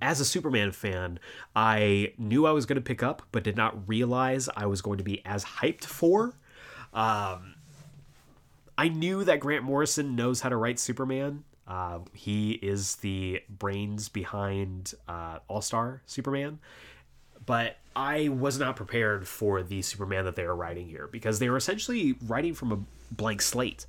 as 0.01 0.19
a 0.19 0.25
Superman 0.25 0.71
fan, 0.71 1.17
I 1.55 2.13
knew 2.17 2.45
I 2.45 2.51
was 2.51 2.65
going 2.65 2.75
to 2.75 2.81
pick 2.81 3.01
up, 3.01 3.21
but 3.31 3.43
did 3.43 3.55
not 3.55 3.87
realize 3.87 4.49
I 4.55 4.65
was 4.65 4.81
going 4.81 4.97
to 4.97 5.03
be 5.03 5.25
as 5.25 5.45
hyped 5.45 5.85
for. 5.85 6.35
Um, 6.93 7.55
I 8.77 8.89
knew 8.89 9.23
that 9.23 9.39
Grant 9.39 9.63
Morrison 9.63 10.15
knows 10.15 10.41
how 10.41 10.49
to 10.49 10.57
write 10.57 10.77
Superman. 10.79 11.45
Uh, 11.65 11.99
he 12.11 12.51
is 12.51 12.97
the 12.97 13.41
brains 13.47 14.09
behind 14.09 14.93
uh, 15.07 15.39
All 15.47 15.61
Star 15.61 16.01
Superman. 16.05 16.59
But 17.45 17.77
I 17.95 18.29
was 18.29 18.57
not 18.57 18.75
prepared 18.75 19.27
for 19.27 19.63
the 19.63 19.81
Superman 19.81 20.25
that 20.25 20.35
they 20.35 20.45
were 20.45 20.55
writing 20.55 20.87
here 20.87 21.07
because 21.11 21.39
they 21.39 21.49
were 21.49 21.57
essentially 21.57 22.15
writing 22.25 22.53
from 22.53 22.71
a 22.71 22.79
blank 23.11 23.41
slate. 23.41 23.85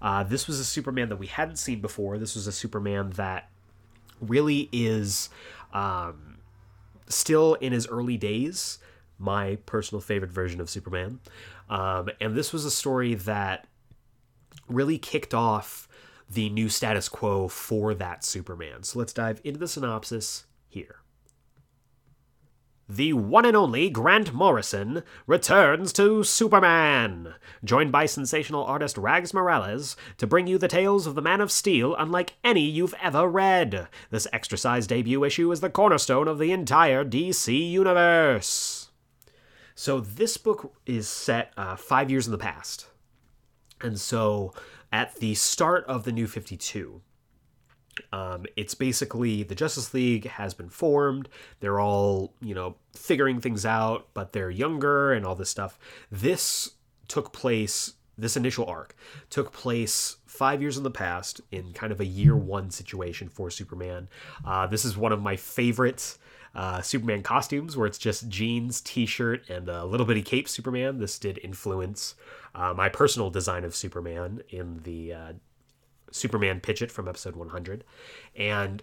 Uh, 0.00 0.24
this 0.24 0.46
was 0.46 0.58
a 0.58 0.64
Superman 0.64 1.08
that 1.10 1.16
we 1.16 1.26
hadn't 1.26 1.56
seen 1.56 1.80
before. 1.80 2.18
This 2.18 2.34
was 2.34 2.46
a 2.46 2.52
Superman 2.52 3.10
that 3.10 3.50
really 4.20 4.68
is 4.72 5.28
um, 5.72 6.38
still 7.08 7.54
in 7.54 7.72
his 7.72 7.86
early 7.86 8.16
days, 8.16 8.78
my 9.18 9.56
personal 9.66 10.00
favorite 10.00 10.32
version 10.32 10.60
of 10.60 10.68
Superman. 10.68 11.20
Um, 11.68 12.10
and 12.20 12.34
this 12.34 12.52
was 12.52 12.64
a 12.64 12.70
story 12.70 13.14
that 13.14 13.66
really 14.68 14.98
kicked 14.98 15.34
off 15.34 15.88
the 16.28 16.48
new 16.48 16.68
status 16.68 17.08
quo 17.08 17.46
for 17.48 17.94
that 17.94 18.24
Superman. 18.24 18.82
So 18.82 18.98
let's 18.98 19.12
dive 19.12 19.40
into 19.44 19.60
the 19.60 19.68
synopsis 19.68 20.46
here. 20.68 21.01
The 22.94 23.14
one 23.14 23.46
and 23.46 23.56
only 23.56 23.88
Grant 23.88 24.34
Morrison 24.34 25.02
returns 25.26 25.94
to 25.94 26.22
Superman, 26.22 27.36
joined 27.64 27.90
by 27.90 28.04
sensational 28.04 28.64
artist 28.64 28.98
Rags 28.98 29.32
Morales 29.32 29.96
to 30.18 30.26
bring 30.26 30.46
you 30.46 30.58
the 30.58 30.68
tales 30.68 31.06
of 31.06 31.14
the 31.14 31.22
Man 31.22 31.40
of 31.40 31.50
Steel 31.50 31.96
unlike 31.98 32.34
any 32.44 32.60
you've 32.60 32.94
ever 33.00 33.26
read. 33.26 33.88
This 34.10 34.26
extra 34.30 34.58
sized 34.58 34.90
debut 34.90 35.24
issue 35.24 35.50
is 35.50 35.60
the 35.60 35.70
cornerstone 35.70 36.28
of 36.28 36.38
the 36.38 36.52
entire 36.52 37.02
DC 37.02 37.70
universe. 37.70 38.90
So, 39.74 39.98
this 39.98 40.36
book 40.36 40.74
is 40.84 41.08
set 41.08 41.54
uh, 41.56 41.76
five 41.76 42.10
years 42.10 42.26
in 42.26 42.32
the 42.32 42.36
past. 42.36 42.88
And 43.80 43.98
so, 43.98 44.52
at 44.92 45.14
the 45.14 45.34
start 45.34 45.86
of 45.86 46.04
the 46.04 46.12
new 46.12 46.26
52, 46.26 47.00
um, 48.12 48.46
it's 48.56 48.74
basically 48.74 49.42
the 49.42 49.54
Justice 49.54 49.94
League 49.94 50.26
has 50.26 50.54
been 50.54 50.68
formed. 50.68 51.28
They're 51.60 51.80
all, 51.80 52.34
you 52.40 52.54
know, 52.54 52.76
figuring 52.94 53.40
things 53.40 53.64
out, 53.64 54.08
but 54.14 54.32
they're 54.32 54.50
younger 54.50 55.12
and 55.12 55.24
all 55.24 55.34
this 55.34 55.50
stuff. 55.50 55.78
This 56.10 56.72
took 57.08 57.32
place, 57.32 57.94
this 58.18 58.36
initial 58.36 58.66
arc 58.66 58.94
took 59.30 59.52
place 59.52 60.16
five 60.26 60.60
years 60.60 60.76
in 60.76 60.82
the 60.82 60.90
past 60.90 61.40
in 61.50 61.72
kind 61.72 61.92
of 61.92 62.00
a 62.00 62.06
year 62.06 62.36
one 62.36 62.70
situation 62.70 63.28
for 63.28 63.50
Superman. 63.50 64.08
Uh, 64.44 64.66
this 64.66 64.84
is 64.84 64.96
one 64.96 65.12
of 65.12 65.22
my 65.22 65.36
favorite. 65.36 66.18
Uh, 66.54 66.82
Superman 66.82 67.22
costumes, 67.22 67.78
where 67.78 67.86
it's 67.86 67.96
just 67.96 68.28
jeans, 68.28 68.82
t-shirt, 68.82 69.48
and 69.48 69.70
a 69.70 69.86
little 69.86 70.04
bitty 70.04 70.20
cape. 70.20 70.46
Superman. 70.46 70.98
This 70.98 71.18
did 71.18 71.40
influence 71.42 72.14
uh, 72.54 72.74
my 72.74 72.90
personal 72.90 73.30
design 73.30 73.64
of 73.64 73.74
Superman 73.74 74.42
in 74.50 74.82
the 74.82 75.14
uh, 75.14 75.32
Superman 76.12 76.60
Pitch 76.60 76.82
It 76.82 76.92
from 76.92 77.08
episode 77.08 77.36
100. 77.36 77.84
And 78.36 78.82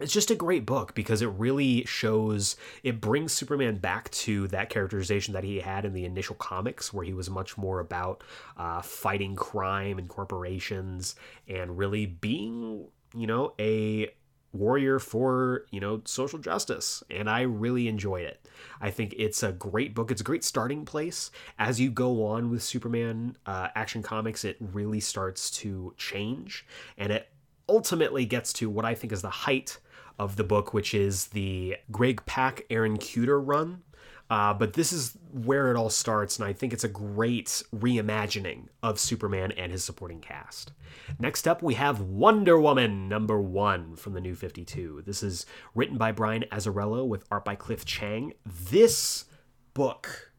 it's 0.00 0.12
just 0.12 0.30
a 0.30 0.34
great 0.34 0.66
book 0.66 0.94
because 0.94 1.22
it 1.22 1.28
really 1.28 1.84
shows 1.84 2.56
it 2.82 3.00
brings 3.00 3.32
superman 3.32 3.76
back 3.76 4.10
to 4.10 4.48
that 4.48 4.68
characterization 4.68 5.34
that 5.34 5.44
he 5.44 5.60
had 5.60 5.84
in 5.84 5.92
the 5.92 6.04
initial 6.04 6.34
comics 6.34 6.92
where 6.92 7.04
he 7.04 7.12
was 7.12 7.30
much 7.30 7.56
more 7.56 7.78
about 7.78 8.24
uh, 8.56 8.82
fighting 8.82 9.36
crime 9.36 9.98
and 9.98 10.08
corporations 10.08 11.14
and 11.46 11.78
really 11.78 12.06
being 12.06 12.88
you 13.14 13.26
know 13.26 13.54
a 13.60 14.08
warrior 14.54 14.98
for 14.98 15.66
you 15.70 15.80
know 15.80 16.00
social 16.04 16.38
justice 16.38 17.02
and 17.10 17.28
i 17.28 17.42
really 17.42 17.88
enjoyed 17.88 18.24
it. 18.24 18.40
I 18.80 18.90
think 18.90 19.14
it's 19.16 19.42
a 19.42 19.52
great 19.52 19.94
book. 19.94 20.10
It's 20.10 20.20
a 20.20 20.24
great 20.24 20.44
starting 20.44 20.84
place. 20.84 21.30
As 21.58 21.80
you 21.80 21.90
go 21.90 22.26
on 22.26 22.50
with 22.50 22.62
superman 22.62 23.36
uh, 23.46 23.68
action 23.74 24.02
comics 24.02 24.44
it 24.44 24.56
really 24.60 25.00
starts 25.00 25.50
to 25.50 25.94
change 25.96 26.66
and 26.96 27.12
it 27.12 27.28
ultimately 27.68 28.26
gets 28.26 28.52
to 28.52 28.68
what 28.68 28.84
i 28.84 28.94
think 28.94 29.12
is 29.12 29.22
the 29.22 29.30
height 29.30 29.78
of 30.18 30.36
the 30.36 30.44
book 30.44 30.74
which 30.74 30.94
is 30.94 31.28
the 31.28 31.76
greg 31.90 32.24
pak 32.26 32.64
aaron 32.70 32.98
kuder 32.98 33.40
run 33.42 33.82
uh, 34.30 34.54
but 34.54 34.72
this 34.72 34.92
is 34.92 35.16
where 35.32 35.70
it 35.70 35.76
all 35.76 35.90
starts, 35.90 36.38
and 36.38 36.46
I 36.46 36.52
think 36.52 36.72
it's 36.72 36.84
a 36.84 36.88
great 36.88 37.62
reimagining 37.76 38.68
of 38.82 38.98
Superman 38.98 39.52
and 39.52 39.70
his 39.70 39.84
supporting 39.84 40.20
cast. 40.20 40.72
Next 41.18 41.46
up, 41.46 41.62
we 41.62 41.74
have 41.74 42.00
Wonder 42.00 42.58
Woman 42.58 43.08
number 43.08 43.40
one 43.40 43.96
from 43.96 44.14
the 44.14 44.20
New 44.20 44.34
52. 44.34 45.02
This 45.04 45.22
is 45.22 45.44
written 45.74 45.98
by 45.98 46.12
Brian 46.12 46.44
Azzarello 46.50 47.06
with 47.06 47.24
art 47.30 47.44
by 47.44 47.54
Cliff 47.54 47.84
Chiang. 47.84 48.32
This 48.46 49.26
book 49.74 50.32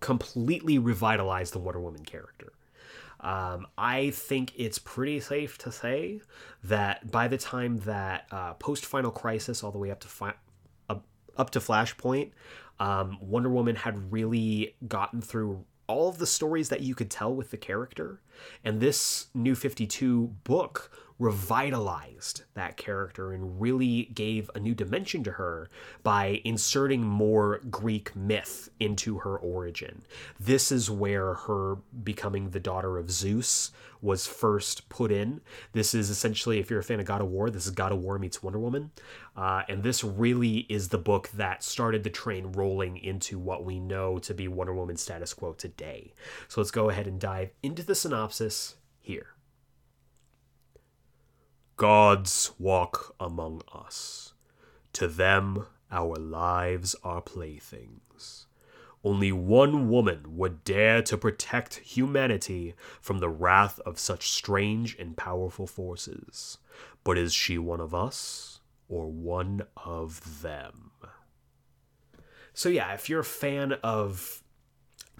completely 0.00 0.78
revitalized 0.78 1.52
the 1.52 1.58
Wonder 1.58 1.80
Woman 1.80 2.04
character. 2.04 2.52
Um, 3.20 3.66
I 3.76 4.10
think 4.10 4.52
it's 4.56 4.78
pretty 4.78 5.20
safe 5.20 5.58
to 5.58 5.72
say 5.72 6.20
that 6.64 7.10
by 7.10 7.28
the 7.28 7.36
time 7.36 7.78
that 7.80 8.26
uh, 8.30 8.54
post 8.54 8.86
Final 8.86 9.10
Crisis, 9.10 9.62
all 9.62 9.70
the 9.70 9.78
way 9.78 9.90
up 9.90 10.00
to 10.00 10.08
fi- 10.08 10.34
up, 10.88 11.04
up 11.36 11.50
to 11.50 11.60
Flashpoint, 11.60 12.30
um, 12.80 13.18
Wonder 13.20 13.50
Woman 13.50 13.76
had 13.76 14.10
really 14.10 14.74
gotten 14.88 15.20
through 15.20 15.64
all 15.86 16.08
of 16.08 16.18
the 16.18 16.26
stories 16.26 16.68
that 16.70 16.80
you 16.80 16.94
could 16.94 17.10
tell 17.10 17.34
with 17.34 17.50
the 17.50 17.56
character. 17.56 18.20
And 18.64 18.80
this 18.80 19.26
new 19.34 19.54
52 19.54 20.34
book 20.44 20.90
revitalized 21.20 22.42
that 22.54 22.78
character 22.78 23.32
and 23.32 23.60
really 23.60 24.04
gave 24.14 24.50
a 24.54 24.58
new 24.58 24.74
dimension 24.74 25.22
to 25.22 25.32
her 25.32 25.68
by 26.02 26.40
inserting 26.44 27.02
more 27.02 27.60
Greek 27.70 28.16
myth 28.16 28.70
into 28.80 29.18
her 29.18 29.36
origin. 29.36 30.02
This 30.40 30.72
is 30.72 30.90
where 30.90 31.34
her 31.34 31.76
becoming 32.02 32.50
the 32.50 32.58
daughter 32.58 32.96
of 32.96 33.10
Zeus 33.10 33.70
was 34.00 34.26
first 34.26 34.88
put 34.88 35.12
in. 35.12 35.42
This 35.72 35.94
is 35.94 36.08
essentially, 36.08 36.58
if 36.58 36.70
you're 36.70 36.80
a 36.80 36.84
fan 36.84 37.00
of 37.00 37.06
God 37.06 37.20
of 37.20 37.28
War, 37.28 37.50
this 37.50 37.66
is 37.66 37.72
God 37.72 37.92
of 37.92 37.98
War 37.98 38.18
meets 38.18 38.42
Wonder 38.42 38.58
Woman. 38.58 38.90
Uh, 39.36 39.62
and 39.68 39.82
this 39.82 40.02
really 40.02 40.60
is 40.70 40.88
the 40.88 40.96
book 40.96 41.28
that 41.34 41.62
started 41.62 42.02
the 42.02 42.08
train 42.08 42.52
rolling 42.52 42.96
into 42.96 43.38
what 43.38 43.62
we 43.62 43.78
know 43.78 44.18
to 44.20 44.32
be 44.32 44.48
Wonder 44.48 44.74
Woman 44.74 44.96
status 44.96 45.34
quo 45.34 45.52
today. 45.52 46.14
So 46.48 46.62
let's 46.62 46.70
go 46.70 46.88
ahead 46.88 47.06
and 47.06 47.20
dive 47.20 47.50
into 47.62 47.82
the 47.82 47.94
synopsis 47.94 48.76
here. 49.00 49.34
Gods 51.80 52.50
walk 52.58 53.14
among 53.18 53.62
us. 53.72 54.34
To 54.92 55.08
them, 55.08 55.64
our 55.90 56.14
lives 56.16 56.94
are 57.02 57.22
playthings. 57.22 58.44
Only 59.02 59.32
one 59.32 59.88
woman 59.88 60.36
would 60.36 60.62
dare 60.62 61.00
to 61.00 61.16
protect 61.16 61.76
humanity 61.76 62.74
from 63.00 63.20
the 63.20 63.30
wrath 63.30 63.80
of 63.86 63.98
such 63.98 64.28
strange 64.28 64.94
and 64.98 65.16
powerful 65.16 65.66
forces. 65.66 66.58
But 67.02 67.16
is 67.16 67.32
she 67.32 67.56
one 67.56 67.80
of 67.80 67.94
us, 67.94 68.60
or 68.86 69.10
one 69.10 69.62
of 69.74 70.42
them? 70.42 70.90
So, 72.52 72.68
yeah, 72.68 72.92
if 72.92 73.08
you're 73.08 73.20
a 73.20 73.24
fan 73.24 73.72
of 73.82 74.42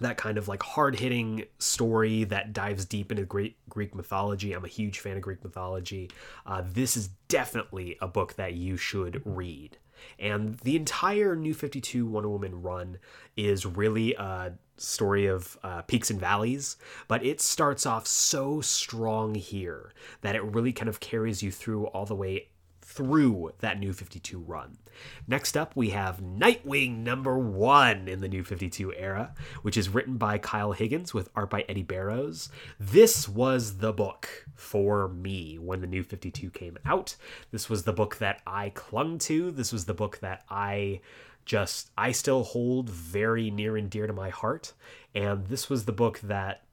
that 0.00 0.16
kind 0.16 0.38
of 0.38 0.48
like 0.48 0.62
hard 0.62 0.98
hitting 0.98 1.44
story 1.58 2.24
that 2.24 2.52
dives 2.52 2.84
deep 2.84 3.10
into 3.10 3.24
great 3.24 3.56
Greek 3.68 3.94
mythology. 3.94 4.52
I'm 4.52 4.64
a 4.64 4.68
huge 4.68 4.98
fan 4.98 5.16
of 5.16 5.22
Greek 5.22 5.42
mythology. 5.44 6.10
Uh, 6.46 6.62
this 6.66 6.96
is 6.96 7.08
definitely 7.28 7.96
a 8.00 8.08
book 8.08 8.34
that 8.34 8.54
you 8.54 8.76
should 8.76 9.22
read. 9.24 9.78
And 10.18 10.58
the 10.60 10.76
entire 10.76 11.36
New 11.36 11.54
52 11.54 12.06
Wonder 12.06 12.30
Woman 12.30 12.62
run 12.62 12.98
is 13.36 13.66
really 13.66 14.14
a 14.14 14.52
story 14.76 15.26
of 15.26 15.58
uh, 15.62 15.82
peaks 15.82 16.10
and 16.10 16.18
valleys, 16.18 16.76
but 17.06 17.24
it 17.24 17.40
starts 17.40 17.84
off 17.84 18.06
so 18.06 18.60
strong 18.60 19.34
here 19.34 19.92
that 20.22 20.34
it 20.34 20.42
really 20.42 20.72
kind 20.72 20.88
of 20.88 21.00
carries 21.00 21.42
you 21.42 21.50
through 21.50 21.86
all 21.88 22.06
the 22.06 22.14
way 22.14 22.48
through 22.90 23.52
that 23.60 23.78
New 23.78 23.92
52 23.92 24.40
run. 24.40 24.78
Next 25.26 25.56
up, 25.56 25.76
we 25.76 25.90
have 25.90 26.20
Nightwing 26.20 26.98
number 26.98 27.38
one 27.38 28.08
in 28.08 28.20
the 28.20 28.28
New 28.28 28.42
52 28.42 28.92
era, 28.94 29.32
which 29.62 29.76
is 29.76 29.88
written 29.88 30.16
by 30.16 30.38
Kyle 30.38 30.72
Higgins 30.72 31.14
with 31.14 31.30
art 31.36 31.50
by 31.50 31.64
Eddy 31.68 31.84
Barrows. 31.84 32.48
This 32.78 33.28
was 33.28 33.78
the 33.78 33.92
book 33.92 34.46
for 34.56 35.08
me 35.08 35.56
when 35.58 35.80
the 35.80 35.86
New 35.86 36.02
52 36.02 36.50
came 36.50 36.78
out. 36.84 37.16
This 37.52 37.70
was 37.70 37.84
the 37.84 37.92
book 37.92 38.16
that 38.16 38.42
I 38.46 38.70
clung 38.70 39.18
to. 39.20 39.52
This 39.52 39.72
was 39.72 39.84
the 39.84 39.94
book 39.94 40.18
that 40.18 40.44
I 40.50 41.00
just, 41.44 41.90
I 41.96 42.12
still 42.12 42.42
hold 42.42 42.90
very 42.90 43.50
near 43.50 43.76
and 43.76 43.88
dear 43.88 44.06
to 44.06 44.12
my 44.12 44.30
heart. 44.30 44.72
And 45.14 45.46
this 45.46 45.70
was 45.70 45.84
the 45.84 45.92
book 45.92 46.20
that 46.20 46.64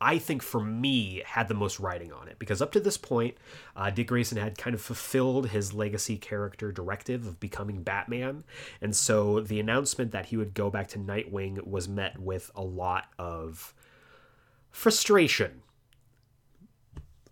I 0.00 0.18
think 0.18 0.42
for 0.42 0.60
me 0.60 1.22
had 1.26 1.48
the 1.48 1.54
most 1.54 1.80
writing 1.80 2.12
on 2.12 2.28
it. 2.28 2.38
Because 2.38 2.62
up 2.62 2.72
to 2.72 2.80
this 2.80 2.96
point, 2.96 3.36
uh, 3.76 3.90
Dick 3.90 4.08
Grayson 4.08 4.38
had 4.38 4.58
kind 4.58 4.74
of 4.74 4.80
fulfilled 4.80 5.48
his 5.48 5.74
legacy 5.74 6.16
character 6.16 6.72
directive 6.72 7.26
of 7.26 7.40
becoming 7.40 7.82
Batman, 7.82 8.44
and 8.80 8.94
so 8.94 9.40
the 9.40 9.60
announcement 9.60 10.12
that 10.12 10.26
he 10.26 10.36
would 10.36 10.54
go 10.54 10.70
back 10.70 10.88
to 10.88 10.98
Nightwing 10.98 11.66
was 11.66 11.88
met 11.88 12.18
with 12.18 12.50
a 12.54 12.62
lot 12.62 13.06
of 13.18 13.74
frustration 14.70 15.62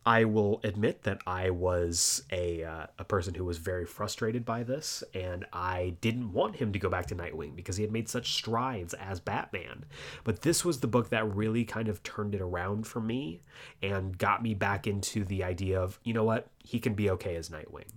I 0.07 0.23
will 0.23 0.61
admit 0.63 1.03
that 1.03 1.21
I 1.27 1.51
was 1.51 2.23
a 2.31 2.63
uh, 2.63 2.87
a 2.97 3.05
person 3.05 3.35
who 3.35 3.45
was 3.45 3.59
very 3.59 3.85
frustrated 3.85 4.45
by 4.45 4.63
this, 4.63 5.03
and 5.13 5.45
I 5.53 5.97
didn't 6.01 6.33
want 6.33 6.55
him 6.55 6.73
to 6.73 6.79
go 6.79 6.89
back 6.89 7.07
to 7.07 7.17
Nightwing 7.17 7.57
because 7.57 7.77
he 7.77 7.83
had 7.83 7.91
made 7.91 8.09
such 8.09 8.35
strides 8.35 8.95
as 8.95 9.19
Batman. 9.19 9.85
But 10.23 10.43
this 10.43 10.65
was 10.65 10.79
the 10.79 10.87
book 10.87 11.09
that 11.11 11.35
really 11.35 11.65
kind 11.65 11.89
of 11.89 12.05
turned 12.05 12.37
it 12.37 12.41
around 12.41 12.87
for 12.87 13.01
me 13.01 13.43
and 13.83 14.17
got 14.17 14.45
me 14.45 14.55
back 14.55 14.87
into 14.87 15.25
the 15.25 15.43
idea 15.43 15.81
of 15.81 15.99
you 16.05 16.15
know 16.15 16.25
what 16.25 16.47
he 16.63 16.79
can 16.79 16.95
be 16.95 17.11
okay 17.11 17.35
as 17.35 17.49
Nightwing. 17.49 17.91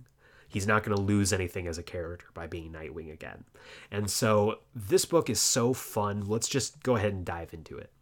He's 0.48 0.66
not 0.66 0.82
going 0.82 0.96
to 0.96 1.02
lose 1.02 1.32
anything 1.32 1.68
as 1.68 1.78
a 1.78 1.82
character 1.84 2.26
by 2.34 2.48
being 2.48 2.72
Nightwing 2.72 3.12
again. 3.12 3.44
And 3.92 4.10
so 4.10 4.58
this 4.74 5.04
book 5.04 5.30
is 5.30 5.40
so 5.40 5.72
fun. 5.72 6.26
Let's 6.26 6.48
just 6.48 6.82
go 6.82 6.96
ahead 6.96 7.12
and 7.12 7.24
dive 7.24 7.54
into 7.54 7.78
it. 7.78 7.92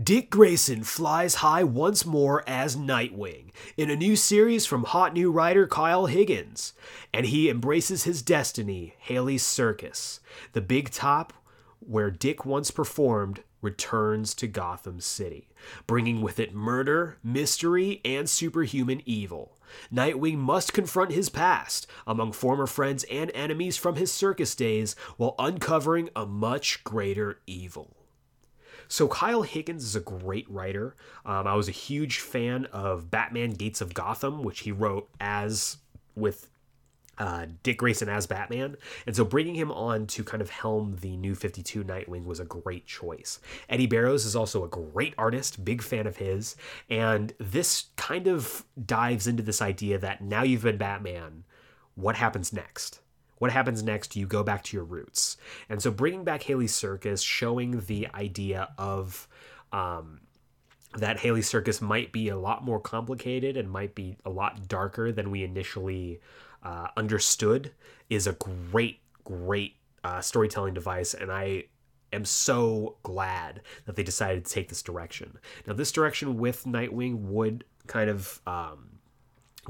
Dick 0.00 0.30
Grayson 0.30 0.84
flies 0.84 1.36
high 1.36 1.64
once 1.64 2.06
more 2.06 2.42
as 2.46 2.76
Nightwing 2.76 3.50
in 3.76 3.90
a 3.90 3.96
new 3.96 4.16
series 4.16 4.64
from 4.64 4.84
hot 4.84 5.12
new 5.12 5.30
writer 5.30 5.66
Kyle 5.66 6.06
Higgins, 6.06 6.72
and 7.12 7.26
he 7.26 7.50
embraces 7.50 8.04
his 8.04 8.22
destiny, 8.22 8.94
Haly's 9.00 9.42
Circus. 9.42 10.20
The 10.54 10.62
big 10.62 10.90
top 10.90 11.34
where 11.78 12.10
Dick 12.10 12.46
once 12.46 12.70
performed 12.70 13.42
returns 13.60 14.32
to 14.36 14.46
Gotham 14.46 14.98
City, 14.98 15.50
bringing 15.86 16.22
with 16.22 16.40
it 16.40 16.54
murder, 16.54 17.18
mystery, 17.22 18.00
and 18.02 18.30
superhuman 18.30 19.02
evil. 19.04 19.58
Nightwing 19.92 20.38
must 20.38 20.72
confront 20.72 21.12
his 21.12 21.28
past 21.28 21.86
among 22.06 22.32
former 22.32 22.66
friends 22.66 23.04
and 23.10 23.30
enemies 23.34 23.76
from 23.76 23.96
his 23.96 24.10
circus 24.10 24.54
days 24.54 24.96
while 25.18 25.34
uncovering 25.38 26.08
a 26.16 26.24
much 26.24 26.82
greater 26.82 27.40
evil. 27.46 27.94
So 28.92 29.08
Kyle 29.08 29.40
Higgins 29.40 29.84
is 29.84 29.96
a 29.96 30.00
great 30.00 30.44
writer. 30.50 30.94
Um, 31.24 31.46
I 31.46 31.54
was 31.54 31.66
a 31.66 31.72
huge 31.72 32.18
fan 32.18 32.66
of 32.66 33.10
Batman 33.10 33.52
Gates 33.52 33.80
of 33.80 33.94
Gotham, 33.94 34.42
which 34.42 34.60
he 34.60 34.70
wrote 34.70 35.08
as 35.18 35.78
with 36.14 36.50
uh, 37.16 37.46
Dick 37.62 37.78
Grayson 37.78 38.10
as 38.10 38.26
Batman. 38.26 38.76
And 39.06 39.16
so 39.16 39.24
bringing 39.24 39.54
him 39.54 39.72
on 39.72 40.06
to 40.08 40.22
kind 40.22 40.42
of 40.42 40.50
helm 40.50 40.98
the 41.00 41.16
new 41.16 41.34
52 41.34 41.84
Nightwing 41.84 42.26
was 42.26 42.38
a 42.38 42.44
great 42.44 42.84
choice. 42.84 43.40
Eddy 43.66 43.86
Barrows 43.86 44.26
is 44.26 44.36
also 44.36 44.62
a 44.62 44.68
great 44.68 45.14
artist, 45.16 45.64
big 45.64 45.80
fan 45.80 46.06
of 46.06 46.18
his. 46.18 46.54
And 46.90 47.32
this 47.38 47.86
kind 47.96 48.26
of 48.26 48.66
dives 48.84 49.26
into 49.26 49.42
this 49.42 49.62
idea 49.62 49.96
that 50.00 50.20
now 50.20 50.42
you've 50.42 50.64
been 50.64 50.76
Batman, 50.76 51.44
what 51.94 52.16
happens 52.16 52.52
next? 52.52 53.00
What 53.42 53.50
happens 53.50 53.82
next? 53.82 54.14
You 54.14 54.28
go 54.28 54.44
back 54.44 54.62
to 54.62 54.76
your 54.76 54.84
roots. 54.84 55.36
And 55.68 55.82
so 55.82 55.90
bringing 55.90 56.22
back 56.22 56.44
Haly's 56.44 56.72
Circus, 56.72 57.20
showing 57.20 57.80
the 57.86 58.06
idea 58.14 58.68
of 58.78 59.26
um, 59.72 60.20
that 60.96 61.18
Haly's 61.18 61.48
Circus 61.48 61.80
might 61.80 62.12
be 62.12 62.28
a 62.28 62.36
lot 62.38 62.64
more 62.64 62.78
complicated 62.78 63.56
and 63.56 63.68
might 63.68 63.96
be 63.96 64.16
a 64.24 64.30
lot 64.30 64.68
darker 64.68 65.10
than 65.10 65.32
we 65.32 65.42
initially 65.42 66.20
uh, 66.62 66.86
understood, 66.96 67.72
is 68.08 68.28
a 68.28 68.34
great, 68.34 69.00
great 69.24 69.74
uh, 70.04 70.20
storytelling 70.20 70.74
device. 70.74 71.12
And 71.12 71.32
I 71.32 71.64
am 72.12 72.24
so 72.24 72.98
glad 73.02 73.62
that 73.86 73.96
they 73.96 74.04
decided 74.04 74.44
to 74.44 74.52
take 74.52 74.68
this 74.68 74.82
direction. 74.82 75.36
Now, 75.66 75.72
this 75.72 75.90
direction 75.90 76.38
with 76.38 76.62
Nightwing 76.62 77.22
would 77.22 77.64
kind 77.88 78.08
of. 78.08 78.40
Um, 78.46 78.91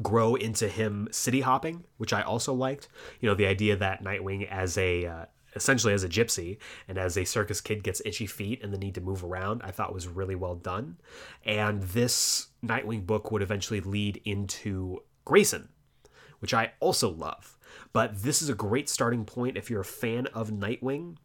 grow 0.00 0.34
into 0.34 0.68
him 0.68 1.08
city 1.10 1.40
hopping, 1.40 1.84
which 1.98 2.12
I 2.12 2.22
also 2.22 2.54
liked. 2.54 2.88
You 3.20 3.28
know, 3.28 3.34
the 3.34 3.46
idea 3.46 3.76
that 3.76 4.02
Nightwing 4.02 4.48
as 4.48 4.78
a 4.78 5.06
uh, 5.06 5.24
essentially 5.54 5.92
as 5.92 6.04
a 6.04 6.08
gypsy 6.08 6.58
and 6.88 6.98
as 6.98 7.16
a 7.16 7.24
circus 7.24 7.60
kid 7.60 7.82
gets 7.82 8.00
itchy 8.04 8.26
feet 8.26 8.62
and 8.62 8.72
the 8.72 8.78
need 8.78 8.94
to 8.94 9.00
move 9.00 9.24
around, 9.24 9.62
I 9.62 9.70
thought 9.70 9.92
was 9.92 10.08
really 10.08 10.34
well 10.34 10.54
done. 10.54 10.96
And 11.44 11.82
this 11.82 12.48
Nightwing 12.64 13.06
book 13.06 13.30
would 13.30 13.42
eventually 13.42 13.80
lead 13.80 14.20
into 14.24 15.02
Grayson, 15.24 15.68
which 16.40 16.54
I 16.54 16.72
also 16.80 17.10
love. 17.10 17.58
But 17.92 18.22
this 18.22 18.42
is 18.42 18.48
a 18.48 18.54
great 18.54 18.88
starting 18.88 19.24
point 19.24 19.56
if 19.56 19.70
you're 19.70 19.80
a 19.80 19.84
fan 19.84 20.26
of 20.28 20.50
Nightwing 20.50 21.16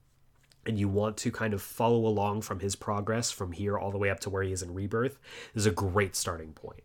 and 0.66 0.78
you 0.78 0.90
want 0.90 1.16
to 1.18 1.32
kind 1.32 1.54
of 1.54 1.62
follow 1.62 2.06
along 2.06 2.42
from 2.42 2.60
his 2.60 2.76
progress 2.76 3.32
from 3.32 3.54
here 3.54 3.78
all 3.78 3.92
the 3.92 3.98
way 3.98 4.10
up 4.10 4.20
to 4.22 4.30
where 4.30 4.44
he 4.44 4.52
is 4.52 4.62
in 4.62 4.74
Rebirth. 4.74 5.18
This 5.54 5.62
is 5.62 5.68
a 5.68 5.72
great 5.72 6.16
starting 6.16 6.52
point. 6.52 6.82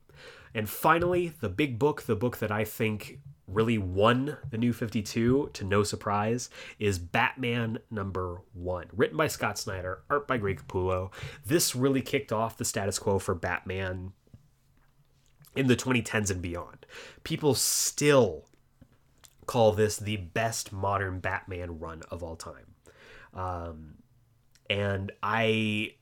And 0.55 0.69
finally, 0.69 1.33
the 1.41 1.49
big 1.49 1.79
book, 1.79 2.03
the 2.03 2.17
book 2.17 2.39
that 2.39 2.51
I 2.51 2.65
think 2.65 3.21
really 3.47 3.79
won 3.79 4.37
the 4.51 4.59
new 4.59 4.73
52 4.73 5.51
to 5.53 5.65
no 5.65 5.83
surprise 5.83 6.49
is 6.79 6.99
Batman 6.99 7.79
number 7.91 8.41
1 8.55 8.87
written 8.93 9.17
by 9.17 9.27
Scott 9.27 9.59
Snyder 9.59 10.03
art 10.09 10.27
by 10.27 10.39
Greg 10.39 10.63
Capullo. 10.67 11.13
This 11.45 11.75
really 11.75 12.03
kicked 12.03 12.33
off 12.33 12.57
the 12.57 12.65
status 12.65 12.99
quo 12.99 13.19
for 13.19 13.35
Batman 13.35 14.13
in 15.55 15.67
the 15.67 15.77
2010s 15.77 16.31
and 16.31 16.41
beyond. 16.41 16.87
People 17.25 17.55
still 17.55 18.49
call 19.47 19.73
this 19.73 19.97
the 19.97 20.17
best 20.17 20.73
modern 20.73 21.19
Batman 21.19 21.79
run 21.79 22.03
of 22.11 22.23
all 22.23 22.37
time. 22.37 22.75
Um, 23.35 23.97
and 24.71 25.13
I 25.23 25.95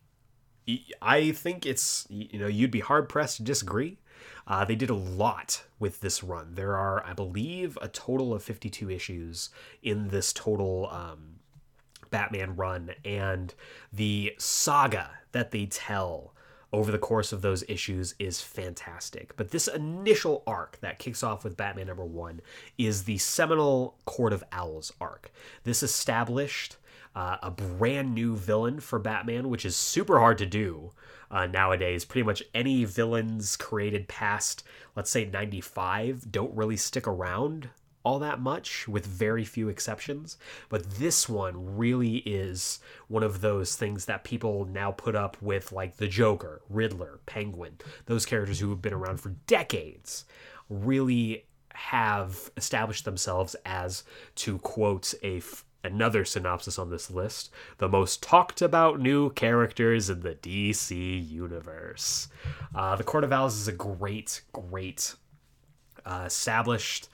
I 1.02 1.32
think 1.32 1.66
it's 1.66 2.06
you 2.10 2.38
know 2.38 2.46
you'd 2.46 2.70
be 2.70 2.80
hard 2.80 3.08
pressed 3.08 3.38
to 3.38 3.42
disagree 3.42 3.98
uh, 4.46 4.64
they 4.64 4.74
did 4.74 4.90
a 4.90 4.94
lot 4.94 5.64
with 5.78 6.00
this 6.00 6.22
run. 6.22 6.54
There 6.54 6.76
are, 6.76 7.04
I 7.04 7.12
believe, 7.12 7.78
a 7.80 7.88
total 7.88 8.34
of 8.34 8.42
52 8.42 8.90
issues 8.90 9.50
in 9.82 10.08
this 10.08 10.32
total 10.32 10.88
um, 10.90 11.36
Batman 12.10 12.56
run, 12.56 12.90
and 13.04 13.54
the 13.92 14.34
saga 14.38 15.10
that 15.32 15.50
they 15.50 15.66
tell 15.66 16.34
over 16.72 16.92
the 16.92 16.98
course 16.98 17.32
of 17.32 17.42
those 17.42 17.64
issues 17.68 18.14
is 18.18 18.40
fantastic. 18.40 19.36
But 19.36 19.50
this 19.50 19.66
initial 19.66 20.42
arc 20.46 20.78
that 20.80 20.98
kicks 20.98 21.22
off 21.22 21.42
with 21.42 21.56
Batman 21.56 21.88
number 21.88 22.04
one 22.04 22.40
is 22.78 23.04
the 23.04 23.18
seminal 23.18 23.96
Court 24.04 24.32
of 24.32 24.44
Owls 24.52 24.92
arc. 25.00 25.32
This 25.64 25.82
established 25.82 26.76
uh, 27.14 27.36
a 27.42 27.50
brand 27.50 28.14
new 28.14 28.36
villain 28.36 28.80
for 28.80 28.98
Batman, 28.98 29.48
which 29.48 29.64
is 29.64 29.76
super 29.76 30.18
hard 30.18 30.38
to 30.38 30.46
do 30.46 30.92
uh, 31.30 31.46
nowadays. 31.46 32.04
Pretty 32.04 32.24
much 32.24 32.42
any 32.54 32.84
villains 32.84 33.56
created 33.56 34.08
past, 34.08 34.62
let's 34.96 35.10
say, 35.10 35.24
95 35.24 36.30
don't 36.30 36.54
really 36.54 36.76
stick 36.76 37.06
around 37.06 37.70
all 38.02 38.18
that 38.18 38.40
much, 38.40 38.88
with 38.88 39.04
very 39.04 39.44
few 39.44 39.68
exceptions. 39.68 40.38
But 40.68 40.90
this 40.92 41.28
one 41.28 41.76
really 41.76 42.16
is 42.18 42.80
one 43.08 43.22
of 43.22 43.40
those 43.40 43.76
things 43.76 44.06
that 44.06 44.24
people 44.24 44.64
now 44.64 44.90
put 44.90 45.14
up 45.14 45.36
with, 45.42 45.70
like 45.72 45.96
the 45.96 46.08
Joker, 46.08 46.62
Riddler, 46.70 47.20
Penguin, 47.26 47.76
those 48.06 48.24
characters 48.24 48.58
who 48.58 48.70
have 48.70 48.80
been 48.80 48.94
around 48.94 49.20
for 49.20 49.30
decades, 49.46 50.24
really 50.70 51.44
have 51.74 52.50
established 52.56 53.04
themselves 53.04 53.54
as, 53.66 54.04
to 54.36 54.58
quote 54.58 55.12
a 55.22 55.40
another 55.82 56.24
synopsis 56.24 56.78
on 56.78 56.90
this 56.90 57.10
list 57.10 57.50
the 57.78 57.88
most 57.88 58.22
talked 58.22 58.60
about 58.60 59.00
new 59.00 59.30
characters 59.30 60.10
in 60.10 60.20
the 60.20 60.34
DC 60.34 61.30
universe. 61.30 62.28
Uh, 62.74 62.96
the 62.96 63.04
Court 63.04 63.24
of 63.24 63.32
Owls 63.32 63.56
is 63.56 63.68
a 63.68 63.72
great, 63.72 64.42
great 64.52 65.14
uh, 66.04 66.24
established 66.26 67.08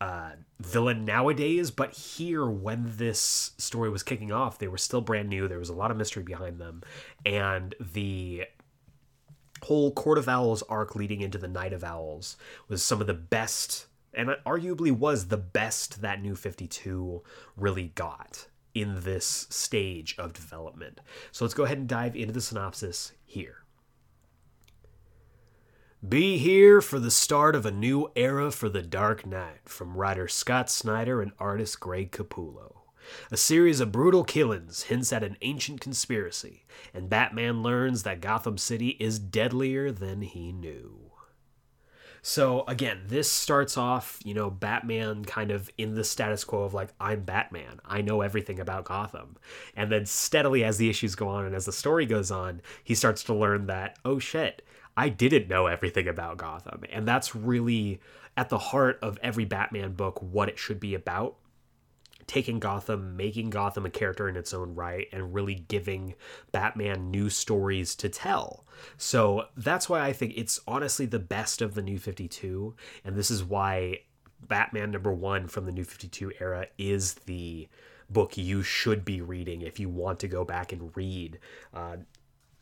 uh, 0.00 0.30
villain 0.60 1.04
nowadays, 1.04 1.70
but 1.70 1.92
here, 1.92 2.48
when 2.48 2.84
this 2.96 3.52
story 3.58 3.90
was 3.90 4.02
kicking 4.02 4.30
off, 4.30 4.58
they 4.58 4.68
were 4.68 4.78
still 4.78 5.00
brand 5.00 5.28
new. 5.28 5.48
There 5.48 5.58
was 5.58 5.70
a 5.70 5.74
lot 5.74 5.90
of 5.90 5.96
mystery 5.96 6.22
behind 6.22 6.60
them, 6.60 6.82
and 7.26 7.74
the 7.80 8.44
whole 9.64 9.90
Court 9.90 10.18
of 10.18 10.28
Owls 10.28 10.62
arc 10.68 10.94
leading 10.94 11.20
into 11.20 11.36
the 11.36 11.48
Night 11.48 11.72
of 11.72 11.82
Owls 11.82 12.36
was 12.68 12.82
some 12.82 13.00
of 13.00 13.08
the 13.08 13.14
best 13.14 13.87
and 14.18 14.30
arguably 14.44 14.90
was 14.90 15.28
the 15.28 15.36
best 15.36 16.02
that 16.02 16.20
New 16.20 16.34
52 16.34 17.22
really 17.56 17.92
got 17.94 18.48
in 18.74 19.00
this 19.02 19.46
stage 19.48 20.16
of 20.18 20.32
development. 20.32 21.00
So 21.30 21.44
let's 21.44 21.54
go 21.54 21.62
ahead 21.62 21.78
and 21.78 21.88
dive 21.88 22.16
into 22.16 22.32
the 22.32 22.40
synopsis 22.40 23.12
here. 23.24 23.62
Be 26.06 26.38
here 26.38 26.80
for 26.80 26.98
the 26.98 27.12
start 27.12 27.54
of 27.54 27.64
a 27.64 27.70
new 27.70 28.10
era 28.16 28.50
for 28.50 28.68
the 28.68 28.82
Dark 28.82 29.24
Knight 29.24 29.60
from 29.68 29.96
writer 29.96 30.26
Scott 30.26 30.68
Snyder 30.68 31.22
and 31.22 31.32
artist 31.38 31.78
Greg 31.78 32.10
Capullo. 32.10 32.74
A 33.30 33.36
series 33.36 33.80
of 33.80 33.92
brutal 33.92 34.24
killings 34.24 34.84
hints 34.84 35.12
at 35.12 35.24
an 35.24 35.36
ancient 35.42 35.80
conspiracy, 35.80 36.66
and 36.92 37.08
Batman 37.08 37.62
learns 37.62 38.02
that 38.02 38.20
Gotham 38.20 38.58
City 38.58 38.96
is 39.00 39.18
deadlier 39.18 39.90
than 39.90 40.22
he 40.22 40.52
knew. 40.52 41.07
So 42.28 42.64
again, 42.68 43.04
this 43.06 43.32
starts 43.32 43.78
off, 43.78 44.20
you 44.22 44.34
know, 44.34 44.50
Batman 44.50 45.24
kind 45.24 45.50
of 45.50 45.70
in 45.78 45.94
the 45.94 46.04
status 46.04 46.44
quo 46.44 46.64
of 46.64 46.74
like, 46.74 46.90
I'm 47.00 47.22
Batman. 47.22 47.80
I 47.86 48.02
know 48.02 48.20
everything 48.20 48.60
about 48.60 48.84
Gotham. 48.84 49.36
And 49.74 49.90
then 49.90 50.04
steadily 50.04 50.62
as 50.62 50.76
the 50.76 50.90
issues 50.90 51.14
go 51.14 51.26
on 51.26 51.46
and 51.46 51.54
as 51.54 51.64
the 51.64 51.72
story 51.72 52.04
goes 52.04 52.30
on, 52.30 52.60
he 52.84 52.94
starts 52.94 53.22
to 53.24 53.34
learn 53.34 53.64
that, 53.68 53.98
oh 54.04 54.18
shit, 54.18 54.60
I 54.94 55.08
didn't 55.08 55.48
know 55.48 55.68
everything 55.68 56.06
about 56.06 56.36
Gotham. 56.36 56.82
And 56.92 57.08
that's 57.08 57.34
really 57.34 57.98
at 58.36 58.50
the 58.50 58.58
heart 58.58 58.98
of 59.00 59.18
every 59.22 59.46
Batman 59.46 59.94
book 59.94 60.20
what 60.20 60.50
it 60.50 60.58
should 60.58 60.80
be 60.80 60.94
about 60.94 61.36
taking 62.28 62.60
Gotham, 62.60 63.16
making 63.16 63.50
Gotham 63.50 63.84
a 63.84 63.90
character 63.90 64.28
in 64.28 64.36
its 64.36 64.54
own 64.54 64.76
right, 64.76 65.08
and 65.10 65.34
really 65.34 65.56
giving 65.56 66.14
Batman 66.52 67.10
new 67.10 67.28
stories 67.30 67.96
to 67.96 68.08
tell. 68.08 68.64
So 68.96 69.46
that's 69.56 69.88
why 69.88 70.02
I 70.02 70.12
think 70.12 70.34
it's 70.36 70.60
honestly 70.68 71.06
the 71.06 71.18
best 71.18 71.60
of 71.60 71.74
the 71.74 71.82
New 71.82 71.98
52, 71.98 72.76
and 73.04 73.16
this 73.16 73.30
is 73.32 73.42
why 73.42 74.02
Batman 74.46 74.92
number 74.92 75.12
one 75.12 75.48
from 75.48 75.66
the 75.66 75.72
New 75.72 75.84
52 75.84 76.34
era 76.38 76.66
is 76.76 77.14
the 77.14 77.66
book 78.10 78.38
you 78.38 78.62
should 78.62 79.04
be 79.04 79.20
reading 79.20 79.62
if 79.62 79.80
you 79.80 79.88
want 79.88 80.20
to 80.20 80.28
go 80.28 80.44
back 80.44 80.72
and 80.72 80.96
read 80.96 81.38
uh, 81.74 81.96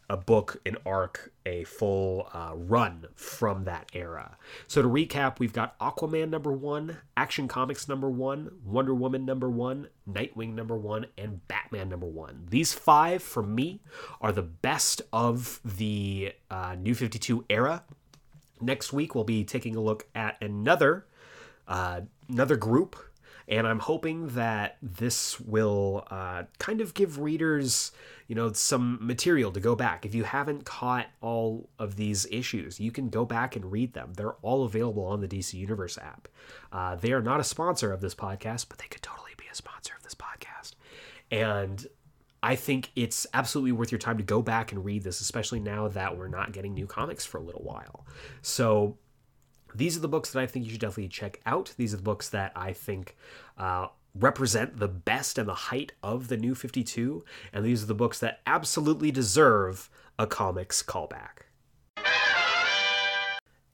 a 0.09 0.17
book, 0.17 0.61
an 0.65 0.77
arc, 0.87 1.33
a 1.45 1.65
full 1.65 2.29
uh, 2.33 2.53
run 2.55 3.07
from 3.15 3.65
that 3.65 3.91
era. 3.93 4.37
So 4.69 4.83
to 4.83 4.89
recap, 4.89 5.39
we've 5.39 5.53
got 5.53 5.79
Aquaman 5.79 6.31
number 6.31 6.53
one, 6.53 6.99
Action 7.17 7.49
Comics 7.49 7.89
number 7.89 8.09
one, 8.09 8.51
Wonder 8.65 8.95
Woman 8.95 9.25
number 9.25 9.51
one, 9.51 9.89
Nightwing 10.09 10.55
number 10.55 10.77
one, 10.77 11.07
and 11.19 11.47
Batman 11.49 11.89
number 11.89 12.07
one. 12.07 12.47
These 12.51 12.73
five, 12.73 13.23
for 13.23 13.43
me, 13.43 13.81
are 14.21 14.33
the 14.33 14.43
best 14.43 15.03
of 15.13 15.61
the 15.65 16.33
uh, 16.51 16.77
New 16.79 16.95
52 16.95 17.45
era. 17.51 17.83
Next 18.61 18.93
week, 18.93 19.15
we'll 19.15 19.25
be 19.25 19.45
taking 19.45 19.77
a 19.77 19.81
look 19.81 20.07
at 20.15 20.41
another 20.41 21.07
uh, 21.69 22.03
another 22.29 22.57
group 22.57 22.97
and 23.49 23.67
I'm 23.67 23.79
hoping 23.79 24.29
that 24.29 24.77
this 24.83 25.39
will 25.41 26.07
uh, 26.11 26.45
kind 26.59 26.81
of 26.81 26.95
give 26.95 27.21
readers, 27.21 27.93
you 28.27 28.35
know, 28.35 28.53
some 28.53 28.99
material 29.01 29.53
to 29.53 29.61
go 29.61 29.77
back. 29.77 30.05
If 30.05 30.15
you 30.15 30.25
haven't 30.25 30.65
caught 30.65 31.07
all 31.21 31.69
of 31.79 31.97
these 31.97 32.27
issues, 32.31 32.81
you 32.81 32.91
can 32.91 33.09
go 33.09 33.25
back 33.25 33.55
and 33.55 33.71
read 33.71 33.93
them. 33.93 34.15
They're 34.15 34.35
all 34.43 34.65
available 34.65 35.05
on 35.05 35.21
the 35.21 35.29
DC 35.29 35.55
Universe 35.55 35.97
app. 35.99 36.29
Uh, 36.73 36.97
they 36.97 37.13
are 37.13 37.23
not 37.23 37.39
a 37.39 37.45
sponsor 37.45 37.93
of 37.93 38.01
this 38.01 38.15
podcast, 38.15 38.67
but 38.69 38.79
they 38.79 38.89
could 38.89 39.03
totally 39.03 39.33
be 39.37 39.45
a 39.51 39.55
sponsor 39.55 39.95
of 39.97 40.03
this 40.03 40.15
podcast. 40.15 40.73
And 41.31 41.87
I 42.43 42.57
think 42.57 42.91
it's 42.97 43.27
absolutely 43.33 43.73
worth 43.73 43.93
your 43.93 43.99
time 43.99 44.19
to 44.19 44.25
go 44.25 44.43
back 44.43 44.73
and 44.73 44.85
read 44.85 45.05
this, 45.05 45.21
especially 45.21 45.61
now 45.61 45.89
that 45.89 46.19
we're 46.19 46.29
not 46.29 46.53
getting 46.53 46.75
new 46.75 46.87
comics 46.87 47.25
for 47.25 47.39
a 47.39 47.43
little 47.43 47.63
while. 47.63 48.07
So 48.43 48.99
these 49.77 49.97
are 49.97 50.01
the 50.01 50.09
books 50.09 50.31
that 50.31 50.41
I 50.41 50.47
think 50.47 50.65
you 50.65 50.73
should 50.73 50.81
definitely 50.81 51.09
check 51.09 51.41
out. 51.45 51.75
These 51.77 51.93
are 51.93 51.99
the 51.99 52.03
books 52.03 52.29
that 52.31 52.53
I 52.57 52.73
think 52.73 53.17
uh, 53.59 53.89
represent 54.15 54.79
the 54.79 54.89
best 54.89 55.39
and 55.39 55.49
the 55.49 55.55
height 55.55 55.93
of 56.03 56.29
the 56.29 56.37
new 56.37 56.55
52. 56.55 57.25
And 57.53 57.65
these 57.65 57.83
are 57.83 57.87
the 57.87 57.95
books 57.95 58.19
that 58.21 58.41
absolutely 58.47 59.11
deserve 59.11 59.91
a 60.19 60.27
comics 60.27 60.83
callback. 60.83 61.46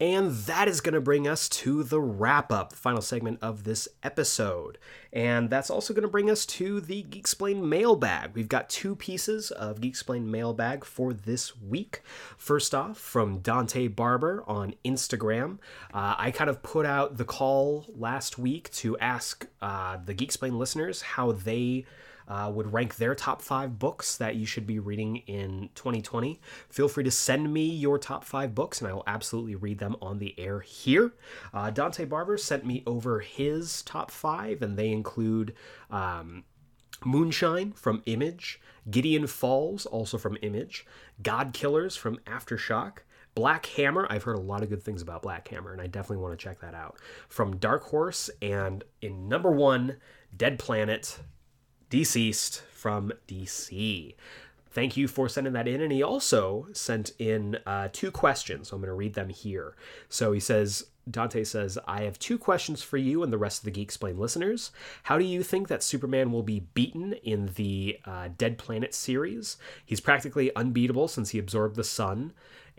And 0.03 0.33
that 0.33 0.67
is 0.67 0.81
going 0.81 0.95
to 0.95 1.01
bring 1.01 1.29
us 1.29 1.49
to 1.49 1.85
the 1.85 2.01
wrap 2.01 2.51
up, 2.51 2.71
the 2.71 2.77
final 2.77 3.01
segment 3.01 3.39
of 3.41 3.63
this 3.63 3.87
episode. 4.03 4.77
And 5.13 5.49
that's 5.49 5.71
also 5.71 5.95
going 5.95 6.03
to 6.03 6.09
bring 6.09 6.29
us 6.29 6.45
to 6.47 6.81
the 6.81 7.05
Geeksplain 7.05 7.63
mailbag. 7.63 8.33
We've 8.35 8.49
got 8.49 8.69
two 8.69 8.97
pieces 8.97 9.53
of 9.53 9.81
Geeksplain 9.81 10.25
mailbag 10.25 10.85
for 10.85 11.13
this 11.13 11.57
week. 11.57 12.03
First 12.37 12.75
off, 12.75 12.99
from 12.99 13.39
Dante 13.39 13.87
Barber 13.87 14.43
on 14.49 14.75
Instagram. 14.85 15.59
Uh, 15.95 16.17
I 16.19 16.33
kind 16.33 16.51
of 16.51 16.65
put 16.65 16.85
out 16.85 17.17
the 17.17 17.25
call 17.25 17.87
last 17.97 18.37
week 18.37 18.73
to 18.73 18.99
ask 18.99 19.47
uh, 19.61 19.99
the 20.05 20.17
Geeksplain 20.17 20.59
listeners 20.59 21.03
how 21.03 21.31
they 21.31 21.87
uh, 22.33 22.51
would 22.51 22.73
rank 22.73 22.97
their 22.97 23.15
top 23.15 23.43
five 23.43 23.79
books 23.79 24.17
that 24.17 24.37
you 24.37 24.47
should 24.47 24.67
be 24.67 24.79
reading 24.79 25.17
in 25.27 25.69
2020. 25.75 26.41
Feel 26.71 26.89
free 26.89 27.05
to 27.05 27.11
send 27.11 27.53
me 27.53 27.69
your 27.69 27.99
top 27.99 28.25
five 28.25 28.55
books, 28.55 28.81
and 28.81 28.89
I 28.89 28.95
will 28.95 29.05
absolutely 29.07 29.55
read 29.55 29.79
them 29.79 29.97
on 30.01 30.19
the 30.19 30.35
air 30.41 30.61
here. 30.61 31.13
Uh, 31.53 31.69
Dante 31.69 32.07
Barber 32.07 32.39
sent 32.39 32.65
me 32.65 32.83
over 32.87 33.21
his 33.21 33.83
top 33.83 34.11
five, 34.11 34.63
and 34.63 34.79
they 34.79 34.91
include. 34.91 35.55
Um, 35.91 36.45
Moonshine 37.05 37.73
from 37.73 38.01
Image, 38.07 38.61
Gideon 38.89 39.27
Falls, 39.27 39.87
also 39.87 40.19
from 40.19 40.39
Image, 40.41 40.87
God 41.21 41.53
Killers 41.53 41.97
from 41.97 42.19
Aftershock, 42.19 42.99
Black 43.35 43.67
Hammer, 43.67 44.07
I've 44.09 44.23
heard 44.23 44.37
a 44.37 44.41
lot 44.41 44.63
of 44.63 44.69
good 44.69 44.85
things 44.85 45.03
about 45.03 45.23
Black 45.23 45.49
Hammer, 45.49 45.73
and 45.73 45.81
I 45.81 45.89
definitely 45.89 46.23
want 46.23 46.39
to 46.39 46.45
check 46.45 46.61
that 46.61 46.75
out. 46.75 46.99
From 47.29 47.57
Dark 47.57 47.83
Horse, 47.83 48.31
and 48.41 48.85
in 49.01 49.29
number 49.29 49.51
one, 49.51 49.97
Dead 50.37 50.61
Planet 50.61 51.19
DCeased 51.93 52.63
from 52.73 53.13
DC. 53.29 54.15
Thank 54.71 54.97
you 54.97 55.07
for 55.07 55.29
sending 55.29 55.53
that 55.53 55.69
in. 55.69 55.83
And 55.83 55.93
he 55.93 56.03
also 56.03 56.69
sent 56.73 57.13
in 57.19 57.59
uh, 57.67 57.91
two 57.93 58.11
questions. 58.11 58.69
So 58.69 58.77
I'm 58.77 58.81
going 58.81 58.89
to 58.89 58.95
read 58.95 59.13
them 59.13 59.29
here. 59.29 59.77
So 60.09 60.33
he 60.33 60.41
says, 60.41 60.87
Dante 61.11 61.45
says, 61.45 61.79
I 61.87 62.05
have 62.05 62.19
two 62.19 62.39
questions 62.39 62.83
for 62.83 62.97
you 62.97 63.23
and 63.23 63.31
the 63.31 63.37
rest 63.37 63.59
of 63.59 63.71
the 63.71 63.85
Geeksplain 63.85 64.17
listeners. 64.17 64.71
How 65.03 65.19
do 65.19 65.25
you 65.25 65.43
think 65.43 65.69
that 65.69 65.83
Superman 65.83 66.33
will 66.33 66.43
be 66.43 66.61
beaten 66.61 67.13
in 67.13 67.51
the 67.57 67.99
uh, 68.07 68.31
Dead 68.39 68.57
Planet 68.57 68.95
series? 68.95 69.59
He's 69.85 70.01
practically 70.01 70.51
unbeatable 70.57 71.09
since 71.09 71.31
he 71.31 71.39
absorbed 71.39 71.77
the 71.77 71.85
sun. 71.85 72.33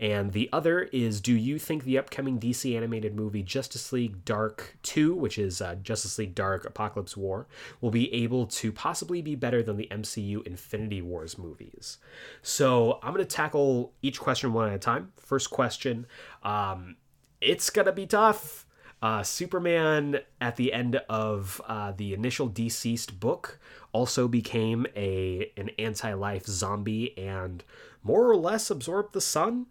And 0.04 0.32
the 0.32 0.50
other 0.52 0.82
is 0.92 1.22
Do 1.22 1.32
you 1.32 1.58
think 1.58 1.84
the 1.84 1.96
upcoming 1.96 2.38
DC 2.38 2.76
animated 2.76 3.16
movie 3.16 3.42
Justice 3.42 3.90
League 3.90 4.22
Dark 4.26 4.76
2, 4.82 5.14
which 5.14 5.38
is 5.38 5.62
uh, 5.62 5.76
Justice 5.76 6.18
League 6.18 6.34
Dark 6.34 6.70
Apokolips 6.70 7.16
War, 7.16 7.46
will 7.80 7.90
be 7.90 8.12
able 8.12 8.44
to 8.48 8.70
possibly 8.70 9.22
be 9.22 9.34
better 9.34 9.62
than 9.62 9.78
the 9.78 9.88
MCU 9.90 10.46
Infinity 10.46 11.00
Wars 11.00 11.38
movies? 11.38 11.96
So 12.42 12.98
I'm 13.02 13.14
going 13.14 13.24
to 13.24 13.34
tackle 13.34 13.94
each 14.02 14.20
question 14.20 14.52
one 14.52 14.68
at 14.68 14.74
a 14.74 14.78
time. 14.78 15.10
First 15.16 15.48
question 15.48 16.04
um, 16.42 16.96
It's 17.40 17.70
going 17.70 17.86
to 17.86 17.92
be 17.92 18.06
tough. 18.06 18.66
Uh, 19.00 19.22
Superman 19.22 20.18
at 20.38 20.56
the 20.56 20.74
end 20.74 20.96
of 21.08 21.62
uh, 21.66 21.92
the 21.96 22.12
initial 22.12 22.50
DCeased 22.50 23.18
book 23.20 23.58
also 23.92 24.28
became 24.28 24.86
a 24.94 25.50
an 25.56 25.70
anti-life 25.78 26.44
zombie 26.44 27.16
and 27.16 27.64
more 28.02 28.28
or 28.28 28.36
less 28.36 28.70
absorbed 28.70 29.14
the 29.14 29.20
sun 29.22 29.66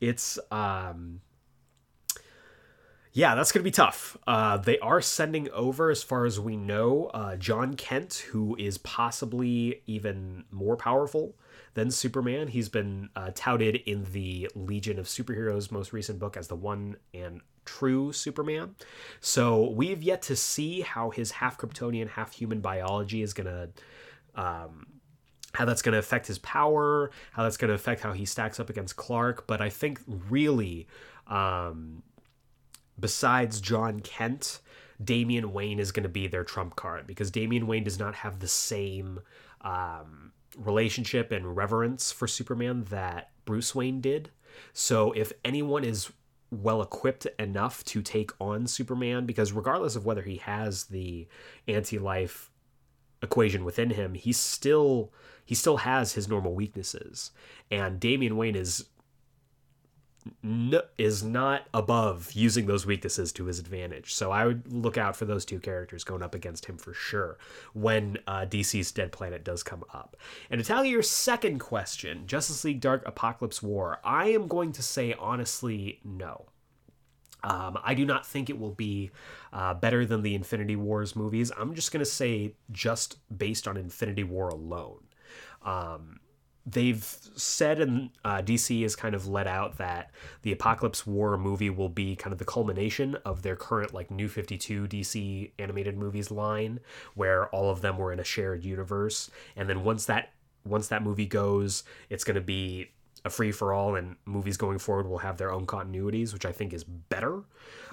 it's 0.00 0.38
um 0.50 1.20
yeah, 3.18 3.34
that's 3.34 3.50
going 3.50 3.62
to 3.62 3.64
be 3.64 3.72
tough. 3.72 4.16
Uh, 4.28 4.58
they 4.58 4.78
are 4.78 5.00
sending 5.00 5.50
over, 5.50 5.90
as 5.90 6.04
far 6.04 6.24
as 6.24 6.38
we 6.38 6.56
know, 6.56 7.06
uh, 7.06 7.34
Jon 7.34 7.74
Kent, 7.74 8.26
who 8.30 8.54
is 8.56 8.78
possibly 8.78 9.82
even 9.86 10.44
more 10.52 10.76
powerful 10.76 11.34
than 11.74 11.90
Superman. 11.90 12.46
He's 12.46 12.68
been 12.68 13.08
uh, 13.16 13.32
touted 13.34 13.74
in 13.74 14.04
the 14.12 14.48
Legion 14.54 15.00
of 15.00 15.06
Superheroes 15.06 15.72
most 15.72 15.92
recent 15.92 16.20
book 16.20 16.36
as 16.36 16.46
the 16.46 16.54
one 16.54 16.96
and 17.12 17.40
true 17.64 18.12
Superman. 18.12 18.76
So 19.20 19.68
we've 19.68 20.02
yet 20.02 20.22
to 20.22 20.36
see 20.36 20.82
how 20.82 21.10
his 21.10 21.32
half 21.32 21.58
Kryptonian, 21.58 22.10
half 22.10 22.34
human 22.34 22.60
biology 22.60 23.22
is 23.22 23.34
going 23.34 23.46
to. 23.46 23.70
Um, 24.40 24.86
how 25.58 25.64
that's 25.64 25.82
going 25.82 25.92
to 25.92 25.98
affect 25.98 26.28
his 26.28 26.38
power, 26.38 27.10
how 27.32 27.42
that's 27.42 27.56
going 27.56 27.68
to 27.68 27.74
affect 27.74 28.00
how 28.00 28.12
he 28.12 28.24
stacks 28.24 28.60
up 28.60 28.70
against 28.70 28.94
Clark. 28.94 29.48
But 29.48 29.60
I 29.60 29.70
think 29.70 29.98
really, 30.06 30.86
um, 31.26 32.04
besides 33.00 33.60
Jon 33.60 33.98
Kent, 33.98 34.60
Damian 35.02 35.52
Wayne 35.52 35.80
is 35.80 35.90
going 35.90 36.04
to 36.04 36.08
be 36.08 36.28
their 36.28 36.44
trump 36.44 36.76
card 36.76 37.08
because 37.08 37.32
Damian 37.32 37.66
Wayne 37.66 37.82
does 37.82 37.98
not 37.98 38.14
have 38.14 38.38
the 38.38 38.46
same 38.46 39.18
um, 39.62 40.30
relationship 40.56 41.32
and 41.32 41.56
reverence 41.56 42.12
for 42.12 42.28
Superman 42.28 42.84
that 42.90 43.32
Bruce 43.44 43.74
Wayne 43.74 44.00
did. 44.00 44.30
So 44.72 45.10
if 45.10 45.32
anyone 45.44 45.82
is 45.82 46.12
well 46.52 46.80
equipped 46.80 47.26
enough 47.36 47.82
to 47.86 48.00
take 48.00 48.30
on 48.40 48.68
Superman, 48.68 49.26
because 49.26 49.50
regardless 49.50 49.96
of 49.96 50.06
whether 50.06 50.22
he 50.22 50.36
has 50.36 50.84
the 50.84 51.26
anti 51.66 51.98
life 51.98 52.52
equation 53.22 53.64
within 53.64 53.90
him, 53.90 54.14
he's 54.14 54.38
still 54.38 55.12
he 55.48 55.54
still 55.54 55.78
has 55.78 56.12
his 56.12 56.28
normal 56.28 56.54
weaknesses, 56.54 57.30
and 57.70 57.98
Damian 57.98 58.36
Wayne 58.36 58.54
is 58.54 58.84
is 60.98 61.24
not 61.24 61.62
above 61.72 62.32
using 62.32 62.66
those 62.66 62.84
weaknesses 62.84 63.32
to 63.32 63.46
his 63.46 63.58
advantage. 63.58 64.12
So 64.12 64.30
I 64.30 64.44
would 64.44 64.70
look 64.70 64.98
out 64.98 65.16
for 65.16 65.24
those 65.24 65.46
two 65.46 65.58
characters 65.58 66.04
going 66.04 66.22
up 66.22 66.34
against 66.34 66.66
him 66.66 66.76
for 66.76 66.92
sure 66.92 67.38
when 67.72 68.18
uh, 68.26 68.44
DC's 68.44 68.92
Dead 68.92 69.10
Planet 69.10 69.42
does 69.42 69.62
come 69.62 69.84
up. 69.94 70.18
And 70.50 70.58
to 70.60 70.66
tell 70.66 70.84
you 70.84 70.92
your 70.92 71.02
second 71.02 71.60
question, 71.60 72.26
Justice 72.26 72.62
League 72.62 72.82
Dark 72.82 73.06
Apokolips 73.06 73.62
War, 73.62 74.00
I 74.04 74.28
am 74.28 74.48
going 74.48 74.72
to 74.72 74.82
say 74.82 75.14
honestly 75.18 75.98
no. 76.04 76.44
Um, 77.42 77.78
I 77.82 77.94
do 77.94 78.04
not 78.04 78.26
think 78.26 78.50
it 78.50 78.58
will 78.58 78.74
be 78.74 79.10
uh, 79.50 79.72
better 79.72 80.04
than 80.04 80.20
the 80.20 80.34
Infinity 80.34 80.76
Wars 80.76 81.16
movies. 81.16 81.50
I'm 81.56 81.74
just 81.74 81.90
going 81.90 82.04
to 82.04 82.10
say 82.10 82.52
just 82.70 83.16
based 83.38 83.66
on 83.66 83.78
Infinity 83.78 84.24
War 84.24 84.50
alone. 84.50 85.07
Um, 85.68 86.20
they've 86.70 87.04
said 87.36 87.80
and 87.80 88.10
uh, 88.24 88.42
DC 88.42 88.82
has 88.82 88.96
kind 88.96 89.14
of 89.14 89.26
let 89.26 89.46
out 89.46 89.78
that 89.78 90.10
the 90.42 90.54
Apokolips 90.54 91.06
War 91.06 91.36
movie 91.36 91.70
will 91.70 91.88
be 91.88 92.16
kind 92.16 92.32
of 92.32 92.38
the 92.38 92.44
culmination 92.44 93.16
of 93.24 93.42
their 93.42 93.56
current 93.56 93.94
like 93.94 94.10
New 94.10 94.28
52 94.28 94.86
DC 94.86 95.52
animated 95.58 95.96
movies 95.96 96.30
line 96.30 96.80
where 97.14 97.48
all 97.48 97.70
of 97.70 97.80
them 97.80 97.96
were 97.96 98.12
in 98.12 98.20
a 98.20 98.24
shared 98.24 98.64
universe 98.64 99.30
and 99.56 99.68
then 99.68 99.84
once 99.84 100.04
that 100.06 100.32
once 100.64 100.88
that 100.88 101.02
movie 101.02 101.26
goes 101.26 101.84
it's 102.10 102.24
going 102.24 102.34
to 102.34 102.40
be 102.40 102.90
a 103.24 103.30
free 103.30 103.52
for 103.52 103.72
all 103.72 103.94
and 103.94 104.16
movies 104.26 104.56
going 104.56 104.78
forward 104.78 105.06
will 105.06 105.18
have 105.18 105.38
their 105.38 105.52
own 105.52 105.66
continuities 105.66 106.32
which 106.32 106.44
I 106.44 106.52
think 106.52 106.72
is 106.72 106.84
better. 106.84 107.42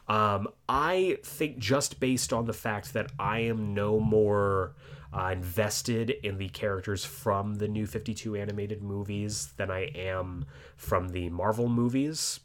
Um, 0.07 0.47
I 0.69 1.17
think 1.23 1.57
just 1.57 1.99
based 1.99 2.31
on 2.31 2.45
the 2.45 2.53
fact 2.53 2.93
that 2.93 3.11
I 3.17 3.39
am 3.39 3.73
no 3.73 3.99
more 3.99 4.75
uh, 5.15 5.31
invested 5.31 6.09
in 6.23 6.37
the 6.37 6.49
characters 6.49 7.05
from 7.05 7.55
the 7.55 7.67
new 7.67 7.87
52 7.87 8.35
animated 8.35 8.83
movies 8.83 9.53
than 9.57 9.71
I 9.71 9.85
am 9.95 10.45
from 10.75 11.09
the 11.09 11.29
Marvel 11.29 11.69
movies. 11.69 12.41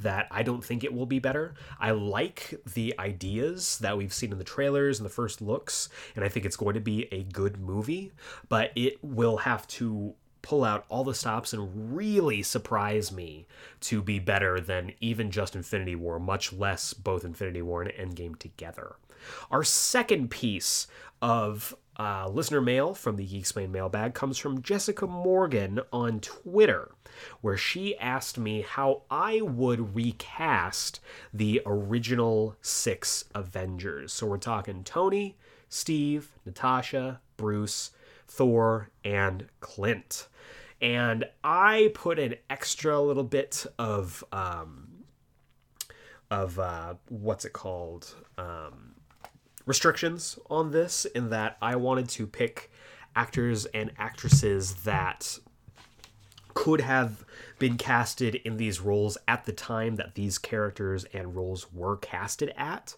That 0.00 0.26
I 0.30 0.42
don't 0.42 0.62
think 0.62 0.84
it 0.84 0.92
will 0.92 1.06
be 1.06 1.20
better. 1.20 1.54
I 1.80 1.92
like 1.92 2.54
the 2.74 2.94
ideas 2.98 3.78
that 3.78 3.96
we've 3.96 4.12
seen 4.12 4.30
in 4.30 4.36
the 4.36 4.44
trailers 4.44 4.98
and 4.98 5.06
the 5.06 5.10
first 5.10 5.40
looks, 5.40 5.88
and 6.14 6.22
I 6.22 6.28
think 6.28 6.44
it's 6.44 6.56
going 6.56 6.74
to 6.74 6.80
be 6.80 7.08
a 7.10 7.22
good 7.22 7.58
movie, 7.58 8.12
but 8.50 8.72
it 8.76 9.02
will 9.02 9.38
have 9.38 9.66
to 9.68 10.14
pull 10.42 10.64
out 10.64 10.84
all 10.90 11.02
the 11.02 11.14
stops 11.14 11.54
and 11.54 11.96
really 11.96 12.42
surprise 12.42 13.10
me 13.10 13.46
to 13.80 14.02
be 14.02 14.18
better 14.18 14.60
than 14.60 14.92
even 15.00 15.30
just 15.30 15.56
Infinity 15.56 15.96
War, 15.96 16.20
much 16.20 16.52
less 16.52 16.92
both 16.92 17.24
Infinity 17.24 17.62
War 17.62 17.82
and 17.82 18.14
Endgame 18.14 18.38
together. 18.38 18.96
Our 19.50 19.64
second 19.64 20.30
piece 20.30 20.86
of 21.22 21.74
uh, 21.98 22.28
listener 22.28 22.60
mail 22.60 22.94
from 22.94 23.16
the 23.16 23.26
Geeksplain 23.26 23.70
mailbag 23.70 24.14
comes 24.14 24.36
from 24.38 24.62
Jessica 24.62 25.06
Morgan 25.06 25.80
on 25.92 26.20
Twitter, 26.20 26.92
where 27.40 27.56
she 27.56 27.96
asked 27.98 28.38
me 28.38 28.62
how 28.62 29.02
I 29.10 29.40
would 29.40 29.94
recast 29.94 31.00
the 31.32 31.62
original 31.64 32.56
six 32.60 33.24
Avengers. 33.34 34.12
So 34.12 34.26
we're 34.26 34.36
talking 34.36 34.84
Tony, 34.84 35.36
Steve, 35.68 36.32
Natasha, 36.44 37.20
Bruce, 37.36 37.92
Thor, 38.28 38.90
and 39.04 39.46
Clint. 39.60 40.28
And 40.82 41.24
I 41.42 41.92
put 41.94 42.18
an 42.18 42.34
extra 42.50 43.00
little 43.00 43.24
bit 43.24 43.64
of 43.78 44.22
um, 44.32 44.88
of 46.30 46.58
uh, 46.58 46.94
what's 47.08 47.44
it 47.44 47.52
called 47.52 48.14
um, 48.36 48.95
restrictions 49.66 50.38
on 50.48 50.70
this 50.70 51.04
in 51.04 51.30
that 51.30 51.58
I 51.60 51.76
wanted 51.76 52.08
to 52.10 52.26
pick 52.26 52.70
actors 53.14 53.66
and 53.66 53.90
actresses 53.98 54.74
that 54.84 55.38
could 56.54 56.80
have 56.80 57.24
been 57.58 57.76
casted 57.76 58.36
in 58.36 58.56
these 58.56 58.80
roles 58.80 59.18
at 59.28 59.44
the 59.44 59.52
time 59.52 59.96
that 59.96 60.14
these 60.14 60.38
characters 60.38 61.04
and 61.12 61.36
roles 61.36 61.72
were 61.72 61.96
casted 61.96 62.52
at. 62.56 62.96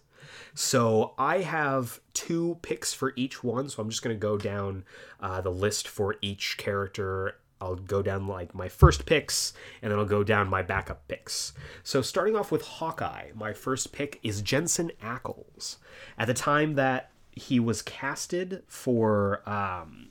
So 0.53 1.13
I 1.17 1.39
have 1.41 1.99
two 2.13 2.57
picks 2.61 2.93
for 2.93 3.13
each 3.15 3.43
one. 3.43 3.69
So 3.69 3.81
I'm 3.81 3.89
just 3.89 4.01
going 4.01 4.15
to 4.15 4.19
go 4.19 4.37
down 4.37 4.83
uh, 5.19 5.41
the 5.41 5.51
list 5.51 5.87
for 5.87 6.15
each 6.21 6.57
character. 6.57 7.35
I'll 7.61 7.75
go 7.75 8.01
down 8.01 8.27
like 8.27 8.55
my 8.55 8.69
first 8.69 9.05
picks 9.05 9.53
and 9.81 9.91
then 9.91 9.99
I'll 9.99 10.05
go 10.05 10.23
down 10.23 10.47
my 10.49 10.61
backup 10.61 11.07
picks. 11.07 11.53
So 11.83 12.01
starting 12.01 12.35
off 12.35 12.51
with 12.51 12.63
Hawkeye, 12.63 13.31
my 13.35 13.53
first 13.53 13.91
pick 13.91 14.19
is 14.23 14.41
Jensen 14.41 14.91
Ackles. 15.03 15.77
At 16.17 16.27
the 16.27 16.33
time 16.33 16.75
that 16.75 17.11
he 17.31 17.59
was 17.59 17.81
casted 17.81 18.63
for 18.67 19.47
um, 19.49 20.09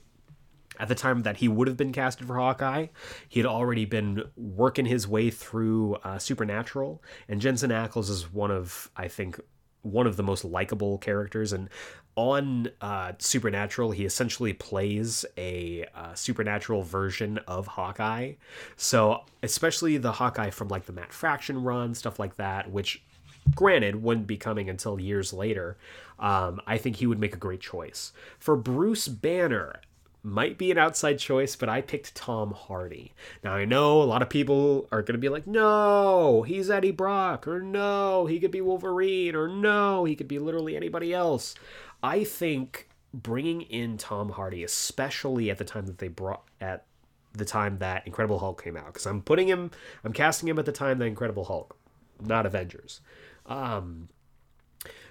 at 0.78 0.88
the 0.88 0.94
time 0.94 1.22
that 1.22 1.38
he 1.38 1.48
would 1.48 1.68
have 1.68 1.76
been 1.76 1.92
casted 1.92 2.26
for 2.26 2.36
Hawkeye, 2.36 2.86
he 3.28 3.40
had 3.40 3.46
already 3.46 3.84
been 3.84 4.24
working 4.36 4.86
his 4.86 5.08
way 5.08 5.30
through 5.30 5.96
uh, 6.04 6.18
Supernatural, 6.18 7.02
and 7.28 7.40
Jensen 7.40 7.70
Ackles 7.70 8.08
is 8.08 8.32
one 8.32 8.50
of, 8.50 8.90
I 8.96 9.08
think, 9.08 9.40
one 9.82 10.06
of 10.06 10.16
the 10.16 10.22
most 10.22 10.44
likable 10.44 10.98
characters. 10.98 11.52
And 11.52 11.68
on 12.18 12.68
uh, 12.80 13.12
Supernatural, 13.18 13.92
he 13.92 14.04
essentially 14.04 14.52
plays 14.52 15.24
a 15.36 15.86
uh, 15.94 16.14
supernatural 16.14 16.82
version 16.82 17.38
of 17.46 17.68
Hawkeye. 17.68 18.32
So, 18.76 19.22
especially 19.44 19.98
the 19.98 20.10
Hawkeye 20.10 20.50
from 20.50 20.66
like 20.66 20.86
the 20.86 20.92
Matt 20.92 21.12
Fraction 21.12 21.62
run, 21.62 21.94
stuff 21.94 22.18
like 22.18 22.34
that, 22.34 22.72
which 22.72 23.00
granted 23.54 24.02
wouldn't 24.02 24.26
be 24.26 24.36
coming 24.36 24.68
until 24.68 25.00
years 25.00 25.32
later 25.32 25.78
um, 26.18 26.60
i 26.66 26.76
think 26.76 26.96
he 26.96 27.06
would 27.06 27.18
make 27.18 27.32
a 27.32 27.38
great 27.38 27.60
choice 27.60 28.12
for 28.38 28.56
bruce 28.56 29.08
banner 29.08 29.80
might 30.22 30.58
be 30.58 30.70
an 30.70 30.78
outside 30.78 31.18
choice, 31.18 31.56
but 31.56 31.68
I 31.68 31.80
picked 31.80 32.14
Tom 32.14 32.52
Hardy. 32.52 33.12
Now 33.42 33.54
I 33.54 33.64
know 33.64 34.02
a 34.02 34.04
lot 34.04 34.22
of 34.22 34.28
people 34.28 34.88
are 34.90 35.02
going 35.02 35.14
to 35.14 35.20
be 35.20 35.28
like, 35.28 35.46
"No, 35.46 36.42
he's 36.42 36.70
Eddie 36.70 36.90
Brock," 36.90 37.46
or 37.46 37.60
"No, 37.60 38.26
he 38.26 38.40
could 38.40 38.50
be 38.50 38.60
Wolverine," 38.60 39.34
or 39.34 39.48
"No, 39.48 40.04
he 40.04 40.16
could 40.16 40.28
be 40.28 40.38
literally 40.38 40.76
anybody 40.76 41.14
else." 41.14 41.54
I 42.02 42.24
think 42.24 42.88
bringing 43.12 43.62
in 43.62 43.96
Tom 43.96 44.30
Hardy, 44.30 44.64
especially 44.64 45.50
at 45.50 45.58
the 45.58 45.64
time 45.64 45.86
that 45.86 45.98
they 45.98 46.08
brought 46.08 46.42
at 46.60 46.84
the 47.32 47.44
time 47.44 47.78
that 47.78 48.06
Incredible 48.06 48.38
Hulk 48.38 48.62
came 48.62 48.76
out, 48.76 48.86
because 48.86 49.06
I'm 49.06 49.22
putting 49.22 49.48
him, 49.48 49.70
I'm 50.04 50.12
casting 50.12 50.48
him 50.48 50.58
at 50.58 50.66
the 50.66 50.72
time 50.72 50.98
that 50.98 51.06
Incredible 51.06 51.44
Hulk, 51.44 51.76
not 52.20 52.46
Avengers. 52.46 53.00
Um, 53.46 54.08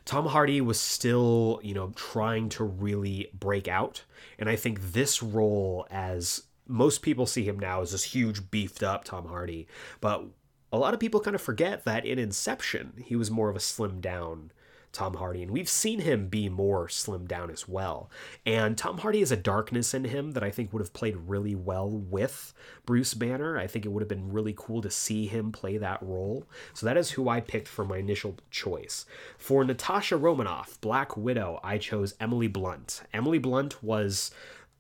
Tom 0.05 0.27
Hardy 0.27 0.61
was 0.61 0.80
still, 0.80 1.59
you 1.64 1.73
know, 1.73 1.91
trying 1.95 2.49
to 2.49 2.64
really 2.64 3.30
break 3.38 3.68
out. 3.68 4.03
And 4.39 4.49
I 4.49 4.55
think 4.55 4.93
this 4.93 5.22
role, 5.22 5.85
as 5.91 6.43
most 6.65 7.01
people 7.01 7.26
see 7.26 7.43
him 7.43 7.59
now, 7.59 7.81
as 7.81 7.91
this 7.91 8.05
huge, 8.05 8.49
beefed 8.49 8.84
up 8.84 9.03
Tom 9.03 9.27
Hardy. 9.27 9.68
But 9.99 10.23
a 10.72 10.77
lot 10.77 10.93
of 10.93 10.99
people 10.99 11.19
kind 11.19 11.35
of 11.35 11.41
forget 11.41 11.85
that 11.85 12.05
in 12.05 12.19
Inception, 12.19 13.03
he 13.05 13.15
was 13.15 13.31
more 13.31 13.49
of 13.49 13.55
a 13.55 13.61
slim 13.61 13.99
down 13.99 14.51
Tom 14.98 15.14
Hardy, 15.14 15.44
and 15.44 15.52
we've 15.52 15.69
seen 15.69 15.99
him 15.99 16.28
be 16.28 16.49
more 16.49 16.88
slimmed 16.88 17.28
down 17.28 17.52
as 17.52 17.68
well. 17.68 18.10
And 18.48 18.76
Tom 18.76 18.98
Hardy 18.98 19.19
has 19.19 19.32
a 19.32 19.38
darkness 19.38 19.94
in 19.94 20.06
him 20.06 20.32
that 20.32 20.44
I 20.44 20.49
think 20.49 20.74
would 20.74 20.82
have 20.82 20.91
played 20.91 21.15
really 21.28 21.53
well 21.53 21.88
with 21.88 22.52
Bruce 22.84 23.14
Banner. 23.14 23.60
I 23.60 23.68
think 23.68 23.86
it 23.86 23.90
would 23.90 24.02
have 24.02 24.10
been 24.10 24.34
really 24.34 24.56
cool 24.57 24.82
to 24.82 24.90
see 24.90 25.28
him 25.28 25.52
play 25.52 25.78
that 25.78 26.02
role. 26.02 26.45
So 26.74 26.88
that 26.88 26.98
is 26.98 27.11
who 27.11 27.30
I 27.30 27.41
picked 27.41 27.68
for 27.68 27.86
my 27.86 27.98
initial 27.98 28.38
choice. 28.49 29.06
For 29.38 29.64
Natasha 29.64 30.18
Romanoff, 30.18 30.82
Black 30.82 31.15
Widow, 31.15 31.60
I 31.64 31.78
chose 31.78 32.15
Emily 32.19 32.48
Blunt. 32.48 33.03
Emily 33.14 33.38
Blunt 33.38 33.84
was 33.84 34.32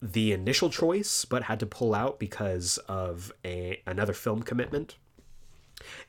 the 0.01 0.31
initial 0.31 0.71
choice, 0.71 1.25
but 1.25 1.43
had 1.43 1.59
to 1.59 1.67
pull 1.67 1.93
out 1.93 2.17
because 2.17 2.79
of 2.87 3.31
a 3.45 3.83
another 3.85 4.13
film 4.13 4.41
commitment. 4.41 4.95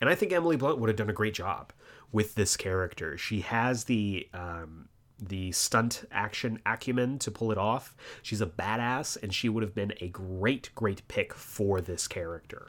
And 0.01 0.09
I 0.09 0.15
think 0.15 0.33
Emily 0.33 0.57
Blunt 0.57 0.79
would 0.79 0.89
have 0.89 0.97
done 0.97 1.11
a 1.11 1.13
great 1.13 1.35
job 1.35 1.75
with 2.13 2.35
this 2.35 2.57
character. 2.57 3.19
She 3.19 3.41
has 3.41 3.85
the 3.85 4.29
um, 4.33 4.89
the 5.21 5.51
stunt 5.53 6.05
action 6.13 6.61
acumen 6.65 7.19
to 7.19 7.31
pull 7.31 7.51
it 7.51 7.59
off. 7.59 7.97
She's 8.23 8.41
a 8.41 8.47
badass, 8.47 9.21
and 9.23 9.35
she 9.35 9.49
would 9.49 9.63
have 9.63 9.75
been 9.75 9.93
a 10.01 10.09
great, 10.09 10.71
great 10.75 11.07
pick 11.09 11.35
for 11.35 11.81
this 11.81 12.07
character. 12.07 12.69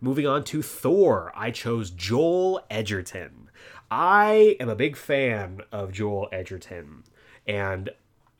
Moving 0.00 0.26
on 0.26 0.44
to 0.44 0.62
Thor, 0.62 1.32
I 1.34 1.50
chose 1.50 1.90
Joel 1.90 2.64
Edgerton. 2.68 3.50
I 3.90 4.56
am 4.58 4.68
a 4.68 4.74
big 4.74 4.96
fan 4.96 5.60
of 5.70 5.92
Joel 5.92 6.28
Edgerton, 6.32 7.04
and 7.46 7.90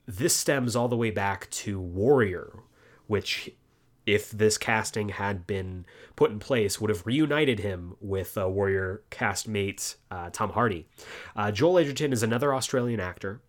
this 0.07 0.35
stems 0.35 0.75
all 0.75 0.89
the 0.89 0.97
way 0.97 1.11
back 1.11 1.49
to 1.51 1.81
Warrior, 1.81 2.59
which 3.07 3.51
if 4.07 4.31
this 4.31 4.59
casting 4.59 5.11
had 5.11 5.47
been 5.47 5.87
put 6.17 6.31
in 6.31 6.39
place, 6.39 6.81
would 6.81 6.91
have 6.91 7.07
reunited 7.07 7.61
him 7.61 7.97
with 8.01 8.37
uh, 8.37 8.49
Warrior 8.49 9.03
castmate 9.11 9.97
uh, 10.11 10.31
Tom 10.31 10.51
Hardy. 10.51 10.87
Uh, 11.35 11.51
Joel 11.51 11.79
Edgerton 11.79 12.13
is 12.13 12.23
another 12.23 12.55
Australian 12.55 13.01
actor 13.01 13.41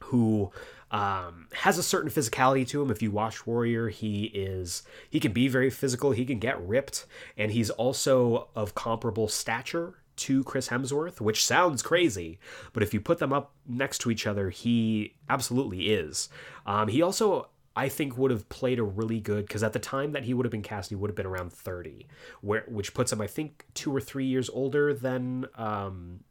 who 0.00 0.50
um, 0.90 1.48
has 1.52 1.78
a 1.78 1.82
certain 1.82 2.10
physicality 2.10 2.66
to 2.68 2.82
him. 2.82 2.90
If 2.90 3.02
you 3.02 3.10
watch 3.10 3.46
Warrior, 3.46 3.88
he 3.88 4.24
is 4.24 4.82
he 5.10 5.20
can 5.20 5.32
be 5.32 5.48
very 5.48 5.70
physical. 5.70 6.12
He 6.12 6.24
can 6.24 6.38
get 6.38 6.60
ripped, 6.60 7.06
and 7.36 7.52
he's 7.52 7.70
also 7.70 8.48
of 8.54 8.74
comparable 8.74 9.28
stature 9.28 10.02
to 10.16 10.42
Chris 10.44 10.68
Hemsworth, 10.68 11.20
which 11.20 11.44
sounds 11.44 11.80
crazy, 11.80 12.38
but 12.72 12.82
if 12.82 12.92
you 12.92 13.00
put 13.00 13.18
them 13.18 13.32
up 13.32 13.52
next 13.66 13.98
to 13.98 14.10
each 14.10 14.26
other, 14.26 14.50
he 14.50 15.14
absolutely 15.28 15.92
is. 15.92 16.28
Um, 16.66 16.88
he 16.88 17.00
also 17.02 17.50
I 17.78 17.88
think 17.88 18.18
would 18.18 18.32
have 18.32 18.48
played 18.48 18.80
a 18.80 18.82
really 18.82 19.20
good 19.20 19.46
because 19.46 19.62
at 19.62 19.72
the 19.72 19.78
time 19.78 20.10
that 20.10 20.24
he 20.24 20.34
would 20.34 20.44
have 20.44 20.50
been 20.50 20.62
cast, 20.62 20.90
he 20.90 20.96
would 20.96 21.08
have 21.10 21.14
been 21.14 21.26
around 21.26 21.52
thirty, 21.52 22.08
where 22.40 22.64
which 22.66 22.92
puts 22.92 23.12
him, 23.12 23.20
I 23.20 23.28
think, 23.28 23.66
two 23.72 23.94
or 23.94 24.00
three 24.00 24.24
years 24.24 24.50
older 24.50 24.92
than 24.92 25.46
um, 25.54 26.24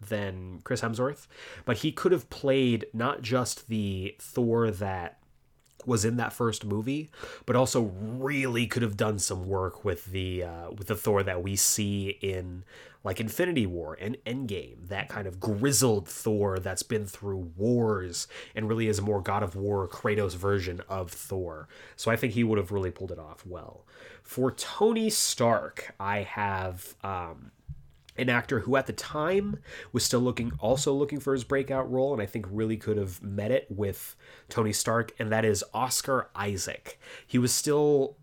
than 0.00 0.60
Chris 0.64 0.80
Hemsworth. 0.80 1.26
But 1.66 1.78
he 1.78 1.92
could 1.92 2.10
have 2.12 2.30
played 2.30 2.86
not 2.94 3.20
just 3.20 3.68
the 3.68 4.16
Thor 4.18 4.70
that 4.70 5.17
was 5.88 6.04
in 6.04 6.16
that 6.18 6.32
first 6.32 6.64
movie, 6.64 7.10
but 7.46 7.56
also 7.56 7.82
really 7.82 8.66
could 8.66 8.82
have 8.82 8.96
done 8.96 9.18
some 9.18 9.48
work 9.48 9.84
with 9.84 10.06
the 10.06 10.44
uh, 10.44 10.70
with 10.70 10.86
the 10.86 10.94
Thor 10.94 11.22
that 11.24 11.42
we 11.42 11.56
see 11.56 12.18
in 12.20 12.64
like 13.04 13.20
Infinity 13.20 13.66
War 13.66 13.96
and 14.00 14.16
Endgame. 14.26 14.88
That 14.88 15.08
kind 15.08 15.26
of 15.26 15.40
grizzled 15.40 16.08
Thor 16.08 16.58
that's 16.58 16.82
been 16.82 17.06
through 17.06 17.52
wars 17.56 18.28
and 18.54 18.68
really 18.68 18.88
is 18.88 18.98
a 18.98 19.02
more 19.02 19.20
God 19.20 19.42
of 19.42 19.56
War 19.56 19.88
Kratos 19.88 20.36
version 20.36 20.82
of 20.88 21.10
Thor. 21.10 21.68
So 21.96 22.10
I 22.10 22.16
think 22.16 22.34
he 22.34 22.44
would 22.44 22.58
have 22.58 22.70
really 22.70 22.90
pulled 22.90 23.12
it 23.12 23.18
off 23.18 23.46
well. 23.46 23.86
For 24.22 24.50
Tony 24.50 25.08
Stark, 25.08 25.94
I 25.98 26.18
have 26.22 26.94
um, 27.02 27.50
an 28.18 28.28
actor 28.28 28.60
who 28.60 28.76
at 28.76 28.86
the 28.86 28.92
time 28.92 29.58
was 29.92 30.04
still 30.04 30.20
looking 30.20 30.52
also 30.58 30.92
looking 30.92 31.20
for 31.20 31.32
his 31.32 31.44
breakout 31.44 31.90
role 31.90 32.12
and 32.12 32.22
I 32.22 32.26
think 32.26 32.46
really 32.50 32.76
could 32.76 32.96
have 32.96 33.22
met 33.22 33.50
it 33.50 33.66
with 33.68 34.16
Tony 34.48 34.72
Stark 34.72 35.12
and 35.18 35.30
that 35.32 35.44
is 35.44 35.64
Oscar 35.72 36.30
Isaac. 36.34 36.98
He 37.26 37.38
was 37.38 37.52
still 37.52 38.16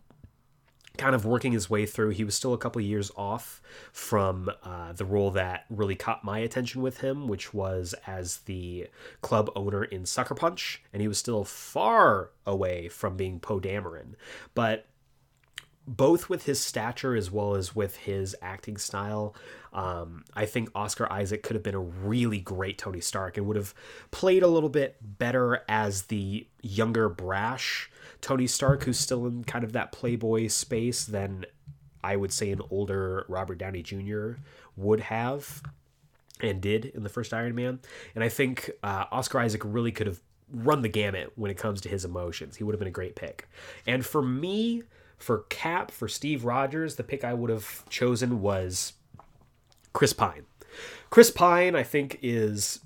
kind 0.97 1.15
of 1.15 1.25
working 1.25 1.51
his 1.51 1.69
way 1.69 1.85
through. 1.85 2.09
He 2.09 2.23
was 2.23 2.35
still 2.35 2.53
a 2.53 2.57
couple 2.57 2.81
years 2.81 3.11
off 3.15 3.61
from 3.91 4.49
uh, 4.63 4.93
the 4.93 5.05
role 5.05 5.31
that 5.31 5.65
really 5.69 5.95
caught 5.95 6.23
my 6.23 6.39
attention 6.39 6.81
with 6.81 7.01
him, 7.01 7.27
which 7.27 7.53
was 7.53 7.93
as 8.07 8.37
the 8.39 8.87
club 9.21 9.49
owner 9.55 9.83
in 9.83 10.05
Sucker 10.05 10.35
Punch, 10.35 10.81
and 10.93 11.01
he 11.01 11.07
was 11.07 11.17
still 11.17 11.43
far 11.43 12.31
away 12.45 12.87
from 12.87 13.17
being 13.17 13.39
Poe 13.39 13.59
Dameron. 13.59 14.15
But 14.53 14.87
both 15.87 16.29
with 16.29 16.45
his 16.45 16.59
stature 16.59 17.15
as 17.15 17.31
well 17.31 17.55
as 17.55 17.75
with 17.75 17.97
his 17.97 18.35
acting 18.41 18.77
style, 18.77 19.35
um, 19.73 20.23
I 20.33 20.45
think 20.45 20.69
Oscar 20.73 21.11
Isaac 21.11 21.43
could 21.43 21.55
have 21.55 21.63
been 21.63 21.75
a 21.75 21.79
really 21.79 22.39
great 22.39 22.77
Tony 22.77 23.01
Stark 23.01 23.37
and 23.37 23.45
would 23.45 23.57
have 23.57 23.73
played 24.11 24.41
a 24.41 24.47
little 24.47 24.69
bit 24.69 24.97
better 25.01 25.63
as 25.67 26.03
the 26.03 26.47
younger, 26.61 27.09
brash 27.09 27.91
Tony 28.21 28.47
Stark, 28.47 28.83
who's 28.83 28.99
still 28.99 29.27
in 29.27 29.43
kind 29.43 29.63
of 29.63 29.73
that 29.73 29.91
playboy 29.91 30.47
space, 30.47 31.05
than 31.05 31.45
I 32.03 32.15
would 32.15 32.31
say 32.31 32.51
an 32.51 32.61
older 32.71 33.25
Robert 33.27 33.57
Downey 33.57 33.83
Jr. 33.83 34.33
would 34.75 35.01
have 35.01 35.61
and 36.41 36.61
did 36.61 36.85
in 36.85 37.03
the 37.03 37.09
first 37.09 37.33
Iron 37.33 37.55
Man. 37.55 37.79
And 38.13 38.23
I 38.23 38.29
think 38.29 38.71
uh, 38.83 39.05
Oscar 39.11 39.39
Isaac 39.39 39.61
really 39.63 39.91
could 39.91 40.07
have 40.07 40.21
run 40.51 40.81
the 40.81 40.89
gamut 40.89 41.33
when 41.35 41.51
it 41.51 41.57
comes 41.57 41.81
to 41.81 41.89
his 41.89 42.05
emotions. 42.05 42.55
He 42.55 42.63
would 42.63 42.73
have 42.73 42.79
been 42.79 42.87
a 42.87 42.91
great 42.91 43.15
pick. 43.15 43.47
And 43.87 44.05
for 44.05 44.21
me, 44.21 44.83
for 45.17 45.45
Cap, 45.49 45.91
for 45.91 46.07
Steve 46.07 46.45
Rogers, 46.45 46.95
the 46.95 47.03
pick 47.03 47.23
I 47.23 47.33
would 47.33 47.49
have 47.49 47.87
chosen 47.89 48.41
was 48.41 48.93
Chris 49.93 50.13
Pine. 50.13 50.45
Chris 51.09 51.31
Pine, 51.31 51.75
I 51.75 51.83
think, 51.83 52.19
is 52.21 52.81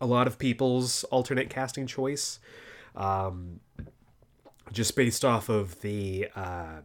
a 0.00 0.06
lot 0.06 0.26
of 0.26 0.38
people's 0.38 1.04
alternate 1.04 1.48
casting 1.50 1.86
choice. 1.86 2.38
Um, 2.94 3.60
just 4.72 4.96
based 4.96 5.24
off 5.24 5.48
of 5.48 5.80
the 5.80 6.28
uh, 6.34 6.80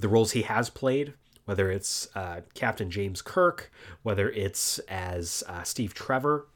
the 0.00 0.08
roles 0.08 0.32
he 0.32 0.42
has 0.42 0.70
played, 0.70 1.14
whether 1.44 1.70
it's 1.70 2.08
uh, 2.14 2.40
Captain 2.54 2.90
James 2.90 3.22
Kirk, 3.22 3.70
whether 4.02 4.30
it's 4.30 4.78
as 4.80 5.42
uh, 5.48 5.62
Steve 5.62 5.94
Trevor. 5.94 6.48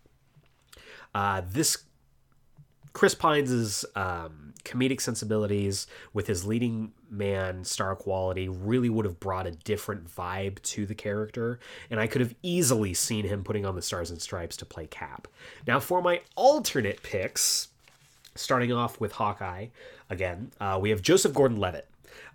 Uh, 1.14 1.42
this 1.48 1.84
Chris 2.98 3.14
Pine's 3.14 3.84
um, 3.94 4.52
comedic 4.64 5.00
sensibilities 5.00 5.86
with 6.12 6.26
his 6.26 6.44
leading 6.44 6.90
man 7.08 7.62
star 7.62 7.94
quality 7.94 8.48
really 8.48 8.90
would 8.90 9.04
have 9.04 9.20
brought 9.20 9.46
a 9.46 9.52
different 9.52 10.12
vibe 10.12 10.60
to 10.62 10.84
the 10.84 10.96
character, 10.96 11.60
and 11.92 12.00
I 12.00 12.08
could 12.08 12.20
have 12.20 12.34
easily 12.42 12.94
seen 12.94 13.24
him 13.24 13.44
putting 13.44 13.64
on 13.64 13.76
the 13.76 13.82
Stars 13.82 14.10
and 14.10 14.20
Stripes 14.20 14.56
to 14.56 14.64
play 14.64 14.88
Cap. 14.88 15.28
Now, 15.64 15.78
for 15.78 16.02
my 16.02 16.22
alternate 16.34 17.04
picks, 17.04 17.68
starting 18.34 18.72
off 18.72 18.98
with 18.98 19.12
Hawkeye 19.12 19.68
again, 20.10 20.50
uh, 20.60 20.76
we 20.82 20.90
have 20.90 21.00
Joseph 21.00 21.32
Gordon 21.32 21.58
Levitt. 21.58 21.86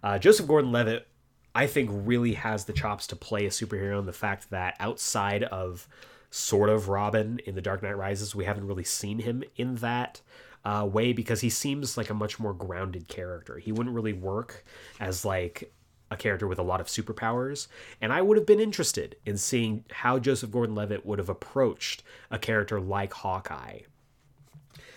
Uh, 0.01 0.17
Joseph 0.17 0.47
Gordon 0.47 0.71
Levitt, 0.71 1.05
I 1.53 1.67
think, 1.67 1.89
really 1.91 2.35
has 2.35 2.63
the 2.63 2.73
chops 2.73 3.05
to 3.07 3.17
play 3.17 3.45
a 3.45 3.49
superhero, 3.49 3.99
and 3.99 4.07
the 4.07 4.13
fact 4.13 4.49
that 4.51 4.77
outside 4.79 5.43
of 5.43 5.89
sort 6.31 6.69
of 6.69 6.87
Robin 6.87 7.39
in 7.45 7.53
The 7.53 7.61
Dark 7.61 7.83
Knight 7.83 7.97
Rises, 7.97 8.33
we 8.33 8.45
haven't 8.45 8.65
really 8.65 8.85
seen 8.85 9.19
him 9.19 9.43
in 9.57 9.75
that 9.75 10.21
uh, 10.65 10.87
way 10.91 11.13
because 11.13 11.41
he 11.41 11.49
seems 11.49 11.97
like 11.97 12.09
a 12.09 12.13
much 12.13 12.39
more 12.39 12.53
grounded 12.53 13.07
character. 13.07 13.57
He 13.57 13.71
wouldn't 13.71 13.95
really 13.95 14.13
work 14.13 14.63
as 14.99 15.25
like 15.25 15.73
a 16.11 16.15
character 16.15 16.47
with 16.47 16.59
a 16.59 16.63
lot 16.63 16.79
of 16.79 16.87
superpowers, 16.87 17.67
and 17.99 18.13
I 18.13 18.21
would 18.21 18.37
have 18.37 18.45
been 18.45 18.59
interested 18.59 19.15
in 19.25 19.37
seeing 19.37 19.85
how 19.91 20.19
Joseph 20.19 20.51
Gordon-Levitt 20.51 21.05
would 21.05 21.19
have 21.19 21.29
approached 21.29 22.03
a 22.29 22.37
character 22.37 22.79
like 22.79 23.13
Hawkeye. 23.13 23.79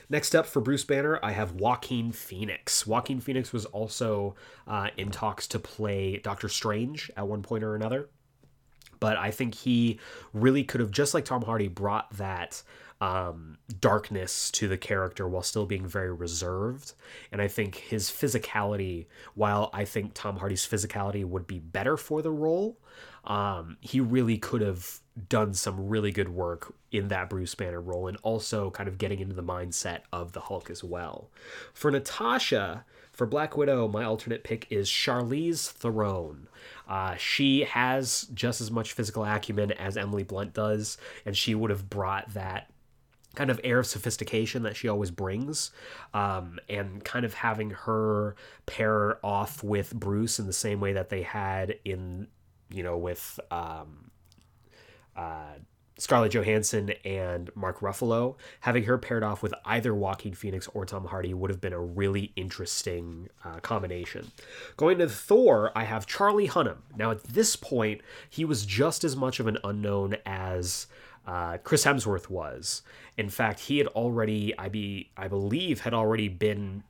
Next 0.09 0.37
up 0.37 0.47
for 0.47 0.61
Bruce 0.61 0.85
Banner, 0.85 1.19
I 1.23 1.33
have 1.33 1.53
Joaquin 1.53 2.13
Phoenix. 2.13 2.87
Joaquin 2.87 3.21
Phoenix 3.21 3.53
was 3.53 3.65
also 3.67 4.37
uh, 4.69 4.91
in 4.97 5.11
talks 5.11 5.49
to 5.49 5.59
play 5.59 6.19
Doctor 6.19 6.49
Strange 6.49 7.11
at 7.17 7.27
one 7.27 7.43
point 7.43 7.65
or 7.65 7.75
another. 7.75 8.09
But 9.01 9.17
I 9.17 9.31
think 9.31 9.55
he 9.55 9.99
really 10.33 10.63
could 10.65 10.81
have, 10.81 10.91
just 10.91 11.13
like 11.13 11.25
Tom 11.25 11.43
Hardy, 11.43 11.69
brought 11.69 12.11
that 12.17 12.63
um, 13.01 13.59
darkness 13.81 14.51
to 14.53 14.69
the 14.69 14.79
character 14.79 15.29
while 15.29 15.43
still 15.43 15.67
being 15.67 15.87
very 15.87 16.13
reserved. 16.13 16.95
And 17.31 17.43
I 17.43 17.49
think 17.49 17.77
his 17.77 18.11
physicality, 18.11 19.07
while 19.35 19.71
I 19.73 19.85
think 19.85 20.13
Tom 20.15 20.37
Hardy's 20.39 20.67
physicality 20.67 21.25
would 21.25 21.47
be 21.47 21.59
better 21.59 21.97
for 21.97 22.23
the 22.23 22.31
role, 22.31 22.79
um, 23.25 23.77
he 23.81 24.01
really 24.01 24.39
could 24.39 24.61
have 24.61 25.01
done 25.29 25.53
some 25.53 25.89
really 25.89 26.13
good 26.13 26.29
work 26.29 26.75
in 26.93 27.09
that 27.09 27.29
Bruce 27.29 27.55
Banner 27.55 27.81
role 27.81 28.07
and 28.07 28.17
also 28.23 28.71
kind 28.71 28.89
of 28.89 28.99
getting 28.99 29.21
into 29.21 29.35
the 29.35 29.43
mindset 29.43 30.01
of 30.13 30.33
the 30.33 30.41
Hulk 30.41 30.71
as 30.71 30.85
well. 30.85 31.31
For 31.75 31.91
Natasha, 31.91 32.85
for 33.13 33.27
Black 33.27 33.57
Widow, 33.57 33.89
my 33.89 34.05
alternate 34.05 34.45
pick 34.45 34.67
is 34.71 34.89
Charlize 34.89 35.71
Theron. 35.71 36.49
Uh, 36.89 37.17
she 37.17 37.65
has 37.65 38.29
just 38.33 38.61
as 38.61 38.71
much 38.71 38.93
physical 38.93 39.25
acumen 39.25 39.73
as 39.73 39.97
Emily 39.97 40.23
Blunt 40.23 40.53
does, 40.53 40.99
and 41.25 41.37
she 41.37 41.55
would 41.55 41.71
have 41.71 41.91
brought 41.91 42.33
that 42.35 42.71
kind 43.37 43.51
of 43.51 43.61
air 43.63 43.79
of 43.79 43.87
sophistication 43.87 44.65
that 44.65 44.77
she 44.77 44.89
always 44.89 45.13
brings 45.13 45.71
um, 46.15 46.59
and 46.69 47.05
kind 47.05 47.25
of 47.25 47.35
having 47.35 47.71
her 47.71 48.35
pair 48.67 49.25
off 49.25 49.63
with 49.63 49.95
bruce 49.95 50.41
in 50.41 50.47
the 50.47 50.53
same 50.53 50.81
way 50.81 50.93
that 50.93 51.09
they 51.09 51.23
had 51.23 51.77
in 51.85 52.27
you 52.71 52.83
know 52.83 52.97
with 52.97 53.39
um, 53.53 54.11
uh, 55.15 55.55
Scarlett 55.99 56.33
Johansson 56.33 56.91
and 57.07 57.51
Mark 57.55 57.81
Ruffalo, 57.81 58.37
having 58.61 58.85
her 58.85 58.99
paired 58.99 59.23
off 59.23 59.43
with 59.43 59.55
either 59.65 59.95
Joaquin 59.95 60.35
Phoenix 60.35 60.69
or 60.75 60.85
Tom 60.85 61.07
Hardy 61.07 61.33
would 61.33 61.49
have 61.49 61.61
been 61.61 61.73
a 61.73 61.81
really 61.81 62.33
interesting 62.37 63.31
uh, 63.45 63.61
combination. 63.61 64.31
Going 64.77 64.99
to 64.99 65.09
Thor, 65.09 65.73
I 65.75 65.85
have 65.85 66.07
Charlie 66.07 66.49
Hunnam. 66.49 66.79
Now, 66.97 67.13
at 67.13 67.25
this 67.25 67.57
point, 67.57 68.03
he 68.29 68.45
was 68.45 68.67
just 68.67 69.05
as 69.05 69.17
much 69.17 69.41
of 69.41 69.47
an 69.47 69.57
unknown 69.65 70.19
as 70.27 70.87
uh, 71.27 71.59
Chris 71.59 71.85
Hemsworth 71.85 72.31
was. 72.31 72.83
In 73.17 73.29
fact, 73.29 73.61
he 73.61 73.79
had 73.79 73.87
already, 73.89 74.57
I 74.59 74.69
be, 74.69 75.11
I 75.17 75.29
believe, 75.29 75.81
had 75.81 75.95
already 75.95 76.29
been 76.29 76.85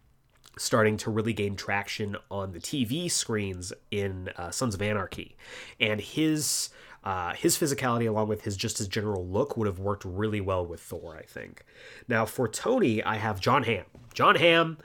starting 0.58 0.96
to 0.96 1.10
really 1.10 1.32
gain 1.32 1.56
traction 1.56 2.16
on 2.30 2.52
the 2.52 2.58
TV 2.58 3.10
screens 3.10 3.72
in 3.90 4.30
uh, 4.36 4.50
Sons 4.50 4.74
of 4.74 4.82
Anarchy, 4.82 5.36
and 5.80 6.00
his 6.00 6.70
uh, 7.04 7.34
his 7.34 7.56
physicality 7.56 8.08
along 8.08 8.28
with 8.28 8.42
his 8.42 8.56
just 8.56 8.78
his 8.78 8.88
general 8.88 9.24
look 9.26 9.56
would 9.56 9.66
have 9.66 9.78
worked 9.78 10.04
really 10.04 10.40
well 10.40 10.66
with 10.66 10.80
Thor. 10.80 11.16
I 11.16 11.22
think. 11.22 11.64
Now 12.08 12.24
for 12.24 12.48
Tony, 12.48 13.02
I 13.02 13.16
have 13.16 13.40
John 13.40 13.62
Hamm. 13.62 13.84
John 14.12 14.36
Hamm. 14.36 14.78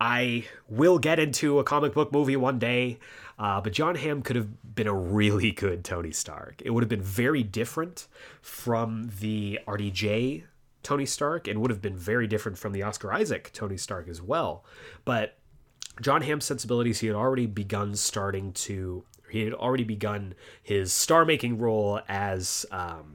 I 0.00 0.44
will 0.68 1.00
get 1.00 1.18
into 1.18 1.58
a 1.58 1.64
comic 1.64 1.92
book 1.92 2.12
movie 2.12 2.36
one 2.36 2.60
day, 2.60 3.00
uh, 3.38 3.60
but 3.60 3.72
John 3.72 3.94
Hamm 3.94 4.22
could 4.22 4.36
have 4.36 4.74
been 4.74 4.86
a 4.86 4.94
really 4.94 5.52
good 5.52 5.84
Tony 5.84 6.12
Stark. 6.12 6.60
It 6.64 6.70
would 6.70 6.82
have 6.82 6.88
been 6.88 7.02
very 7.02 7.42
different 7.42 8.08
from 8.42 9.10
the 9.20 9.60
RDJ 9.66 10.44
Tony 10.82 11.06
Stark 11.06 11.46
and 11.46 11.60
would 11.60 11.70
have 11.70 11.82
been 11.82 11.96
very 11.96 12.26
different 12.26 12.58
from 12.58 12.72
the 12.72 12.82
Oscar 12.82 13.12
Isaac 13.12 13.50
Tony 13.52 13.76
Stark 13.76 14.08
as 14.08 14.20
well. 14.20 14.64
But 15.04 15.36
John 16.00 16.22
Hamm's 16.22 16.44
sensibilities, 16.44 17.00
he 17.00 17.06
had 17.06 17.16
already 17.16 17.46
begun 17.46 17.94
starting 17.94 18.52
to, 18.54 19.04
he 19.30 19.42
had 19.42 19.52
already 19.52 19.84
begun 19.84 20.34
his 20.62 20.92
star 20.92 21.24
making 21.24 21.58
role 21.58 22.00
as. 22.08 22.66
Um, 22.70 23.14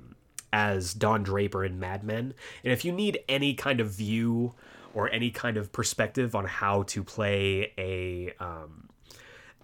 as 0.55 0.93
Don 0.93 1.23
Draper 1.23 1.65
in 1.65 1.79
Mad 1.79 2.03
Men. 2.03 2.35
And 2.63 2.71
if 2.71 2.85
you 2.85 2.91
need 2.91 3.17
any 3.27 3.55
kind 3.55 3.79
of 3.79 3.89
view 3.89 4.53
or 4.93 5.09
any 5.09 5.31
kind 5.31 5.57
of 5.57 5.71
perspective 5.71 6.35
on 6.35 6.45
how 6.45 6.83
to 6.83 7.03
play 7.03 7.73
a 7.75 8.31
um, 8.39 8.89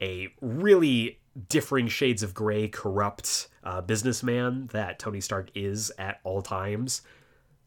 a 0.01 0.29
really 0.41 1.19
differing 1.47 1.87
shades 1.87 2.23
of 2.23 2.33
gray, 2.33 2.67
corrupt 2.67 3.47
uh, 3.63 3.81
businessman 3.81 4.67
that 4.73 4.99
Tony 4.99 5.21
Stark 5.21 5.49
is 5.55 5.91
at 5.97 6.19
all 6.23 6.41
times, 6.41 7.01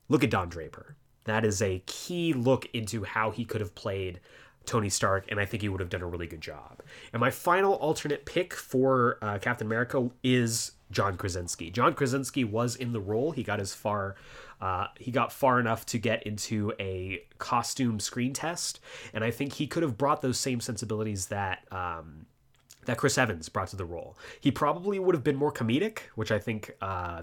look 0.08 0.24
at 0.24 0.30
Don 0.30 0.48
Draper. 0.48 0.96
That 1.24 1.44
is 1.44 1.62
a 1.62 1.82
key 1.86 2.32
look 2.32 2.66
into 2.72 3.04
how 3.04 3.30
he 3.30 3.44
could 3.44 3.60
have 3.60 3.74
played 3.74 4.20
Tony 4.66 4.88
Stark, 4.88 5.26
and 5.30 5.40
I 5.40 5.44
think 5.44 5.62
he 5.62 5.68
would 5.68 5.80
have 5.80 5.90
done 5.90 6.02
a 6.02 6.06
really 6.06 6.26
good 6.26 6.40
job. 6.40 6.82
And 7.12 7.20
my 7.20 7.30
final 7.30 7.74
alternate 7.74 8.26
pick 8.26 8.54
for 8.54 9.18
uh, 9.22 9.38
Captain 9.38 9.66
America 9.66 10.10
is 10.22 10.72
John 10.90 11.16
Krasinski. 11.16 11.70
John 11.70 11.94
Krasinski 11.94 12.44
was 12.44 12.76
in 12.76 12.92
the 12.92 13.00
role. 13.00 13.32
He 13.32 13.42
got 13.42 13.60
as 13.60 13.74
far 13.74 14.14
Uh, 14.62 14.86
he 14.96 15.10
got 15.10 15.32
far 15.32 15.58
enough 15.58 15.84
to 15.84 15.98
get 15.98 16.22
into 16.22 16.72
a 16.78 17.24
costume 17.38 17.98
screen 17.98 18.32
test, 18.32 18.78
and 19.12 19.24
I 19.24 19.30
think 19.32 19.54
he 19.54 19.66
could 19.66 19.82
have 19.82 19.98
brought 19.98 20.22
those 20.22 20.38
same 20.38 20.60
sensibilities 20.60 21.26
that. 21.26 21.66
Um, 21.70 22.26
that 22.84 22.98
Chris 22.98 23.16
Evans 23.16 23.48
brought 23.48 23.68
to 23.68 23.76
the 23.76 23.84
role. 23.84 24.18
He 24.40 24.50
probably 24.50 24.98
would 24.98 25.14
have 25.14 25.22
been 25.22 25.36
more 25.36 25.52
comedic, 25.52 26.00
which 26.16 26.32
I 26.32 26.40
think 26.40 26.72
uh, 26.82 27.22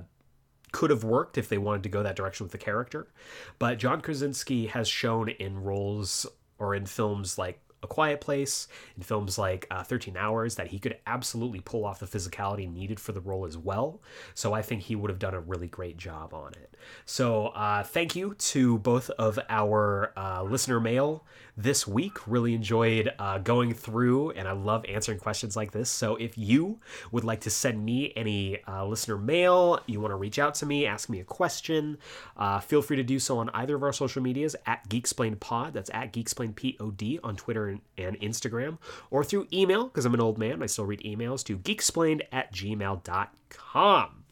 could 0.72 0.90
have 0.90 1.04
worked 1.04 1.38
if 1.38 1.50
they 1.50 1.58
wanted 1.58 1.84
to 1.84 1.90
go 1.90 2.02
that 2.02 2.16
direction 2.16 2.46
with 2.46 2.54
the 2.54 2.58
character. 2.58 3.10
But 3.58 3.78
John 3.78 4.00
Krasinski 4.00 4.68
has 4.68 4.88
shown 4.88 5.28
in 5.28 5.62
roles 5.62 6.26
or 6.60 6.76
in 6.76 6.86
films 6.86 7.38
like 7.38 7.60
A 7.82 7.88
Quiet 7.88 8.22
Place, 8.22 8.68
in 8.98 9.04
films 9.04 9.38
like 9.38 9.68
uh, 9.72 9.84
13 9.84 10.18
Hours, 10.18 10.56
that 10.56 10.68
he 10.68 10.80
could 10.80 10.98
absolutely 11.08 11.62
pull 11.62 11.86
off 11.86 12.00
the 12.00 12.06
physicality 12.06 12.72
needed 12.72 13.00
for 13.00 13.12
the 13.12 13.22
role 13.22 13.46
as 13.46 13.58
well. 13.58 14.02
So 14.34 14.54
I 14.54 14.62
think 14.62 14.84
he 14.84 14.96
would 14.96 15.10
have 15.10 15.20
done 15.20 15.34
a 15.34 15.40
really 15.40 15.68
great 15.68 15.98
job 15.98 16.34
on 16.34 16.54
it. 16.54 16.76
So 17.06 17.48
uh, 17.48 17.84
thank 17.84 18.16
you 18.16 18.34
to 18.36 18.78
both 18.80 19.10
of 19.12 19.40
our 19.50 20.14
uh, 20.18 20.44
listener 20.44 20.80
mail 20.80 21.26
this 21.58 21.86
week. 21.86 22.26
Really 22.28 22.54
enjoyed 22.54 23.12
uh, 23.20 23.40
going 23.40 23.74
through, 23.74 24.32
and 24.32 24.48
I 24.48 24.54
love 24.54 24.86
answering 24.88 25.20
questions 25.20 25.56
like 25.56 25.72
this. 25.72 25.90
So 25.90 26.16
if 26.16 26.38
you 26.38 26.80
would 27.12 27.24
like 27.24 27.42
to 27.42 27.50
send 27.50 27.84
me 27.84 28.14
any 28.16 28.64
uh, 28.68 28.86
listener 28.86 29.18
mail, 29.18 29.82
you 29.86 30.00
want 30.00 30.12
to 30.12 30.16
reach 30.16 30.40
out 30.40 30.56
to 30.56 30.66
me, 30.66 30.86
ask 30.86 31.10
me 31.10 31.20
a 31.20 31.26
question, 31.26 31.98
uh, 32.38 32.60
feel 32.60 32.82
free 32.82 32.98
to 32.98 33.04
do 33.04 33.20
so 33.20 33.38
on 33.38 33.50
either 33.54 33.76
of 33.76 33.84
our 33.84 33.94
social 33.94 34.22
medias 34.22 34.56
at 34.66 34.88
GeekSplainedPod. 34.90 35.74
That's 35.74 35.90
at 35.94 36.14
GeekSplainedPod 36.14 37.20
on 37.24 37.36
Twitter 37.36 37.69
and, 37.98 38.20
Instagram, 38.20 38.78
or 39.10 39.24
through 39.24 39.48
email, 39.52 39.86
because 39.86 40.06
I'm 40.06 40.14
an 40.14 40.22
old 40.22 40.38
man. 40.38 40.64
I 40.64 40.66
still 40.68 40.86
read 40.86 41.02
emails 41.02 41.44
to 41.46 41.58
geeksplained 41.58 42.22
at 42.32 42.54
gmail.com. 42.54 44.24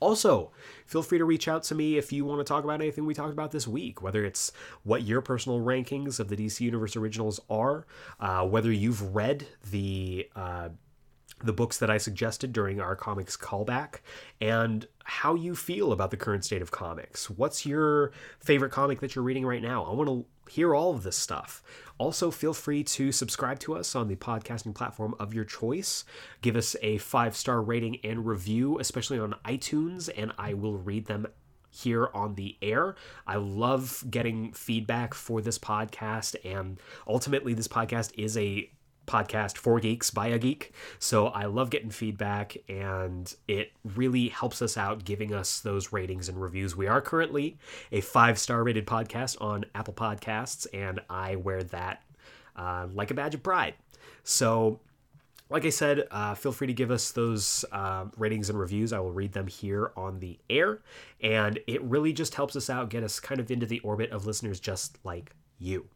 Also, 0.00 0.52
feel 0.86 1.02
free 1.02 1.18
to 1.18 1.24
reach 1.24 1.48
out 1.48 1.64
to 1.64 1.74
me 1.74 1.96
if 1.96 2.12
you 2.12 2.24
want 2.24 2.40
to 2.40 2.44
talk 2.44 2.62
about 2.64 2.80
anything 2.80 3.04
we 3.04 3.14
talked 3.14 3.32
about 3.32 3.50
this 3.50 3.66
week, 3.66 4.00
whether 4.00 4.24
it's 4.24 4.52
what 4.84 5.02
your 5.02 5.20
personal 5.20 5.60
rankings 5.60 6.20
of 6.20 6.28
the 6.28 6.36
DC 6.36 6.60
Universe 6.60 6.94
originals 6.96 7.40
are, 7.50 7.86
uh, 8.20 8.46
whether 8.46 8.72
you've 8.72 9.14
read 9.14 9.46
the. 9.70 10.28
Uh, 10.34 10.70
the 11.44 11.52
books 11.52 11.78
that 11.78 11.88
I 11.88 11.98
suggested 11.98 12.52
during 12.52 12.80
our 12.80 12.96
comics 12.96 13.36
callback, 13.36 14.00
and 14.40 14.86
how 15.04 15.34
you 15.34 15.54
feel 15.54 15.92
about 15.92 16.10
the 16.10 16.16
current 16.16 16.44
state 16.44 16.62
of 16.62 16.70
comics. 16.70 17.30
What's 17.30 17.64
your 17.64 18.12
favorite 18.40 18.72
comic 18.72 19.00
that 19.00 19.14
you're 19.14 19.24
reading 19.24 19.46
right 19.46 19.62
now? 19.62 19.84
I 19.84 19.94
want 19.94 20.08
to 20.08 20.52
hear 20.52 20.74
all 20.74 20.90
of 20.94 21.04
this 21.04 21.16
stuff. 21.16 21.62
Also, 21.98 22.30
feel 22.30 22.54
free 22.54 22.84
to 22.84 23.10
subscribe 23.10 23.58
to 23.60 23.74
us 23.74 23.96
on 23.96 24.08
the 24.08 24.16
podcasting 24.16 24.74
platform 24.74 25.14
of 25.18 25.34
your 25.34 25.44
choice. 25.44 26.04
Give 26.42 26.56
us 26.56 26.76
a 26.80 26.98
five 26.98 27.36
star 27.36 27.60
rating 27.60 27.98
and 28.04 28.24
review, 28.24 28.78
especially 28.78 29.18
on 29.18 29.34
iTunes, 29.44 30.08
and 30.16 30.32
I 30.38 30.54
will 30.54 30.78
read 30.78 31.06
them 31.06 31.26
here 31.70 32.08
on 32.14 32.34
the 32.36 32.56
air. 32.62 32.94
I 33.26 33.36
love 33.36 34.04
getting 34.08 34.52
feedback 34.52 35.12
for 35.12 35.40
this 35.40 35.58
podcast, 35.58 36.36
and 36.44 36.80
ultimately, 37.06 37.52
this 37.52 37.68
podcast 37.68 38.12
is 38.16 38.36
a 38.36 38.70
podcast 39.08 39.56
for 39.56 39.80
geeks 39.80 40.10
by 40.10 40.28
a 40.28 40.38
geek. 40.38 40.72
So 40.98 41.28
I 41.28 41.46
love 41.46 41.70
getting 41.70 41.90
feedback 41.90 42.56
and 42.68 43.34
it 43.48 43.72
really 43.96 44.28
helps 44.28 44.62
us 44.62 44.76
out 44.76 45.04
giving 45.04 45.34
us 45.34 45.60
those 45.60 45.92
ratings 45.92 46.28
and 46.28 46.40
reviews. 46.40 46.76
We 46.76 46.86
are 46.86 47.00
currently 47.00 47.56
a 47.90 48.00
five 48.00 48.38
star 48.38 48.62
rated 48.62 48.86
podcast 48.86 49.40
on 49.40 49.64
Apple 49.74 49.94
Podcasts, 49.94 50.66
and 50.72 51.00
I 51.10 51.36
wear 51.36 51.62
that 51.64 52.02
uh, 52.54 52.86
like 52.92 53.10
a 53.10 53.14
badge 53.14 53.34
of 53.34 53.42
pride. 53.42 53.74
So 54.22 54.78
like 55.50 55.64
I 55.64 55.70
said, 55.70 56.06
uh, 56.10 56.34
feel 56.34 56.52
free 56.52 56.66
to 56.66 56.74
give 56.74 56.90
us 56.90 57.12
those 57.12 57.64
uh, 57.72 58.06
ratings 58.16 58.50
and 58.50 58.58
reviews. 58.58 58.92
I 58.92 58.98
will 59.00 59.12
read 59.12 59.32
them 59.32 59.46
here 59.46 59.92
on 59.96 60.20
the 60.20 60.38
air. 60.50 60.80
And 61.22 61.58
it 61.66 61.82
really 61.82 62.12
just 62.12 62.34
helps 62.34 62.54
us 62.54 62.68
out, 62.68 62.90
get 62.90 63.02
us 63.02 63.18
kind 63.18 63.40
of 63.40 63.50
into 63.50 63.64
the 63.64 63.80
orbit 63.80 64.10
of 64.10 64.26
listeners 64.26 64.60
just 64.60 64.98
like 65.04 65.34
you. 65.58 65.86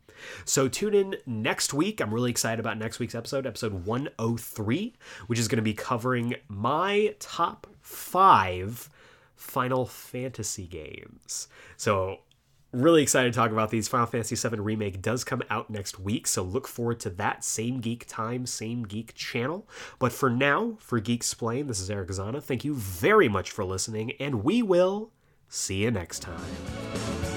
So 0.45 0.69
tune 0.69 0.95
in 0.95 1.17
next 1.27 1.75
week. 1.75 2.01
I'm 2.01 2.13
really 2.13 2.31
excited 2.31 2.61
about 2.61 2.79
next 2.79 2.99
week's 2.99 3.15
episode, 3.15 3.47
episode 3.47 3.87
103, 3.87 4.95
which 5.27 5.39
is 5.39 5.49
going 5.49 5.57
to 5.57 5.63
be 5.63 5.75
covering 5.75 6.35
my 6.49 7.15
top 7.19 7.67
five 7.81 8.89
Final 9.35 9.87
Fantasy 9.87 10.67
games. 10.67 11.49
So 11.77 12.19
really 12.73 13.03
excited 13.03 13.33
to 13.33 13.37
talk 13.37 13.51
about 13.51 13.71
these. 13.71 13.89
Final 13.89 14.07
Fantasy 14.07 14.37
VII 14.37 14.61
Remake 14.61 15.03
does 15.03 15.25
come 15.25 15.43
out 15.51 15.71
next 15.71 15.99
week, 15.99 16.27
so 16.27 16.43
look 16.43 16.67
forward 16.67 17.01
to 17.01 17.11
that. 17.11 17.45
Same 17.45 17.81
geek 17.81 18.07
time, 18.07 18.47
same 18.47 18.85
geek 18.85 19.15
channel. 19.15 19.69
But 19.99 20.13
for 20.13 20.31
now, 20.31 20.77
for 20.79 21.01
Geeksplain, 21.01 21.69
this 21.69 21.81
is 21.81 21.91
Eric 21.91 22.09
Zana. 22.11 22.43
Thank 22.43 22.65
you 22.65 22.75
very 22.75 23.29
much 23.29 23.51
for 23.51 23.65
listening, 23.65 24.13
and 24.21 24.45
we 24.45 24.63
will 24.63 25.11
see 25.49 25.83
you 25.83 25.91
next 25.91 26.21
time. 26.21 27.32